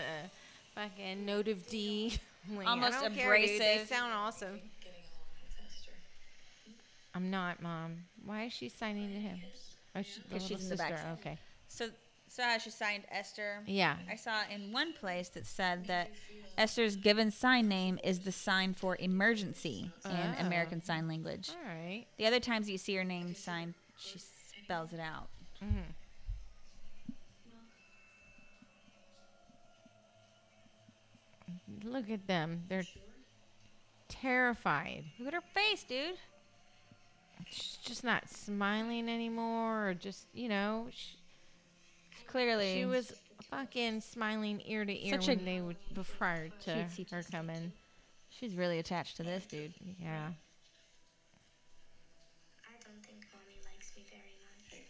fucking 0.74 1.26
note 1.26 1.48
of 1.50 1.68
D. 1.68 2.18
Like, 2.56 2.68
I 2.68 2.70
Almost 2.70 3.02
don't 3.02 3.16
care. 3.16 3.32
They 3.42 3.84
sound 3.90 4.14
awesome. 4.14 4.62
Getting 4.80 5.02
along 5.02 5.34
with 5.42 5.66
Esther. 5.68 5.92
I'm 7.16 7.32
not, 7.32 7.62
mom. 7.62 8.04
Why 8.26 8.44
is 8.44 8.54
she 8.54 8.70
signing 8.70 9.10
to 9.14 9.20
him? 9.20 9.40
Oh, 9.96 10.02
she, 10.02 10.20
the 10.30 10.30
'Cause 10.38 10.42
she's 10.48 10.52
little 10.52 10.64
in 10.66 10.70
the 10.70 10.76
back 10.76 10.92
sister. 10.98 11.10
Okay. 11.20 11.38
so 11.68 11.90
so 12.28 12.44
how 12.44 12.58
she 12.58 12.70
signed 12.70 13.06
Esther. 13.10 13.62
Yeah. 13.66 13.96
I 14.12 14.16
saw 14.18 14.42
in 14.54 14.74
one 14.74 14.92
place 14.94 15.30
that 15.30 15.46
said 15.46 15.86
that 15.88 16.12
Esther's 16.58 16.98
given 16.98 17.32
sign 17.32 17.70
name 17.70 17.98
is 18.04 18.20
the 18.20 18.32
sign 18.32 18.74
for 18.74 18.98
emergency 19.00 19.90
Oh. 20.04 20.10
in 20.10 20.46
American 20.46 20.82
Sign 20.82 21.08
Language. 21.08 21.50
All 21.52 21.64
right. 21.70 22.06
The 22.18 22.26
other 22.26 22.42
times 22.42 22.70
you 22.70 22.78
see 22.78 22.96
her 22.96 23.06
name 23.06 23.34
signed, 23.36 23.74
she 23.98 24.20
spells 24.20 24.92
it 24.92 25.00
out. 25.00 25.30
Mm-hmm. 25.64 25.80
Look 31.84 32.10
at 32.10 32.28
them. 32.28 32.64
They're 32.68 32.86
terrified. 34.08 35.06
Look 35.20 35.28
at 35.30 35.34
her 35.34 35.42
face, 35.54 35.84
dude. 35.84 36.16
She's 37.50 37.78
just 37.84 38.04
not 38.04 38.30
smiling 38.30 39.10
anymore, 39.10 39.90
or 39.90 39.94
just 39.94 40.26
you 40.34 40.50
know, 40.50 40.88
she, 40.92 41.18
Clearly, 42.28 42.74
she 42.74 42.86
was 42.86 43.14
fucking 43.50 44.02
smiling 44.02 44.62
ear 44.66 44.84
to 44.86 45.08
ear 45.08 45.14
Such 45.22 45.28
a 45.30 45.36
when 45.36 45.46
they 45.46 45.62
would 45.62 45.78
prior 46.18 46.50
to 46.66 46.72
cutesy 46.72 47.10
her 47.12 47.24
coming. 47.32 47.72
She's 48.30 48.56
really 48.56 48.80
attached 48.80 49.18
to 49.18 49.24
this 49.24 49.46
dude. 49.46 49.74
Yeah. 50.02 50.28
I 52.66 52.76
don't 52.84 53.00
think 53.06 53.24
mommy 53.32 53.60
likes 53.64 53.96
me 53.96 54.04
very 54.12 54.36
much. 54.44 54.84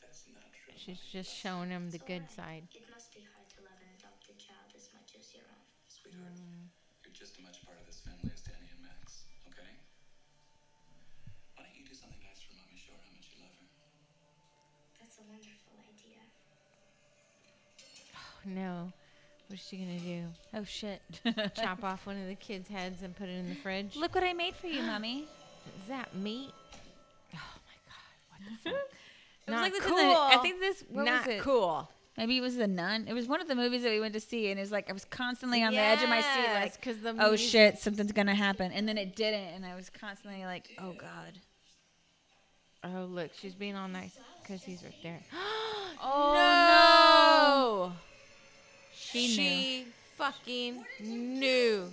That's 0.00 0.24
not 0.32 0.48
true. 0.56 0.72
She's 0.76 1.00
just 1.12 1.28
showing 1.34 1.68
him 1.68 1.90
the 1.90 1.98
good 1.98 2.30
side. 2.30 2.64
It 2.72 2.88
must 2.88 3.12
be 3.12 3.20
hard 3.28 3.44
to 3.56 3.60
love 3.68 3.76
an 3.84 3.92
adopted 4.00 4.38
child 4.40 4.72
as 4.72 4.88
much 4.96 5.12
as 5.20 5.28
your 5.36 5.44
own. 5.52 5.66
Sweetheart, 5.92 6.32
Mm. 6.40 6.72
you're 7.04 7.12
just 7.12 7.36
as 7.36 7.44
much 7.44 7.60
part 7.66 7.76
of 7.76 7.84
this 7.84 8.00
family 8.00 8.30
as 8.32 8.40
Danny 8.40 8.72
and 8.72 8.80
Max, 8.88 9.28
okay? 9.52 9.76
Why 11.60 11.68
don't 11.68 11.76
you 11.76 11.84
do 11.84 11.92
something 11.92 12.20
nice 12.24 12.40
for 12.40 12.56
Mommy? 12.56 12.80
Show 12.80 12.96
her 12.96 13.04
how 13.04 13.12
much 13.12 13.28
you 13.36 13.44
love 13.44 13.52
her. 13.60 13.68
That's 14.96 15.20
a 15.20 15.24
wonderful 15.28 15.76
idea. 15.84 16.24
Oh, 18.16 18.32
no. 18.48 18.92
What's 19.48 19.66
she 19.66 19.76
gonna 19.78 19.98
do? 19.98 20.24
Oh 20.54 20.64
shit! 20.64 21.00
Chop 21.56 21.82
off 21.82 22.06
one 22.06 22.20
of 22.20 22.26
the 22.28 22.34
kids' 22.34 22.68
heads 22.68 23.02
and 23.02 23.16
put 23.16 23.28
it 23.28 23.32
in 23.38 23.48
the 23.48 23.54
fridge? 23.54 23.96
Look 23.96 24.14
what 24.14 24.24
I 24.24 24.34
made 24.34 24.54
for 24.54 24.66
you, 24.66 24.82
mommy. 24.82 25.20
Is 25.82 25.88
that 25.88 26.14
meat? 26.14 26.52
Oh 27.34 27.38
my 27.66 27.76
god! 27.86 28.28
What 28.28 28.40
the 28.64 28.70
fuck? 28.70 28.80
It 29.46 29.50
was 29.50 29.54
Not 29.54 29.62
like 29.62 29.72
this 29.72 29.84
cool. 29.84 29.96
the- 29.96 30.36
I 30.36 30.38
think 30.42 30.60
this- 30.60 30.84
what 30.90 31.04
was 31.04 31.06
Not 31.06 31.26
it? 31.28 31.40
cool. 31.42 31.88
Maybe 32.18 32.36
it 32.36 32.40
was 32.40 32.56
the 32.56 32.66
nun. 32.66 33.06
It 33.08 33.14
was 33.14 33.26
one 33.28 33.40
of 33.40 33.46
the 33.48 33.54
movies 33.54 33.84
that 33.84 33.90
we 33.90 34.00
went 34.00 34.12
to 34.14 34.20
see, 34.20 34.50
and 34.50 34.58
it 34.58 34.62
was 34.62 34.72
like 34.72 34.90
I 34.90 34.92
was 34.92 35.04
constantly 35.06 35.62
on 35.62 35.72
the 35.72 35.78
edge 35.78 36.02
of 36.02 36.08
my 36.08 36.20
seat, 36.20 36.26
Yes, 36.42 36.62
like, 36.64 36.82
'cause 36.82 36.98
the 36.98 37.10
oh 37.10 37.28
music- 37.30 37.48
shit, 37.48 37.78
something's 37.78 38.12
gonna 38.12 38.34
happen, 38.34 38.72
and 38.72 38.86
then 38.88 38.98
it 38.98 39.14
didn't, 39.16 39.54
and 39.54 39.64
I 39.64 39.76
was 39.76 39.88
constantly 39.88 40.44
like, 40.44 40.68
oh 40.78 40.92
god. 40.92 41.38
Oh 42.84 43.04
look, 43.04 43.30
she's 43.40 43.54
being 43.54 43.76
all 43.76 43.88
nice 43.88 44.18
because 44.42 44.62
he's 44.62 44.82
right 44.82 44.92
there. 45.02 45.20
Oh, 46.00 46.32
no! 46.34 47.92
She 49.10 49.28
knew. 49.28 49.34
She 49.36 49.86
fucking 50.16 50.84
knew. 51.00 51.90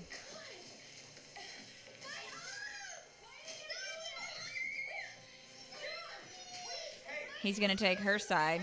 He's 7.41 7.57
gonna 7.57 7.75
take 7.77 7.99
her 7.99 8.19
side. 8.19 8.61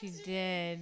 She 0.00 0.10
did. 0.24 0.80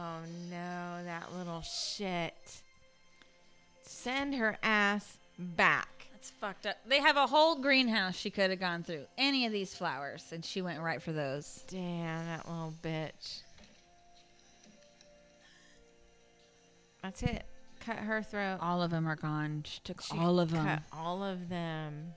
Oh 0.00 0.20
no, 0.50 1.04
that 1.04 1.28
little 1.36 1.60
shit. 1.60 2.62
Send 3.82 4.34
her 4.34 4.56
ass 4.62 5.18
back. 5.38 6.06
That's 6.12 6.30
fucked 6.30 6.64
up. 6.64 6.76
They 6.86 7.00
have 7.00 7.16
a 7.18 7.26
whole 7.26 7.56
greenhouse 7.56 8.16
she 8.16 8.30
could 8.30 8.48
have 8.48 8.60
gone 8.60 8.82
through. 8.82 9.04
Any 9.18 9.44
of 9.44 9.52
these 9.52 9.74
flowers, 9.74 10.24
and 10.32 10.42
she 10.42 10.62
went 10.62 10.80
right 10.80 11.02
for 11.02 11.12
those. 11.12 11.64
Damn, 11.68 12.24
that 12.26 12.48
little 12.48 12.72
bitch. 12.82 13.40
That's 17.02 17.22
it. 17.22 17.44
Cut 17.80 17.96
her 17.96 18.22
throat. 18.22 18.58
All 18.60 18.82
of 18.82 18.90
them 18.90 19.06
are 19.06 19.16
gone. 19.16 19.64
She 19.66 19.80
took 19.84 20.00
She 20.02 20.16
all 20.16 20.40
of 20.40 20.50
cut 20.52 20.64
them. 20.64 20.84
all 20.94 21.22
of 21.22 21.48
them. 21.50 22.12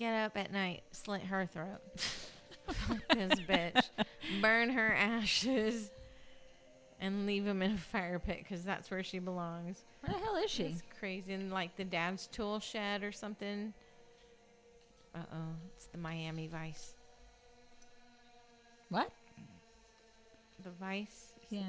Get 0.00 0.14
up 0.14 0.36
at 0.36 0.50
night, 0.50 0.82
slit 0.90 1.20
her 1.20 1.46
throat. 1.46 1.78
Fuck 2.66 2.98
this 3.12 3.38
bitch. 3.40 3.84
Burn 4.40 4.70
her 4.70 4.94
ashes 4.94 5.90
and 7.00 7.26
leave 7.26 7.46
him 7.46 7.62
in 7.62 7.72
a 7.72 7.76
fire 7.76 8.18
pit 8.18 8.38
because 8.42 8.64
that's 8.64 8.90
where 8.90 9.02
she 9.02 9.18
belongs. 9.18 9.84
Where 10.00 10.16
the 10.16 10.24
hell 10.24 10.36
is 10.36 10.50
she? 10.50 10.64
It's 10.64 10.82
crazy. 10.98 11.34
In 11.34 11.50
like 11.50 11.76
the 11.76 11.84
dad's 11.84 12.26
tool 12.28 12.60
shed 12.60 13.02
or 13.02 13.12
something. 13.12 13.74
Uh 15.14 15.18
oh. 15.32 15.56
It's 15.76 15.86
the 15.86 15.98
Miami 15.98 16.48
Vice. 16.48 16.94
What? 18.88 19.12
The 20.62 20.70
Vice? 20.80 21.34
Yeah. 21.50 21.62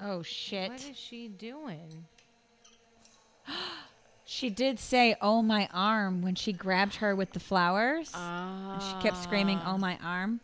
Oh 0.00 0.22
shit. 0.22 0.70
What 0.70 0.88
is 0.90 0.96
she 0.96 1.28
doing? 1.28 2.06
She 4.32 4.48
did 4.48 4.78
say, 4.78 5.16
"Oh 5.20 5.42
my 5.42 5.68
arm" 5.74 6.22
when 6.22 6.36
she 6.36 6.52
grabbed 6.52 6.94
her 6.96 7.16
with 7.16 7.32
the 7.32 7.40
flowers. 7.40 8.12
and 8.14 8.80
she 8.80 8.92
kept 9.02 9.16
screaming, 9.16 9.58
Ah. 9.64 9.74
"Oh 9.74 9.76
my 9.78 9.98
arm." 10.00 10.38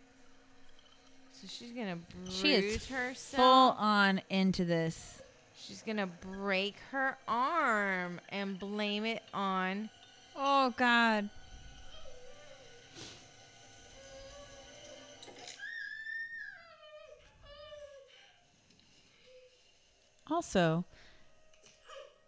So 1.31 1.47
she's 1.47 1.71
gonna 1.71 1.95
bruise 1.95 2.35
She 2.35 2.53
is 2.55 2.89
herself. 2.89 3.37
full 3.37 3.71
on 3.81 4.23
into 4.29 4.65
this. 4.65 5.23
She's 5.57 5.83
gonna 5.83 6.09
break 6.09 6.75
her 6.91 7.17
arm 7.29 8.21
and 8.31 8.59
blame 8.59 9.05
it 9.05 9.23
on. 9.33 9.89
Oh 10.35 10.71
god. 10.77 11.31
Also, 20.31 20.85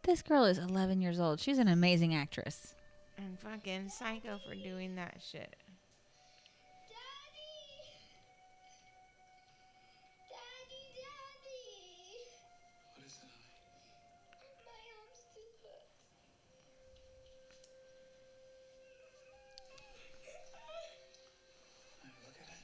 this 0.03 0.23
girl 0.23 0.45
is 0.45 0.59
11 0.59 1.01
years 1.01 1.21
old. 1.21 1.41
She's 1.41 1.59
an 1.59 1.69
amazing 1.69 2.15
actress. 2.15 2.75
And 3.17 3.39
fucking 3.41 3.89
psycho 3.89 4.39
for 4.49 4.55
doing 4.55 4.95
that 4.97 5.21
shit. 5.21 5.57
Daddy, 6.89 7.51
Daddy! 10.31 10.31
Daddy. 10.31 10.85
What 12.97 13.07
is 13.07 13.15
it. 13.17 13.29
My 14.65 14.79
arm 14.95 15.11
still 15.13 15.53
hurts. 15.65 15.99
Hey, 22.03 22.09
look 22.25 22.37
at 22.41 22.49
it. 22.49 22.55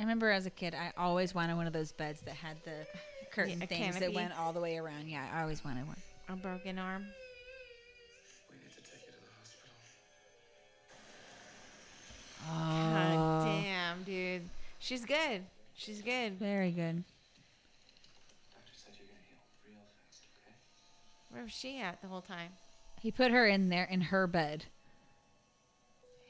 I 0.00 0.02
remember 0.02 0.30
as 0.30 0.46
a 0.46 0.50
kid, 0.50 0.74
I 0.74 0.92
always 0.96 1.34
wanted 1.34 1.56
one 1.56 1.66
of 1.66 1.72
those 1.74 1.92
beds 1.92 2.22
that 2.22 2.34
had 2.34 2.56
the 2.64 2.86
curtain 3.30 3.62
a 3.62 3.66
things 3.66 3.98
that 3.98 4.14
went 4.14 4.32
all 4.38 4.52
the 4.54 4.60
way 4.60 4.78
around. 4.78 5.08
Yeah, 5.08 5.26
I 5.34 5.42
always 5.42 5.62
wanted 5.64 5.86
one. 5.86 5.96
A 6.30 6.36
broken 6.36 6.78
arm. 6.78 7.06
We 8.50 8.56
need 8.58 8.70
to 8.70 8.82
take 8.82 9.06
you 9.06 9.12
to 9.12 9.18
the 9.18 9.32
hospital. 9.40 9.72
God 12.46 13.16
oh. 13.18 13.62
damn, 13.62 14.02
dude. 14.02 14.42
She's 14.78 15.06
good. 15.06 15.42
She's 15.74 16.02
good. 16.02 16.38
Very 16.38 16.70
good. 16.70 17.02
Doctor 18.52 18.72
said 18.74 18.92
you're 18.98 19.06
gonna 19.06 19.24
heal 19.26 19.38
real 19.66 19.80
fast, 19.80 20.26
okay? 20.44 20.54
Where 21.30 21.44
was 21.44 21.52
she 21.52 21.80
at 21.80 22.02
the 22.02 22.08
whole 22.08 22.20
time? 22.20 22.50
He 23.00 23.10
put 23.10 23.30
her 23.30 23.46
in 23.46 23.70
there 23.70 23.84
in 23.84 24.02
her 24.02 24.26
bed. 24.26 24.66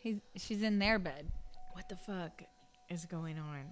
He's 0.00 0.20
she's 0.36 0.62
in 0.62 0.78
their 0.78 1.00
bed. 1.00 1.26
What 1.72 1.88
the 1.88 1.96
fuck 1.96 2.42
is 2.88 3.04
going 3.04 3.38
on? 3.38 3.64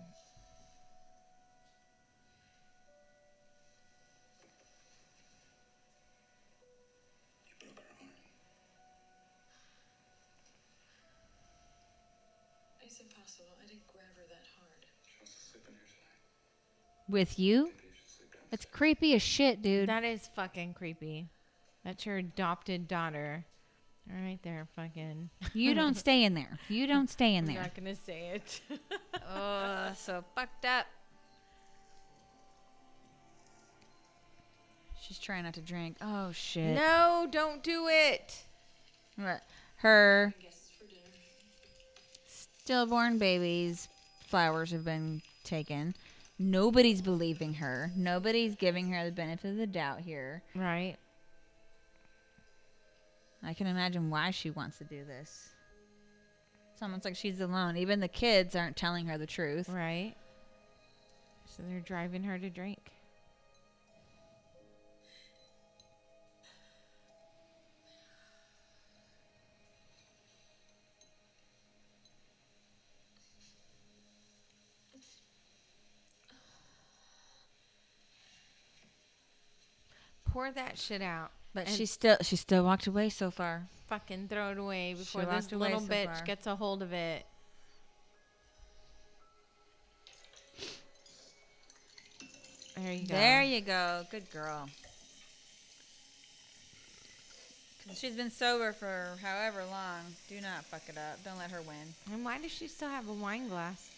With 17.08 17.38
you? 17.38 17.64
Maybe 17.64 17.72
you 17.72 17.92
should 18.00 18.08
sleep 18.16 18.32
downstairs. 18.32 18.48
It's 18.52 18.64
creepy 18.66 19.14
as 19.14 19.22
shit, 19.22 19.62
dude. 19.62 19.88
That 19.88 20.04
is 20.04 20.28
fucking 20.34 20.74
creepy. 20.74 21.28
That's 21.84 22.04
your 22.06 22.16
adopted 22.16 22.88
daughter. 22.88 23.44
All 24.10 24.22
right 24.22 24.38
there, 24.42 24.66
fucking. 24.76 25.30
You 25.52 25.74
don't 25.74 25.94
stay 25.98 26.24
in 26.24 26.34
there. 26.34 26.58
You 26.68 26.86
don't 26.86 27.10
stay 27.10 27.34
in 27.34 27.44
I'm 27.48 27.54
there. 27.54 27.62
not 27.62 27.74
gonna 27.74 27.94
say 27.94 28.30
it. 28.34 28.60
Oh, 29.28 29.90
so 29.96 30.22
fucked 30.36 30.64
up. 30.66 30.86
She's 35.00 35.18
trying 35.18 35.44
not 35.44 35.54
to 35.54 35.60
drink. 35.60 35.96
Oh 36.00 36.30
shit. 36.32 36.74
no, 36.76 37.26
don't 37.30 37.62
do 37.62 37.88
it. 37.88 38.42
Her 39.76 40.32
Guests 40.40 40.70
for 40.78 40.84
dinner. 40.86 41.00
stillborn 42.26 43.18
babies' 43.18 43.88
flowers 44.26 44.70
have 44.70 44.84
been 44.84 45.22
taken. 45.44 45.94
Nobody's 46.38 47.00
believing 47.00 47.54
her. 47.54 47.90
Nobody's 47.96 48.54
giving 48.54 48.90
her 48.92 49.04
the 49.04 49.12
benefit 49.12 49.52
of 49.52 49.56
the 49.56 49.66
doubt 49.66 50.00
here. 50.00 50.42
Right. 50.54 50.96
I 53.42 53.54
can 53.54 53.66
imagine 53.66 54.10
why 54.10 54.32
she 54.32 54.50
wants 54.50 54.78
to 54.78 54.84
do 54.84 55.04
this. 55.04 55.50
It's 56.72 56.82
almost 56.82 57.04
like 57.06 57.16
she's 57.16 57.40
alone. 57.40 57.76
Even 57.78 58.00
the 58.00 58.08
kids 58.08 58.54
aren't 58.54 58.76
telling 58.76 59.06
her 59.06 59.16
the 59.16 59.26
truth. 59.26 59.68
Right. 59.68 60.14
So 61.46 61.62
they're 61.66 61.80
driving 61.80 62.22
her 62.24 62.38
to 62.38 62.50
drink. 62.50 62.90
Pour 80.36 80.50
that 80.50 80.76
shit 80.76 81.00
out. 81.00 81.30
But 81.54 81.66
she 81.66 81.86
still 81.86 82.18
she 82.20 82.36
still 82.36 82.62
walked 82.62 82.86
away 82.86 83.08
so 83.08 83.30
far. 83.30 83.68
Fucking 83.88 84.28
throw 84.28 84.50
it 84.50 84.58
away 84.58 84.92
before 84.92 85.24
this 85.24 85.50
little 85.50 85.80
so 85.80 85.86
bitch 85.86 86.14
far. 86.14 86.24
gets 86.26 86.46
a 86.46 86.54
hold 86.54 86.82
of 86.82 86.92
it. 86.92 87.24
There 92.76 92.92
you 92.92 93.06
go. 93.06 93.14
There 93.14 93.42
you 93.44 93.60
go. 93.62 94.02
Good 94.10 94.30
girl. 94.30 94.68
She's 97.94 98.14
been 98.14 98.30
sober 98.30 98.74
for 98.74 99.16
however 99.22 99.64
long. 99.70 100.00
Do 100.28 100.38
not 100.42 100.66
fuck 100.66 100.82
it 100.90 100.98
up. 100.98 101.24
Don't 101.24 101.38
let 101.38 101.50
her 101.50 101.62
win. 101.62 101.94
And 102.12 102.22
why 102.22 102.36
does 102.42 102.50
she 102.50 102.68
still 102.68 102.90
have 102.90 103.08
a 103.08 103.14
wine 103.14 103.48
glass? 103.48 103.88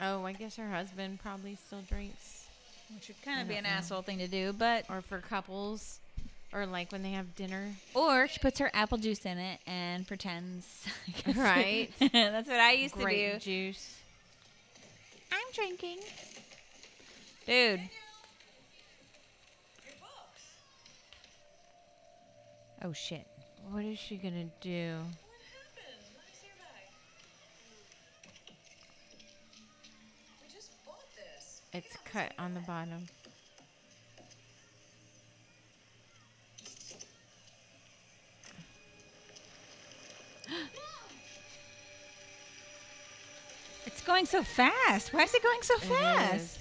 Oh, 0.00 0.24
I 0.24 0.32
guess 0.32 0.56
her 0.56 0.70
husband 0.70 1.20
probably 1.20 1.58
still 1.66 1.82
drinks. 1.82 2.43
Which 2.92 3.08
would 3.08 3.22
kind 3.22 3.40
of 3.40 3.48
be 3.48 3.54
an 3.54 3.64
know. 3.64 3.70
asshole 3.70 4.02
thing 4.02 4.18
to 4.18 4.28
do, 4.28 4.52
but 4.52 4.84
Or 4.88 5.00
for 5.00 5.18
couples. 5.18 5.98
Or 6.52 6.66
like 6.66 6.92
when 6.92 7.02
they 7.02 7.10
have 7.12 7.34
dinner. 7.34 7.72
or 7.94 8.28
she 8.28 8.38
puts 8.38 8.58
her 8.60 8.70
apple 8.74 8.98
juice 8.98 9.24
in 9.26 9.38
it 9.38 9.58
and 9.66 10.06
pretends. 10.06 10.66
Right. 11.36 11.90
That's 11.98 12.48
what 12.48 12.60
I 12.60 12.72
used 12.72 12.94
Grape 12.94 13.32
to 13.32 13.38
do. 13.38 13.44
juice. 13.72 13.96
I'm 15.32 15.52
drinking. 15.52 15.98
Dude. 17.46 17.80
Oh 22.84 22.92
shit. 22.92 23.26
What 23.70 23.84
is 23.84 23.98
she 23.98 24.16
gonna 24.16 24.46
do? 24.60 24.98
It's 31.74 31.96
cut 32.04 32.32
on 32.38 32.54
the 32.54 32.60
bottom. 32.60 33.08
It's 43.86 44.00
going 44.02 44.24
so 44.26 44.42
fast. 44.42 45.12
Why 45.12 45.22
is 45.24 45.34
it 45.34 45.42
going 45.42 45.62
so 45.62 45.74
It 45.74 45.80
fast? 45.82 46.34
is. 46.34 46.58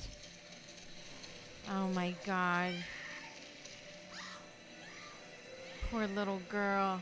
Oh 1.71 1.87
my 1.89 2.13
god. 2.25 2.73
Poor 5.89 6.07
little 6.07 6.41
girl. 6.49 7.01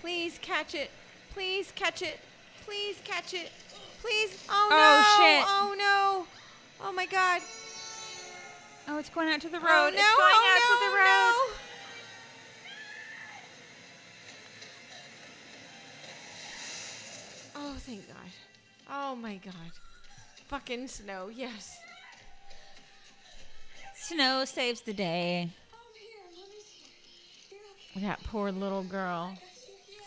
Please 0.00 0.38
catch 0.42 0.74
it. 0.74 0.90
Please 1.32 1.72
catch 1.74 2.02
it. 2.02 2.18
Please 2.66 2.96
catch 3.04 3.32
it. 3.34 3.50
Please. 4.02 4.44
Oh, 4.50 4.68
Oh, 4.70 5.14
no. 5.18 5.24
shit. 5.24 5.44
Oh 5.48 5.74
no. 5.78 6.26
Oh 6.84 6.92
my 6.92 7.06
god. 7.06 7.40
Oh, 8.88 8.98
it's 8.98 9.08
going 9.08 9.28
out 9.28 9.40
to 9.42 9.48
the 9.48 9.58
oh, 9.58 9.60
road. 9.60 9.68
Oh, 9.70 9.88
it's 9.88 9.96
no. 9.96 10.02
going 10.18 10.34
oh, 10.34 10.52
out 10.52 10.62
to 10.68 10.78
the 10.84 10.96
road. 10.96 11.34
no. 17.54 17.62
Oh, 17.64 17.74
thank 17.78 18.08
God. 18.08 18.30
Oh 18.90 19.14
my 19.16 19.36
God. 19.36 19.72
Fucking 20.48 20.88
snow. 20.88 21.30
Yes. 21.32 21.78
Snow 23.94 24.44
saves 24.44 24.80
the 24.80 24.92
day. 24.92 25.50
That 27.96 28.22
poor 28.24 28.50
little 28.50 28.82
girl. 28.82 29.34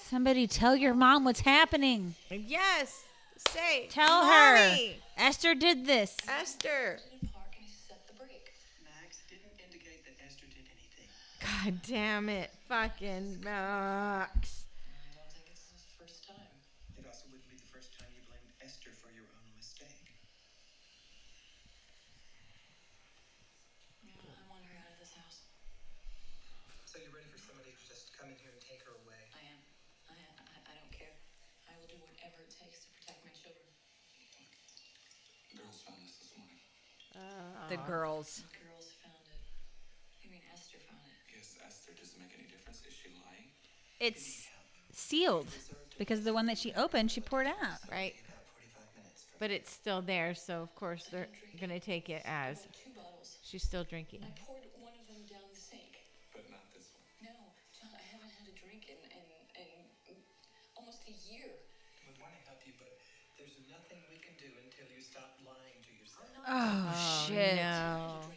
Somebody 0.04 0.48
tell 0.48 0.76
your 0.76 0.94
mom 0.94 1.24
what's 1.24 1.40
happening. 1.40 2.16
Yes. 2.30 3.06
Say. 3.50 3.88
Tell 3.90 4.26
her. 4.26 4.78
Esther 5.18 5.56
did 5.56 5.86
this. 5.86 6.18
Esther. 6.28 7.00
In 7.22 7.30
park 7.30 7.56
and 7.56 7.66
he 7.66 7.72
set 7.72 8.06
the 8.08 8.14
brake. 8.14 8.52
Max 8.84 9.24
didn't 9.30 9.56
indicate 9.64 10.04
that 10.04 10.16
Esther 10.26 10.46
did 10.52 10.68
anything. 10.68 11.08
God 11.40 11.82
damn 11.88 12.28
it. 12.30 12.52
Fucking 12.68 13.40
Max. 13.44 14.66
I 14.86 15.16
don't 15.16 15.32
think 15.32 15.48
it's 15.52 15.72
his 15.72 15.88
first 15.96 16.28
time. 16.28 16.52
It 17.00 17.06
also 17.08 17.32
wouldn't 17.32 17.48
be 17.48 17.56
the 17.56 17.72
first 17.72 17.96
time 17.96 18.12
you 18.12 18.22
blamed 18.28 18.52
Esther 18.60 18.92
for 18.92 19.08
your 19.16 19.30
own 19.40 19.48
mistake. 19.56 20.20
Yeah, 24.04 24.36
I 24.36 24.44
want 24.52 24.68
her 24.68 24.76
out 24.84 24.92
of 24.92 25.00
this 25.00 25.16
house. 25.16 25.48
So 26.84 27.00
you're 27.00 27.16
ready 27.16 27.32
for 27.32 27.40
somebody 27.40 27.72
to 27.72 27.84
just 27.88 28.12
come 28.20 28.28
in 28.34 28.38
here 28.42 28.52
and 28.52 28.60
take 28.60 28.84
her 28.84 28.96
away? 29.06 29.22
I 29.32 29.42
am. 29.48 29.60
I, 30.12 30.16
I, 30.44 30.56
I 30.70 30.74
don't 30.76 30.92
care. 30.92 31.16
I 31.72 31.78
will 31.80 31.88
do 31.88 31.96
whatever 32.04 32.44
it 32.44 32.52
takes 32.52 32.84
to 32.84 32.90
protect 33.00 33.24
my 33.24 33.32
children. 33.32 33.70
Girls 35.56 35.80
found 35.88 36.02
this 36.04 36.18
this 36.20 36.32
morning. 36.36 36.60
The 37.70 37.76
uh, 37.76 37.88
girls. 37.88 38.44
The 38.44 38.58
girls 38.62 38.92
found 39.02 39.16
it. 39.26 40.24
You 40.24 40.32
mean 40.32 40.42
Esther 40.54 40.78
found 40.88 41.02
it? 41.06 41.36
Yes, 41.36 41.58
Esther. 41.66 41.92
Does 42.00 42.14
it 42.14 42.20
make 42.20 42.30
any 42.38 42.48
difference? 42.48 42.80
Is 42.88 42.94
she 42.94 43.10
lying? 43.10 43.50
It's 44.00 44.48
sealed 44.92 45.48
because 45.98 46.24
the 46.24 46.34
one 46.34 46.46
that 46.46 46.58
she 46.58 46.74
opened, 46.74 47.10
she 47.12 47.22
poured 47.22 47.48
out. 47.48 47.80
Right. 47.92 48.14
You 48.14 48.22
got 48.28 48.44
45 48.54 48.96
minutes 48.98 49.24
for 49.24 49.38
But 49.40 49.52
it's 49.52 49.72
still 49.72 50.02
there, 50.02 50.36
so 50.36 50.62
of 50.62 50.76
course 50.76 51.08
they're 51.12 51.28
gonna 51.60 51.80
take 51.80 52.10
it 52.10 52.22
as 52.26 52.68
she's 53.44 53.64
still 53.64 53.84
drinking. 53.84 54.22
Oh, 66.48 66.52
oh, 66.52 68.30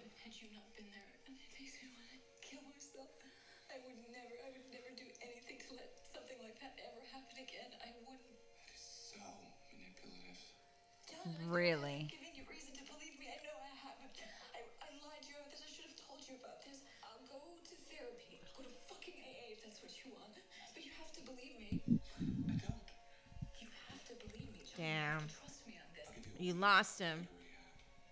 John. 24.80 24.86
Damn. 24.86 25.18
Trust 25.20 25.68
me 25.68 25.74
on 25.76 25.90
this. 25.94 26.06
I'll 26.08 26.16
give 26.16 26.40
you 26.40 26.48
You 26.48 26.60
lost 26.60 27.00
him. 27.00 27.28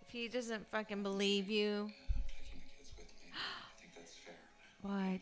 If 0.01 0.11
he 0.11 0.27
doesn't 0.27 0.67
fucking 0.69 1.01
believe 1.01 1.49
you, 1.49 1.89
And 4.87 5.19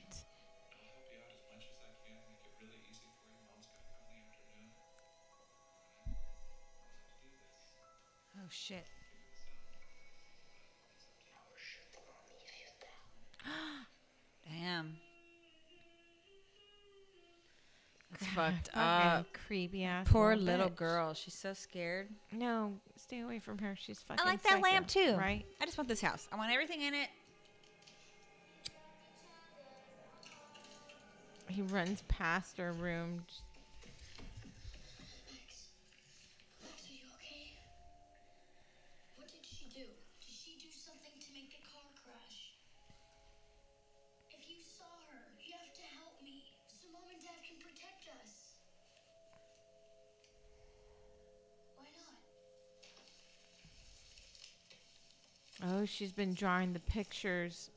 Oh, 8.45 8.49
shit. 8.51 8.85
Damn. 14.47 14.97
That's 18.11 18.25
fucked 18.35 18.69
up. 18.75 19.25
creepy 19.47 19.83
ass. 19.83 20.07
Poor 20.09 20.35
little 20.35 20.69
bitch. 20.69 20.75
girl. 20.75 21.13
She's 21.15 21.33
so 21.33 21.53
scared. 21.53 22.09
No, 22.31 22.73
stay 22.95 23.21
away 23.21 23.39
from 23.39 23.57
her. 23.57 23.75
She's 23.79 23.99
fucking. 23.99 24.23
I 24.23 24.29
like 24.29 24.43
that 24.43 24.51
psycho, 24.53 24.63
lamp 24.63 24.87
too. 24.87 25.15
Right? 25.17 25.43
I 25.59 25.65
just 25.65 25.77
want 25.77 25.87
this 25.87 26.01
house. 26.01 26.27
I 26.31 26.35
want 26.35 26.51
everything 26.53 26.83
in 26.83 26.93
it. 26.93 27.07
He 31.47 31.63
runs 31.63 32.03
past 32.07 32.57
her 32.57 32.73
room. 32.73 33.23
just- 33.27 33.41
she's 55.85 56.11
been 56.11 56.33
drawing 56.33 56.73
the 56.73 56.79
pictures. 56.79 57.69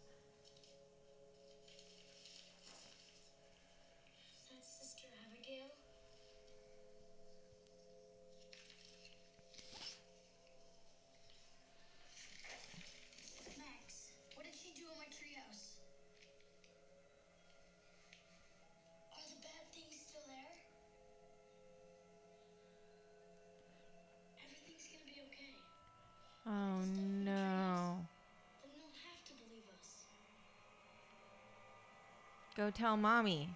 Go 32.59 32.71
tell 32.71 32.97
mommy. 32.97 33.49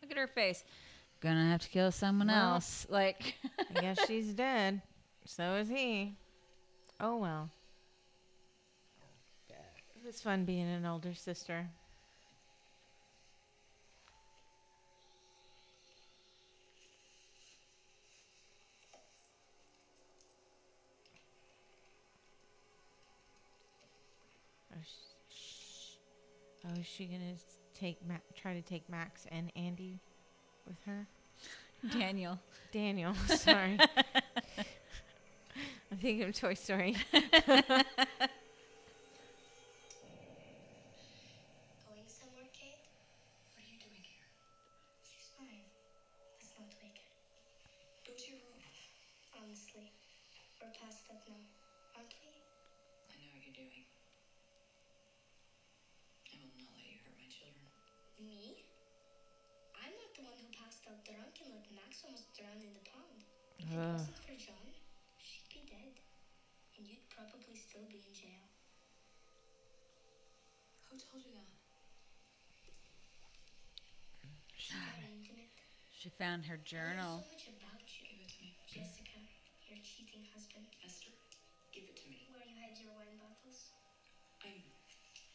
Look 0.00 0.10
at 0.10 0.16
her 0.16 0.26
face. 0.26 0.64
Gonna 1.20 1.50
have 1.50 1.60
to 1.60 1.68
kill 1.68 1.92
someone 1.92 2.28
Well. 2.28 2.54
else. 2.54 2.86
Like, 2.88 3.34
I 3.76 3.80
guess 3.82 3.98
she's 4.06 4.32
dead. 4.32 4.80
So 5.26 5.56
is 5.56 5.68
he. 5.68 6.14
Oh 6.98 7.18
well. 7.18 7.50
It 9.50 10.06
was 10.06 10.22
fun 10.22 10.46
being 10.46 10.66
an 10.66 10.86
older 10.86 11.12
sister. 11.12 11.68
Oh, 26.68 26.80
is 26.80 26.86
she 26.86 27.06
gonna 27.06 27.34
take 27.74 27.98
Ma- 28.06 28.14
try 28.34 28.54
to 28.54 28.62
take 28.62 28.88
Max 28.88 29.26
and 29.30 29.50
Andy 29.56 30.00
with 30.66 30.76
her? 30.86 31.06
Daniel. 31.98 32.38
Daniel, 32.72 33.14
sorry. 33.26 33.78
I'm 35.90 35.96
thinking 35.98 36.28
of 36.28 36.34
Toy 36.34 36.54
Story. 36.54 36.96
Going 37.12 37.24
somewhere, 42.06 42.48
Kate? 42.52 42.84
What 43.56 43.64
are 43.64 43.70
you 43.72 43.80
doing 43.80 44.04
here? 44.04 44.28
She's 45.00 45.32
fine. 45.32 45.64
Let's 46.36 46.52
not 46.60 46.68
wake 46.84 47.00
her. 47.00 47.08
Go 48.04 48.12
to 48.12 48.26
your 48.28 48.40
room. 48.44 48.60
Honestly, 49.40 49.88
we're 50.60 50.74
past 50.76 51.08
that 51.08 51.24
now, 51.24 51.40
aren't 51.96 52.12
we? 52.20 52.28
I 53.08 53.14
know 53.16 53.32
what 53.32 53.40
you're 53.48 53.56
doing. 53.56 53.88
I 56.28 56.36
will 56.44 56.52
not 56.60 56.76
let 56.76 56.84
you 56.84 57.00
hurt 57.00 57.16
my 57.16 57.28
children. 57.32 57.64
Me? 58.20 58.60
I'm 59.72 59.94
not 59.96 60.12
the 60.12 60.22
one 60.28 60.36
who 60.88 60.96
drunk 61.04 61.36
and 61.44 61.52
let 61.52 61.68
Max 61.76 62.00
almost 62.00 62.32
drown 62.32 62.56
in 62.64 62.72
the 62.72 62.84
pond. 62.88 63.20
If 63.60 63.68
it 63.68 63.76
ah. 63.76 63.92
wasn't 63.92 64.16
for 64.24 64.36
John, 64.40 64.68
she'd 65.20 65.52
be 65.52 65.60
dead. 65.68 66.00
And 66.80 66.88
you'd 66.88 67.04
probably 67.12 67.52
still 67.52 67.84
be 67.92 68.00
in 68.00 68.12
jail. 68.16 68.48
Who 70.88 70.96
told 70.96 71.20
you 71.20 71.36
that? 71.36 71.52
She 74.56 74.72
ah. 74.72 74.96
got. 74.96 75.08
She 75.92 76.08
found 76.14 76.46
her 76.46 76.56
journal. 76.62 77.26
learned 77.26 77.42
so 77.42 77.50
much 77.50 77.50
about 77.58 77.82
you. 77.90 78.06
Give 78.06 78.22
it 78.22 78.30
to 78.30 78.38
me. 78.38 78.54
Jessica, 78.70 79.18
your 79.66 79.82
cheating 79.82 80.24
husband. 80.30 80.70
Esther? 80.86 81.10
Give 81.74 81.90
it 81.90 81.98
to 81.98 82.06
me. 82.06 82.30
Where 82.30 82.46
you 82.46 82.54
had 82.54 82.78
your 82.78 82.94
wine 82.94 83.18
bottles? 83.18 83.74
I'm. 84.46 84.62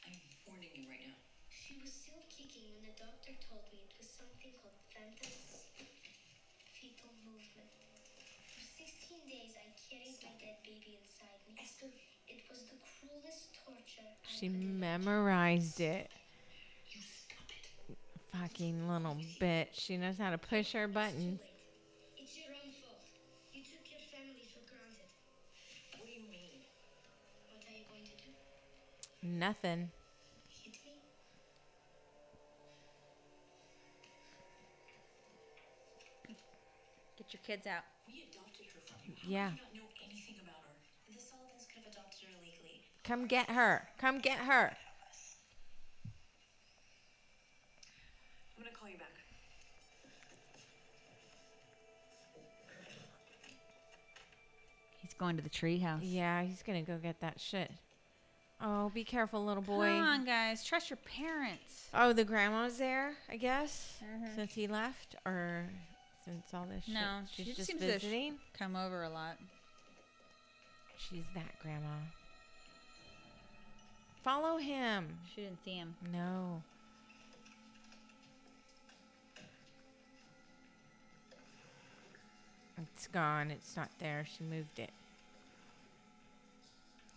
I'm 0.07 0.15
warning 0.47 0.71
you 0.71 0.87
right 0.87 1.03
now. 1.03 1.32
She 1.63 1.79
was 1.79 1.95
still 1.95 2.19
kicking 2.27 2.75
when 2.75 2.83
the 2.83 2.95
doctor 2.99 3.31
told 3.47 3.63
me 3.71 3.87
it 3.87 3.95
was 3.95 4.11
something 4.11 4.51
called 4.59 4.75
phantom 4.91 5.31
fetal 6.75 7.15
movement. 7.23 7.71
For 8.51 8.67
16 8.83 9.23
days, 9.31 9.55
I 9.55 9.71
carried 9.87 10.19
my 10.27 10.35
dead 10.43 10.59
baby 10.67 10.99
inside 10.99 11.39
me. 11.47 11.55
It 12.27 12.43
was 12.51 12.67
the 12.67 12.75
cruelest 12.99 13.55
torture. 13.63 14.11
She 14.27 14.49
memorized 14.49 15.79
it. 15.79 16.11
It. 17.87 17.97
Fucking 18.35 18.89
little 18.89 19.15
bitch. 19.39 19.71
She 19.71 19.95
knows 19.95 20.17
how 20.17 20.31
to 20.31 20.37
push 20.37 20.73
her 20.73 20.89
buttons. 20.89 21.39
It's 22.17 22.35
your 37.33 37.41
kids 37.45 37.65
out. 37.67 37.83
We 38.07 38.23
adopted 38.29 38.65
her 38.73 38.79
from 38.85 38.99
you. 39.05 39.15
How 39.15 39.29
Yeah. 39.29 39.49
do 39.49 39.55
you 39.55 39.61
not 39.61 39.73
know 39.75 39.89
anything 40.05 40.35
about 40.41 40.61
her? 40.63 40.75
The 41.11 41.19
Sullivans 41.19 41.65
could 41.67 41.83
have 41.83 41.93
adopted 41.93 42.29
her 42.29 42.41
legally. 42.41 42.83
Come 43.03 43.27
get 43.27 43.49
her. 43.49 43.89
Come 43.97 44.19
get 44.19 44.39
her. 44.39 44.77
I'm 48.57 48.63
gonna 48.63 48.75
call 48.75 48.89
you 48.89 48.97
back. 48.97 49.09
He's 55.01 55.13
going 55.13 55.35
to 55.37 55.43
the 55.43 55.49
treehouse. 55.49 55.99
Yeah, 56.01 56.43
he's 56.43 56.63
gonna 56.63 56.81
go 56.81 56.97
get 56.97 57.19
that 57.21 57.39
shit. 57.39 57.71
Oh, 58.61 58.89
be 58.93 59.03
careful, 59.03 59.43
little 59.43 59.63
boy. 59.63 59.87
Come 59.87 59.99
on, 60.07 60.25
guys. 60.25 60.63
Trust 60.63 60.89
your 60.89 60.97
parents. 60.97 61.89
Oh, 61.93 62.13
the 62.13 62.23
grandma's 62.23 62.77
there, 62.77 63.15
I 63.29 63.35
guess, 63.35 63.99
Mhm. 64.01 64.35
since 64.35 64.53
he 64.53 64.67
left, 64.67 65.15
or 65.25 65.69
since 66.25 66.53
all 66.53 66.65
this 66.65 66.85
shit. 66.85 66.93
No, 66.93 67.19
she's 67.33 67.45
she 67.47 67.53
just 67.53 67.67
seems 67.69 67.81
to 67.81 67.87
sh- 67.87 67.93
visiting. 67.93 68.33
Come 68.57 68.75
over 68.75 69.03
a 69.03 69.09
lot. 69.09 69.37
She's 70.97 71.25
that 71.35 71.59
grandma. 71.61 71.97
Follow 74.23 74.57
him. 74.57 75.17
She 75.33 75.41
didn't 75.41 75.63
see 75.65 75.73
him. 75.75 75.95
No. 76.13 76.61
It's 82.81 83.07
gone. 83.07 83.51
It's 83.51 83.75
not 83.75 83.89
there. 83.99 84.25
She 84.37 84.43
moved 84.43 84.79
it. 84.79 84.91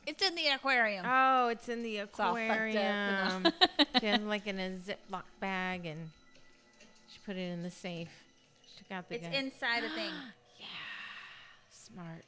It's 0.06 0.22
in 0.24 0.34
the 0.36 0.48
aquarium. 0.48 1.04
Oh, 1.08 1.48
it's 1.48 1.68
in 1.68 1.82
the 1.82 2.00
all 2.00 2.06
fucked 2.06 2.20
up 2.20 2.36
aquarium. 2.36 3.52
she 4.00 4.06
has 4.06 4.20
like 4.22 4.46
in 4.46 4.58
a 4.60 4.70
Ziploc 4.86 5.24
bag 5.40 5.84
and 5.86 6.10
she 7.08 7.18
put 7.24 7.36
it 7.36 7.50
in 7.52 7.62
the 7.62 7.70
safe. 7.70 8.25
Took 8.76 8.90
out 8.90 9.08
the 9.08 9.16
it's 9.16 9.24
gun. 9.24 9.34
inside 9.34 9.84
a 9.84 9.88
thing. 9.90 10.12
yeah. 10.58 10.66
Smart. 11.70 12.24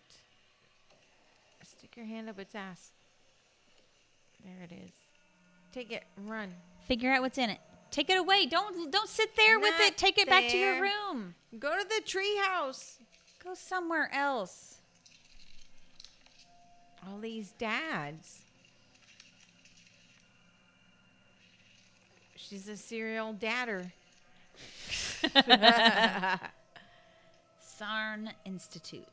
Stick 1.63 1.97
your 1.97 2.07
hand 2.07 2.29
up 2.29 2.39
its 2.39 2.55
ass. 2.55 2.91
There 4.45 4.63
it 4.63 4.73
is. 4.73 4.91
Take 5.73 5.93
it. 5.93 6.05
Run. 6.25 6.53
Figure 6.87 7.13
out 7.13 7.21
what's 7.23 7.39
in 7.39 7.51
it. 7.51 7.61
Take 7.91 8.11
it 8.11 8.19
away. 8.19 8.47
Don't 8.47 8.91
don't 8.91 9.09
sit 9.09 9.35
there 9.37 9.59
with 9.59 9.73
Not 9.79 9.89
it. 9.89 9.97
Take 9.97 10.19
it 10.19 10.29
back 10.29 10.49
to 10.49 10.57
your 10.57 10.83
room. 10.83 11.35
Go 11.59 11.71
to 11.71 11.87
the 11.89 12.03
treehouse. 12.05 12.99
Go 13.43 13.55
somewhere 13.55 14.11
else. 14.13 14.77
All 17.07 17.19
these 17.19 17.53
dads. 17.53 18.41
She's 22.37 22.69
a 22.69 22.77
serial 22.77 23.33
dadder. 23.33 23.93
Saarne 27.61 28.33
Institute. 28.45 29.05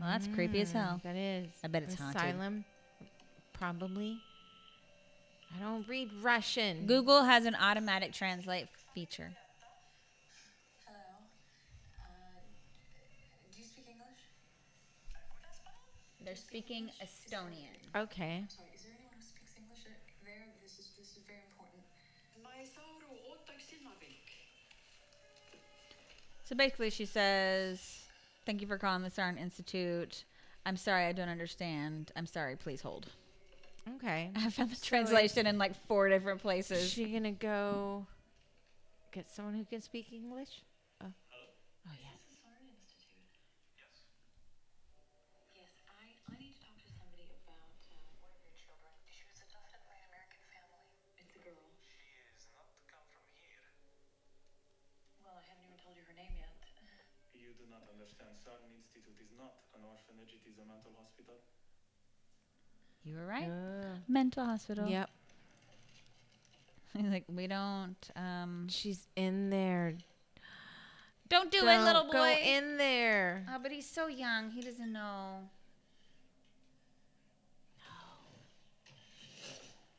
Well, 0.00 0.10
that's 0.10 0.26
creepy 0.34 0.60
as 0.60 0.72
hell. 0.72 1.00
That 1.04 1.16
is. 1.16 1.48
I 1.64 1.68
bet 1.68 1.84
it's 1.84 1.94
haunted. 1.94 2.20
Asylum. 2.20 2.64
Probably. 3.52 4.18
I 5.56 5.62
don't 5.62 5.88
read 5.88 6.10
Russian. 6.22 6.86
Google 6.86 7.22
has 7.22 7.46
an 7.46 7.54
automatic 7.54 8.12
translate 8.12 8.66
feature. 8.94 9.30
Hello. 10.84 10.98
Uh, 11.98 12.04
do 13.52 13.58
you 13.58 13.64
speak 13.64 13.86
English? 13.88 14.20
They're 16.26 16.34
speaking 16.34 16.90
Estonian. 16.98 17.78
Okay. 17.94 18.42
Sorry, 18.50 18.68
is 18.74 18.82
there 18.82 18.92
anyone 18.98 19.14
who 19.14 19.22
speaks 19.22 19.54
English 19.56 19.86
there? 19.86 20.42
This 20.60 20.74
is 20.82 20.90
this 20.98 21.14
is 21.14 21.22
very 21.24 21.38
important. 21.46 21.86
So 26.44 26.54
basically, 26.54 26.90
she 26.90 27.04
says, 27.06 28.04
"Thank 28.44 28.60
you 28.60 28.66
for 28.68 28.78
calling 28.78 29.02
the 29.02 29.10
Saarne 29.10 29.36
Institute. 29.38 30.24
I'm 30.64 30.76
sorry, 30.76 31.06
I 31.06 31.12
don't 31.12 31.28
understand. 31.28 32.12
I'm 32.16 32.26
sorry. 32.26 32.54
Please 32.56 32.82
hold." 32.82 33.06
Okay. 33.96 34.30
I 34.36 34.50
found 34.50 34.70
the 34.70 34.76
So 34.76 34.86
translation 34.86 35.46
in 35.46 35.58
like 35.58 35.74
four 35.86 36.08
different 36.08 36.40
places. 36.40 36.70
Is 36.70 36.78
places. 36.78 36.92
she 36.92 37.12
gonna 37.12 37.32
go 37.32 38.06
get 39.12 39.30
someone 39.30 39.54
who 39.54 39.64
can 39.64 39.80
speak 39.80 40.12
English? 40.12 40.62
Oh. 41.02 41.06
Oh 41.86 41.94
yeah. 41.98 42.14
Is 42.14 42.22
this 42.30 42.38
the 42.38 42.46
Saarne 42.46 42.66
Institute? 42.78 43.26
Yes. 43.74 44.06
Yes, 45.54 45.70
I, 45.90 46.14
I 46.30 46.38
need 46.38 46.54
to 46.54 46.62
talk 46.62 46.78
to 46.78 46.86
somebody 46.94 47.26
about 47.42 47.74
uh, 47.90 47.98
one 48.22 48.30
of 48.30 48.38
your 48.42 48.54
children. 48.54 48.94
She 49.10 49.22
was 49.26 49.38
adopted 49.42 49.82
by 49.86 49.98
an 49.98 50.06
American 50.14 50.42
family. 50.50 50.86
It's 51.18 51.34
a 51.34 51.42
girl. 51.42 51.58
She 51.82 51.90
is 52.34 52.46
not 52.54 52.66
come 52.90 53.02
from 53.10 53.26
here. 53.34 53.66
Well, 55.22 55.38
I 55.38 55.42
haven't 55.46 55.66
even 55.66 55.78
told 55.78 55.94
you 55.98 56.02
her 56.10 56.14
name 56.18 56.34
yet. 56.38 56.50
You 57.36 57.54
do 57.54 57.65
not 57.76 57.84
understand. 57.92 58.32
Saarne 58.40 58.72
Institute 58.72 59.16
is 59.20 59.30
not 59.36 59.52
an 59.76 59.82
orphanage, 59.84 60.32
it 60.32 60.44
is 60.48 60.56
a 60.58 60.64
mental 60.64 60.92
hospital. 60.96 61.36
You 63.04 63.16
were 63.16 63.26
right. 63.26 63.48
Uh, 63.48 64.00
Mental 64.08 64.44
hospital. 64.44 64.88
yep. 64.88 65.10
He's 66.96 67.06
like, 67.12 67.24
we 67.28 67.46
don't. 67.46 67.96
Um, 68.16 68.66
She's 68.68 69.06
in 69.16 69.50
there. 69.50 69.94
don't 71.28 71.50
do 71.52 71.58
it, 71.58 71.64
Don't 71.64 71.84
little 71.84 72.04
boy. 72.04 72.12
Go 72.12 72.24
in 72.26 72.76
there. 72.78 73.44
Oh, 73.52 73.58
but 73.62 73.70
he's 73.70 73.88
so 73.88 74.06
young. 74.06 74.50
He 74.50 74.62
doesn't 74.62 74.92
know. 74.92 75.40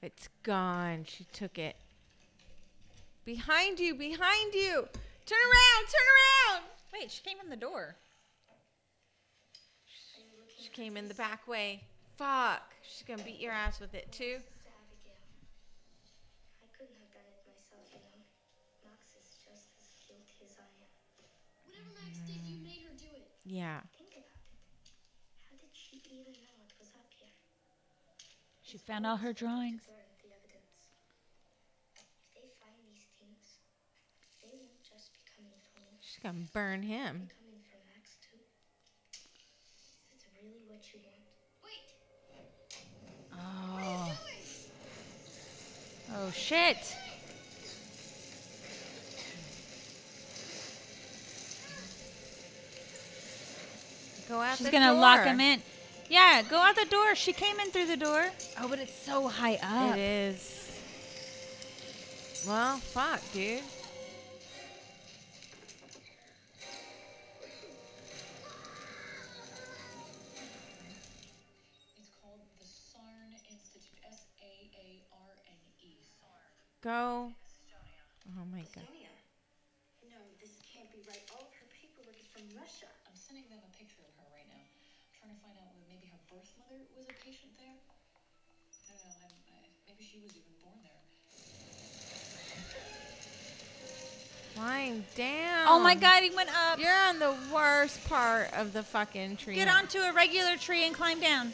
It's 0.01 0.29
gone. 0.43 1.05
She 1.07 1.25
took 1.33 1.57
it. 1.57 1.75
Behind 3.25 3.79
you, 3.79 3.93
behind 3.95 4.53
you. 4.53 4.87
Turn 5.25 5.39
around, 5.51 5.83
turn 5.87 6.07
around. 6.15 6.63
Wait, 6.93 7.11
she 7.11 7.21
came 7.23 7.37
in 7.43 7.49
the 7.49 7.55
door. 7.55 7.95
She 10.59 10.69
came 10.69 10.97
in 10.97 11.07
the 11.07 11.13
back 11.13 11.47
way. 11.47 11.83
Fuck. 12.17 12.73
She's 12.81 13.03
gonna 13.07 13.23
beat 13.23 13.39
your 13.39 13.51
ass 13.53 13.79
with 13.79 13.93
it 13.93 14.11
too. 14.11 14.37
This 14.37 14.43
She 28.63 28.77
found 28.77 29.05
all 29.05 29.15
her 29.15 29.31
drawings. 29.31 29.83
have 29.87 30.06
She's 36.17 36.23
gonna 36.23 36.45
burn 36.51 36.81
him. 36.81 37.27
They're 37.27 37.37
coming 37.37 37.61
for 37.69 37.77
Max 37.93 38.17
too. 38.23 38.39
Is 40.15 40.23
it 40.23 40.29
really 40.41 40.65
what 40.67 40.81
you 40.91 40.99
want? 41.05 41.21
Wait, 41.63 41.93
Oh. 43.33 44.11
Oh 46.15 46.31
shit. 46.31 46.95
Go 54.27 54.41
out 54.41 54.57
She's 54.57 54.65
the 54.65 54.71
gonna 54.71 54.93
lock 54.93 55.23
him 55.23 55.39
in. 55.39 55.61
Yeah, 56.09 56.41
go 56.49 56.57
out 56.57 56.75
the 56.75 56.85
door. 56.85 57.13
She 57.13 57.31
came 57.31 57.59
in 57.59 57.69
through 57.69 57.85
the 57.85 57.97
door. 57.97 58.25
Oh, 58.59 58.67
but 58.67 58.79
it's 58.79 59.05
so 59.05 59.27
high 59.27 59.59
up. 59.61 59.95
It 59.95 59.99
is. 59.99 60.81
Well, 62.47 62.77
fuck, 62.77 63.21
dude. 63.33 63.61
The 76.81 76.89
Saarne 76.89 77.33
Institute. 77.33 77.41
S 77.41 77.57
A 77.57 77.73
A 77.73 77.77
R 77.77 77.89
N. 77.89 78.13
Saarne. 78.17 78.37
Go. 78.37 78.37
Oh 78.37 78.45
my 78.51 78.63
god. 78.75 78.85
Estonia. 78.85 79.13
No, 80.11 80.19
this 80.41 80.53
can't 80.61 80.89
be 80.93 80.99
right. 81.07 81.23
All 81.33 81.47
of 81.47 81.53
her 81.57 81.67
paperwork 81.73 82.17
is 82.19 82.27
from 82.29 82.45
Russia. 82.53 82.89
I'm 83.07 83.15
sending 83.15 83.47
them 83.49 83.59
a 83.63 83.71
picture 83.73 84.03
of 84.03 84.13
her 84.19 84.27
right 84.35 84.47
now. 84.51 84.61
I'm 84.61 85.13
trying 85.15 85.33
to 85.33 85.39
find 85.41 85.55
out 85.57 85.71
whether 85.73 85.87
maybe 85.89 86.07
her 86.11 86.21
birth 86.29 86.51
mother 86.59 86.83
was 86.93 87.07
a 87.09 87.17
patient 87.23 87.55
there. 87.57 87.73
I 87.73 88.93
don't 88.93 89.01
know. 89.03 89.15
I'm, 89.25 89.35
I, 89.51 89.67
maybe 89.87 90.03
she 90.03 90.19
was 90.21 90.35
even 90.35 90.53
born 90.61 90.79
there. 90.83 91.01
Climb 94.55 95.05
down. 95.15 95.67
Oh 95.69 95.79
my 95.79 95.95
god, 95.95 96.23
he 96.23 96.31
went 96.31 96.49
up. 96.49 96.79
You're 96.79 96.91
on 96.91 97.19
the 97.19 97.35
worst 97.53 98.03
part 98.09 98.51
of 98.53 98.73
the 98.73 98.83
fucking 98.83 99.37
tree. 99.37 99.55
Get 99.55 99.67
onto 99.67 99.99
a 99.99 100.11
regular 100.13 100.57
tree 100.57 100.85
and 100.85 100.95
climb 100.95 101.19
down. 101.19 101.53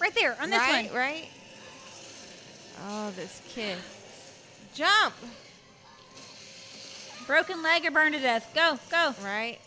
Right 0.00 0.14
there, 0.14 0.36
on 0.40 0.50
this 0.50 0.60
right, 0.60 0.86
one. 0.86 0.94
Right? 0.94 1.28
Oh, 2.86 3.10
this 3.16 3.42
kid. 3.48 3.78
Jump! 4.74 5.14
Broken 7.26 7.62
leg 7.62 7.84
or 7.84 7.90
burn 7.90 8.12
to 8.12 8.18
death. 8.18 8.50
Go, 8.54 8.78
go. 8.90 9.14
Right? 9.22 9.58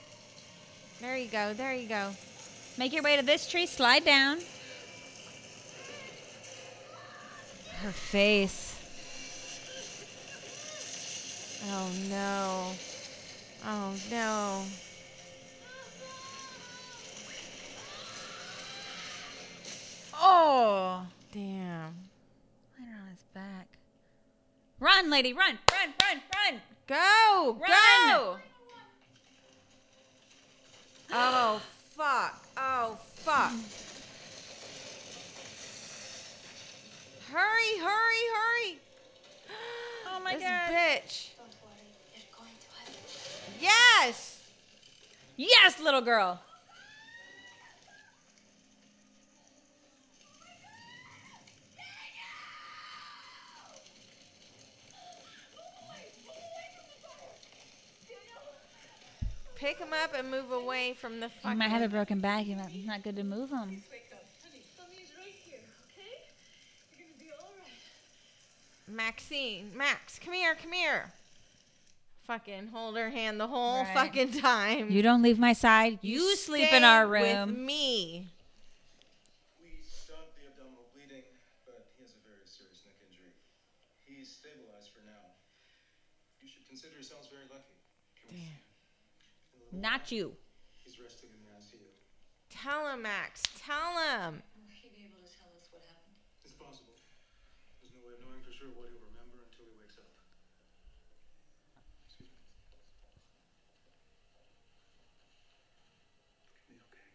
There 0.99 1.17
you 1.17 1.27
go. 1.27 1.53
There 1.53 1.73
you 1.73 1.87
go. 1.87 2.11
Make 2.77 2.93
your 2.93 3.03
way 3.03 3.17
to 3.17 3.23
this 3.23 3.47
tree, 3.49 3.65
slide 3.65 4.05
down. 4.05 4.39
Her 7.81 7.91
face. 7.91 8.75
Oh 11.69 11.89
no. 12.09 12.71
Oh 13.65 13.93
no. 14.09 14.63
Oh. 20.13 21.05
Damn. 21.31 21.95
Right 22.77 22.87
on 23.01 23.07
his 23.09 23.23
back. 23.33 23.70
Run, 24.81 25.11
lady, 25.11 25.31
run, 25.31 25.59
run, 25.71 25.93
run, 26.01 26.21
run. 26.35 26.61
Go! 26.87 27.55
Run! 27.61 27.69
Go! 27.69 28.37
Oh 31.13 31.61
fuck. 31.95 32.43
Oh 32.57 32.97
fuck. 33.13 33.51
hurry, 37.31 37.77
hurry, 37.79 38.23
hurry. 38.35 38.79
Oh 40.07 40.19
my 40.23 40.33
this 40.33 40.41
god. 40.41 40.71
bitch. 40.71 41.29
Don't 41.37 41.47
worry, 41.61 41.85
you're 42.15 42.23
going 42.35 42.49
to 42.59 42.67
heaven. 42.75 43.53
Yes! 43.61 44.39
Yes, 45.37 45.79
little 45.79 46.01
girl. 46.01 46.41
Pick 59.61 59.77
him 59.77 59.93
up 60.03 60.15
and 60.17 60.31
move 60.31 60.51
away 60.51 60.95
from 60.99 61.19
the 61.19 61.27
He 61.27 61.33
fucking. 61.43 61.57
might 61.59 61.69
have 61.69 61.83
a 61.83 61.87
broken 61.87 62.19
back. 62.19 62.45
He 62.45 62.55
might, 62.55 62.73
not 62.83 63.03
good 63.03 63.15
to 63.15 63.23
move 63.23 63.51
him. 63.51 63.83
Wake 63.91 64.09
up, 64.11 64.25
honey. 64.41 64.63
Mommy's 64.75 65.11
right 65.15 65.35
here, 65.45 65.59
okay? 65.93 66.17
You're 66.97 67.05
gonna 67.05 67.19
be 67.19 67.29
all 67.39 67.51
right. 67.59 68.95
Maxine, 68.95 69.71
Max, 69.77 70.17
come 70.17 70.33
here, 70.33 70.55
come 70.55 70.71
here. 70.71 71.11
Fucking 72.25 72.69
hold 72.73 72.97
her 72.97 73.11
hand 73.11 73.39
the 73.39 73.45
whole 73.47 73.83
Right. 73.83 73.93
fucking 73.93 74.39
time. 74.41 74.89
You 74.89 75.03
don't 75.03 75.21
leave 75.21 75.37
my 75.37 75.53
side. 75.53 75.99
You, 76.01 76.35
sleep 76.37 76.63
in 76.73 76.81
stay 76.81 76.83
our 76.83 77.07
With 77.07 77.49
me. 77.49 78.29
We 79.61 79.77
stopped 79.85 80.41
the 80.41 80.47
abdominal 80.49 80.89
bleeding, 80.95 81.21
but 81.69 81.85
he 81.97 82.01
has 82.01 82.13
a 82.17 82.21
very 82.25 82.41
serious 82.49 82.81
neck 82.89 82.97
injury. 83.05 83.29
He's 84.09 84.25
stabilized 84.41 84.89
for 84.89 85.05
now. 85.05 85.37
You 86.41 86.49
should 86.49 86.65
consider 86.67 86.95
yourselves 86.97 87.27
very 87.29 87.45
lucky. 87.45 87.77
Can 88.17 88.25
we 88.33 88.41
see 88.41 88.49
him? 88.49 88.57
In 89.53 89.59
a 89.59 89.60
little 89.60 89.60
Not 89.71 90.11
you. 90.11 90.33
He's 90.83 90.99
resting 90.99 91.29
in 91.31 91.39
the 91.47 91.51
ICU. 91.55 91.87
Tell 92.49 92.87
him, 92.91 93.01
Max. 93.03 93.41
Tell 93.57 93.95
him. 94.03 94.43
Will 94.53 94.67
he 94.67 94.89
be 94.91 95.07
able 95.07 95.23
to 95.23 95.31
tell 95.31 95.47
us 95.55 95.71
what 95.71 95.81
happened? 95.87 96.19
It's 96.43 96.53
possible. 96.59 96.99
There's 97.79 97.95
no 97.95 98.03
way 98.03 98.13
of 98.13 98.21
knowing 98.21 98.43
for 98.43 98.51
sure 98.51 98.67
what 98.75 98.91
he'll 98.91 98.99
remember 99.15 99.47
until 99.47 99.71
he 99.71 99.73
wakes 99.79 99.95
up. 99.95 100.11
Excuse 102.03 102.27
me. 102.27 102.35
Look 102.67 102.83
at 106.51 106.67
me, 106.67 106.75
okay? 106.91 107.07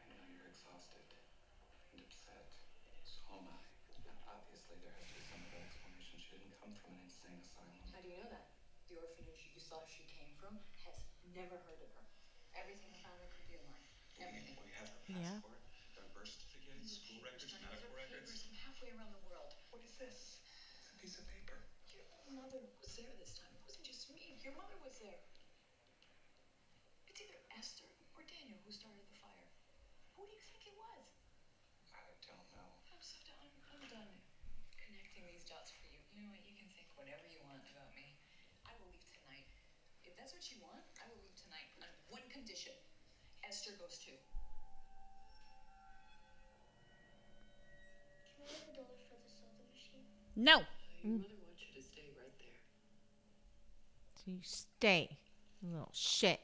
I 0.00 0.08
know 0.08 0.24
you're 0.32 0.48
exhausted 0.48 1.04
and 1.92 2.00
upset. 2.08 2.48
So 3.04 3.20
am 3.36 3.44
I. 3.52 3.60
Obviously, 4.24 4.80
there 4.80 4.96
has 4.96 5.04
to 5.12 5.14
be 5.14 5.22
some 5.28 5.44
other 5.52 5.60
explanation. 5.60 6.16
She 6.16 6.40
didn't 6.40 6.53
come 6.64 6.72
from 6.80 6.96
an 6.96 7.04
insane 7.04 7.36
asylum. 7.44 7.76
How 7.92 8.00
do 8.00 8.08
you 8.08 8.16
know 8.16 8.24
that? 8.32 8.48
The 8.88 8.96
orphanage 8.96 9.52
you 9.52 9.60
thought 9.68 9.84
she 9.84 10.08
came 10.08 10.32
from 10.40 10.56
has 10.88 10.96
never 11.36 11.60
heard 11.68 11.76
of 11.84 11.92
her. 11.92 12.08
Everything 12.56 12.88
about 13.04 13.20
her 13.20 13.28
could 13.28 13.44
be 13.44 13.60
a 13.60 13.64
lie. 13.68 13.84
Everything. 14.16 14.56
We 14.64 14.72
have 14.72 14.88
her 14.88 15.04
Yeah. 15.12 15.44
passport, 15.44 15.60
her 16.00 16.08
birth 16.16 16.32
certificate, 16.32 16.80
school 16.88 17.20
records, 17.20 17.52
These 17.52 17.60
medical 17.60 17.92
records. 17.92 18.32
papers 18.32 18.40
from 18.48 18.54
halfway 18.64 18.90
around 18.96 19.12
the 19.12 19.20
world. 19.28 19.52
What 19.68 19.84
is 19.84 19.92
this? 20.00 20.40
It's 20.80 20.88
a 20.88 20.96
piece 20.96 21.16
of 21.20 21.28
paper. 21.28 21.60
Your 21.92 22.32
mother 22.32 22.64
was 22.80 22.96
there 22.96 23.12
this 23.20 23.36
time. 23.36 23.52
It 23.52 23.60
wasn't 23.68 23.84
just 23.84 24.08
me. 24.08 24.40
Your 24.40 24.56
mother 24.56 24.76
was 24.80 24.96
there. 25.04 25.20
It's 27.06 27.20
either 27.20 27.36
Esther 27.52 27.92
or 28.16 28.22
Daniel 28.24 28.56
who 28.64 28.72
started 28.72 29.04
the 29.04 29.12
fire. 29.20 29.52
Who 30.16 30.24
do 30.24 30.32
you 30.32 30.40
think 30.48 30.64
it 30.64 30.72
was? 30.72 31.04
I 31.92 32.08
don't 32.24 32.48
know. 32.56 32.80
I'm 32.88 33.02
so 33.04 33.20
done. 33.28 33.52
I'm 33.68 33.84
done 33.88 34.12
connecting 34.78 35.26
these 35.26 35.44
dots 35.44 35.70
for 35.70 35.84
you. 35.84 36.00
You 36.12 36.22
know 36.22 36.30
what? 36.30 36.42
You 36.44 36.54
can 36.54 36.68
think 36.70 36.93
whatever 37.04 37.28
you 37.28 37.36
want 37.44 37.60
about 37.68 37.92
me. 37.92 38.16
I 38.64 38.72
will 38.80 38.88
leave 38.88 39.04
tonight. 39.12 39.44
If 40.08 40.16
that's 40.16 40.32
what 40.32 40.40
you 40.48 40.56
want, 40.64 40.80
I 40.96 41.04
will 41.12 41.20
leave 41.20 41.36
tonight 41.36 41.68
on 41.84 41.92
one 42.08 42.24
condition. 42.32 42.72
Esther 43.44 43.76
goes 43.76 44.00
too. 44.00 44.16
Can 48.40 48.48
I 48.48 48.56
have 48.56 48.72
a 48.72 48.72
dollar 48.72 48.96
for 49.04 49.20
the 49.20 49.28
soda 49.28 49.68
machine? 49.68 50.00
No. 50.32 50.64
Your 51.04 51.20
mm. 51.20 51.28
mother 51.28 51.36
wants 51.44 51.60
you 51.60 51.76
to 51.76 51.84
stay 51.84 52.08
right 52.16 52.32
there. 52.40 52.60
So 54.16 54.32
you 54.32 54.40
stay, 54.40 55.20
you 55.60 55.76
little 55.76 55.92
shit. 55.92 56.40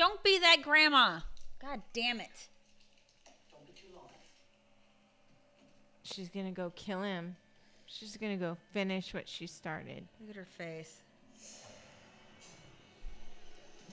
Don't 0.00 0.24
be 0.24 0.40
that 0.40 0.64
grandma. 0.64 1.28
God 1.60 1.82
damn 1.92 2.24
it. 2.24 2.48
Don't 3.52 3.66
be 3.68 3.72
too 3.76 3.92
long. 3.92 4.08
She's 6.04 6.30
gonna 6.30 6.56
go 6.56 6.72
kill 6.74 7.02
him. 7.02 7.36
She's 7.90 8.16
gonna 8.16 8.36
go 8.36 8.56
finish 8.72 9.14
what 9.14 9.28
she 9.28 9.46
started. 9.46 10.06
Look 10.20 10.30
at 10.30 10.36
her 10.36 10.44
face. 10.44 11.00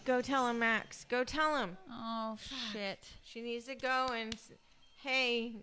Go 0.03 0.21
tell 0.21 0.47
him, 0.47 0.59
Max. 0.59 1.05
Go 1.09 1.23
tell 1.23 1.57
him. 1.57 1.77
Oh, 1.89 2.37
shit. 2.71 2.99
She 3.23 3.41
needs 3.41 3.65
to 3.65 3.73
go 3.75 4.07
and 4.13 4.35
s- 4.35 4.51
hey, 5.01 5.55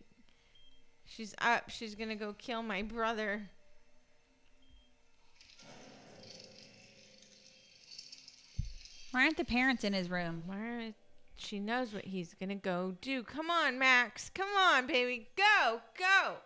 she's 1.04 1.34
up. 1.40 1.70
She's 1.70 1.94
gonna 1.94 2.16
go 2.16 2.32
kill 2.32 2.62
my 2.62 2.82
brother. 2.82 3.42
Why 9.10 9.22
aren't 9.24 9.36
the 9.36 9.44
parents 9.44 9.84
in 9.84 9.92
his 9.92 10.08
room? 10.10 10.42
Why 10.46 10.56
are- 10.58 10.94
She 11.36 11.58
knows 11.58 11.92
what 11.92 12.04
he's 12.04 12.34
gonna 12.34 12.54
go 12.54 12.96
do. 13.00 13.22
Come 13.24 13.50
on, 13.50 13.78
Max. 13.78 14.30
Come 14.30 14.54
on, 14.56 14.86
baby. 14.86 15.28
Go, 15.36 15.80
go. 15.98 16.36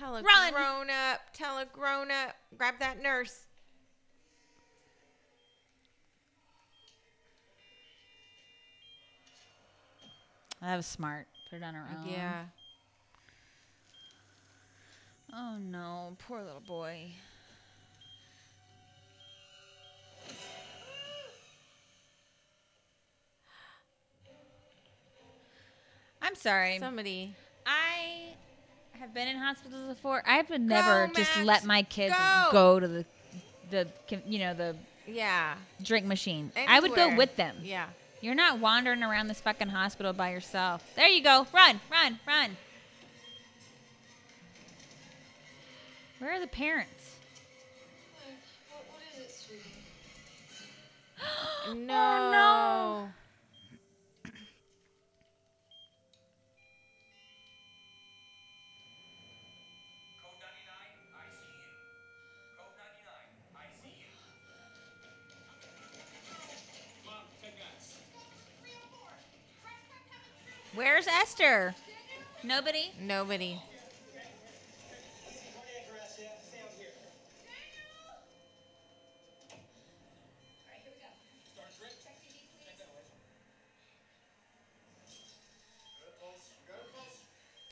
Tell 0.00 0.16
a 0.16 0.22
Run. 0.22 0.54
grown 0.54 0.88
up. 0.88 1.20
Tell 1.34 1.58
a 1.58 1.66
grown 1.66 2.10
up. 2.10 2.34
Grab 2.56 2.76
that 2.80 3.02
nurse. 3.02 3.44
That 10.62 10.74
was 10.76 10.86
smart. 10.86 11.26
Put 11.50 11.56
it 11.56 11.62
on 11.62 11.74
her 11.74 11.84
own. 11.98 12.08
Yeah. 12.10 12.44
Oh 15.34 15.58
no, 15.60 16.16
poor 16.26 16.42
little 16.42 16.62
boy. 16.66 17.10
I'm 26.22 26.34
sorry. 26.34 26.78
Somebody. 26.78 27.34
I 27.66 28.34
have 29.00 29.14
been 29.14 29.28
in 29.28 29.36
hospitals 29.36 29.94
before. 29.94 30.22
I 30.26 30.44
would 30.48 30.60
never 30.60 31.10
just 31.14 31.34
let 31.42 31.64
my 31.64 31.82
kids 31.82 32.14
go. 32.14 32.48
go 32.52 32.80
to 32.80 32.86
the 32.86 33.04
the 33.70 33.88
you 34.26 34.38
know 34.38 34.54
the 34.54 34.76
Yeah. 35.06 35.54
drink 35.82 36.06
machine. 36.06 36.52
I 36.68 36.80
would 36.80 36.94
go 36.94 37.16
with 37.16 37.34
them. 37.36 37.56
Yeah. 37.62 37.86
You're 38.20 38.34
not 38.34 38.58
wandering 38.58 39.02
around 39.02 39.28
this 39.28 39.40
fucking 39.40 39.68
hospital 39.68 40.12
by 40.12 40.30
yourself. 40.32 40.84
There 40.94 41.08
you 41.08 41.22
go. 41.22 41.46
Run, 41.54 41.80
run, 41.90 42.18
run. 42.26 42.56
Where 46.18 46.32
are 46.32 46.40
the 46.40 46.46
parents? 46.46 47.14
What, 48.70 48.84
what 48.90 49.00
is 49.14 49.24
it, 49.24 49.34
sweetie? 49.34 49.62
Oh, 51.68 51.74
no. 51.74 53.08
Oh, 53.08 53.08
Where's 70.74 71.06
Esther? 71.08 71.74
Nobody. 72.44 72.92
Nobody. 73.00 73.60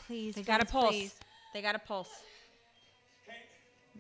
Please. 0.08 0.34
They 0.34 0.42
got 0.42 0.62
a 0.62 0.64
pulse. 0.64 0.90
please. 0.90 1.14
They 1.52 1.60
got 1.60 1.74
a 1.74 1.78
pulse. 1.78 2.22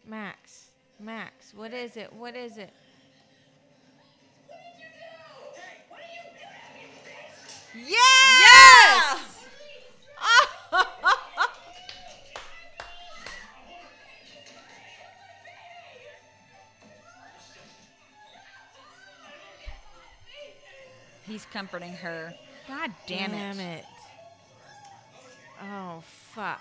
Max. 0.06 0.68
Max. 0.98 1.52
What 1.54 1.74
is 1.74 1.98
it? 1.98 2.10
What 2.14 2.34
is 2.34 2.56
it? 2.56 2.72
Yes! 7.76 8.17
He's 21.28 21.44
comforting 21.52 21.92
her. 21.92 22.34
God 22.66 22.90
damn, 23.06 23.30
Damn 23.30 23.60
it. 23.60 23.78
it. 23.80 23.84
Oh, 25.62 26.02
fuck. 26.32 26.60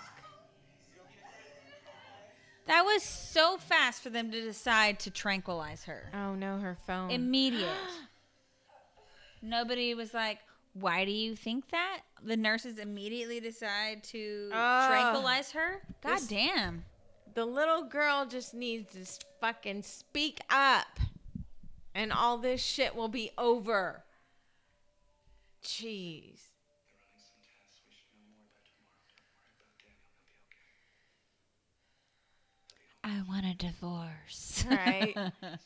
That 2.66 2.82
was 2.82 3.02
so 3.02 3.56
fast 3.56 4.02
for 4.02 4.10
them 4.10 4.30
to 4.30 4.40
decide 4.42 4.98
to 5.00 5.10
tranquilize 5.10 5.84
her. 5.84 6.10
Oh, 6.12 6.34
no, 6.34 6.58
her 6.58 6.76
phone. 6.86 7.10
Immediate. 7.10 7.68
Nobody 9.42 9.94
was 9.94 10.12
like, 10.12 10.40
why 10.74 11.04
do 11.06 11.10
you 11.12 11.34
think 11.34 11.70
that? 11.70 12.00
The 12.22 12.36
nurses 12.36 12.78
immediately 12.78 13.40
decide 13.40 14.04
to 14.04 14.50
Oh. 14.52 14.86
tranquilize 14.90 15.50
her? 15.52 15.80
God 16.02 16.16
This- 16.18 16.26
damn. 16.26 16.84
The 17.34 17.44
little 17.46 17.84
girl 17.84 18.26
just 18.26 18.52
needs 18.52 18.92
to 18.92 19.24
fucking 19.40 19.82
speak 19.82 20.40
up. 20.50 20.98
And 21.94 22.12
all 22.12 22.36
this 22.38 22.62
shit 22.62 22.94
will 22.94 23.08
be 23.08 23.30
over. 23.38 24.04
Jeez. 25.62 26.40
I 33.04 33.22
want 33.28 33.46
a 33.46 33.54
divorce. 33.54 34.64
Right. 34.70 35.16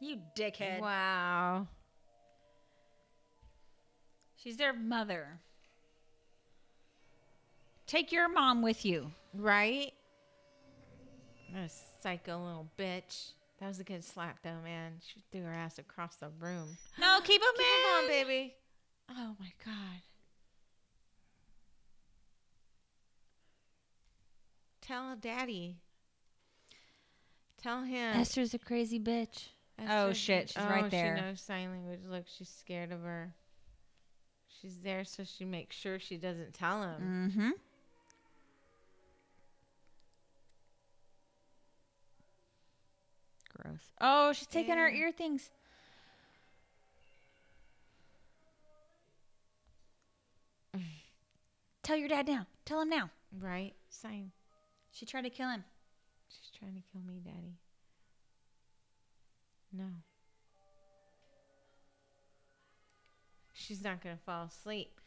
you 0.00 0.18
dickhead. 0.36 0.80
Wow. 0.80 1.68
She's 4.36 4.56
their 4.56 4.72
mother. 4.72 5.40
Take 7.92 8.10
your 8.10 8.26
mom 8.26 8.62
with 8.62 8.86
you. 8.86 9.12
Right? 9.34 9.92
That 11.52 11.70
psycho 12.00 12.42
little 12.42 12.70
bitch. 12.78 13.32
That 13.60 13.68
was 13.68 13.80
a 13.80 13.84
good 13.84 14.02
slap, 14.02 14.38
though, 14.42 14.62
man. 14.64 14.92
She 15.06 15.22
threw 15.30 15.42
her 15.42 15.52
ass 15.52 15.78
across 15.78 16.16
the 16.16 16.30
room. 16.40 16.78
No, 16.98 17.20
keep 17.22 17.42
him 17.42 17.48
Keep 17.54 17.66
him 17.66 17.94
on, 17.94 18.08
baby. 18.08 18.54
Oh, 19.10 19.36
my 19.38 19.52
God. 19.62 20.00
Tell 24.80 25.14
daddy. 25.16 25.76
Tell 27.62 27.82
him. 27.82 28.16
Esther's 28.16 28.54
a 28.54 28.58
crazy 28.58 28.98
bitch. 28.98 29.48
Oh, 29.86 30.14
shit, 30.14 30.48
she's 30.48 30.56
oh, 30.56 30.66
right 30.66 30.90
there. 30.90 31.18
She 31.18 31.22
knows 31.22 31.40
sign 31.42 31.70
language. 31.70 32.00
Look, 32.08 32.24
she's 32.38 32.48
scared 32.48 32.90
of 32.90 33.02
her. 33.02 33.34
She's 34.62 34.78
there 34.78 35.04
so 35.04 35.24
she 35.24 35.44
makes 35.44 35.76
sure 35.76 35.98
she 35.98 36.16
doesn't 36.16 36.54
tell 36.54 36.82
him. 36.82 37.30
Mm-hmm. 37.30 37.50
Gross. 43.62 43.90
Oh, 44.00 44.32
she's 44.32 44.48
taking 44.48 44.76
her 44.76 44.88
ear 44.88 45.12
things. 45.12 45.50
Tell 51.82 51.96
your 51.96 52.08
dad 52.08 52.26
now. 52.26 52.46
Tell 52.64 52.80
him 52.80 52.88
now. 52.88 53.10
Right? 53.38 53.74
Same. 53.88 54.32
She 54.90 55.06
tried 55.06 55.22
to 55.22 55.30
kill 55.30 55.48
him. 55.48 55.64
She's 56.28 56.50
trying 56.58 56.74
to 56.74 56.82
kill 56.92 57.02
me, 57.06 57.20
daddy. 57.24 57.54
No. 59.72 59.84
She's 63.54 63.82
not 63.82 64.02
going 64.02 64.16
to 64.16 64.22
fall 64.22 64.46
asleep. 64.46 65.00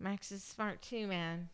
Max 0.00 0.32
is 0.32 0.42
smart 0.42 0.80
too, 0.82 1.06
man. 1.06 1.50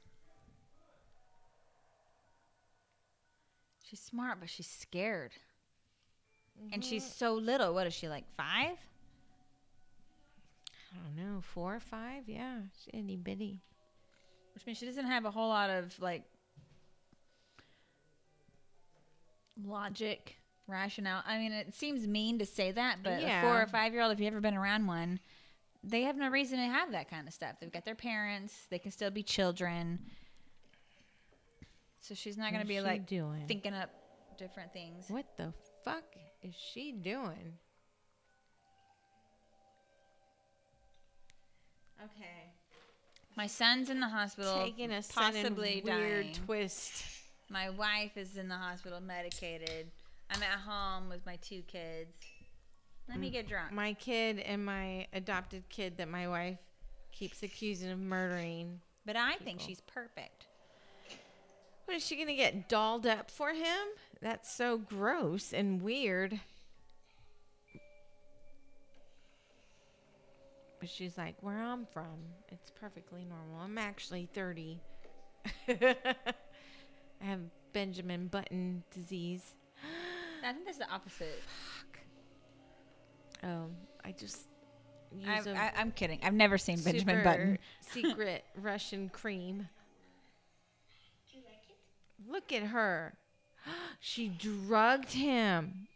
She's 3.84 4.00
smart, 4.00 4.38
but 4.40 4.48
she's 4.48 4.68
scared. 4.68 5.32
And 6.72 6.84
she's 6.84 7.04
mm-hmm. 7.04 7.12
so 7.12 7.34
little. 7.34 7.74
What 7.74 7.86
is 7.86 7.94
she, 7.94 8.08
like 8.08 8.24
five? 8.36 8.76
I 10.92 10.96
don't 11.04 11.16
know, 11.16 11.40
four 11.40 11.76
or 11.76 11.80
five? 11.80 12.24
Yeah, 12.26 12.58
she's 12.84 13.00
itty 13.00 13.16
bitty. 13.16 13.60
Which 14.54 14.66
means 14.66 14.78
she 14.78 14.86
doesn't 14.86 15.06
have 15.06 15.24
a 15.24 15.30
whole 15.30 15.48
lot 15.48 15.70
of, 15.70 15.98
like, 16.00 16.24
logic, 19.64 20.36
rationale. 20.66 21.22
I 21.26 21.38
mean, 21.38 21.52
it 21.52 21.74
seems 21.74 22.06
mean 22.06 22.38
to 22.38 22.46
say 22.46 22.72
that, 22.72 22.98
but 23.02 23.22
a 23.22 23.40
four 23.42 23.60
or 23.62 23.66
five 23.66 23.92
year 23.92 24.02
old, 24.02 24.12
if 24.12 24.20
you've 24.20 24.32
ever 24.32 24.40
been 24.40 24.56
around 24.56 24.86
one, 24.86 25.20
they 25.84 26.02
have 26.02 26.16
no 26.16 26.28
reason 26.28 26.58
to 26.58 26.64
have 26.64 26.92
that 26.92 27.08
kind 27.08 27.26
of 27.26 27.34
stuff. 27.34 27.56
They've 27.60 27.72
got 27.72 27.84
their 27.84 27.94
parents, 27.94 28.66
they 28.70 28.78
can 28.78 28.90
still 28.90 29.10
be 29.10 29.22
children. 29.22 30.00
So 32.00 32.14
she's 32.14 32.36
not 32.36 32.50
going 32.50 32.62
to 32.62 32.68
be 32.68 32.80
like 32.80 33.06
doing? 33.06 33.44
thinking 33.46 33.74
up 33.74 33.90
different 34.38 34.72
things. 34.72 35.06
What 35.08 35.26
the 35.36 35.52
fuck 35.84 36.04
is 36.42 36.54
she 36.54 36.92
doing? 36.92 37.54
Okay. 42.04 42.52
My 43.36 43.46
son's 43.46 43.90
in 43.90 44.00
the 44.00 44.08
hospital, 44.08 44.54
Taking 44.64 44.92
a 44.92 45.02
possibly 45.14 45.82
weird 45.84 46.24
dying. 46.26 46.34
twist. 46.46 47.04
My 47.50 47.70
wife 47.70 48.16
is 48.16 48.36
in 48.36 48.48
the 48.48 48.56
hospital, 48.56 49.00
medicated. 49.00 49.90
I'm 50.30 50.42
at 50.42 50.58
home 50.60 51.08
with 51.08 51.24
my 51.24 51.36
two 51.36 51.62
kids. 51.62 52.12
Let 53.08 53.18
me 53.18 53.28
Mm. 53.30 53.32
get 53.32 53.48
drunk. 53.48 53.72
My 53.72 53.94
kid 53.94 54.38
and 54.40 54.64
my 54.64 55.06
adopted 55.12 55.68
kid 55.70 55.96
that 55.96 56.08
my 56.08 56.28
wife 56.28 56.58
keeps 57.10 57.42
accusing 57.42 57.90
of 57.90 57.98
murdering. 57.98 58.80
But 59.06 59.16
I 59.16 59.36
think 59.36 59.60
she's 59.60 59.80
perfect. 59.80 60.46
What 61.86 61.96
is 61.96 62.04
she 62.06 62.16
gonna 62.16 62.34
get 62.34 62.68
dolled 62.68 63.06
up 63.06 63.30
for 63.30 63.54
him? 63.54 63.88
That's 64.20 64.52
so 64.52 64.78
gross 64.78 65.52
and 65.52 65.80
weird. 65.80 66.40
But 70.80 70.88
she's 70.88 71.18
like, 71.18 71.36
where 71.40 71.60
I'm 71.60 71.86
from, 71.86 72.18
it's 72.48 72.70
perfectly 72.70 73.24
normal. 73.24 73.60
I'm 73.64 73.78
actually 73.78 74.28
30. 74.32 74.80
I 75.68 76.04
have 77.20 77.40
Benjamin 77.72 78.28
Button 78.28 78.84
disease. 78.92 79.54
I 80.44 80.52
think 80.52 80.66
that's 80.66 80.78
the 80.78 80.90
opposite. 80.90 81.42
Fuck. 81.46 81.98
Oh, 83.44 83.66
I 84.04 84.12
just 84.12 84.46
use 85.16 85.46
I, 85.46 85.50
a 85.50 85.54
I, 85.54 85.72
I'm 85.76 85.90
kidding. 85.90 86.20
I've 86.22 86.34
never 86.34 86.58
seen 86.58 86.80
Benjamin 86.80 87.24
Button. 87.24 87.58
secret 87.80 88.44
Russian 88.56 89.08
cream. 89.08 89.68
Do 91.30 91.38
you 91.38 91.44
like 91.44 91.62
it? 91.68 92.30
Look 92.30 92.52
at 92.52 92.68
her. 92.68 93.14
She 94.00 94.28
drugged 94.28 95.12
him. 95.12 95.88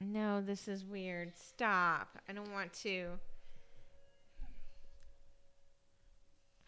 No, 0.00 0.40
this 0.40 0.68
is 0.68 0.84
weird. 0.84 1.32
Stop. 1.36 2.18
I 2.28 2.32
don't 2.32 2.52
want 2.52 2.72
to. 2.84 3.08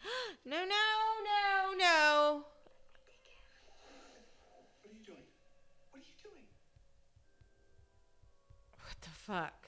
no, 0.45 0.57
no, 0.57 0.65
no, 0.65 1.77
no. 1.77 2.43
What 4.81 4.91
are 4.91 4.93
you 4.93 5.05
doing? 5.05 5.23
What 5.91 5.99
are 5.99 6.05
you 6.05 6.13
doing? 6.21 6.45
What 8.81 9.01
the 9.01 9.09
fuck? 9.09 9.60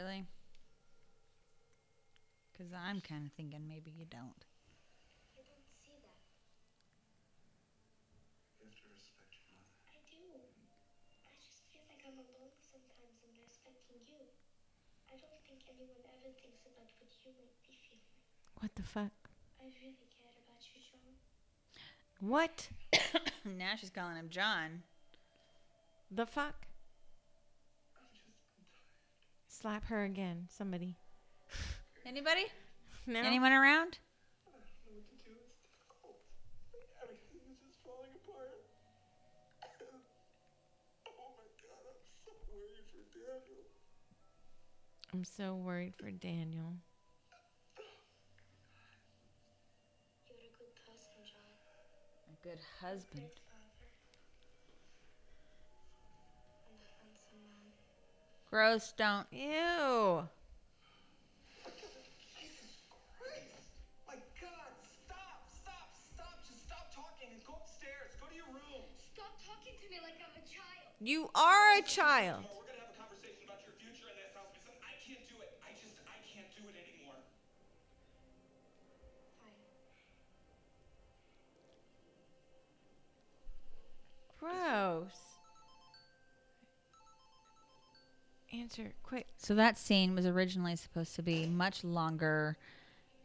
Really? 0.00 0.24
Because 2.48 2.72
I'm 2.72 3.04
kind 3.04 3.28
of 3.28 3.36
thinking 3.36 3.68
maybe 3.68 3.92
you 3.92 4.08
don't. 4.08 4.48
I 5.36 5.44
don't 5.44 5.68
see 5.76 5.92
that. 6.00 6.16
You 8.56 8.64
have 8.64 8.80
to 8.80 8.88
respect 8.88 9.36
your 9.44 9.60
mother. 9.60 9.76
I 9.92 10.00
do. 10.08 10.24
I 11.28 11.36
just 11.36 11.68
feel 11.68 11.84
like 11.84 12.00
I'm 12.08 12.16
alone 12.16 12.56
sometimes 12.64 13.20
and 13.28 13.36
respecting 13.44 14.00
you. 14.08 14.24
I 15.12 15.20
don't 15.20 15.44
think 15.44 15.68
anyone 15.68 16.00
ever 16.16 16.32
thinks 16.32 16.64
about 16.64 16.88
what 16.96 17.12
you 17.20 17.36
make 17.36 17.60
me 17.68 17.76
feel. 17.84 18.00
What 18.64 18.72
the 18.80 18.88
fuck? 18.88 19.12
I 19.60 19.68
really 19.84 20.08
cared 20.16 20.40
about 20.48 20.64
you, 20.64 20.80
John. 20.80 21.12
What 22.24 22.72
now 23.44 23.76
she's 23.76 23.92
calling 23.92 24.16
him 24.16 24.32
John. 24.32 24.80
the 26.08 26.24
fuck? 26.24 26.69
Slap 29.60 29.84
her 29.88 30.04
again, 30.04 30.48
somebody. 30.48 30.96
Anybody? 32.06 32.46
No. 33.06 33.20
Anyone 33.20 33.52
around? 33.52 33.98
I 34.40 34.48
don't 34.48 34.56
know 34.56 34.96
what 34.96 35.04
to 35.04 35.16
do. 35.20 35.36
It's 35.36 35.60
difficult. 35.60 36.16
Everything 37.04 37.44
is 37.52 37.60
just 37.60 37.76
falling 37.84 38.08
apart. 38.24 38.64
oh 41.12 41.36
my 41.36 41.44
god, 41.60 41.92
I'm 41.92 42.08
so 42.24 42.32
worried 42.48 42.80
for 42.88 43.04
Daniel. 43.12 43.68
I'm 45.12 45.24
so 45.28 45.54
worried 45.60 45.92
for 45.92 46.08
Daniel. 46.08 46.72
You're 50.24 50.40
a 50.40 50.56
good 50.56 50.72
person, 50.88 51.20
John. 51.28 51.52
A 52.32 52.36
good 52.40 52.64
husband. 52.80 53.28
I'm 58.52 58.80
a 70.36 70.40
child. 70.48 70.94
You 71.00 71.30
are 71.34 71.78
a 71.78 71.82
child. 71.82 72.44
Answer 88.70 88.92
quick. 89.02 89.26
So 89.36 89.56
that 89.56 89.76
scene 89.76 90.14
was 90.14 90.26
originally 90.26 90.76
supposed 90.76 91.16
to 91.16 91.22
be 91.22 91.46
much 91.46 91.82
longer 91.82 92.56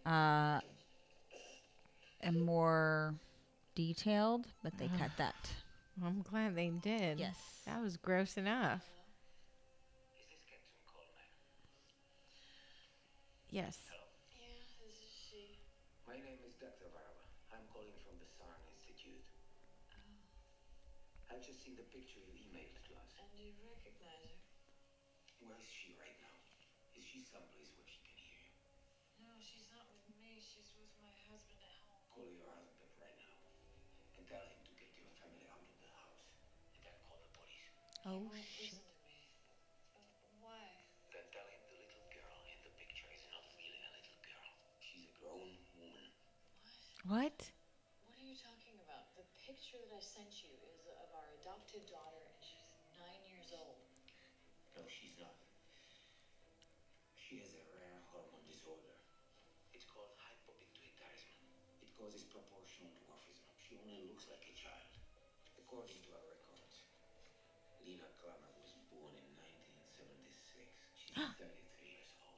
uh, 0.03 0.59
and 2.21 2.41
more 2.41 3.13
detailed, 3.75 4.47
but 4.63 4.75
they 4.79 4.89
cut 4.97 5.11
that. 5.19 5.35
I'm 6.03 6.23
glad 6.23 6.55
they 6.55 6.69
did. 6.69 7.19
Yes. 7.19 7.37
That 7.67 7.79
was 7.79 7.95
gross 7.95 8.37
enough. 8.37 8.81
Is 10.17 10.25
this 10.33 10.41
Captain 10.49 10.81
Coleman? 10.89 11.29
Yes. 13.51 13.77
Yeah, 13.93 14.01
this 14.49 14.65
is 14.81 14.97
she. 15.29 15.61
My 16.09 16.17
name 16.17 16.41
is 16.41 16.57
Dr. 16.57 16.89
Värava. 16.89 17.21
I'm 17.53 17.69
calling 17.69 17.93
from 18.01 18.17
the 18.17 18.25
Saarne 18.33 18.65
Institute. 18.73 19.21
I've 21.29 21.45
just 21.45 21.61
seen 21.61 21.77
the 21.77 21.85
picture 21.93 22.17
you 22.33 22.33
emailed 22.49 22.81
to 22.89 22.97
us. 22.97 23.13
And 23.21 23.29
you 23.37 23.53
recognize 23.61 24.25
her? 24.25 24.41
Where 25.45 25.61
is 25.61 25.69
she 25.69 25.93
right 26.01 26.17
now? 26.25 26.33
Is 26.97 27.05
she 27.05 27.21
someplace 27.21 27.69
where 27.77 27.85
she 27.85 28.01
can 28.01 28.17
hear 28.17 28.33
you? 28.49 28.57
No, 29.23 29.29
she's 29.39 29.69
not 29.71 29.85
with 29.93 30.03
me. 30.17 30.41
She's 30.41 30.73
with 30.75 30.89
my 30.99 31.13
husband 31.29 31.61
at 31.63 31.77
home. 31.87 32.01
Call 32.11 32.25
your 32.33 32.49
husband 32.49 32.89
right 32.97 33.13
now 33.23 33.45
and 34.17 34.25
tell 34.25 34.41
him 34.41 34.57
to 34.65 34.73
get 34.75 34.89
your 34.97 35.05
family 35.21 35.45
out 35.53 35.61
of 35.61 35.69
the 35.85 35.91
house 35.93 36.25
and 36.73 36.81
then 36.81 36.97
call 37.05 37.21
the 37.21 37.29
police. 37.37 37.45
Oh, 37.45 37.45
Won't 37.45 37.53
shit. 37.53 37.69
listen 37.69 37.93
to 37.93 37.93
me. 37.93 37.93
Uh, 37.93 37.93
why? 37.93 37.93
Then 37.93 37.93
tell 37.93 37.93
him 37.93 37.93
the 37.93 37.93
little 37.93 37.93
girl 37.93 37.93
in 37.93 37.93
the 37.93 37.93
picture 37.93 37.93
is 37.93 37.93
not 37.93 37.93
really 37.93 37.93
a 37.93 37.93
little 37.93 37.93
girl. 37.93 37.93
She's 37.93 37.93
a 37.93 37.94
grown 38.05 38.29
woman. 45.73 46.13
What? 47.09 47.49
What 48.05 48.13
are 48.13 48.29
you 48.29 48.37
talking 48.37 48.77
about? 48.85 49.09
The 49.17 49.25
picture 49.41 49.81
that 49.89 49.97
I 49.97 50.01
sent 50.05 50.45
you 50.45 50.53
is 50.69 50.85
of 50.85 51.09
our 51.17 51.33
adopted 51.41 51.81
daughter, 51.89 52.21
and 52.29 52.37
she's 52.45 52.77
nine 53.01 53.25
years 53.25 53.49
old. 53.57 53.81
No, 54.77 54.85
she's 54.85 55.17
not. 55.17 55.33
She 57.17 57.41
has 57.41 57.57
a 57.57 57.65
rare 57.73 58.05
hormone 58.13 58.45
disorder. 58.45 59.01
It's 59.73 59.89
called 59.89 60.13
hypopituitarism. 60.21 61.41
It 61.81 61.89
causes 61.97 62.21
proportional 62.29 62.93
dwarfism. 63.01 63.49
She 63.65 63.81
only 63.81 64.05
looks 64.05 64.29
like 64.29 64.45
a 64.45 64.53
child. 64.53 64.93
According 65.57 66.04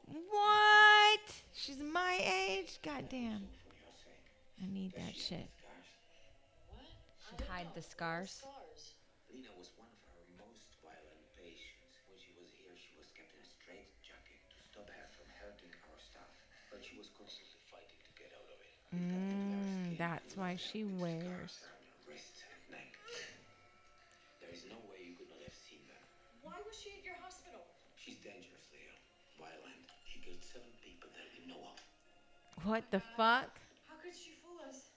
What? 0.07 1.25
She's 1.53 1.81
my 1.81 2.19
age? 2.23 2.79
Goddamn. 2.83 3.41
For. 3.43 4.63
I 4.63 4.65
need 4.71 4.93
that 4.95 5.15
shit. 5.17 5.49
have 5.49 5.49
scars? 5.51 5.89
What? 6.69 6.85
Should 7.25 7.43
hide 7.49 7.67
the 7.75 7.81
scars. 7.81 8.31
Scars. 8.45 8.93
Lena 9.33 9.51
was 9.57 9.69
one 9.75 9.89
of 9.89 10.01
our 10.13 10.23
most 10.47 10.69
violent 10.79 11.21
patients. 11.35 11.99
When 12.07 12.17
she 12.21 12.31
was 12.37 12.47
here, 12.55 12.71
she 12.77 12.93
was 12.95 13.09
kept 13.17 13.33
in 13.33 13.41
a 13.41 13.49
straitjacket 13.49 14.39
to 14.53 14.57
stop 14.71 14.87
her 14.87 15.05
from 15.17 15.27
hurting 15.41 15.73
our 15.89 15.99
staff. 15.99 16.31
But 16.71 16.81
she 16.85 16.95
was 16.95 17.09
constantly 17.17 17.59
fighting 17.67 17.99
to 17.99 18.11
get 18.15 18.31
out 18.37 18.47
of 18.47 18.57
it. 18.61 18.71
It 18.93 19.03
got 19.11 19.25
into 19.27 19.49
her 19.51 19.65
Mm, 19.67 19.97
that's 19.97 20.37
why 20.37 20.55
she 20.55 20.85
wears. 20.85 21.21
around 21.65 21.83
her 21.89 21.99
wrists 22.07 22.45
and 22.47 22.61
neck. 22.77 22.93
There 24.39 24.53
is 24.53 24.63
no 24.69 24.79
way 24.87 25.03
you 25.03 25.17
could 25.17 25.27
not 25.27 25.41
have 25.43 25.57
seen 25.57 25.83
them. 25.89 26.03
Why 26.45 26.55
was 26.63 26.77
she 26.79 26.95
at 26.95 27.03
your 27.03 27.17
hospital? 27.19 27.65
She's 27.99 28.15
dangerously 28.23 28.23
ill, 28.23 28.23
violent. 28.23 28.46
She 28.46 28.46
killed 30.27 30.43
seven 30.43 30.67
people 30.83 31.07
that 31.15 31.23
we 31.39 31.47
know 31.47 31.63
of. 31.63 31.79
What 32.67 32.83
the 32.91 32.99
fuck? 33.15 33.47
How 33.87 33.95
could 34.03 34.11
she 34.11 34.35
fool 34.43 34.59
us? 34.67 34.91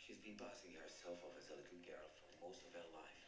She's 0.00 0.16
been 0.24 0.40
passing 0.40 0.72
herself 0.72 1.20
off 1.20 1.36
as 1.36 1.52
a 1.52 1.60
little 1.60 1.84
girl 1.84 2.08
for 2.16 2.48
most 2.48 2.64
of 2.64 2.72
her 2.72 2.88
life. 2.96 3.20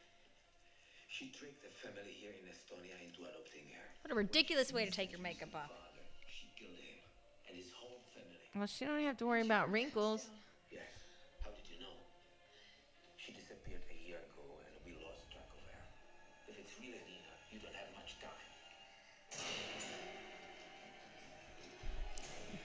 She 1.12 1.28
tricked 1.28 1.60
the 1.60 1.68
family 1.84 2.16
here 2.16 2.32
in 2.32 2.48
Estonia 2.48 2.96
into 3.04 3.28
adopting 3.28 3.68
her. 3.76 3.84
What 4.00 4.08
a 4.08 4.16
ridiculous 4.16 4.72
way 4.72 4.88
to 4.88 4.90
take 4.90 5.12
your 5.12 5.20
makeup 5.20 5.52
off. 5.52 5.68
Father, 5.68 6.08
she 6.24 6.48
killed 6.56 6.80
him 6.80 6.96
and 7.52 7.52
his 7.52 7.68
whole 7.76 8.00
family. 8.16 8.40
Well, 8.56 8.64
she 8.64 8.88
don't 8.88 9.04
have 9.04 9.20
to 9.20 9.28
worry 9.28 9.44
about 9.44 9.68
wrinkles. 9.68 10.32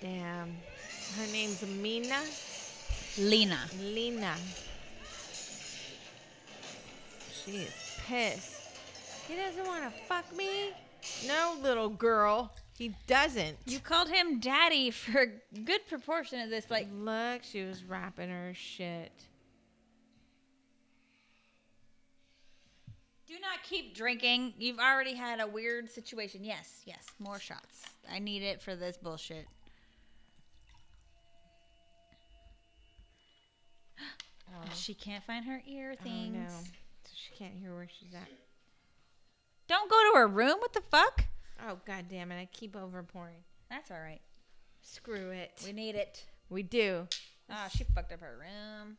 Damn. 0.01 0.55
Her 1.17 1.27
name's 1.31 1.61
Mina. 1.65 2.22
Lena. 3.17 3.59
Lena. 3.80 4.35
She 7.31 7.51
is 7.57 7.99
pissed. 8.05 8.61
He 9.27 9.35
doesn't 9.35 9.65
want 9.65 9.84
to 9.84 9.89
fuck 10.03 10.35
me? 10.35 10.72
No, 11.27 11.55
little 11.61 11.89
girl. 11.89 12.51
He 12.77 12.93
doesn't. 13.07 13.57
You 13.65 13.80
called 13.80 14.09
him 14.09 14.39
daddy 14.39 14.91
for 14.91 15.22
a 15.22 15.59
good 15.59 15.88
proportion 15.88 16.41
of 16.41 16.49
this. 16.49 16.69
Like, 16.69 16.88
Look, 16.91 17.43
she 17.43 17.63
was 17.63 17.84
wrapping 17.84 18.30
her 18.30 18.53
shit. 18.53 19.11
do 23.35 23.41
not 23.41 23.63
keep 23.63 23.95
drinking. 23.95 24.53
You've 24.57 24.80
already 24.80 25.13
had 25.13 25.39
a 25.39 25.47
weird 25.47 25.89
situation. 25.89 26.43
Yes, 26.43 26.81
yes, 26.85 27.05
more 27.19 27.39
shots. 27.39 27.84
I 28.09 28.19
need 28.19 28.43
it 28.43 28.61
for 28.61 28.76
this 28.76 28.97
bullshit. 28.97 29.47
She 34.73 34.94
can't 34.94 35.23
find 35.23 35.45
her 35.45 35.61
ear 35.68 35.95
things. 36.03 36.36
Oh, 36.38 36.53
no. 36.53 36.60
So 37.03 37.11
she 37.14 37.34
can't 37.36 37.53
hear 37.60 37.73
where 37.73 37.88
she's 37.99 38.14
at. 38.14 38.27
Don't 39.68 39.90
go 39.90 39.95
to 40.11 40.18
her 40.19 40.27
room. 40.27 40.57
What 40.60 40.73
the 40.73 40.82
fuck? 40.82 41.26
Oh, 41.68 41.77
god 41.86 42.06
damn 42.10 42.32
it. 42.32 42.40
I 42.40 42.48
keep 42.52 42.76
over 42.76 43.02
pouring. 43.03 43.44
That's 43.69 43.90
all 43.91 43.99
right. 43.99 44.22
Screw 44.82 45.32
it. 45.32 45.61
We 45.65 45.73
need 45.73 45.95
it. 45.95 46.23
We 46.49 46.61
do. 46.64 47.07
Oh, 47.49 47.68
she 47.76 47.84
fucked 47.84 48.11
up 48.11 48.22
her 48.22 48.38
room. 48.40 48.98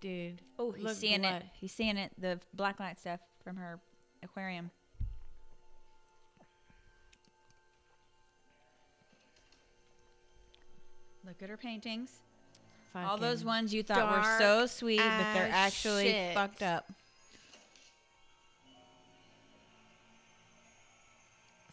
Dude. 0.00 0.40
Oh, 0.58 0.72
he's 0.72 0.84
Look, 0.84 0.96
seeing 0.96 1.20
blood. 1.20 1.42
it. 1.42 1.48
He's 1.52 1.72
seeing 1.72 1.96
it. 1.96 2.12
The 2.18 2.40
black 2.54 2.80
light 2.80 2.98
stuff 2.98 3.20
from 3.44 3.56
her 3.56 3.80
aquarium. 4.22 4.70
Look 11.26 11.42
at 11.42 11.48
her 11.50 11.56
paintings. 11.56 12.10
All 12.94 13.18
those 13.18 13.44
ones 13.44 13.72
you 13.72 13.82
thought 13.82 14.10
were 14.10 14.38
so 14.38 14.66
sweet, 14.66 14.98
but 14.98 15.34
they're 15.34 15.50
actually 15.52 16.06
shit. 16.06 16.34
fucked 16.34 16.62
up. 16.62 16.90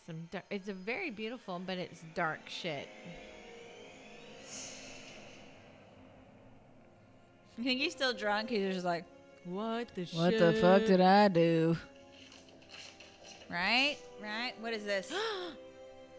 Some 0.05 0.27
dar- 0.31 0.43
it's 0.49 0.69
a 0.69 0.73
very 0.73 1.09
beautiful, 1.09 1.59
but 1.65 1.77
it's 1.77 2.01
dark 2.13 2.39
shit. 2.47 2.87
You 7.57 7.63
think 7.63 7.81
he's 7.81 7.93
still 7.93 8.13
drunk? 8.13 8.49
He's 8.49 8.73
just 8.73 8.85
like, 8.85 9.03
What 9.43 9.87
the 9.95 10.05
What 10.13 10.37
the 10.37 10.53
fuck 10.53 10.85
did 10.85 11.01
I 11.01 11.27
do? 11.27 11.75
Right? 13.49 13.97
Right? 14.21 14.53
What 14.59 14.73
is 14.73 14.83
this? 14.85 15.11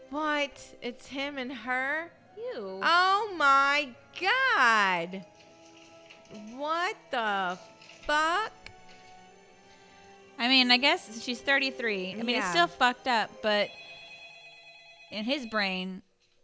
What? 0.09 0.51
It's 0.81 1.05
him 1.05 1.37
and 1.37 1.53
her? 1.53 2.09
You. 2.39 2.79
Oh 2.83 3.33
my 3.37 3.89
god. 4.19 5.25
What 6.55 6.95
the 7.11 7.57
fuck? 8.05 8.51
I 10.37 10.47
mean, 10.47 10.71
I 10.71 10.77
guess 10.77 11.21
she's 11.21 11.41
33. 11.41 12.15
I 12.19 12.23
mean, 12.23 12.37
it's 12.37 12.49
still 12.49 12.67
fucked 12.67 13.07
up, 13.07 13.29
but 13.41 13.69
in 15.11 15.25
his 15.25 15.45
brain, 15.45 16.01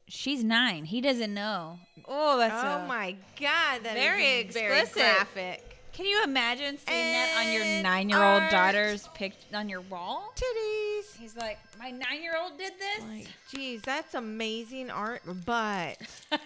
she's 0.07 0.43
nine. 0.43 0.83
He 0.85 0.99
doesn't 1.01 1.33
know. 1.33 1.79
Oh, 2.05 2.37
that's 2.37 2.63
oh 2.63 2.83
a- 2.83 2.87
my 2.87 3.15
god, 3.39 3.83
that 3.83 3.95
is 3.95 4.03
very 4.03 4.43
very 4.47 4.79
explicit. 4.81 4.95
graphic. 4.95 5.74
Can 5.95 6.05
you 6.05 6.21
imagine 6.23 6.77
seeing 6.77 7.13
that 7.13 7.35
on 7.45 7.53
your 7.53 7.63
And 7.63 7.83
nine-year-old 7.83 8.41
art. 8.43 8.51
daughter's 8.51 9.07
pic 9.13 9.33
on 9.53 9.69
your 9.69 9.79
wall? 9.81 10.33
Titties. 10.35 11.15
He's 11.17 11.37
like, 11.37 11.57
my 11.79 11.89
nine-year-old 11.91 12.57
did 12.57 12.73
this. 12.77 13.03
Like, 13.07 13.27
geez, 13.49 13.81
that's 13.81 14.13
amazing 14.13 14.89
art, 14.89 15.21
but 15.45 15.95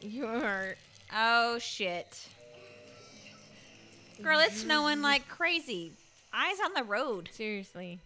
you're 0.00 0.76
oh 1.14 1.58
shit, 1.58 2.26
girl, 4.22 4.38
it's 4.40 4.62
snowing 4.62 5.02
like 5.02 5.28
crazy. 5.28 5.92
Eyes 6.32 6.56
on 6.64 6.72
the 6.74 6.84
road. 6.84 7.28
seriously. 7.32 7.98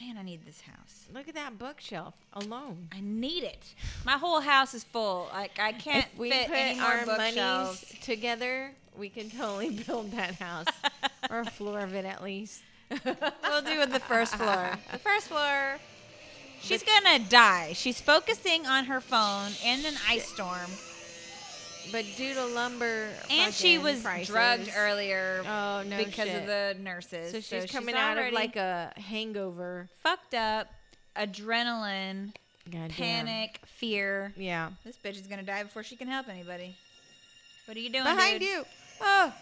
Man, 0.00 0.18
I 0.18 0.22
need 0.22 0.44
this 0.44 0.60
house. 0.62 1.04
Look 1.14 1.28
at 1.28 1.34
that 1.36 1.58
bookshelf 1.58 2.14
alone. 2.32 2.88
I 2.92 3.00
need 3.00 3.44
it. 3.44 3.62
My 4.04 4.14
whole 4.18 4.40
house 4.40 4.74
is 4.74 4.82
full. 4.84 5.28
Like 5.32 5.58
I 5.60 5.72
can't 5.72 6.06
if 6.12 6.18
we 6.18 6.30
fit 6.30 6.48
put 6.48 6.56
any 6.56 6.80
more 6.80 6.88
our 6.88 7.06
bookshelves. 7.06 7.84
monies 7.88 7.96
together, 8.04 8.72
we 8.98 9.08
can 9.08 9.30
totally 9.30 9.70
build 9.86 10.12
that 10.12 10.34
house 10.36 10.66
or 11.30 11.40
a 11.40 11.44
floor 11.46 11.80
of 11.80 11.94
it 11.94 12.04
at 12.04 12.22
least. 12.22 12.62
We'll 12.90 13.62
do 13.62 13.78
with 13.78 13.92
the 13.92 14.00
first 14.00 14.34
floor. 14.36 14.70
The 14.92 14.98
first 14.98 15.28
floor. 15.28 15.78
She's 16.60 16.82
gonna 16.82 17.18
die. 17.28 17.72
She's 17.72 18.00
focusing 18.00 18.66
on 18.66 18.84
her 18.84 19.00
phone 19.00 19.50
in 19.64 19.84
an 19.84 19.94
ice 20.08 20.28
storm, 20.28 20.70
But 21.90 22.04
due 22.16 22.34
to 22.34 22.44
lumber, 22.46 23.08
and 23.30 23.52
she 23.52 23.78
was 23.78 24.02
prices- 24.02 24.28
drugged 24.28 24.70
earlier 24.76 25.42
Oh 25.44 25.82
no, 25.84 25.96
because 25.96 26.28
shit. 26.28 26.40
of 26.42 26.46
the 26.46 26.76
nurses. 26.80 27.32
So 27.32 27.40
she's 27.40 27.70
coming 27.70 27.96
out 27.96 28.16
of 28.18 28.32
like 28.32 28.54
a 28.56 28.92
hangover. 28.96 29.88
fucked 30.02 30.34
up, 30.34 30.68
adrenaline, 31.16 32.32
Goddamn. 32.66 32.90
panic, 32.90 33.58
fear. 33.66 34.32
Yeah. 34.36 34.70
This 34.84 34.96
bitch 34.96 35.18
is 35.20 35.26
gonna 35.26 35.42
die 35.42 35.64
before 35.64 35.82
she 35.82 35.96
can 35.96 36.06
help 36.08 36.28
anybody. 36.28 36.76
What 37.66 37.76
are 37.76 37.80
you 37.80 37.90
doing, 37.90 38.04
Behind 38.04 38.38
dude? 38.40 38.48
you. 38.48 38.64
Oh, 39.02 39.32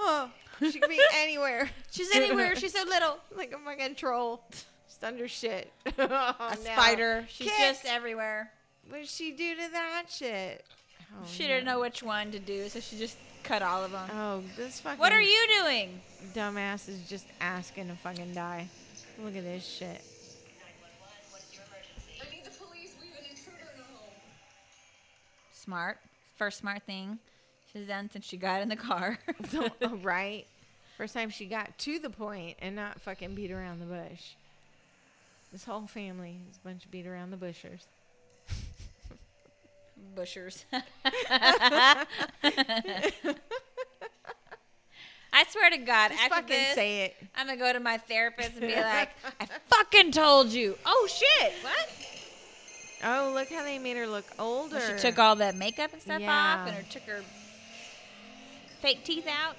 oh. 0.00 0.30
She 0.60 0.78
could 0.78 0.88
be 0.90 1.00
anywhere. 1.16 1.68
She's 1.90 2.14
anywhere. 2.14 2.54
She's 2.56 2.72
so 2.72 2.84
little. 2.84 3.18
like 3.36 3.52
a 3.52 3.58
fucking 3.58 3.96
troll. 3.96 4.42
Just 4.88 5.02
under 5.02 5.26
shit. 5.28 5.72
Oh, 5.98 6.02
a 6.04 6.36
Oh, 6.38 6.48
no. 6.50 6.54
spider. 6.72 7.26
She's 7.28 7.48
Kick. 7.48 7.56
just 7.58 7.84
everywhere. 7.84 8.50
What 8.88 8.98
did 8.98 9.08
she 9.08 9.32
do 9.32 9.54
to 9.56 9.70
that 9.72 10.04
shit? 10.08 10.64
Oh, 11.12 11.26
she 11.26 11.46
didn't 11.46 11.64
know 11.64 11.80
which 11.80 12.02
one 12.02 12.30
to 12.32 12.38
do, 12.38 12.68
so 12.68 12.80
she 12.80 12.96
just 12.96 13.16
cut 13.42 13.60
all 13.62 13.84
of 13.84 13.90
them. 13.92 14.08
Oh, 14.14 14.42
this 14.56 14.80
fucking. 14.80 14.98
What 14.98 15.12
are 15.12 15.20
you 15.20 15.46
doing? 15.62 16.00
Dumbass 16.34 16.88
is 16.88 17.00
just 17.08 17.26
asking 17.40 17.88
to 17.88 17.94
fucking 17.96 18.32
die. 18.34 18.68
Look 19.22 19.36
at 19.36 19.42
this 19.44 19.64
shit. 19.66 20.00
I 22.20 22.34
need 22.34 22.44
the 22.44 22.50
police. 22.50 22.94
We 23.00 23.08
have 23.08 23.18
an 23.18 23.24
intruder 23.30 23.58
in 23.74 23.80
our 23.80 23.86
home. 23.88 24.10
Smart. 25.52 25.98
First 26.36 26.58
smart 26.58 26.82
thing 26.84 27.18
she's 27.72 27.86
done 27.86 28.10
since 28.10 28.24
she 28.24 28.36
got 28.36 28.60
in 28.62 28.68
the 28.68 28.76
car. 28.76 29.18
So, 29.50 29.68
oh, 29.82 29.96
right? 30.02 30.46
First 30.96 31.14
time 31.14 31.30
she 31.30 31.46
got 31.46 31.76
to 31.78 31.98
the 31.98 32.10
point 32.10 32.56
and 32.60 32.76
not 32.76 33.00
fucking 33.00 33.34
beat 33.34 33.50
around 33.50 33.80
the 33.80 33.86
bush. 33.86 34.34
This 35.50 35.64
whole 35.64 35.86
family 35.86 36.38
is 36.50 36.56
a 36.56 36.68
bunch 36.68 36.84
of 36.84 36.90
beat 36.90 37.06
around 37.06 37.30
the 37.30 37.36
bushers. 37.36 37.86
Bushers. 40.14 40.64
I 45.34 45.44
swear 45.48 45.70
to 45.70 45.78
God, 45.78 46.10
Just 46.10 46.22
after 46.22 46.34
fucking 46.34 46.48
this, 46.56 46.74
say 46.74 47.04
it. 47.04 47.16
I'm 47.34 47.46
gonna 47.46 47.58
go 47.58 47.72
to 47.72 47.80
my 47.80 47.96
therapist 47.98 48.52
and 48.52 48.60
be 48.60 48.74
like, 48.76 49.10
"I 49.40 49.46
fucking 49.68 50.12
told 50.12 50.48
you." 50.48 50.76
Oh 50.84 51.08
shit! 51.10 51.52
What? 51.62 51.88
Oh, 53.04 53.32
look 53.34 53.48
how 53.48 53.62
they 53.64 53.78
made 53.78 53.96
her 53.96 54.06
look 54.06 54.26
older. 54.38 54.80
She 54.80 55.00
took 55.02 55.18
all 55.18 55.36
that 55.36 55.56
makeup 55.56 55.92
and 55.92 56.02
stuff 56.02 56.20
Yeah. 56.20 56.58
off, 56.60 56.68
and 56.68 56.76
her 56.76 56.82
took 56.90 57.02
her 57.04 57.22
fake 58.82 59.04
teeth 59.04 59.26
out. 59.28 59.56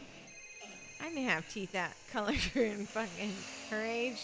I 1.02 1.10
didn't 1.10 1.26
have 1.28 1.50
teeth 1.50 1.76
out 1.76 1.92
color 2.12 2.34
in 2.56 2.86
fucking 2.86 3.32
her 3.72 3.82
age. 3.82 4.22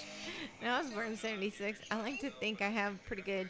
No, 0.62 0.70
I 0.70 0.82
was 0.82 0.92
born 0.92 1.08
in 1.08 1.18
'76. 1.18 1.80
I 1.90 2.02
like 2.02 2.20
to 2.22 2.30
think 2.30 2.62
I 2.62 2.70
have 2.70 3.04
pretty 3.06 3.22
good 3.24 3.50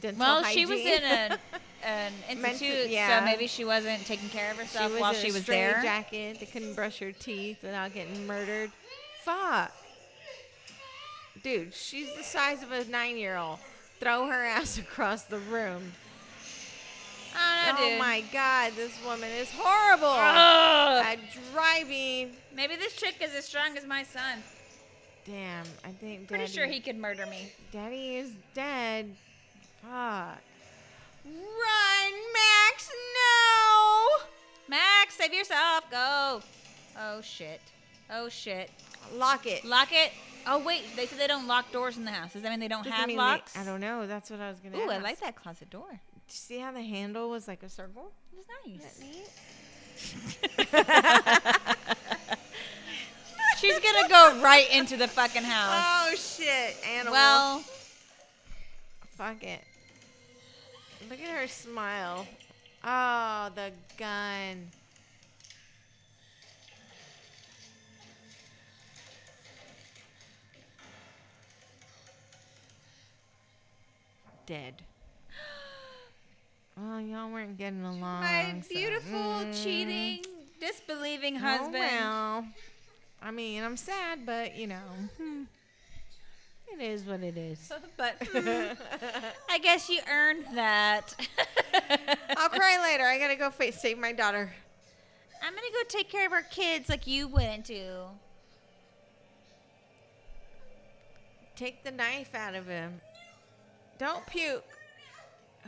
dental 0.00 0.20
Well, 0.20 0.42
hygiene. 0.42 0.66
she 0.66 0.66
was 0.74 0.80
in 0.80 1.04
a, 1.04 1.38
an 1.84 2.12
institute, 2.30 2.88
yeah. 2.90 3.18
so 3.18 3.24
maybe 3.24 3.46
she 3.46 3.64
wasn't 3.64 4.04
taking 4.06 4.28
care 4.28 4.50
of 4.50 4.56
herself 4.56 4.90
while 4.98 5.12
she 5.12 5.26
was 5.26 5.32
while 5.32 5.32
she 5.32 5.32
was 5.32 5.46
there. 5.46 5.80
jacket. 5.82 6.40
They 6.40 6.46
couldn't 6.46 6.74
brush 6.74 6.98
her 7.00 7.12
teeth 7.12 7.58
without 7.62 7.92
getting 7.94 8.26
murdered. 8.26 8.70
Fuck, 9.24 9.72
dude, 11.42 11.74
she's 11.74 12.14
the 12.16 12.22
size 12.22 12.62
of 12.62 12.72
a 12.72 12.84
nine-year-old. 12.86 13.58
Throw 14.00 14.26
her 14.28 14.44
ass 14.56 14.78
across 14.78 15.24
the 15.24 15.38
room. 15.38 15.92
Oh, 17.36 17.76
oh 17.78 17.98
my 17.98 18.22
god, 18.32 18.72
this 18.76 18.92
woman 19.04 19.30
is 19.30 19.50
horrible 19.54 20.06
Ugh. 20.08 21.04
at 21.04 21.18
driving. 21.52 22.32
Maybe 22.54 22.76
this 22.76 22.94
chick 22.94 23.16
is 23.22 23.34
as 23.34 23.44
strong 23.44 23.76
as 23.76 23.86
my 23.86 24.02
son. 24.02 24.42
Damn, 25.24 25.66
I 25.84 25.90
think 25.90 26.26
Pretty 26.28 26.46
sure 26.46 26.66
he 26.66 26.80
could 26.80 26.96
murder 26.96 27.26
me. 27.26 27.52
Daddy 27.72 28.16
is 28.16 28.32
dead. 28.54 29.14
Fuck. 29.82 30.38
Run, 31.24 32.12
Max! 32.32 32.90
No! 33.14 34.06
Max, 34.68 35.14
save 35.16 35.34
yourself. 35.34 35.84
Go. 35.90 36.42
Oh 36.98 37.20
shit. 37.20 37.60
Oh 38.10 38.28
shit. 38.28 38.70
Lock 39.14 39.46
it. 39.46 39.64
Lock 39.64 39.88
it. 39.92 40.12
Oh 40.46 40.58
wait, 40.64 40.84
they 40.96 41.04
said 41.06 41.18
they 41.18 41.26
don't 41.26 41.46
lock 41.46 41.70
doors 41.72 41.98
in 41.98 42.04
the 42.06 42.10
house. 42.10 42.32
Does 42.32 42.42
that 42.42 42.50
mean 42.50 42.60
they 42.60 42.68
don't 42.68 42.84
Doesn't 42.84 42.92
have 42.98 43.06
mean 43.06 43.16
they- 43.18 43.22
locks? 43.22 43.56
I 43.56 43.64
don't 43.64 43.80
know. 43.80 44.06
That's 44.06 44.30
what 44.30 44.40
I 44.40 44.48
was 44.48 44.58
gonna. 44.60 44.78
Ooh, 44.78 44.90
I 44.90 44.98
like 44.98 45.20
that 45.20 45.36
closet 45.36 45.68
door. 45.68 46.00
Did 46.28 46.34
you 46.34 46.40
see 46.40 46.58
how 46.58 46.72
the 46.72 46.82
handle 46.82 47.30
was 47.30 47.48
like 47.48 47.62
a 47.62 47.70
circle? 47.70 48.12
It 48.30 48.36
was 48.36 48.46
nice. 48.66 48.98
She's 53.58 53.78
gonna 53.80 54.08
go 54.10 54.38
right 54.42 54.68
into 54.70 54.98
the 54.98 55.08
fucking 55.08 55.42
house. 55.42 55.72
Oh 55.72 56.14
shit, 56.16 56.76
animal. 56.86 57.12
well, 57.12 57.64
fuck 59.16 59.42
it. 59.42 59.64
Look 61.08 61.18
at 61.18 61.34
her 61.34 61.48
smile. 61.48 62.26
Oh, 62.84 63.48
the 63.54 63.72
gun. 63.96 64.68
Dead. 74.44 74.82
Well, 76.80 77.00
y'all 77.00 77.30
weren't 77.30 77.58
getting 77.58 77.82
along. 77.84 78.20
my 78.20 78.62
beautiful 78.68 79.18
Mm. 79.18 79.62
cheating, 79.64 80.24
disbelieving 80.60 81.36
husband. 81.36 81.74
Oh, 81.74 81.80
husband. 81.80 81.96
well. 81.96 82.46
I 83.20 83.30
mean, 83.32 83.64
I'm 83.64 83.76
sad, 83.76 84.24
but 84.24 84.54
you 84.56 84.68
know, 84.68 84.80
hmm, 85.16 85.42
it 86.72 86.80
is 86.80 87.02
what 87.04 87.22
it 87.22 87.36
is. 87.36 87.72
But 87.96 88.20
mm, 88.20 88.76
I 89.50 89.58
guess 89.58 89.88
you 89.90 90.00
earned 90.08 90.44
that. 90.54 91.14
I'll 92.36 92.48
cry 92.48 92.78
later. 92.82 93.04
I 93.04 93.18
gotta 93.18 93.34
go 93.36 93.50
fa- 93.50 93.72
save 93.72 93.98
my 93.98 94.12
daughter. 94.12 94.52
I'm 95.42 95.52
gonna 95.54 95.66
go 95.72 95.82
take 95.88 96.08
care 96.10 96.26
of 96.26 96.32
our 96.32 96.42
kids 96.42 96.88
like 96.88 97.06
you 97.08 97.26
wouldn't 97.26 97.64
do. 97.64 98.04
Take 101.56 101.82
the 101.82 101.90
knife 101.90 102.34
out 102.36 102.54
of 102.54 102.66
him. 102.68 103.00
Don't 103.98 104.24
puke. 104.26 104.64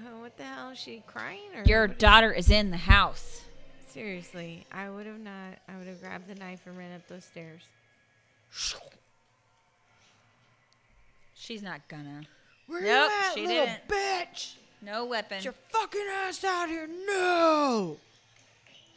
Oh, 0.02 0.20
what 0.20 0.36
the 0.36 0.44
hell? 0.44 0.70
Is 0.70 0.78
she 0.78 1.02
crying? 1.06 1.55
Or 1.55 1.62
Your 1.64 1.86
what- 1.89 1.98
daughter 1.98 2.32
is 2.32 2.51
in 2.51 2.70
the 2.70 2.77
house. 2.77 3.43
Seriously, 3.89 4.66
I 4.72 4.89
would 4.89 5.06
have 5.06 5.18
not. 5.18 5.59
I 5.68 5.77
would 5.77 5.86
have 5.89 6.01
grabbed 6.01 6.28
the 6.28 6.36
knife 6.36 6.60
and 6.66 6.78
ran 6.78 6.93
up 6.94 7.06
those 7.09 7.24
stairs. 7.24 7.62
She's 11.35 11.62
not 11.62 11.81
gonna. 11.89 12.22
Where 12.66 12.82
nope, 12.82 13.10
you 13.10 13.18
at, 13.27 13.35
she 13.35 13.47
little 13.47 13.66
didn't. 13.66 13.89
bitch? 13.89 14.55
No 14.82 15.06
weapon. 15.06 15.39
Get 15.39 15.44
your 15.44 15.55
fucking 15.70 16.06
ass 16.24 16.44
out 16.44 16.68
here! 16.68 16.89
No. 17.06 17.97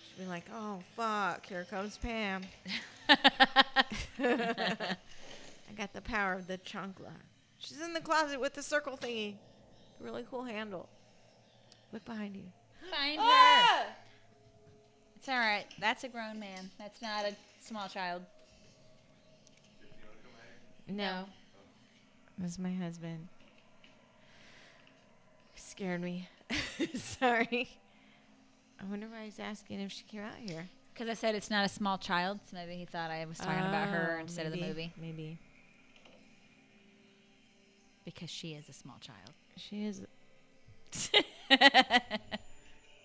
She'd 0.08 0.24
be 0.24 0.30
like, 0.30 0.46
"Oh 0.54 0.80
fuck! 0.96 1.46
Here 1.48 1.66
comes 1.70 1.98
Pam." 1.98 2.44
I 3.10 4.96
got 5.76 5.92
the 5.94 6.02
power 6.02 6.34
of 6.34 6.48
the 6.48 6.58
chunkla. 6.60 7.12
She's 7.58 7.82
in 7.82 7.94
the 7.94 8.02
closet 8.02 8.40
with 8.40 8.54
the 8.54 8.62
circle 8.64 8.98
thingy. 9.02 9.36
Really 10.04 10.26
cool 10.30 10.44
handle. 10.44 10.90
Look 11.94 12.04
behind 12.06 12.36
you. 12.36 12.44
Find 12.92 13.18
Ah! 13.22 13.86
her. 13.88 13.94
It's 15.16 15.30
all 15.30 15.38
right. 15.38 15.66
That's 15.80 16.04
a 16.04 16.10
grown 16.10 16.40
man. 16.40 16.70
That's 16.78 17.02
not 17.02 17.24
a 17.26 17.34
small 17.62 17.88
child. 17.88 18.24
No. 20.90 21.24
That's 22.38 22.60
my 22.60 22.74
husband. 22.74 23.30
Scared 25.56 26.02
me. 26.02 26.28
Sorry. 26.96 27.70
I 28.82 28.86
wonder 28.90 29.08
why 29.08 29.24
he's 29.26 29.40
asking 29.40 29.80
if 29.80 29.92
she 29.94 30.04
came 30.04 30.22
out 30.22 30.34
here. 30.46 30.68
Because 30.94 31.08
I 31.10 31.14
said 31.14 31.36
it's 31.36 31.50
not 31.50 31.66
a 31.66 31.70
small 31.70 31.98
child, 31.98 32.40
so 32.50 32.58
maybe 32.58 32.76
he 32.76 32.86
thought 32.86 33.10
I 33.10 33.26
was 33.26 33.38
talking 33.38 33.64
about 33.66 33.88
her 33.88 34.18
Oh, 34.18 34.22
instead 34.22 34.46
of 34.46 34.52
the 34.52 34.60
maybe, 34.60 34.68
movie. 34.70 34.94
Maybe. 35.00 35.38
Because 38.06 38.30
she 38.30 38.54
is 38.54 38.68
a 38.70 38.74
small 38.74 38.98
child. 39.00 39.32
She 39.58 39.86
is 39.86 40.02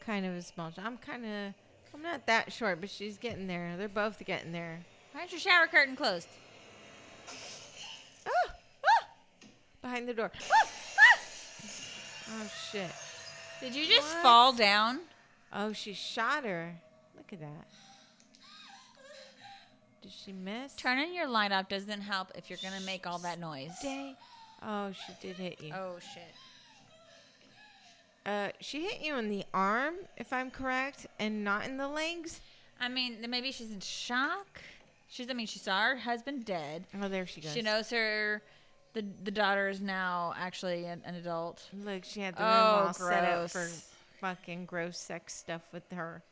kind 0.01 0.27
of 0.27 0.35
a 0.35 0.43
small 0.43 0.71
child. 0.71 0.87
I'm 0.87 0.99
kind 0.99 1.25
of. 1.25 1.55
I'm 1.95 2.03
not 2.03 2.27
that 2.27 2.53
short, 2.53 2.81
but 2.81 2.91
she's 2.91 3.17
getting 3.17 3.47
there. 3.47 3.77
They're 3.77 3.89
both 3.89 4.23
getting 4.25 4.53
there. 4.53 4.81
Why 5.13 5.25
is 5.25 5.33
your 5.33 5.41
shower 5.41 5.67
curtain 5.67 5.97
closed? 5.97 6.29
Ah! 8.27 8.31
Ah! 8.85 9.07
Behind 9.83 10.09
the 10.09 10.15
door. 10.15 10.31
Ah! 10.53 10.69
Oh 12.31 12.51
shit. 12.71 12.91
Did 13.61 13.75
you 13.75 13.87
just 13.87 14.15
What? 14.17 14.23
fall 14.23 14.53
down? 14.53 15.01
Oh, 15.53 15.73
she 15.73 15.95
shot 15.95 16.45
her. 16.45 16.75
Look 17.17 17.33
at 17.33 17.41
that. 17.41 17.67
Did 20.03 20.13
she 20.13 20.33
miss? 20.33 20.75
Turning 20.75 21.15
your 21.15 21.27
light 21.27 21.53
off 21.53 21.69
doesn't 21.69 22.03
help 22.03 22.31
if 22.35 22.51
you're 22.51 22.59
gonna 22.63 22.85
make 22.85 23.07
all 23.07 23.19
that 23.21 23.41
noise. 23.41 23.71
Stay. 23.79 24.15
Oh, 24.63 24.91
she 24.93 25.13
did 25.27 25.37
hit 25.37 25.61
you. 25.63 25.73
Oh 25.75 25.97
shit. 26.01 26.35
Uh, 28.27 28.51
she 28.61 28.85
hit 28.85 29.01
you 29.01 29.17
in 29.17 29.31
the 29.31 29.45
arm, 29.55 29.95
if 30.19 30.33
I'm 30.33 30.51
correct, 30.51 31.07
and 31.19 31.43
not 31.45 31.65
in 31.67 31.77
the 31.79 31.89
legs. 31.89 32.41
I 32.81 32.89
mean, 32.89 33.17
then 33.21 33.31
maybe 33.31 33.53
she's 33.53 33.71
in 33.71 33.81
shock. 33.81 34.61
She's. 35.09 35.31
I 35.31 35.33
mean, 35.33 35.47
she 35.47 35.59
saw 35.59 35.83
her 35.83 35.97
husband 35.97 36.45
dead. 36.45 36.85
Oh, 37.01 37.09
there 37.09 37.27
she 37.27 37.41
goes. 37.41 37.53
She 37.53 37.63
knows 37.63 37.89
her. 37.91 38.43
The 38.93 39.05
the 39.25 39.31
daughter 39.31 39.69
is 39.69 39.81
now 39.81 40.35
actually 40.39 40.85
an, 40.85 41.01
an 41.05 41.15
adult. 41.15 41.63
Look, 41.85 42.05
she 42.05 42.21
had 42.21 42.37
the 42.37 42.43
room 42.43 42.51
Oh, 42.53 42.85
all 42.89 42.93
set 42.93 43.25
up 43.25 43.51
for 43.51 43.69
fucking 44.21 44.67
gross 44.67 44.99
sex 44.99 45.35
stuff 45.35 45.63
with 45.73 45.91
her. 45.93 46.23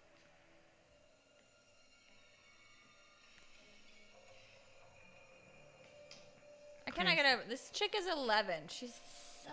I 7.06 7.14
get 7.14 7.26
over 7.26 7.42
this 7.48 7.70
chick 7.72 7.94
is 7.96 8.06
11. 8.06 8.54
She's 8.68 8.92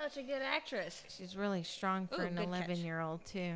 such 0.01 0.17
a 0.17 0.23
good 0.23 0.41
actress. 0.41 1.03
She's 1.09 1.35
really 1.35 1.63
strong 1.63 2.07
for 2.07 2.21
Ooh, 2.23 2.25
an 2.27 2.35
good 2.35 2.49
catch. 2.51 2.67
11 2.67 2.77
year 2.85 3.01
old 3.01 3.25
too. 3.25 3.53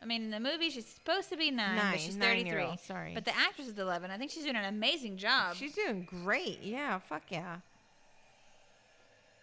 I 0.00 0.04
mean, 0.04 0.22
in 0.24 0.30
the 0.30 0.40
movie 0.40 0.70
she's 0.70 0.86
supposed 0.86 1.28
to 1.30 1.36
be 1.36 1.50
nine, 1.50 1.76
Nine, 1.76 1.92
but 1.92 2.00
she's 2.00 2.16
33. 2.16 2.42
nine-year-old, 2.50 2.80
sorry. 2.80 3.12
But 3.14 3.24
the 3.24 3.36
actress 3.36 3.68
is 3.68 3.78
11. 3.78 4.10
I 4.10 4.18
think 4.18 4.30
she's 4.32 4.42
doing 4.42 4.56
an 4.56 4.64
amazing 4.64 5.16
job. 5.16 5.54
She's 5.56 5.74
doing 5.74 6.06
great. 6.24 6.58
Yeah, 6.62 6.98
fuck 6.98 7.22
yeah. 7.30 7.56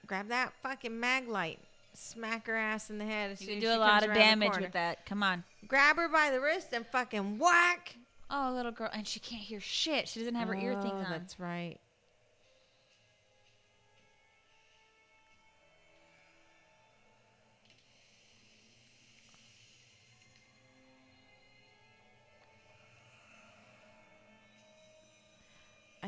Grab 0.06 0.28
that 0.30 0.52
fucking 0.62 1.00
mag 1.00 1.28
light. 1.28 1.60
Smack 1.94 2.48
her 2.48 2.56
ass 2.56 2.90
in 2.90 2.98
the 2.98 3.06
head. 3.06 3.32
As 3.32 3.42
you 3.42 3.48
soon 3.48 3.56
can 3.62 3.64
as 3.64 3.64
do 3.64 3.70
a 3.70 3.74
she 3.74 3.80
lot 3.80 3.90
comes 3.92 4.04
of 4.04 4.10
around 4.10 4.18
the 4.18 4.24
damage 4.24 4.50
corner. 4.52 4.66
with 4.66 4.74
that. 4.74 5.06
Come 5.06 5.24
on. 5.24 5.44
Grab 5.68 5.96
her 5.98 6.10
by 6.10 6.30
the 6.32 6.40
wrist 6.42 6.70
and 6.74 6.86
fucking 6.88 7.38
whack. 7.40 7.96
Oh, 8.32 8.52
little 8.54 8.72
girl, 8.72 8.90
and 8.94 9.08
she 9.08 9.20
can't 9.20 9.42
hear 9.42 9.60
shit. 9.60 10.08
She 10.08 10.20
doesn't 10.20 10.36
have 10.36 10.48
her 10.50 10.56
ear 10.56 10.74
things 10.82 10.94
Oh, 10.94 11.06
on. 11.06 11.10
That's 11.10 11.40
right. 11.40 11.78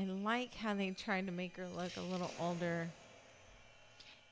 I 0.02 0.06
like 0.06 0.56
how 0.56 0.73
they 0.73 0.91
tried 0.91 1.28
to 1.28 1.32
make 1.32 1.57
her 1.57 1.68
look 1.78 1.95
a 1.98 2.02
little 2.02 2.32
older. 2.40 2.90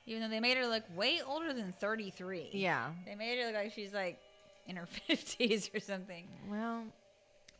Even 0.06 0.22
though 0.22 0.28
they 0.28 0.40
made 0.40 0.56
her 0.56 0.66
look 0.66 0.82
way 0.96 1.20
older 1.24 1.52
than 1.52 1.72
33. 1.72 2.48
Yeah. 2.52 2.90
They 3.06 3.14
made 3.14 3.38
her 3.38 3.46
look 3.46 3.54
like 3.54 3.72
she's 3.72 3.92
like 3.92 4.18
in 4.66 4.76
her 4.76 4.88
50s 5.08 5.74
or 5.74 5.80
something. 5.80 6.24
Well, 6.50 6.84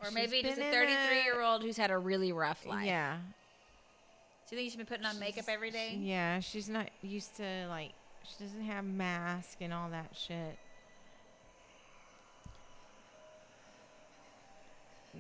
Or 0.00 0.06
she's 0.06 0.14
maybe 0.14 0.42
just 0.42 0.58
a 0.58 0.66
in 0.66 0.72
33 0.72 1.22
year 1.24 1.40
old 1.40 1.62
who's 1.62 1.76
had 1.76 1.90
a 1.90 1.98
really 1.98 2.32
rough 2.32 2.66
life. 2.66 2.86
Yeah. 2.86 3.18
Do 4.48 4.56
you 4.56 4.62
think 4.62 4.70
she's 4.72 4.76
been 4.76 4.86
putting 4.86 5.06
on 5.06 5.18
makeup 5.20 5.44
every 5.46 5.70
day? 5.70 5.96
Yeah, 6.00 6.40
she's 6.40 6.68
not 6.68 6.88
used 7.02 7.36
to 7.36 7.66
like 7.68 7.92
she 8.24 8.42
doesn't 8.44 8.62
have 8.62 8.84
mask 8.84 9.58
and 9.60 9.72
all 9.72 9.90
that 9.90 10.10
shit. 10.16 10.58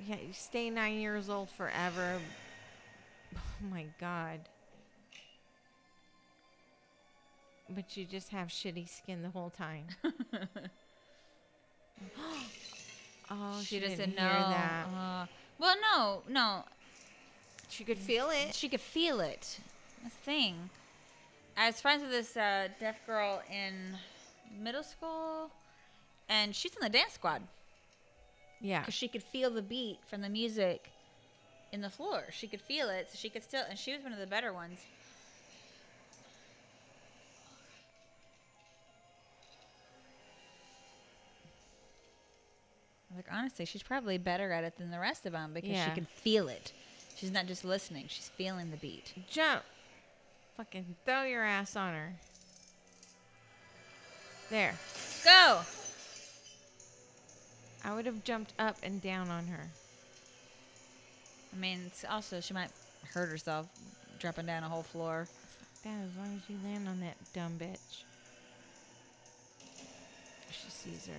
Yeah, 0.08 0.16
you 0.16 0.32
stay 0.32 0.70
nine 0.70 0.94
years 0.94 1.28
old 1.28 1.48
forever. 1.50 2.18
Oh 3.36 3.40
my 3.70 3.86
god. 4.00 4.40
But 7.68 7.96
you 7.96 8.04
just 8.04 8.30
have 8.30 8.48
shitty 8.48 8.88
skin 8.88 9.22
the 9.22 9.30
whole 9.30 9.50
time. 9.50 9.84
oh, 13.30 13.60
she, 13.60 13.66
she 13.66 13.80
didn't 13.80 14.16
know. 14.16 14.22
hear 14.22 14.30
that. 14.32 14.86
Uh, 14.94 15.26
well, 15.58 15.76
no, 15.94 16.22
no. 16.28 16.64
She 17.68 17.84
could 17.84 17.98
feel 17.98 18.30
it. 18.30 18.54
She 18.54 18.68
could 18.68 18.80
feel 18.80 19.20
it. 19.20 19.60
That's 20.02 20.14
the 20.16 20.22
thing. 20.22 20.70
I 21.56 21.66
was 21.66 21.80
friends 21.80 22.02
with 22.02 22.10
this 22.10 22.36
uh, 22.36 22.68
deaf 22.80 22.96
girl 23.06 23.42
in 23.50 23.96
middle 24.60 24.82
school, 24.82 25.50
and 26.28 26.54
she's 26.54 26.74
in 26.74 26.80
the 26.80 26.88
dance 26.88 27.12
squad 27.12 27.42
Yeah. 28.60 28.80
because 28.80 28.94
she 28.94 29.08
could 29.08 29.22
feel 29.22 29.50
the 29.50 29.62
beat 29.62 29.98
from 30.08 30.22
the 30.22 30.28
music 30.28 30.90
in 31.72 31.80
the 31.80 31.90
floor. 31.90 32.24
She 32.30 32.46
could 32.46 32.60
feel 32.60 32.88
it, 32.88 33.08
so 33.10 33.18
she 33.18 33.30
could 33.30 33.42
still, 33.42 33.62
and 33.68 33.78
she 33.78 33.92
was 33.92 34.02
one 34.02 34.12
of 34.12 34.18
the 34.18 34.26
better 34.26 34.52
ones. 34.52 34.80
Like 43.14 43.26
honestly, 43.30 43.64
she's 43.64 43.82
probably 43.82 44.18
better 44.18 44.52
at 44.52 44.64
it 44.64 44.78
than 44.78 44.90
the 44.90 44.98
rest 44.98 45.26
of 45.26 45.32
them 45.32 45.52
because 45.52 45.76
she 45.84 45.90
can 45.90 46.06
feel 46.06 46.48
it. 46.48 46.72
She's 47.16 47.32
not 47.32 47.46
just 47.46 47.64
listening; 47.64 48.06
she's 48.08 48.28
feeling 48.28 48.70
the 48.70 48.76
beat. 48.76 49.12
Jump. 49.28 49.62
Fucking 50.56 50.96
throw 51.04 51.24
your 51.24 51.44
ass 51.44 51.76
on 51.76 51.92
her. 51.92 52.12
There. 54.48 54.74
Go. 55.24 55.60
I 57.84 57.94
would 57.94 58.06
have 58.06 58.24
jumped 58.24 58.52
up 58.58 58.76
and 58.82 59.02
down 59.02 59.28
on 59.28 59.46
her. 59.48 59.68
I 61.52 61.56
mean, 61.56 61.82
it's 61.86 62.04
also 62.08 62.40
she 62.40 62.54
might 62.54 62.70
hurt 63.12 63.28
herself 63.28 63.66
dropping 64.18 64.46
down 64.46 64.62
a 64.62 64.68
whole 64.68 64.82
floor. 64.82 65.26
That 65.84 65.94
as 66.04 66.16
long 66.16 66.36
as 66.36 66.48
you 66.48 66.56
land 66.64 66.88
on 66.88 67.00
that 67.00 67.16
dumb 67.32 67.58
bitch. 67.58 68.04
She 70.50 70.70
sees 70.70 71.06
her. 71.06 71.14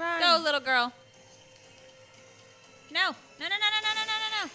Run. 0.00 0.20
Go, 0.20 0.40
little 0.42 0.60
girl. 0.60 0.92
No, 2.90 3.00
no, 3.00 3.12
no, 3.40 3.48
no, 3.48 3.48
no, 3.48 3.48
no, 3.48 3.94
no, 3.94 4.04
no, 4.06 4.14
no, 4.14 4.44
no. 4.44 4.50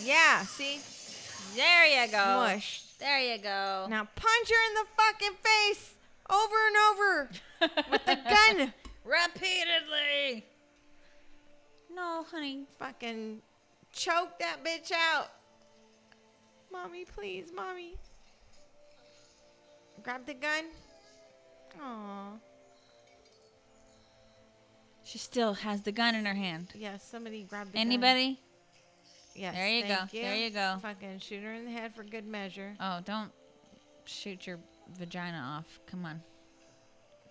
Yeah, 0.00 0.44
see? 0.44 0.80
There 1.56 1.86
you 1.86 2.10
go. 2.10 2.16
Smushed. 2.16 2.87
There 2.98 3.20
you 3.20 3.38
go. 3.38 3.86
Now 3.88 4.08
punch 4.14 4.48
her 4.50 4.68
in 4.68 4.74
the 4.74 4.86
fucking 4.96 5.36
face 5.42 5.94
over 6.30 6.56
and 6.66 6.76
over 6.90 7.30
with 7.92 8.04
the 8.06 8.16
gun. 8.16 8.72
Repeatedly. 9.04 10.44
No, 11.94 12.24
honey. 12.30 12.66
Fucking 12.78 13.40
choke 13.92 14.38
that 14.40 14.64
bitch 14.64 14.92
out. 14.92 15.28
Mommy, 16.70 17.04
please, 17.04 17.50
mommy. 17.54 17.94
Grab 20.02 20.26
the 20.26 20.34
gun. 20.34 20.64
Aw. 21.82 22.32
She 25.04 25.18
still 25.18 25.54
has 25.54 25.82
the 25.82 25.92
gun 25.92 26.14
in 26.14 26.26
her 26.26 26.34
hand. 26.34 26.68
Yes, 26.74 27.02
somebody 27.02 27.44
grabbed 27.44 27.72
the 27.72 27.78
gun. 27.78 28.38
Yes. 29.38 29.54
There 29.54 29.68
you 29.68 29.82
go. 29.82 29.94
thank 29.96 30.10
There 30.10 30.36
you 30.36 30.50
go. 30.50 30.76
Fucking 30.82 31.20
shoot 31.20 31.42
her 31.42 31.54
in 31.54 31.64
the 31.64 31.70
head 31.70 31.94
for 31.94 32.02
good 32.02 32.26
measure. 32.26 32.74
Oh, 32.80 33.00
don't 33.04 33.30
shoot 34.04 34.46
your 34.46 34.58
vagina 34.98 35.38
off. 35.58 35.78
Come 35.86 36.04
on. 36.04 36.20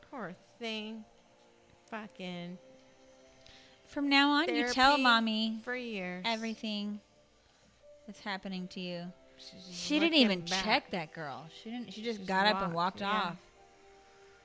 Poor 0.10 0.34
thing. 0.60 1.04
Fucking 1.92 2.58
From 3.88 4.10
now 4.10 4.32
on, 4.32 4.54
you 4.54 4.68
tell 4.70 4.98
mommy 4.98 5.60
for 5.64 5.76
years. 5.76 6.24
everything 6.26 7.00
that's 8.06 8.20
happening 8.20 8.68
to 8.70 8.80
you. 8.80 9.04
She 9.72 10.00
didn't 10.00 10.18
even 10.18 10.42
back. 10.42 10.64
check 10.64 10.92
that 10.92 11.14
girl. 11.14 11.46
She 11.64 11.70
didn't. 11.70 11.94
She 11.94 12.02
just 12.02 12.20
Just 12.20 12.28
got 12.28 12.48
up 12.48 12.62
and 12.64 12.74
walked, 12.74 13.00
walked 13.00 13.02
yeah. 13.02 13.30
off. 13.30 13.36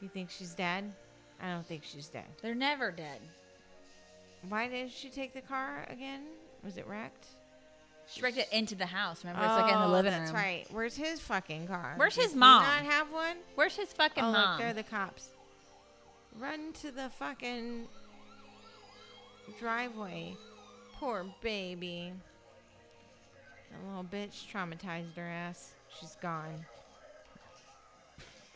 You 0.01 0.09
think 0.09 0.31
she's 0.31 0.53
dead? 0.55 0.93
I 1.41 1.51
don't 1.51 1.67
think 1.67 1.83
she's 1.85 2.09
dead. 2.09 2.27
They're 2.43 2.55
never 2.55 2.91
dead. 2.91 3.21
Why 4.49 4.69
did 4.69 4.91
she 4.91 5.09
take 5.09 5.33
the 5.33 5.41
car 5.41 5.87
again? 5.89 6.23
Was 6.65 6.77
it 6.77 6.87
wrecked? 6.87 7.27
She 8.13 8.21
wrecked 8.21 8.37
it 8.37 8.49
into 8.53 8.75
the 8.75 8.85
house. 8.85 9.25
Remember, 9.25 9.43
it's 9.43 9.55
like 9.55 9.73
in 9.73 9.79
the 9.79 9.87
Oh, 9.87 9.91
living 9.91 10.13
that's 10.13 10.31
room. 10.33 10.41
right. 10.43 10.67
Where's 10.71 10.95
his 10.95 11.19
fucking 11.21 11.67
car? 11.67 11.95
Where's 11.97 12.15
Does 12.15 12.25
his 12.25 12.33
he 12.35 12.39
mom? 12.39 12.63
Not 12.63 12.83
have 12.93 13.11
one. 13.11 13.37
Where's 13.55 13.75
his 13.75 13.91
fucking 13.95 14.23
oh, 14.23 14.33
mom? 14.33 14.51
look, 14.51 14.59
they're 14.61 14.75
the 14.75 14.83
cops. 14.83 15.29
Run 16.39 16.75
to 16.83 16.91
the 16.91 17.09
fucking 17.19 17.87
driveway. 19.59 20.37
Poor 20.95 21.25
baby. 21.43 22.13
That 23.71 23.89
little 23.89 24.05
bitch 24.05 24.47
traumatized 24.53 25.15
her 25.17 25.23
ass. 25.27 25.73
She's 25.99 26.17
gone. 26.21 26.67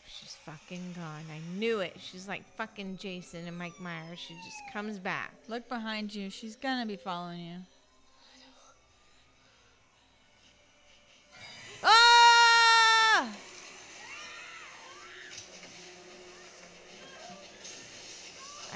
She's 0.07 0.35
fucking 0.45 0.93
gone. 0.95 1.23
I 1.33 1.39
knew 1.57 1.79
it. 1.79 1.95
She's 1.99 2.27
like 2.27 2.43
fucking 2.55 2.97
Jason 2.97 3.47
and 3.47 3.57
Mike 3.57 3.79
Myers. 3.79 4.19
She 4.19 4.35
just 4.35 4.57
comes 4.71 4.99
back. 4.99 5.33
Look 5.47 5.67
behind 5.67 6.13
you. 6.13 6.29
She's 6.29 6.55
gonna 6.55 6.85
be 6.85 6.95
following 6.95 7.39
you. 7.39 7.57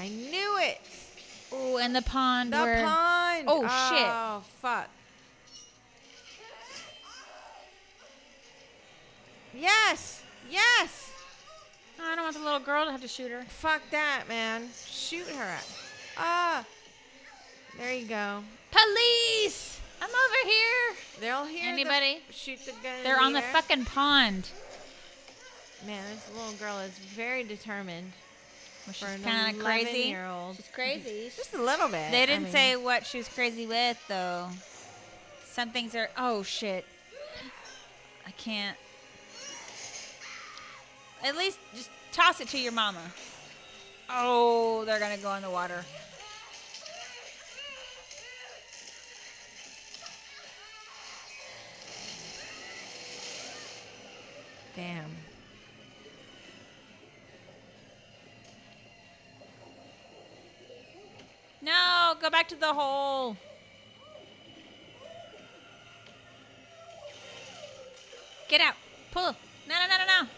I 0.02 0.08
knew 0.08 0.58
it. 0.58 0.80
Oh, 1.52 1.78
and 1.78 1.94
the 1.94 2.02
pond. 2.02 2.52
The 2.52 2.56
where, 2.56 2.84
pond. 2.84 3.44
Oh, 3.46 3.60
shit. 3.62 4.08
Oh 4.08 4.42
fuck. 4.60 4.88
Yes. 9.54 10.24
Yes. 10.50 11.12
I 12.02 12.16
don't 12.16 12.24
want 12.24 12.36
the 12.36 12.42
little 12.42 12.58
girl 12.58 12.84
to 12.84 12.90
have 12.90 13.02
to 13.02 13.06
shoot 13.06 13.30
her. 13.30 13.44
Fuck 13.48 13.82
that, 13.92 14.24
man. 14.26 14.70
Shoot 14.88 15.28
her. 15.28 15.58
Ah. 16.16 16.64
There 17.78 17.94
you 17.94 18.06
go. 18.06 18.42
Police! 18.72 19.78
I'm 20.00 20.10
over 20.10 20.50
here. 20.50 20.96
They'll 21.20 21.44
hear 21.44 21.62
the- 21.62 21.80
Anybody? 21.80 22.22
shoot 22.32 22.58
the 22.66 22.72
gun. 22.82 23.04
They're 23.04 23.20
on 23.20 23.34
the 23.34 23.40
fucking 23.40 23.84
pond. 23.84 24.48
Man, 25.86 26.02
this 26.12 26.28
little 26.36 26.54
girl 26.54 26.80
is 26.80 26.90
very 26.90 27.44
determined. 27.44 28.12
Well, 28.86 28.94
she's 28.94 29.24
kind 29.24 29.56
of 29.56 29.62
crazy. 29.62 30.08
Year 30.08 30.26
old. 30.26 30.56
She's 30.56 30.68
crazy. 30.68 31.30
Just 31.36 31.54
a 31.54 31.62
little 31.62 31.88
bit. 31.88 32.10
They 32.10 32.26
didn't 32.26 32.44
mean- 32.44 32.52
say 32.52 32.76
what 32.76 33.06
she 33.06 33.18
was 33.18 33.28
crazy 33.28 33.66
with, 33.66 33.96
though. 34.08 34.48
Some 35.46 35.70
things 35.70 35.94
are. 35.94 36.10
Oh, 36.16 36.42
shit. 36.42 36.84
I 38.26 38.30
can't. 38.32 38.76
At 41.24 41.36
least 41.36 41.58
just 41.76 41.90
toss 42.10 42.40
it 42.40 42.48
to 42.48 42.58
your 42.58 42.72
mama. 42.72 43.02
Oh, 44.10 44.84
they're 44.84 44.98
going 44.98 45.16
to 45.16 45.22
go 45.22 45.32
in 45.34 45.42
the 45.42 45.50
water. 45.50 45.84
Damn. 54.74 55.21
No, 62.12 62.18
go 62.20 62.30
back 62.30 62.48
to 62.48 62.56
the 62.56 62.66
hole. 62.66 63.36
Get 68.48 68.60
out. 68.60 68.74
Pull. 69.12 69.34
No, 69.68 69.74
no, 69.74 69.86
no, 69.88 69.96
no, 69.98 70.04
no. 70.06 70.28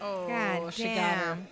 Oh, 0.00 0.28
God 0.28 0.74
she 0.74 0.84
got 0.84 0.94
her. 0.94 1.34
damn. 1.34 1.46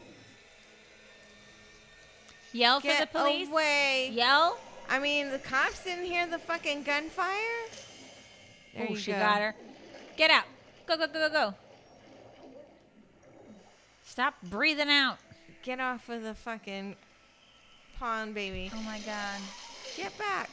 Yell 2.52 2.80
for 2.80 2.86
the 2.86 3.08
police. 3.10 3.48
away. 3.48 4.10
Yell. 4.12 4.58
I 4.88 5.00
mean, 5.00 5.30
the 5.30 5.38
cops 5.38 5.82
didn't 5.82 6.04
hear 6.04 6.28
the 6.28 6.38
fucking 6.38 6.84
gunfire. 6.84 7.32
There 8.76 8.88
oh, 8.90 8.94
she 8.94 9.10
go. 9.10 9.18
got 9.18 9.40
her. 9.40 9.54
Get 10.16 10.30
out. 10.30 10.44
Go, 10.86 10.96
go, 10.96 11.06
go, 11.06 11.28
go, 11.28 11.30
go. 11.30 11.54
Stop 14.12 14.34
breathing 14.42 14.90
out. 14.90 15.16
Get 15.62 15.80
off 15.80 16.10
of 16.10 16.22
the 16.22 16.34
fucking 16.34 16.96
pond, 17.98 18.34
baby. 18.34 18.70
Oh 18.74 18.82
my 18.82 18.98
god. 18.98 19.40
Get 19.96 20.18
back. 20.18 20.50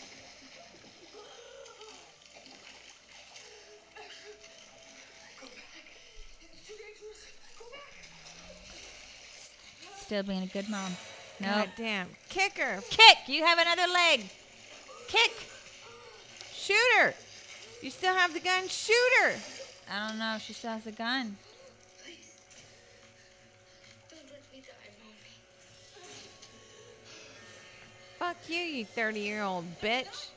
Still 9.97 10.23
being 10.23 10.43
a 10.43 10.47
good 10.47 10.69
mom. 10.69 10.93
No. 11.41 11.47
God 11.47 11.69
damn. 11.75 12.07
Kick 12.29 12.57
her. 12.59 12.79
Kick. 12.89 13.17
You 13.27 13.43
have 13.43 13.59
another 13.59 13.91
leg. 13.91 14.29
Kick. 15.09 15.31
Shoot 16.53 16.77
her. 17.01 17.13
You 17.81 17.89
still 17.89 18.13
have 18.15 18.33
the 18.33 18.39
gun. 18.39 18.69
Shoot 18.69 18.95
her. 19.23 19.33
I 19.91 20.07
don't 20.07 20.17
know. 20.17 20.35
If 20.37 20.43
she 20.43 20.53
still 20.53 20.71
has 20.71 20.87
a 20.87 20.93
gun. 20.93 21.35
Fuck 28.19 28.35
you, 28.49 28.57
you 28.57 28.85
30 28.85 29.19
year 29.21 29.43
old 29.43 29.65
bitch. 29.81 30.27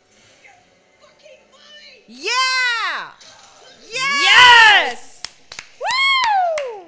Yeah! 2.07 3.11
Yes! 3.91 5.23
Woo! 5.81 6.87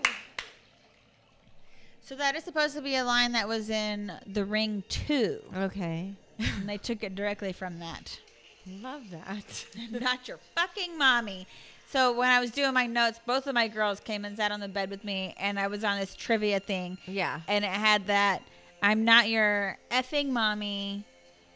So 2.01 2.15
that 2.15 2.37
is 2.37 2.45
supposed 2.45 2.75
to 2.77 2.83
be 2.83 2.97
a 2.97 3.05
line 3.05 3.33
that 3.33 3.49
was 3.49 3.71
in 3.71 4.13
The 4.27 4.45
Ring 4.45 4.85
2. 4.89 5.41
Okay. 5.57 6.13
and 6.39 6.69
they 6.69 6.79
took 6.79 7.03
it 7.03 7.17
directly 7.17 7.53
from 7.53 7.81
that. 7.81 8.21
Love 8.67 9.03
that. 9.11 9.67
Not 10.01 10.29
your 10.29 10.39
fucking 10.55 10.97
mommy. 10.97 11.47
So 11.91 12.13
when 12.17 12.31
I 12.31 12.41
was 12.41 12.51
doing 12.51 12.73
my 12.73 12.87
notes, 12.87 13.19
both 13.27 13.47
of 13.47 13.55
my 13.55 13.69
girls 13.69 14.01
came 14.01 14.25
and 14.25 14.37
sat 14.37 14.53
on 14.53 14.61
the 14.61 14.69
bed 14.69 14.91
with 14.91 15.05
me, 15.05 15.35
and 15.39 15.59
I 15.59 15.67
was 15.67 15.85
on 15.85 15.99
this 15.99 16.15
trivia 16.15 16.61
thing. 16.61 16.99
Yeah. 17.07 17.41
And 17.47 17.65
it 17.65 17.71
had 17.71 18.07
that 18.07 18.43
I'm 18.85 19.05
not 19.05 19.29
your 19.31 19.79
effing 19.91 20.29
mommy 20.29 21.05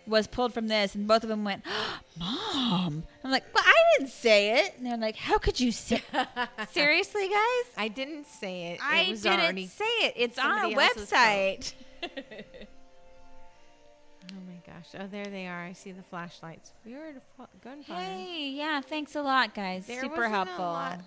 was 0.07 0.27
pulled 0.27 0.55
from 0.55 0.69
this, 0.69 0.95
and 0.95 1.07
both 1.07 1.23
of 1.23 1.29
them 1.29 1.45
went, 1.45 1.63
Mom. 2.19 3.05
I'm 3.23 3.31
like, 3.31 3.45
well, 3.55 3.63
I 3.67 3.75
didn't 3.99 4.11
say 4.11 4.65
it. 4.65 4.75
And 4.79 4.87
they're 4.87 4.97
like, 4.97 5.17
How 5.17 5.37
could 5.37 5.61
you 5.61 5.71
say 5.71 6.03
Seriously, 6.73 7.29
guys? 7.29 7.73
I 7.77 7.89
didn't 7.89 8.27
say 8.27 8.69
it. 8.69 8.75
It 8.75 8.81
I 8.83 9.05
didn't 9.13 9.69
say 9.69 9.85
it. 9.85 10.15
It's 10.17 10.39
on 10.39 10.47
a 10.47 10.61
somebody 10.63 10.75
else's 10.75 11.11
phone. 11.11 11.19
website. 11.21 11.73
Oh 14.31 14.41
my 14.47 14.61
gosh. 14.67 14.89
Oh, 14.99 15.07
there 15.11 15.25
they 15.25 15.47
are. 15.47 15.65
I 15.65 15.73
see 15.73 15.93
the 15.93 16.03
flashlights. 16.03 16.73
We 16.85 16.93
were 16.95 17.07
at 17.07 17.17
a 17.17 17.21
fu- 17.37 17.49
gunfire. 17.65 17.97
hey, 17.97 18.51
yeah, 18.51 18.81
thanks 18.83 19.17
a 19.17 19.23
lot, 19.23 19.55
guys. 19.55 19.87
There 19.87 20.01
Super 20.01 20.29
helpful. 20.29 20.65
lot- 20.67 21.01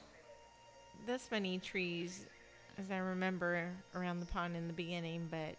this 1.05 1.29
many 1.31 1.59
trees, 1.59 2.25
as 2.79 2.89
I 2.91 2.97
remember, 2.97 3.69
around 3.95 4.19
the 4.21 4.25
pond 4.25 4.55
in 4.55 4.65
the 4.67 4.73
beginning, 4.73 5.27
but 5.29 5.55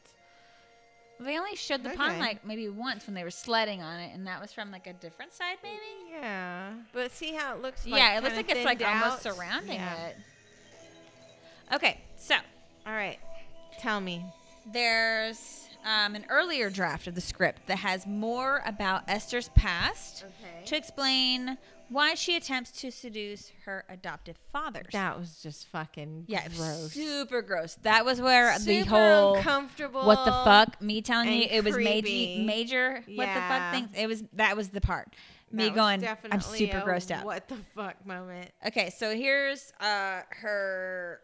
They 1.25 1.39
only 1.39 1.57
showed 1.57 1.83
the 1.83 1.91
pond 1.91 2.19
like 2.19 2.45
maybe 2.45 2.69
once 2.69 3.07
when 3.07 3.15
they 3.15 3.25
were 3.25 3.31
sledding 3.31 3.83
on 3.83 4.01
it, 4.01 4.13
and 4.15 4.27
that 4.27 4.41
was 4.41 4.53
from 4.53 4.71
like 4.71 4.87
a 4.87 4.93
different 4.93 5.33
side, 5.33 5.57
maybe. 5.63 5.77
yeah. 6.21 6.73
But 6.93 7.13
see 7.13 7.33
how 7.33 7.55
it 7.55 7.63
looks 7.63 7.87
like 7.87 7.99
yeah, 8.01 8.19
it 8.19 8.23
looks 8.23 8.37
like 8.37 8.51
it's 8.51 8.65
like 8.65 8.79
thinned 8.79 8.91
almost 9.03 9.27
out? 9.27 9.35
surrounding 9.35 9.75
Yeah. 9.75 10.07
it. 10.09 10.17
Okay, 11.75 12.01
so 12.17 12.35
All 12.87 12.93
right. 12.93 13.19
Tell 13.79 14.01
me. 14.01 14.25
there's 14.73 15.62
um, 15.85 16.15
an 16.15 16.25
earlier 16.29 16.71
draft 16.71 17.07
of 17.07 17.15
the 17.15 17.21
script 17.21 17.67
that 17.67 17.79
has 17.79 18.07
more 18.07 18.63
about 18.67 19.03
Esther's 19.09 19.49
past 19.51 20.25
Okay. 20.25 20.65
to 20.67 20.77
explain 20.77 21.59
why 21.89 22.15
she 22.15 22.37
attempts 22.37 22.71
to 22.81 22.91
seduce 22.91 23.53
her 23.67 23.85
adoptive 23.91 24.37
fathers. 24.53 24.87
That 24.93 25.19
was 25.19 25.41
just 25.43 25.67
fucking 25.69 26.25
yeah, 26.27 26.49
gross. 26.57 26.93
super 26.93 27.43
gross. 27.43 27.77
That 27.83 28.05
was 28.05 28.21
where 28.21 28.59
the 28.59 28.81
whole 28.85 29.37
uncomfortable 29.37 30.05
what 30.07 30.25
the 30.25 30.33
fuck 30.33 30.81
me 30.81 31.03
telling 31.03 31.31
you 31.33 31.47
it 31.51 31.63
was 31.65 31.77
major 31.77 32.43
major 32.45 32.93
what 33.15 33.27
the 33.27 33.41
fuck 33.41 33.51
Yeah. 33.51 33.73
things 33.73 33.89
it 33.95 34.07
was 34.07 34.25
that 34.35 34.57
was 34.57 34.71
the 34.71 34.81
part 34.81 35.09
me 35.51 35.69
That 35.69 35.75
going 35.75 36.09
I'm 36.31 36.41
super 36.41 36.81
grossed 36.81 37.11
out. 37.11 37.27
What 37.27 37.47
the 37.49 37.59
fuck 37.75 38.07
moment? 38.07 38.51
Okay, 38.67 38.89
so 38.89 39.15
here's 39.15 39.71
uh 39.81 40.23
her 40.31 41.21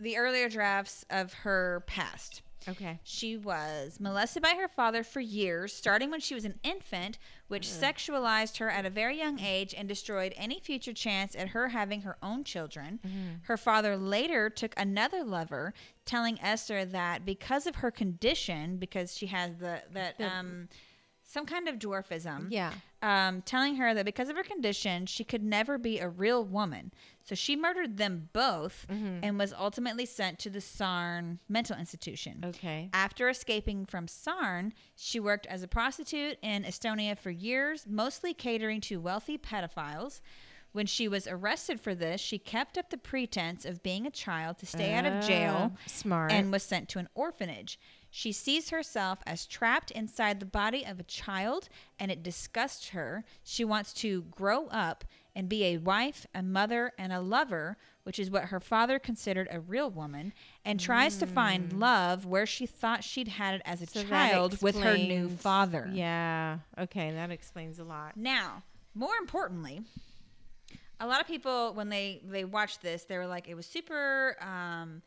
the 0.00 0.16
earlier 0.16 0.48
drafts 0.48 1.04
of 1.10 1.32
her 1.34 1.84
past. 1.86 2.40
Okay. 2.68 3.00
She 3.04 3.36
was 3.36 3.98
molested 4.00 4.42
by 4.42 4.54
her 4.58 4.68
father 4.68 5.02
for 5.02 5.20
years, 5.20 5.72
starting 5.72 6.10
when 6.10 6.20
she 6.20 6.34
was 6.34 6.44
an 6.44 6.58
infant, 6.62 7.18
which 7.48 7.66
sexualized 7.66 8.58
her 8.58 8.70
at 8.70 8.86
a 8.86 8.90
very 8.90 9.18
young 9.18 9.40
age 9.40 9.74
and 9.76 9.88
destroyed 9.88 10.32
any 10.36 10.60
future 10.60 10.92
chance 10.92 11.34
at 11.34 11.48
her 11.48 11.68
having 11.68 12.02
her 12.02 12.16
own 12.22 12.44
children. 12.44 13.00
Her 13.42 13.56
father 13.56 13.96
later 13.96 14.48
took 14.48 14.74
another 14.76 15.24
lover, 15.24 15.74
telling 16.04 16.40
Esther 16.40 16.84
that 16.84 17.24
because 17.24 17.66
of 17.66 17.76
her 17.76 17.90
condition, 17.90 18.76
because 18.76 19.16
she 19.16 19.26
has 19.26 19.56
the 19.56 19.82
that 19.92 20.18
The- 20.18 20.26
um 20.32 20.68
some 21.32 21.46
kind 21.46 21.66
of 21.66 21.78
dwarfism, 21.78 22.46
Yeah. 22.50 22.72
um, 23.00 23.40
telling 23.42 23.76
her 23.76 23.94
that 23.94 24.04
because 24.04 24.28
of 24.28 24.36
her 24.36 24.42
condition, 24.42 25.06
she 25.06 25.24
could 25.24 25.42
never 25.42 25.78
be 25.78 25.98
a 25.98 26.08
real 26.08 26.44
woman. 26.44 26.92
So 27.24 27.34
she 27.34 27.56
murdered 27.56 27.96
them 27.96 28.28
both 28.34 28.86
Mm-hmm. 28.90 29.20
and 29.24 29.38
was 29.38 29.52
ultimately 29.54 30.04
sent 30.06 30.38
to 30.40 30.50
the 30.50 30.58
Saarne 30.60 31.38
mental 31.48 31.76
institution. 31.78 32.44
Okay. 32.44 32.90
After 32.92 33.28
escaping 33.30 33.86
from 33.86 34.06
Saarne, 34.06 34.72
she 34.96 35.18
worked 35.20 35.46
as 35.46 35.62
a 35.62 35.68
prostitute 35.68 36.36
in 36.42 36.64
Estonia 36.64 37.16
for 37.18 37.30
years, 37.30 37.86
mostly 37.88 38.34
catering 38.34 38.80
to 38.82 39.00
wealthy 39.00 39.38
pedophiles. 39.38 40.20
When 40.72 40.86
she 40.86 41.06
was 41.06 41.26
arrested 41.26 41.80
for 41.80 41.94
this, 41.94 42.18
she 42.20 42.38
kept 42.38 42.76
up 42.78 42.88
the 42.90 42.96
pretense 42.98 43.64
of 43.66 43.82
being 43.82 44.06
a 44.06 44.10
child 44.10 44.58
to 44.58 44.66
stay 44.66 44.94
out 44.94 45.04
of 45.06 45.22
jail 45.26 45.72
Ah, 45.74 45.78
Smart. 45.86 46.32
and 46.32 46.50
was 46.52 46.62
sent 46.62 46.88
to 46.90 46.98
an 46.98 47.08
orphanage. 47.14 47.78
She 48.14 48.30
sees 48.30 48.68
herself 48.68 49.20
as 49.26 49.46
trapped 49.46 49.90
inside 49.90 50.38
the 50.38 50.44
body 50.44 50.84
of 50.84 51.00
a 51.00 51.04
child, 51.04 51.70
and 51.98 52.10
it 52.10 52.22
disgusts 52.22 52.90
her. 52.90 53.24
She 53.42 53.64
wants 53.64 53.94
to 53.94 54.20
grow 54.30 54.66
up 54.66 55.04
and 55.34 55.48
be 55.48 55.64
a 55.64 55.78
wife, 55.78 56.26
a 56.34 56.42
mother, 56.42 56.92
and 56.98 57.10
a 57.10 57.20
lover, 57.22 57.78
which 58.02 58.18
is 58.18 58.30
what 58.30 58.44
her 58.44 58.60
father 58.60 58.98
considered 58.98 59.48
a 59.50 59.60
real 59.60 59.88
woman, 59.90 60.34
and 60.62 60.78
tries 60.78 61.16
to 61.16 61.26
find 61.26 61.72
love 61.72 62.26
where 62.26 62.44
she 62.44 62.66
thought 62.66 63.02
she'd 63.02 63.28
had 63.28 63.54
it 63.54 63.62
as 63.64 63.80
a 63.80 63.86
Mm. 63.86 63.92
So 63.92 64.04
child 64.04 64.62
with 64.62 64.78
her 64.78 64.98
new 64.98 65.30
father. 65.30 65.88
Yeah. 65.90 66.58
Okay, 66.78 67.12
that 67.12 67.30
explains 67.30 67.78
a 67.78 67.84
lot. 67.84 68.18
Now, 68.18 68.62
more 68.94 69.16
importantly, 69.22 69.80
a 71.00 71.06
lot 71.06 71.22
of 71.22 71.26
people 71.26 71.72
when 71.72 71.88
they 71.88 72.20
they 72.26 72.44
watched 72.44 72.82
this, 72.82 73.04
they 73.04 73.16
were 73.16 73.26
like, 73.26 73.48
it 73.48 73.54
was 73.54 73.64
super 73.64 74.36
um, 74.38 75.00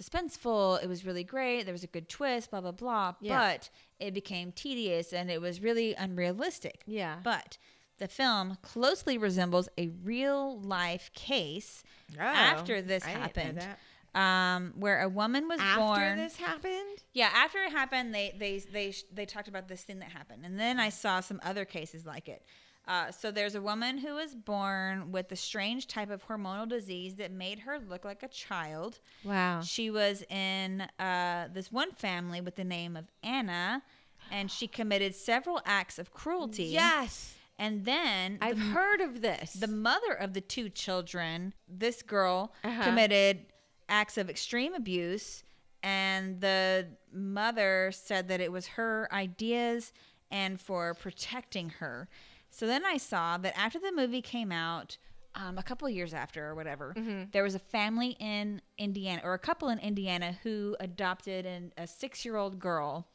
suspenseful. 0.00 0.82
It 0.82 0.88
was 0.88 1.04
really 1.04 1.24
great. 1.24 1.64
There 1.64 1.72
was 1.72 1.84
a 1.84 1.88
good 1.88 2.08
twist. 2.08 2.50
Blah 2.50 2.60
blah 2.60 2.72
blah. 2.72 3.14
Yeah. 3.20 3.52
But 3.52 3.70
it 4.00 4.14
became 4.14 4.52
tedious 4.52 5.12
and 5.12 5.30
it 5.30 5.40
was 5.40 5.60
really 5.60 5.94
unrealistic. 5.94 6.82
Yeah. 6.86 7.16
But 7.22 7.58
the 7.98 8.08
film 8.08 8.58
closely 8.62 9.16
resembles 9.18 9.68
a 9.78 9.88
real 10.04 10.60
life 10.60 11.10
case 11.14 11.82
Oh, 12.18 12.22
after 12.22 12.82
this 12.82 13.04
I 13.04 13.08
happened. 13.10 13.66
Um, 14.14 14.72
where 14.78 15.02
a 15.02 15.08
woman 15.10 15.46
was 15.46 15.60
After 15.60 15.80
born. 15.80 16.16
this 16.16 16.36
happened? 16.36 17.02
Yeah, 17.12 17.28
after 17.34 17.58
it 17.62 17.70
happened, 17.70 18.14
they 18.14 18.34
they 18.38 18.58
they 18.72 18.94
they 19.12 19.26
talked 19.26 19.48
about 19.48 19.68
this 19.68 19.82
thing 19.82 19.98
that 19.98 20.10
happened, 20.10 20.46
and 20.46 20.58
then 20.58 20.80
I 20.80 20.88
saw 20.88 21.20
some 21.20 21.38
other 21.44 21.66
cases 21.66 22.06
like 22.06 22.26
it. 22.28 22.42
Uh, 22.88 23.10
so 23.10 23.30
there's 23.32 23.54
a 23.56 23.60
woman 23.60 23.98
who 23.98 24.14
was 24.14 24.34
born 24.34 25.10
with 25.10 25.30
a 25.32 25.36
strange 25.36 25.88
type 25.88 26.08
of 26.10 26.26
hormonal 26.28 26.68
disease 26.68 27.16
that 27.16 27.32
made 27.32 27.58
her 27.58 27.78
look 27.88 28.04
like 28.04 28.22
a 28.22 28.28
child. 28.28 29.00
Wow. 29.24 29.60
She 29.60 29.90
was 29.90 30.22
in 30.30 30.82
uh, 31.00 31.48
this 31.52 31.72
one 31.72 31.90
family 31.92 32.40
with 32.40 32.54
the 32.54 32.64
name 32.64 32.96
of 32.96 33.06
Anna, 33.24 33.82
and 34.30 34.48
she 34.50 34.68
committed 34.68 35.14
several 35.16 35.60
acts 35.64 35.98
of 35.98 36.12
cruelty. 36.12 36.64
Yes. 36.66 37.34
And 37.58 37.84
then 37.84 38.38
I've 38.40 38.56
the- 38.58 38.64
heard 38.66 39.00
of 39.00 39.20
this. 39.20 39.54
the 39.54 39.66
mother 39.66 40.12
of 40.12 40.32
the 40.34 40.40
two 40.40 40.68
children, 40.68 41.54
this 41.66 42.02
girl, 42.02 42.52
Uh-huh. 42.62 42.84
committed 42.84 43.46
acts 43.88 44.16
of 44.18 44.30
extreme 44.30 44.74
abuse, 44.74 45.42
and 45.82 46.40
the 46.40 46.86
mother 47.12 47.90
said 47.92 48.28
that 48.28 48.40
it 48.40 48.52
was 48.52 48.66
her 48.68 49.08
ideas 49.12 49.92
and 50.30 50.60
for 50.60 50.94
protecting 50.94 51.70
her. 51.70 52.08
So 52.56 52.66
then 52.66 52.84
I 52.86 52.96
saw 52.96 53.36
that 53.38 53.56
after 53.58 53.78
the 53.78 53.92
movie 53.92 54.22
came 54.22 54.50
out, 54.50 54.96
um, 55.34 55.58
a 55.58 55.62
couple 55.62 55.86
years 55.90 56.14
after 56.14 56.46
or 56.48 56.54
whatever, 56.54 56.94
Mm-hmm. 56.96 57.24
there 57.32 57.42
was 57.42 57.54
a 57.54 57.58
family 57.58 58.16
in 58.18 58.62
Indiana 58.78 59.20
or 59.22 59.34
a 59.34 59.38
couple 59.38 59.68
in 59.68 59.78
Indiana 59.78 60.38
who 60.42 60.74
adopted 60.80 61.44
an, 61.44 61.72
a 61.76 61.86
six 61.86 62.24
year 62.24 62.36
old 62.36 62.58
girl. 62.58 63.06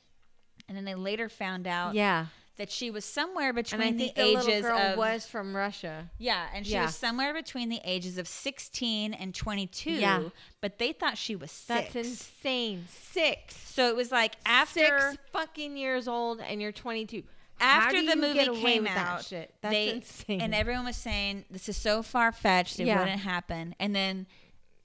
And 0.67 0.77
then 0.77 0.85
they 0.85 0.93
later 0.93 1.27
found 1.27 1.65
out 1.65 1.95
yeah. 1.95 2.27
that 2.57 2.69
she 2.71 2.91
was 2.91 3.03
somewhere 3.03 3.51
between 3.51 3.81
And 3.81 3.95
I 3.95 3.97
think 3.97 4.13
the, 4.15 4.21
the, 4.21 4.27
ages 4.39 4.61
girl 4.61 4.77
of 4.77 4.97
was 4.99 5.25
from 5.25 5.55
Russia. 5.55 6.11
yeah, 6.19 6.45
and 6.53 6.63
she 6.65 6.73
Yeah. 6.73 6.85
was 6.85 6.95
somewhere 6.95 7.33
between 7.33 7.69
the 7.69 7.81
ages 7.83 8.19
of 8.19 8.27
16 8.27 9.15
and 9.15 9.33
22. 9.33 9.89
Yeah. 9.91 10.21
But 10.61 10.77
they 10.77 10.93
thought 10.93 11.17
she 11.17 11.35
was 11.35 11.49
six. 11.49 11.93
That's 11.93 11.95
insane. 11.95 12.85
Six. 12.87 13.57
So 13.57 13.87
it 13.89 13.95
was 13.95 14.11
like 14.11 14.35
after 14.45 15.09
Six 15.11 15.17
fucking 15.33 15.75
years 15.77 16.07
old 16.07 16.39
and 16.41 16.61
you're 16.61 16.71
22. 16.71 17.23
After 17.61 18.05
the 18.05 18.15
movie 18.15 18.61
came 18.61 18.83
that 18.85 18.97
out, 18.97 19.31
they 19.61 19.89
insane. 19.95 20.41
and 20.41 20.53
everyone 20.55 20.85
was 20.85 20.97
saying 20.97 21.45
this 21.49 21.69
is 21.69 21.77
so 21.77 22.01
far 22.03 22.31
fetched 22.31 22.79
it 22.79 22.87
Yeah. 22.87 22.99
wouldn't 22.99 23.21
happen. 23.21 23.75
And 23.79 23.95
then 23.95 24.27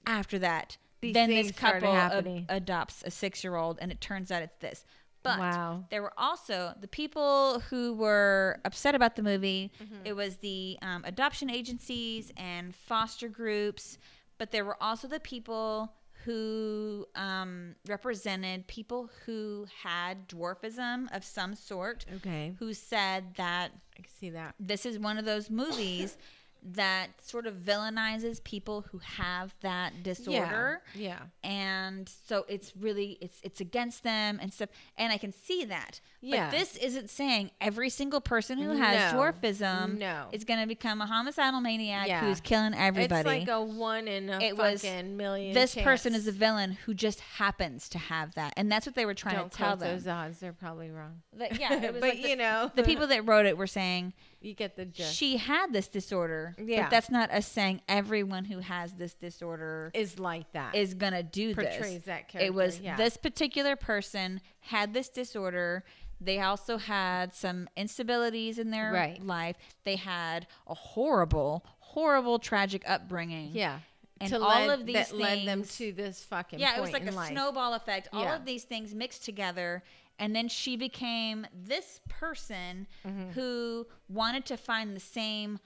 after 0.05 0.39
that, 0.39 0.77
These 1.01 1.13
then 1.13 1.29
this 1.29 1.51
couple 1.51 1.93
happening. 1.93 2.45
adopts 2.49 3.03
a 3.05 3.11
six 3.11 3.43
year 3.43 3.55
old, 3.55 3.77
and 3.81 3.91
it 3.91 3.99
turns 4.01 4.31
out 4.31 4.41
it's 4.41 4.57
this. 4.59 4.85
But 5.23 5.39
Wow. 5.39 5.85
there 5.89 6.01
were 6.01 6.13
also 6.17 6.73
the 6.79 6.87
people 6.87 7.59
who 7.69 7.93
were 7.93 8.61
upset 8.63 8.95
about 8.95 9.15
the 9.17 9.23
movie. 9.23 9.71
Mm-hmm. 9.83 10.05
It 10.05 10.15
was 10.15 10.37
the 10.37 10.77
um, 10.81 11.03
adoption 11.05 11.49
agencies 11.49 12.31
and 12.37 12.73
foster 12.73 13.27
groups, 13.27 13.97
but 14.37 14.51
there 14.51 14.63
were 14.63 14.81
also 14.81 15.07
the 15.07 15.19
people 15.19 15.93
who 16.25 17.07
um, 17.15 17.75
represented 17.87 18.67
people 18.67 19.09
who 19.25 19.65
had 19.83 20.27
dwarfism 20.27 21.07
of 21.15 21.23
some 21.23 21.55
sort, 21.55 22.05
Okay. 22.17 22.53
who 22.59 22.73
said 22.73 23.35
that 23.37 23.71
I 23.97 24.01
can 24.01 24.11
see 24.19 24.29
that. 24.31 24.55
this 24.59 24.85
is 24.85 24.99
one 24.99 25.17
of 25.17 25.25
those 25.25 25.49
movies 25.49 26.17
that 26.63 27.07
sort 27.21 27.45
of 27.47 27.55
villainizes 27.55 28.43
people 28.43 28.85
who 28.91 28.99
have 28.99 29.53
that 29.61 30.03
disorder 30.03 30.81
Yeah. 30.95 31.19
yeah. 31.43 31.49
and 31.49 32.09
so 32.27 32.45
it's 32.49 32.73
really 32.75 33.17
it's 33.21 33.39
it's 33.43 33.61
against 33.61 34.03
them 34.03 34.39
and 34.41 34.53
stuff 34.53 34.69
and 34.97 35.11
i 35.13 35.17
can 35.17 35.31
see 35.31 35.65
that 35.65 36.01
Yeah. 36.21 36.45
but 36.49 36.57
this 36.57 36.75
isn't 36.77 37.09
saying 37.09 37.51
every 37.61 37.89
single 37.89 38.21
person 38.21 38.57
who 38.57 38.71
has 38.71 39.13
No. 39.13 39.19
dwarfism 39.19 39.97
No. 39.97 40.27
is 40.31 40.43
going 40.43 40.59
to 40.59 40.67
become 40.67 41.01
a 41.01 41.05
homicidal 41.05 41.61
maniac 41.61 42.07
Yeah. 42.07 42.21
who's 42.21 42.41
killing 42.41 42.73
everybody 42.73 43.19
It's 43.41 43.47
like 43.47 43.47
a 43.47 43.61
one 43.61 44.07
in 44.07 44.29
a 44.29 44.39
It 44.41 44.57
was- 44.57 44.81
fucking 44.81 45.15
million. 45.17 45.53
this 45.53 45.75
person 45.75 46.13
is 46.15 46.27
a 46.27 46.31
villain 46.31 46.71
who 46.85 46.93
just 46.93 47.19
happens 47.19 47.89
to 47.89 47.97
have 47.97 48.33
that 48.35 48.53
and 48.57 48.71
that's 48.71 48.85
what 48.85 48.95
they 48.95 49.05
were 49.05 49.13
trying 49.13 49.35
Don't 49.35 49.51
to 49.51 49.57
tell 49.57 49.77
them 49.77 49.93
those 49.95 50.07
odds. 50.07 50.39
They're 50.39 50.53
probably 50.53 50.91
wrong. 50.91 51.21
That- 51.33 51.59
yeah 51.59 51.73
it 51.73 51.81
was 51.93 52.01
but 52.01 52.09
like 52.09 52.21
the, 52.23 52.29
you 52.29 52.35
know, 52.35 52.71
the 52.75 52.83
people 52.83 53.07
that 53.07 53.25
wrote 53.27 53.45
it 53.45 53.57
were 53.57 53.67
saying 53.67 54.13
you 54.41 54.53
get 54.53 54.75
the 54.75 54.85
gist. 54.85 55.15
she 55.15 55.37
had 55.37 55.73
this 55.73 55.87
disorder 55.87 56.55
Yeah. 56.59 56.83
but 56.83 56.91
that's 56.91 57.09
not 57.09 57.31
us 57.31 57.47
saying 57.47 57.81
everyone 57.89 58.45
who 58.45 58.59
has 58.59 58.93
this 58.93 59.13
disorder 59.13 59.91
is 59.93 60.19
like 60.19 60.51
that. 60.53 60.75
is 60.75 60.93
gonna 60.93 61.23
do 61.23 61.53
Portrays 61.55 62.03
this. 62.03 62.05
that 62.05 62.35
It 62.35 62.53
was 62.53 62.79
yeah. 62.79 62.95
this 62.97 63.17
particular 63.17 63.75
person 63.75 64.41
had 64.59 64.93
this 64.93 65.09
disorder. 65.09 65.83
They 66.19 66.39
also 66.39 66.77
had 66.77 67.33
some 67.33 67.67
instabilities 67.77 68.57
in 68.57 68.71
their 68.71 68.91
Right. 68.91 69.23
life. 69.23 69.55
They 69.83 69.95
had 69.97 70.47
a 70.67 70.73
horrible, 70.73 71.65
horrible, 71.79 72.39
tragic 72.39 72.83
upbringing. 72.87 73.51
yeah. 73.53 73.79
and 74.19 74.33
all 74.33 74.65
led, 74.65 74.79
of 74.79 74.85
these 74.87 74.95
that 74.95 75.15
led 75.15 75.47
them 75.47 75.63
to 75.63 75.91
this 75.91 76.23
fucking 76.23 76.57
Yeah, 76.57 76.75
it 76.75 76.81
was 76.81 76.91
like 76.91 77.05
a 77.07 77.11
life. 77.11 77.29
snowball 77.29 77.75
effect. 77.75 78.07
All 78.11 78.23
Yeah. 78.23 78.35
of 78.35 78.45
these 78.45 78.63
things 78.63 78.95
mixed 78.95 79.23
together, 79.23 79.83
and 80.19 80.35
then 80.35 80.47
she 80.47 80.75
became 80.77 81.45
this 81.53 82.01
person 82.09 82.87
Mm-hmm. 83.05 83.31
who 83.31 83.87
wanted 84.09 84.45
to 84.47 84.57
find 84.57 84.95
the 84.95 84.99
same 84.99 85.59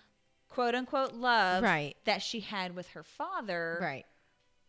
quote 0.49 0.75
unquote 0.75 1.13
love 1.13 1.63
Right. 1.63 1.95
that 2.05 2.21
she 2.21 2.39
had 2.41 2.75
with 2.75 2.87
her 2.89 3.03
father 3.03 3.77
right 3.81 4.05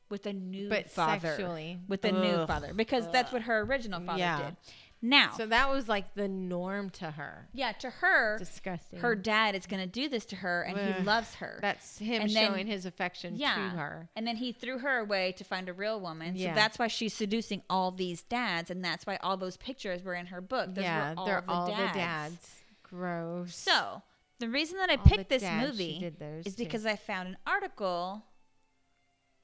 with 0.08 0.26
a 0.26 0.32
new 0.32 0.68
But 0.68 0.90
father 0.90 1.28
sexually. 1.28 1.80
with 1.88 2.04
a 2.04 2.12
new 2.12 2.46
father 2.46 2.72
because 2.74 3.10
that's 3.10 3.32
what 3.32 3.42
her 3.42 3.60
original 3.62 4.00
father 4.00 4.18
Yeah. 4.18 4.38
did 4.44 4.56
Now, 5.04 5.32
So 5.36 5.46
that 5.46 5.68
was 5.68 5.88
like 5.88 6.14
the 6.14 6.28
norm 6.28 6.88
to 6.90 7.10
her. 7.10 7.48
yeah, 7.52 7.72
to 7.72 7.90
her, 7.90 8.38
Disgusting. 8.38 9.00
her 9.00 9.16
dad 9.16 9.56
is 9.56 9.66
going 9.66 9.82
to 9.82 9.88
do 9.88 10.08
this 10.08 10.24
to 10.26 10.36
her, 10.36 10.62
and 10.62 10.78
he 10.78 11.02
loves 11.02 11.34
her. 11.34 11.58
That's 11.60 11.98
him 11.98 12.22
And 12.22 12.30
then- 12.30 12.46
showing 12.52 12.66
his 12.68 12.86
affection 12.86 13.34
yeah, 13.36 13.56
to 13.56 13.60
her. 13.76 14.08
and 14.14 14.24
then 14.26 14.36
he 14.36 14.52
threw 14.52 14.78
her 14.78 14.98
away 15.00 15.32
to 15.32 15.44
find 15.44 15.68
a 15.68 15.72
real 15.72 16.00
woman. 16.00 16.36
Yeah. 16.36 16.50
So 16.50 16.54
that's 16.54 16.78
why 16.78 16.86
she's 16.86 17.12
seducing 17.14 17.62
all 17.68 17.90
these 17.90 18.22
dads, 18.22 18.70
and 18.70 18.84
that's 18.84 19.04
why 19.04 19.16
all 19.22 19.36
those 19.36 19.56
pictures 19.56 20.04
were 20.04 20.14
in 20.14 20.26
her 20.26 20.40
book. 20.40 20.72
Those 20.74 20.84
yeah, 20.84 21.10
were 21.14 21.18
all 21.18 21.26
they're 21.26 21.40
the 21.40 21.50
all 21.52 21.66
dads. 21.66 21.92
the 21.92 21.98
dads. 21.98 22.54
Gross. 22.84 23.56
So 23.56 24.02
the 24.38 24.48
reason 24.48 24.78
that 24.78 24.88
I 24.90 24.94
All 24.96 25.04
picked 25.04 25.28
this 25.30 25.42
movie 25.42 26.12
is 26.44 26.54
too. 26.54 26.62
because 26.64 26.86
I 26.86 26.94
found 26.96 27.28
an 27.28 27.36
article 27.46 28.22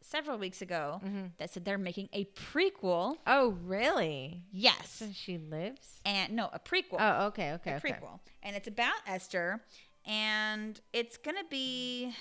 several 0.08 0.38
weeks 0.38 0.62
ago 0.62 1.00
Mhm. 1.04 1.32
that 1.38 1.50
said 1.50 1.64
they're 1.64 1.78
making 1.78 2.08
a 2.12 2.24
prequel. 2.26 3.16
Oh, 3.26 3.50
really? 3.50 4.42
Yes. 4.50 4.90
So 4.90 5.10
she 5.12 5.38
lives? 5.38 6.00
And 6.04 6.34
no, 6.34 6.48
a 6.52 6.58
prequel. 6.58 6.96
Oh, 6.98 7.26
okay, 7.26 7.52
okay, 7.52 7.72
a 7.72 7.76
okay. 7.76 7.90
prequel, 7.92 8.20
and 8.42 8.56
it's 8.56 8.68
about 8.68 8.94
Esther, 9.06 9.62
and 10.06 10.80
it's 10.92 11.16
gonna 11.16 11.44
be 11.50 12.14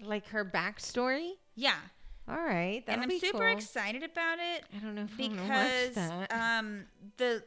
Like 0.00 0.26
her 0.28 0.44
backstory? 0.44 1.32
yeah. 1.54 1.76
All 2.28 2.36
right. 2.36 2.82
and 2.88 3.00
I'm 3.02 3.18
super 3.20 3.38
cool. 3.38 3.56
excited 3.56 4.02
about 4.02 4.38
it 4.40 4.64
I 4.74 4.78
don't 4.80 4.94
know 4.96 5.02
if 5.04 5.16
because 5.16 5.94
that. 5.94 6.32
um 6.32 6.86
the 7.18 7.44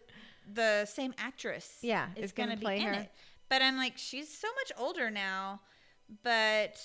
the 0.53 0.85
same 0.85 1.14
actress 1.17 1.77
Yeah, 1.82 2.08
is 2.16 2.32
gonna, 2.32 2.58
play 2.58 2.77
be 2.77 2.83
in 2.83 2.88
her. 2.93 2.99
it. 3.01 3.11
But 3.49 3.61
I'm 3.61 3.77
like, 3.77 3.98
she's 3.98 4.30
so 4.35 4.48
much 4.56 4.72
older 4.77 5.11
now, 5.11 5.61
but 6.24 6.80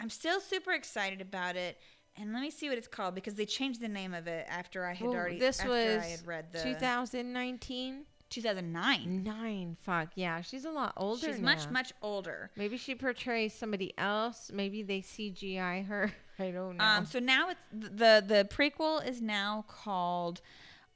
I'm 0.00 0.10
still 0.10 0.40
super 0.40 0.72
excited 0.72 1.20
about 1.20 1.56
it. 1.56 1.78
And 2.16 2.32
let 2.32 2.42
me 2.42 2.50
see 2.50 2.68
what 2.68 2.78
it's 2.78 2.88
called 2.88 3.14
because 3.14 3.34
they 3.34 3.46
changed 3.46 3.80
the 3.80 3.88
name 3.88 4.14
of 4.14 4.26
it 4.26 4.46
after 4.48 4.84
I 4.86 4.92
had 4.94 5.06
Well, 5.08 5.16
already 5.16 5.38
this 5.38 5.58
after 5.60 5.70
was 5.70 6.02
I 6.02 6.06
had 6.06 6.26
read 6.26 6.46
the 6.52 6.62
2019? 6.62 8.04
2009. 8.30 9.22
Nine. 9.22 9.76
Fuck. 9.80 10.08
Yeah, 10.14 10.40
she's 10.40 10.64
a 10.64 10.70
lot 10.70 10.92
older 10.96 11.26
She's 11.26 11.40
much 11.40 11.68
much 11.70 11.92
older. 12.02 12.50
Maybe 12.56 12.76
she 12.76 12.94
portrays 12.94 13.54
somebody 13.54 13.94
else. 13.98 14.50
Maybe 14.52 14.82
they 14.82 15.00
CGI 15.00 15.86
her. 15.86 16.12
I 16.38 16.50
don't 16.50 16.76
know. 16.76 16.84
Um, 16.84 17.06
so 17.06 17.18
now 17.18 17.50
it's 17.50 17.60
the 17.72 18.24
the 18.26 18.48
prequel 18.50 19.06
is 19.06 19.20
now 19.22 19.64
called 19.68 20.40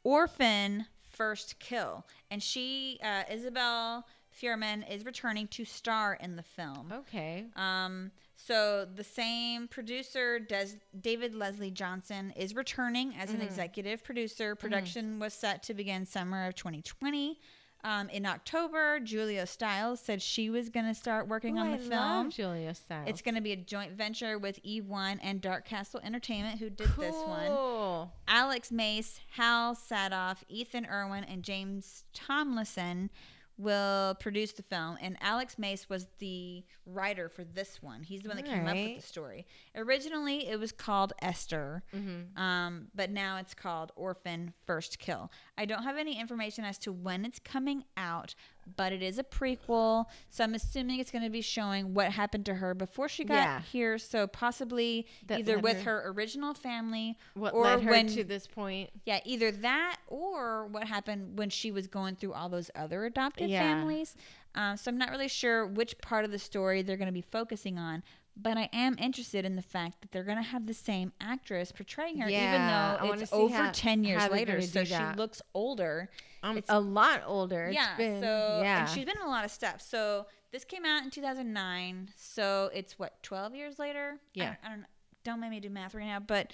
Orphan 0.05 0.87
First 1.05 1.59
Kill, 1.59 2.05
and 2.31 2.43
she 2.43 2.99
uh, 3.05 3.23
Isabelle 3.31 4.05
Fuhrman 4.41 4.89
is 4.93 5.05
returning 5.05 5.47
to 5.49 5.65
star 5.65 6.15
in 6.21 6.37
the 6.37 6.43
film. 6.43 6.93
okay. 6.93 7.47
Um, 7.57 8.11
so 8.41 8.86
the 8.94 9.02
same 9.05 9.67
producer, 9.67 10.39
Des- 10.39 10.78
David 11.00 11.34
Leslie 11.34 11.73
Johnson, 11.73 12.33
is 12.36 12.55
returning 12.55 13.15
as 13.17 13.31
an 13.31 13.41
Mhm. 13.41 13.44
executive 13.44 14.05
producer. 14.05 14.55
Production 14.55 15.18
was 15.18 15.34
set 15.34 15.62
to 15.65 15.75
begin 15.75 16.07
summer 16.07 16.47
of 16.47 16.55
2020. 16.55 17.41
Um, 17.84 18.08
in 18.10 18.26
October, 18.26 18.99
Julia 19.00 19.47
Stiles 19.47 20.00
said 20.00 20.20
she 20.23 20.50
was 20.50 20.68
going 20.68 20.86
to 20.86 20.94
start 20.94 21.28
working 21.28 21.57
Ooh, 21.58 21.60
on 21.62 21.68
I 21.68 21.76
the 21.76 21.83
film. 21.83 21.91
love 22.25 22.28
Julia 22.31 22.75
Stiles. 22.75 23.08
It's 23.08 23.23
going 23.23 23.34
to 23.36 23.41
be 23.41 23.52
a 23.52 23.57
joint 23.57 23.92
venture 23.92 24.36
with 24.39 24.58
E1 24.65 25.18
and 25.23 25.41
Dark 25.41 25.65
Castle 25.65 26.00
Entertainment, 26.02 26.58
who 26.58 26.70
did 26.70 26.89
this 26.97 27.15
one. 27.15 27.47
Cool. 27.49 28.12
Alex 28.26 28.73
Mace, 28.73 29.20
Hal 29.33 29.75
Sadoff, 29.76 30.39
Ethan 30.49 30.86
Erwin, 30.86 31.23
and 31.25 31.42
James 31.44 32.05
Tomlinson 32.12 33.10
will 33.59 34.15
produce 34.20 34.53
the 34.53 34.62
film. 34.62 34.97
And 35.01 35.17
Alex 35.20 35.59
Mace 35.59 35.89
was 35.89 36.07
the 36.19 36.65
writer 36.87 37.28
for 37.28 37.43
this 37.45 37.83
one. 37.83 38.03
He's 38.05 38.23
the 38.23 38.28
one 38.28 38.37
that 38.37 38.47
came 38.47 38.67
up 38.67 38.75
with 38.77 38.97
the 38.97 39.03
story. 39.07 39.47
Originally, 39.75 40.49
it 40.49 40.59
was 40.59 40.73
called 40.73 41.12
Esther, 41.20 41.83
Mhm. 41.93 42.39
um, 42.39 42.89
but 42.95 43.11
now 43.11 43.37
it's 43.39 43.55
called 43.55 43.93
Orphan 43.97 44.55
First 44.65 44.99
Kill. 44.99 45.31
I 45.57 45.65
don't 45.65 45.83
have 45.83 45.97
any 45.97 46.19
information 46.19 46.65
as 46.65 46.78
to 46.78 46.93
when 46.93 47.25
it's 47.25 47.39
coming 47.41 47.85
out, 47.97 48.35
but 48.77 48.93
it 48.93 49.03
is 49.03 49.19
a 49.19 49.25
prequel. 49.25 50.07
So 50.31 50.45
I'm 50.45 50.55
assuming 50.55 51.01
it's 51.01 51.11
going 51.11 51.25
to 51.25 51.31
be 51.31 51.41
showing 51.41 51.95
what 51.95 52.13
happened 52.13 52.47
to 52.47 52.55
her 52.55 52.75
before 52.75 53.09
she 53.09 53.25
got 53.25 53.35
Yeah. 53.35 53.61
here. 53.61 53.99
So 53.99 54.27
possibly 54.27 55.07
That 55.27 55.41
either 55.41 55.59
with 55.59 55.83
her- 55.83 56.03
her 56.03 56.11
original 56.11 56.55
family 56.55 57.17
What 57.35 57.55
or 57.55 57.65
led 57.65 57.83
her 57.83 57.91
when 57.91 58.07
to 58.09 58.25
this 58.25 58.47
point? 58.47 58.91
yeah, 59.05 59.21
either 59.25 59.51
that 59.51 59.97
or 60.07 60.67
what 60.67 60.87
happened 60.87 61.39
when 61.39 61.51
she 61.51 61.71
was 61.71 61.87
going 61.87 62.17
through 62.17 62.33
all 62.35 62.49
those 62.49 62.71
other 62.75 63.05
adopted 63.05 63.49
Yeah. 63.51 63.61
families. 63.61 64.15
Um, 64.55 64.77
so 64.77 64.91
I'm 64.91 64.99
not 64.99 65.11
really 65.11 65.29
sure 65.29 65.67
which 65.67 65.97
part 65.99 66.25
of 66.25 66.31
the 66.31 66.39
story 66.39 66.83
they're 66.83 66.97
going 66.97 67.07
to 67.07 67.13
be 67.13 67.21
focusing 67.23 67.79
on, 67.79 68.03
but 68.37 68.57
I 68.57 68.69
am 68.73 68.97
interested 68.99 69.45
in 69.45 69.57
the 69.57 69.63
fact 69.63 70.01
that 70.01 70.11
they're 70.13 70.25
going 70.25 70.37
to 70.39 70.43
have 70.43 70.67
the 70.67 70.75
same 70.75 71.13
actress 71.21 71.71
portraying 71.73 72.19
her, 72.19 72.29
Yeah, 72.31 72.95
even 72.99 73.09
though 73.09 73.13
it's 73.23 73.33
over 73.33 73.55
how- 73.55 73.71
10 73.73 74.05
years 74.05 74.29
later. 74.31 74.61
So 74.63 74.85
she 74.85 74.97
looks 75.17 75.43
older. 75.55 76.09
Um, 76.42 76.57
It's- 76.58 76.75
a 76.75 76.78
lot 76.81 77.23
older. 77.26 77.67
It's 77.67 77.75
yeah, 77.75 77.97
been, 77.97 78.20
so 78.20 78.60
yeah. 78.62 78.81
and 78.81 78.89
she's 78.89 79.05
been 79.05 79.17
in 79.17 79.23
a 79.23 79.28
lot 79.28 79.44
of 79.44 79.50
stuff. 79.50 79.81
So 79.81 80.26
this 80.52 80.65
came 80.65 80.84
out 80.84 81.02
in 81.02 81.10
2009. 81.10 82.10
So 82.17 82.70
it's 82.73 82.99
what 82.99 83.23
12 83.23 83.55
years 83.55 83.78
later. 83.78 84.15
I 84.18 84.18
Yeah. 84.34 84.44
don't, 84.47 84.58
I 84.65 84.68
don't. 84.76 84.86
Don't 85.25 85.41
make 85.41 85.50
me 85.50 85.60
do 85.60 85.68
math 85.68 85.94
right 85.94 86.07
now, 86.07 86.20
but 86.20 86.52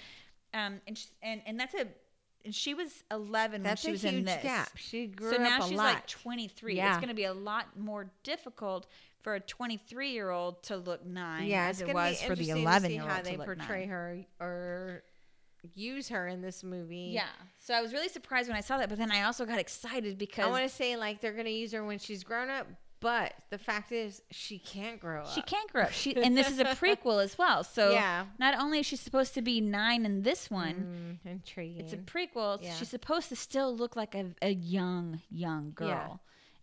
um, 0.53 0.81
and 0.87 0.97
sh- 0.97 1.05
and 1.21 1.41
and 1.45 1.59
that's 1.59 1.73
a. 1.75 1.87
And 2.43 2.53
she 2.53 2.73
was 2.75 3.03
11 3.09 3.63
That's 3.63 3.83
when 3.83 3.89
she 3.89 3.91
was 3.93 4.01
huge 4.03 4.13
in 4.13 4.25
this. 4.25 4.43
gap. 4.43 4.69
She 4.75 5.07
grew 5.07 5.29
so 5.31 5.35
up 5.37 5.41
now 5.41 5.65
a 5.65 5.67
she's 5.67 5.77
like 5.79 6.05
23. 6.05 6.75
Yeah. 6.75 6.89
It's 6.91 6.97
going 6.97 7.07
to 7.09 7.15
be 7.15 7.23
a 7.23 7.33
lot 7.33 7.75
more 7.75 8.11
difficult 8.23 8.85
for 9.21 9.33
a 9.33 9.39
23 9.39 10.11
year 10.11 10.29
old 10.29 10.61
to 10.63 10.77
look 10.77 11.03
nine 11.03 11.47
yeah, 11.47 11.65
as 11.65 11.81
it's 11.81 11.89
it 11.89 11.93
was 11.95 12.19
be 12.21 12.27
for 12.27 12.35
the 12.35 12.41
interesting 12.51 12.61
11 12.61 12.81
to 12.83 12.87
see 12.89 12.93
year 12.93 13.03
how 13.09 13.15
old 13.17 13.25
they 13.25 13.37
portray 13.37 13.79
nine. 13.79 13.89
her 13.89 14.25
or 14.39 15.03
use 15.73 16.09
her 16.09 16.27
in 16.27 16.41
this 16.41 16.63
movie. 16.63 17.11
Yeah. 17.13 17.23
So 17.59 17.73
I 17.73 17.81
was 17.81 17.93
really 17.93 18.09
surprised 18.09 18.47
when 18.49 18.57
I 18.57 18.61
saw 18.61 18.77
that, 18.77 18.89
but 18.89 18.97
then 18.97 19.11
I 19.11 19.23
also 19.23 19.45
got 19.45 19.59
excited 19.59 20.17
because 20.17 20.45
I 20.45 20.49
want 20.49 20.63
to 20.63 20.69
say 20.69 20.95
like 20.97 21.21
they're 21.21 21.33
gonna 21.33 21.49
use 21.49 21.71
her 21.73 21.83
when 21.83 21.99
she's 21.99 22.23
grown 22.23 22.49
up, 22.49 22.67
but 22.99 23.33
the 23.49 23.57
fact 23.57 23.91
is 23.91 24.21
she 24.31 24.57
can't 24.59 24.99
grow 24.99 25.21
up. 25.21 25.29
She 25.29 25.41
can't 25.41 25.71
grow 25.71 25.83
up. 25.83 25.91
She 25.91 26.15
and 26.15 26.35
this 26.37 26.49
is 26.49 26.59
a 26.59 26.63
prequel 26.81 27.23
as 27.23 27.37
well. 27.37 27.63
So 27.63 27.91
Yeah. 27.91 28.25
not 28.39 28.57
only 28.59 28.79
is 28.79 28.85
she 28.85 28.95
supposed 28.95 29.33
to 29.35 29.41
be 29.41 29.61
nine 29.61 30.05
in 30.05 30.21
this 30.23 30.49
one, 30.49 31.19
Mm, 31.25 31.31
intriguing. 31.31 31.81
it's 31.81 31.93
a 31.93 31.97
prequel. 31.97 32.61
Yeah. 32.61 32.73
She's 32.75 32.89
supposed 32.89 33.29
to 33.29 33.35
still 33.35 33.75
look 33.75 33.95
like 33.95 34.15
a, 34.15 34.27
a 34.41 34.53
young, 34.53 35.21
young 35.29 35.71
girl. 35.75 35.87
Yeah. 35.89 36.07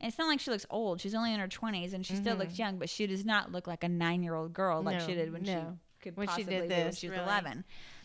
And 0.00 0.08
it's 0.08 0.18
not 0.18 0.26
like 0.26 0.40
she 0.40 0.50
looks 0.50 0.66
old. 0.68 1.00
She's 1.00 1.14
only 1.14 1.32
in 1.32 1.38
her 1.38 1.46
twenties 1.46 1.92
and 1.92 2.04
she 2.04 2.16
still 2.16 2.34
Mhm. 2.34 2.40
looks 2.40 2.58
young, 2.58 2.76
but 2.78 2.90
she 2.90 3.06
does 3.06 3.24
not 3.24 3.52
look 3.52 3.68
like 3.68 3.84
a 3.84 3.88
nine 3.88 4.22
year 4.24 4.34
old 4.34 4.52
girl 4.52 4.82
like 4.82 5.00
she 5.00 5.14
did 5.14 5.32
when 5.32 5.42
no. 5.44 5.78
she 6.00 6.00
could 6.02 6.16
When 6.16 6.26
she 6.26 6.30
possibly 6.42 6.54
did 6.56 6.68
be 6.68 6.74
when 6.74 6.86
this, 6.88 6.98
she 6.98 7.08
was 7.08 7.18
really. 7.18 7.28
eleven. 7.30 7.64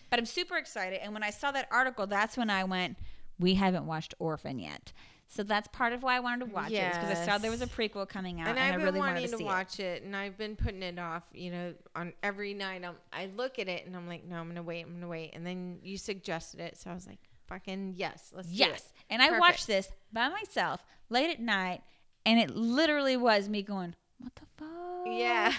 But 0.10 0.19
I'm 0.19 0.26
super 0.26 0.58
excited. 0.58 1.00
And 1.03 1.14
when 1.14 1.24
I 1.24 1.30
saw 1.30 1.52
that 1.52 1.68
article, 1.72 2.08
that's 2.08 2.38
when 2.38 2.50
I 2.50 2.64
went, 2.64 2.98
We 3.40 3.56
haven't 3.56 3.86
watched 3.86 4.14
Orphan 4.19 4.60
yet. 4.60 4.94
So 5.30 5.44
that's 5.44 5.68
part 5.68 5.92
of 5.92 6.03
why 6.03 6.16
I 6.16 6.19
wanted 6.22 6.45
to 6.45 6.52
watch 6.53 6.72
it. 6.72 6.94
Because 6.94 7.18
I 7.18 7.26
saw 7.26 7.38
there 7.38 7.52
was 7.52 7.61
a 7.61 7.68
prequel 7.68 8.08
coming 8.08 8.40
out 8.40 8.48
and 8.48 8.58
and, 8.58 8.76
I've 8.76 8.82
I 8.82 8.84
really 8.84 9.00
wanted 9.00 9.22
to, 9.22 9.27
to, 9.27 9.38
see 9.38 9.44
it. 9.44 9.45
watch 9.45 9.80
it. 9.82 10.03
and 10.03 10.16
I've 10.16 10.38
been 10.38 10.56
putting 10.56 10.82
it 10.82 10.98
off. 10.98 11.24
You 11.34 11.52
know, 11.52 11.74
on 11.95 12.14
every 12.24 12.53
night 12.53 12.84
I'm, 12.86 12.95
I 13.11 13.30
look 13.36 13.60
at 13.60 13.68
it 13.68 13.86
and 13.86 13.95
I'm 13.95 14.08
like, 14.08 14.24
no, 14.24 14.38
I'm 14.38 14.48
gonna 14.48 14.64
wait. 14.64 14.86
I'm 14.86 14.94
gonna 14.94 15.10
wait. 15.10 15.32
And 15.34 15.45
then 15.45 15.80
you 15.84 15.98
suggested 15.98 16.61
it, 16.61 16.77
so 16.77 16.92
I 16.92 16.94
was 16.94 17.06
like, 17.06 17.19
fucking 17.48 17.95
yes, 17.98 18.32
let's 18.36 18.48
do 18.48 18.53
it. 18.53 18.58
Yes. 18.58 18.94
And 19.10 19.22
I 19.22 19.38
watched 19.38 19.68
this 19.68 19.90
by 20.14 20.30
myself 20.30 20.82
late 21.10 21.30
at 21.30 21.42
night, 21.42 21.82
and 22.26 22.40
it 22.40 22.56
literally 22.56 23.18
was 23.18 23.50
me 23.50 23.64
going, 23.64 23.95
What 24.19 24.34
the 24.36 24.45
fuck? 24.58 25.08
Yeah. 25.08 25.53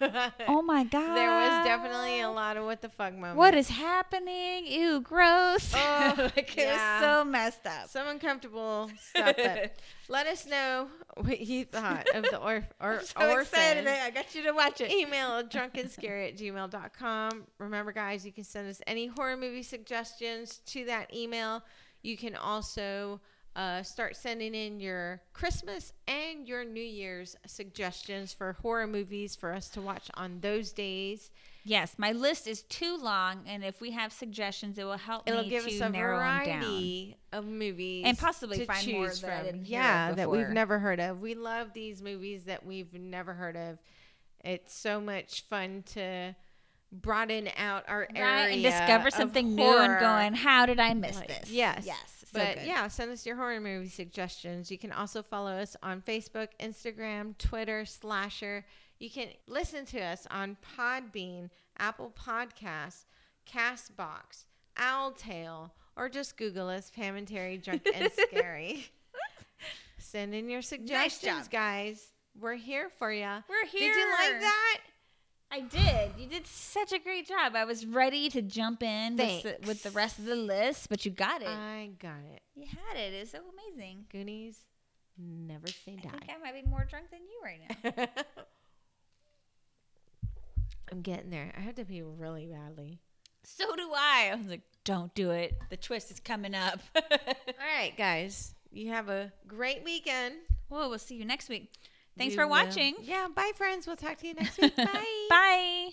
Oh 0.00 0.62
my 0.66 0.84
God. 0.84 1.16
There 1.16 1.30
was 1.30 1.66
definitely 1.66 2.20
a 2.20 2.30
lot 2.30 2.56
of 2.56 2.64
what 2.64 2.82
the 2.82 2.88
fuck 2.88 3.14
moments. 3.14 3.36
What 3.36 3.54
is 3.54 3.68
happening? 3.68 4.66
Ew, 4.66 5.00
gross. 5.00 5.72
Oh, 5.74 6.14
like, 6.36 6.56
it 6.56 6.66
yeah. 6.66 7.00
was 7.00 7.04
so 7.04 7.24
messed 7.24 7.66
up. 7.66 7.88
Some 7.88 8.08
uncomfortable 8.08 8.90
stuff. 9.10 9.36
Let 10.08 10.26
us 10.26 10.46
know 10.46 10.88
what 11.16 11.40
you 11.40 11.64
thought 11.64 12.08
of 12.14 12.22
the 12.24 12.38
or, 12.38 12.66
or 12.80 13.00
I'm 13.00 13.04
so 13.04 13.38
excited. 13.38 13.86
I 13.86 14.10
got 14.10 14.34
you 14.34 14.42
to 14.44 14.52
watch 14.52 14.80
it. 14.80 14.90
Email 14.90 15.42
drunkenscary 15.42 16.28
at 16.28 16.38
gmail.com. 16.38 17.44
Remember, 17.58 17.92
guys, 17.92 18.24
you 18.24 18.32
can 18.32 18.44
send 18.44 18.68
us 18.68 18.80
any 18.86 19.06
horror 19.06 19.36
movie 19.36 19.62
suggestions 19.62 20.58
to 20.66 20.86
that 20.86 21.14
email. 21.14 21.62
You 22.02 22.16
can 22.16 22.36
also 22.36 23.20
uh, 23.58 23.82
start 23.82 24.14
sending 24.14 24.54
in 24.54 24.78
your 24.78 25.20
Christmas 25.32 25.92
and 26.06 26.46
your 26.46 26.64
New 26.64 26.80
Year's 26.80 27.34
suggestions 27.44 28.32
for 28.32 28.52
horror 28.62 28.86
movies 28.86 29.34
for 29.34 29.52
us 29.52 29.68
to 29.70 29.80
watch 29.80 30.08
on 30.14 30.38
those 30.40 30.70
days. 30.70 31.32
Yes, 31.64 31.96
my 31.98 32.12
list 32.12 32.46
is 32.46 32.62
too 32.62 32.96
long, 32.96 33.42
and 33.48 33.64
if 33.64 33.80
we 33.80 33.90
have 33.90 34.12
suggestions, 34.12 34.78
it 34.78 34.84
will 34.84 34.96
help 34.96 35.24
It'll 35.28 35.42
me 35.42 35.48
give 35.48 35.64
to 35.64 35.74
us 35.74 35.80
a 35.80 35.90
variety 35.90 37.16
of 37.32 37.46
movies 37.46 38.04
And 38.06 38.16
possibly 38.16 38.58
to 38.58 38.64
find 38.64 38.92
more 38.92 39.08
that 39.08 39.46
from. 39.48 39.60
of 39.60 39.66
yeah, 39.66 40.12
that 40.12 40.30
we've 40.30 40.48
never 40.50 40.78
heard 40.78 41.00
of. 41.00 41.20
We 41.20 41.34
love 41.34 41.72
these 41.72 42.00
movies 42.00 42.44
that 42.44 42.64
we've 42.64 42.94
never 42.94 43.34
heard 43.34 43.56
of. 43.56 43.78
It's 44.44 44.72
so 44.72 45.00
much 45.00 45.42
fun 45.50 45.82
to 45.94 46.36
broaden 46.92 47.50
out 47.58 47.84
our 47.88 48.08
area 48.14 48.54
and 48.54 48.62
discover 48.62 49.10
something 49.10 49.54
new 49.56 49.78
and 49.78 50.00
going, 50.00 50.34
how 50.34 50.64
did 50.64 50.78
I 50.78 50.94
miss 50.94 51.16
Like, 51.16 51.28
this? 51.28 51.50
Yes. 51.50 51.84
Yes. 51.84 52.17
But 52.32 52.56
good. 52.56 52.66
yeah, 52.66 52.88
send 52.88 53.10
us 53.10 53.24
your 53.26 53.36
horror 53.36 53.60
movie 53.60 53.88
suggestions. 53.88 54.70
You 54.70 54.78
can 54.78 54.92
also 54.92 55.22
follow 55.22 55.52
us 55.52 55.76
on 55.82 56.02
Facebook, 56.02 56.48
Instagram, 56.60 57.36
Twitter, 57.38 57.84
Slasher. 57.84 58.64
You 58.98 59.10
can 59.10 59.28
listen 59.46 59.84
to 59.86 60.00
us 60.00 60.26
on 60.30 60.56
Podbean, 60.76 61.50
Apple 61.78 62.12
Podcasts, 62.18 63.04
Castbox, 63.50 64.44
Owltail, 64.76 65.70
or 65.96 66.08
just 66.08 66.36
Google 66.36 66.68
us, 66.68 66.90
Pam 66.94 67.16
and 67.16 67.26
Terry, 67.26 67.58
Drunk 67.58 67.88
and 67.94 68.10
Scary. 68.28 68.86
Send 69.98 70.34
in 70.34 70.48
your 70.48 70.62
suggestions, 70.62 71.44
job. 71.46 71.50
guys. 71.50 72.06
We're 72.40 72.54
here 72.54 72.88
for 72.88 73.12
you. 73.12 73.26
We're 73.48 73.66
here. 73.66 73.92
Did 73.92 73.96
you 73.96 74.10
like 74.12 74.40
that? 74.40 74.78
I 75.50 75.60
did. 75.60 76.12
You 76.18 76.26
did 76.26 76.46
such 76.46 76.92
a 76.92 76.98
great 76.98 77.26
job. 77.26 77.56
I 77.56 77.64
was 77.64 77.86
ready 77.86 78.28
to 78.30 78.42
jump 78.42 78.82
in 78.82 79.16
with 79.16 79.42
the, 79.42 79.56
with 79.66 79.82
the 79.82 79.90
rest 79.90 80.18
of 80.18 80.26
the 80.26 80.36
list, 80.36 80.88
but 80.90 81.06
you 81.06 81.10
got 81.10 81.40
it. 81.40 81.48
I 81.48 81.90
got 81.98 82.20
it. 82.34 82.42
you 82.54 82.66
had 82.66 82.98
it. 83.00 83.14
It's 83.14 83.30
so 83.32 83.38
amazing. 83.72 84.04
Goonies, 84.12 84.58
never 85.16 85.66
say 85.68 85.96
die. 85.96 86.10
I 86.12 86.18
think. 86.18 86.30
I 86.38 86.42
might 86.42 86.62
be 86.62 86.68
more 86.68 86.86
drunk 86.88 87.06
than 87.10 87.20
you 87.20 87.40
right 87.42 87.96
now. 87.96 88.06
I'm 90.92 91.02
getting 91.02 91.30
there. 91.30 91.52
I 91.56 91.60
have 91.60 91.74
to 91.76 91.84
pee 91.84 92.02
really 92.02 92.46
badly. 92.46 92.98
so 93.42 93.64
do 93.76 93.90
I. 93.94 94.30
I 94.32 94.34
was 94.36 94.46
like, 94.46 94.62
don't 94.84 95.14
do 95.14 95.30
it. 95.30 95.56
The 95.70 95.76
twist 95.76 96.10
is 96.10 96.20
coming 96.20 96.54
up. 96.54 96.80
All 96.96 97.02
right, 97.58 97.92
guys. 97.96 98.54
You 98.70 98.90
have 98.90 99.08
a 99.08 99.32
great 99.46 99.82
weekend. 99.84 100.34
well, 100.68 100.88
we'll 100.90 100.98
see 100.98 101.14
you 101.16 101.24
next 101.24 101.48
week. 101.48 101.72
Thanks 102.18 102.32
We 102.32 102.36
for 102.36 102.44
will- 102.46 102.50
watching. 102.50 102.94
Yeah, 103.00 103.28
bye, 103.34 103.52
friends. 103.56 103.86
We'll 103.86 103.96
talk 103.96 104.18
to 104.18 104.26
you 104.26 104.34
next 104.34 104.58
week. 104.60 104.74
Bye. 104.76 105.26
Bye. 105.30 105.90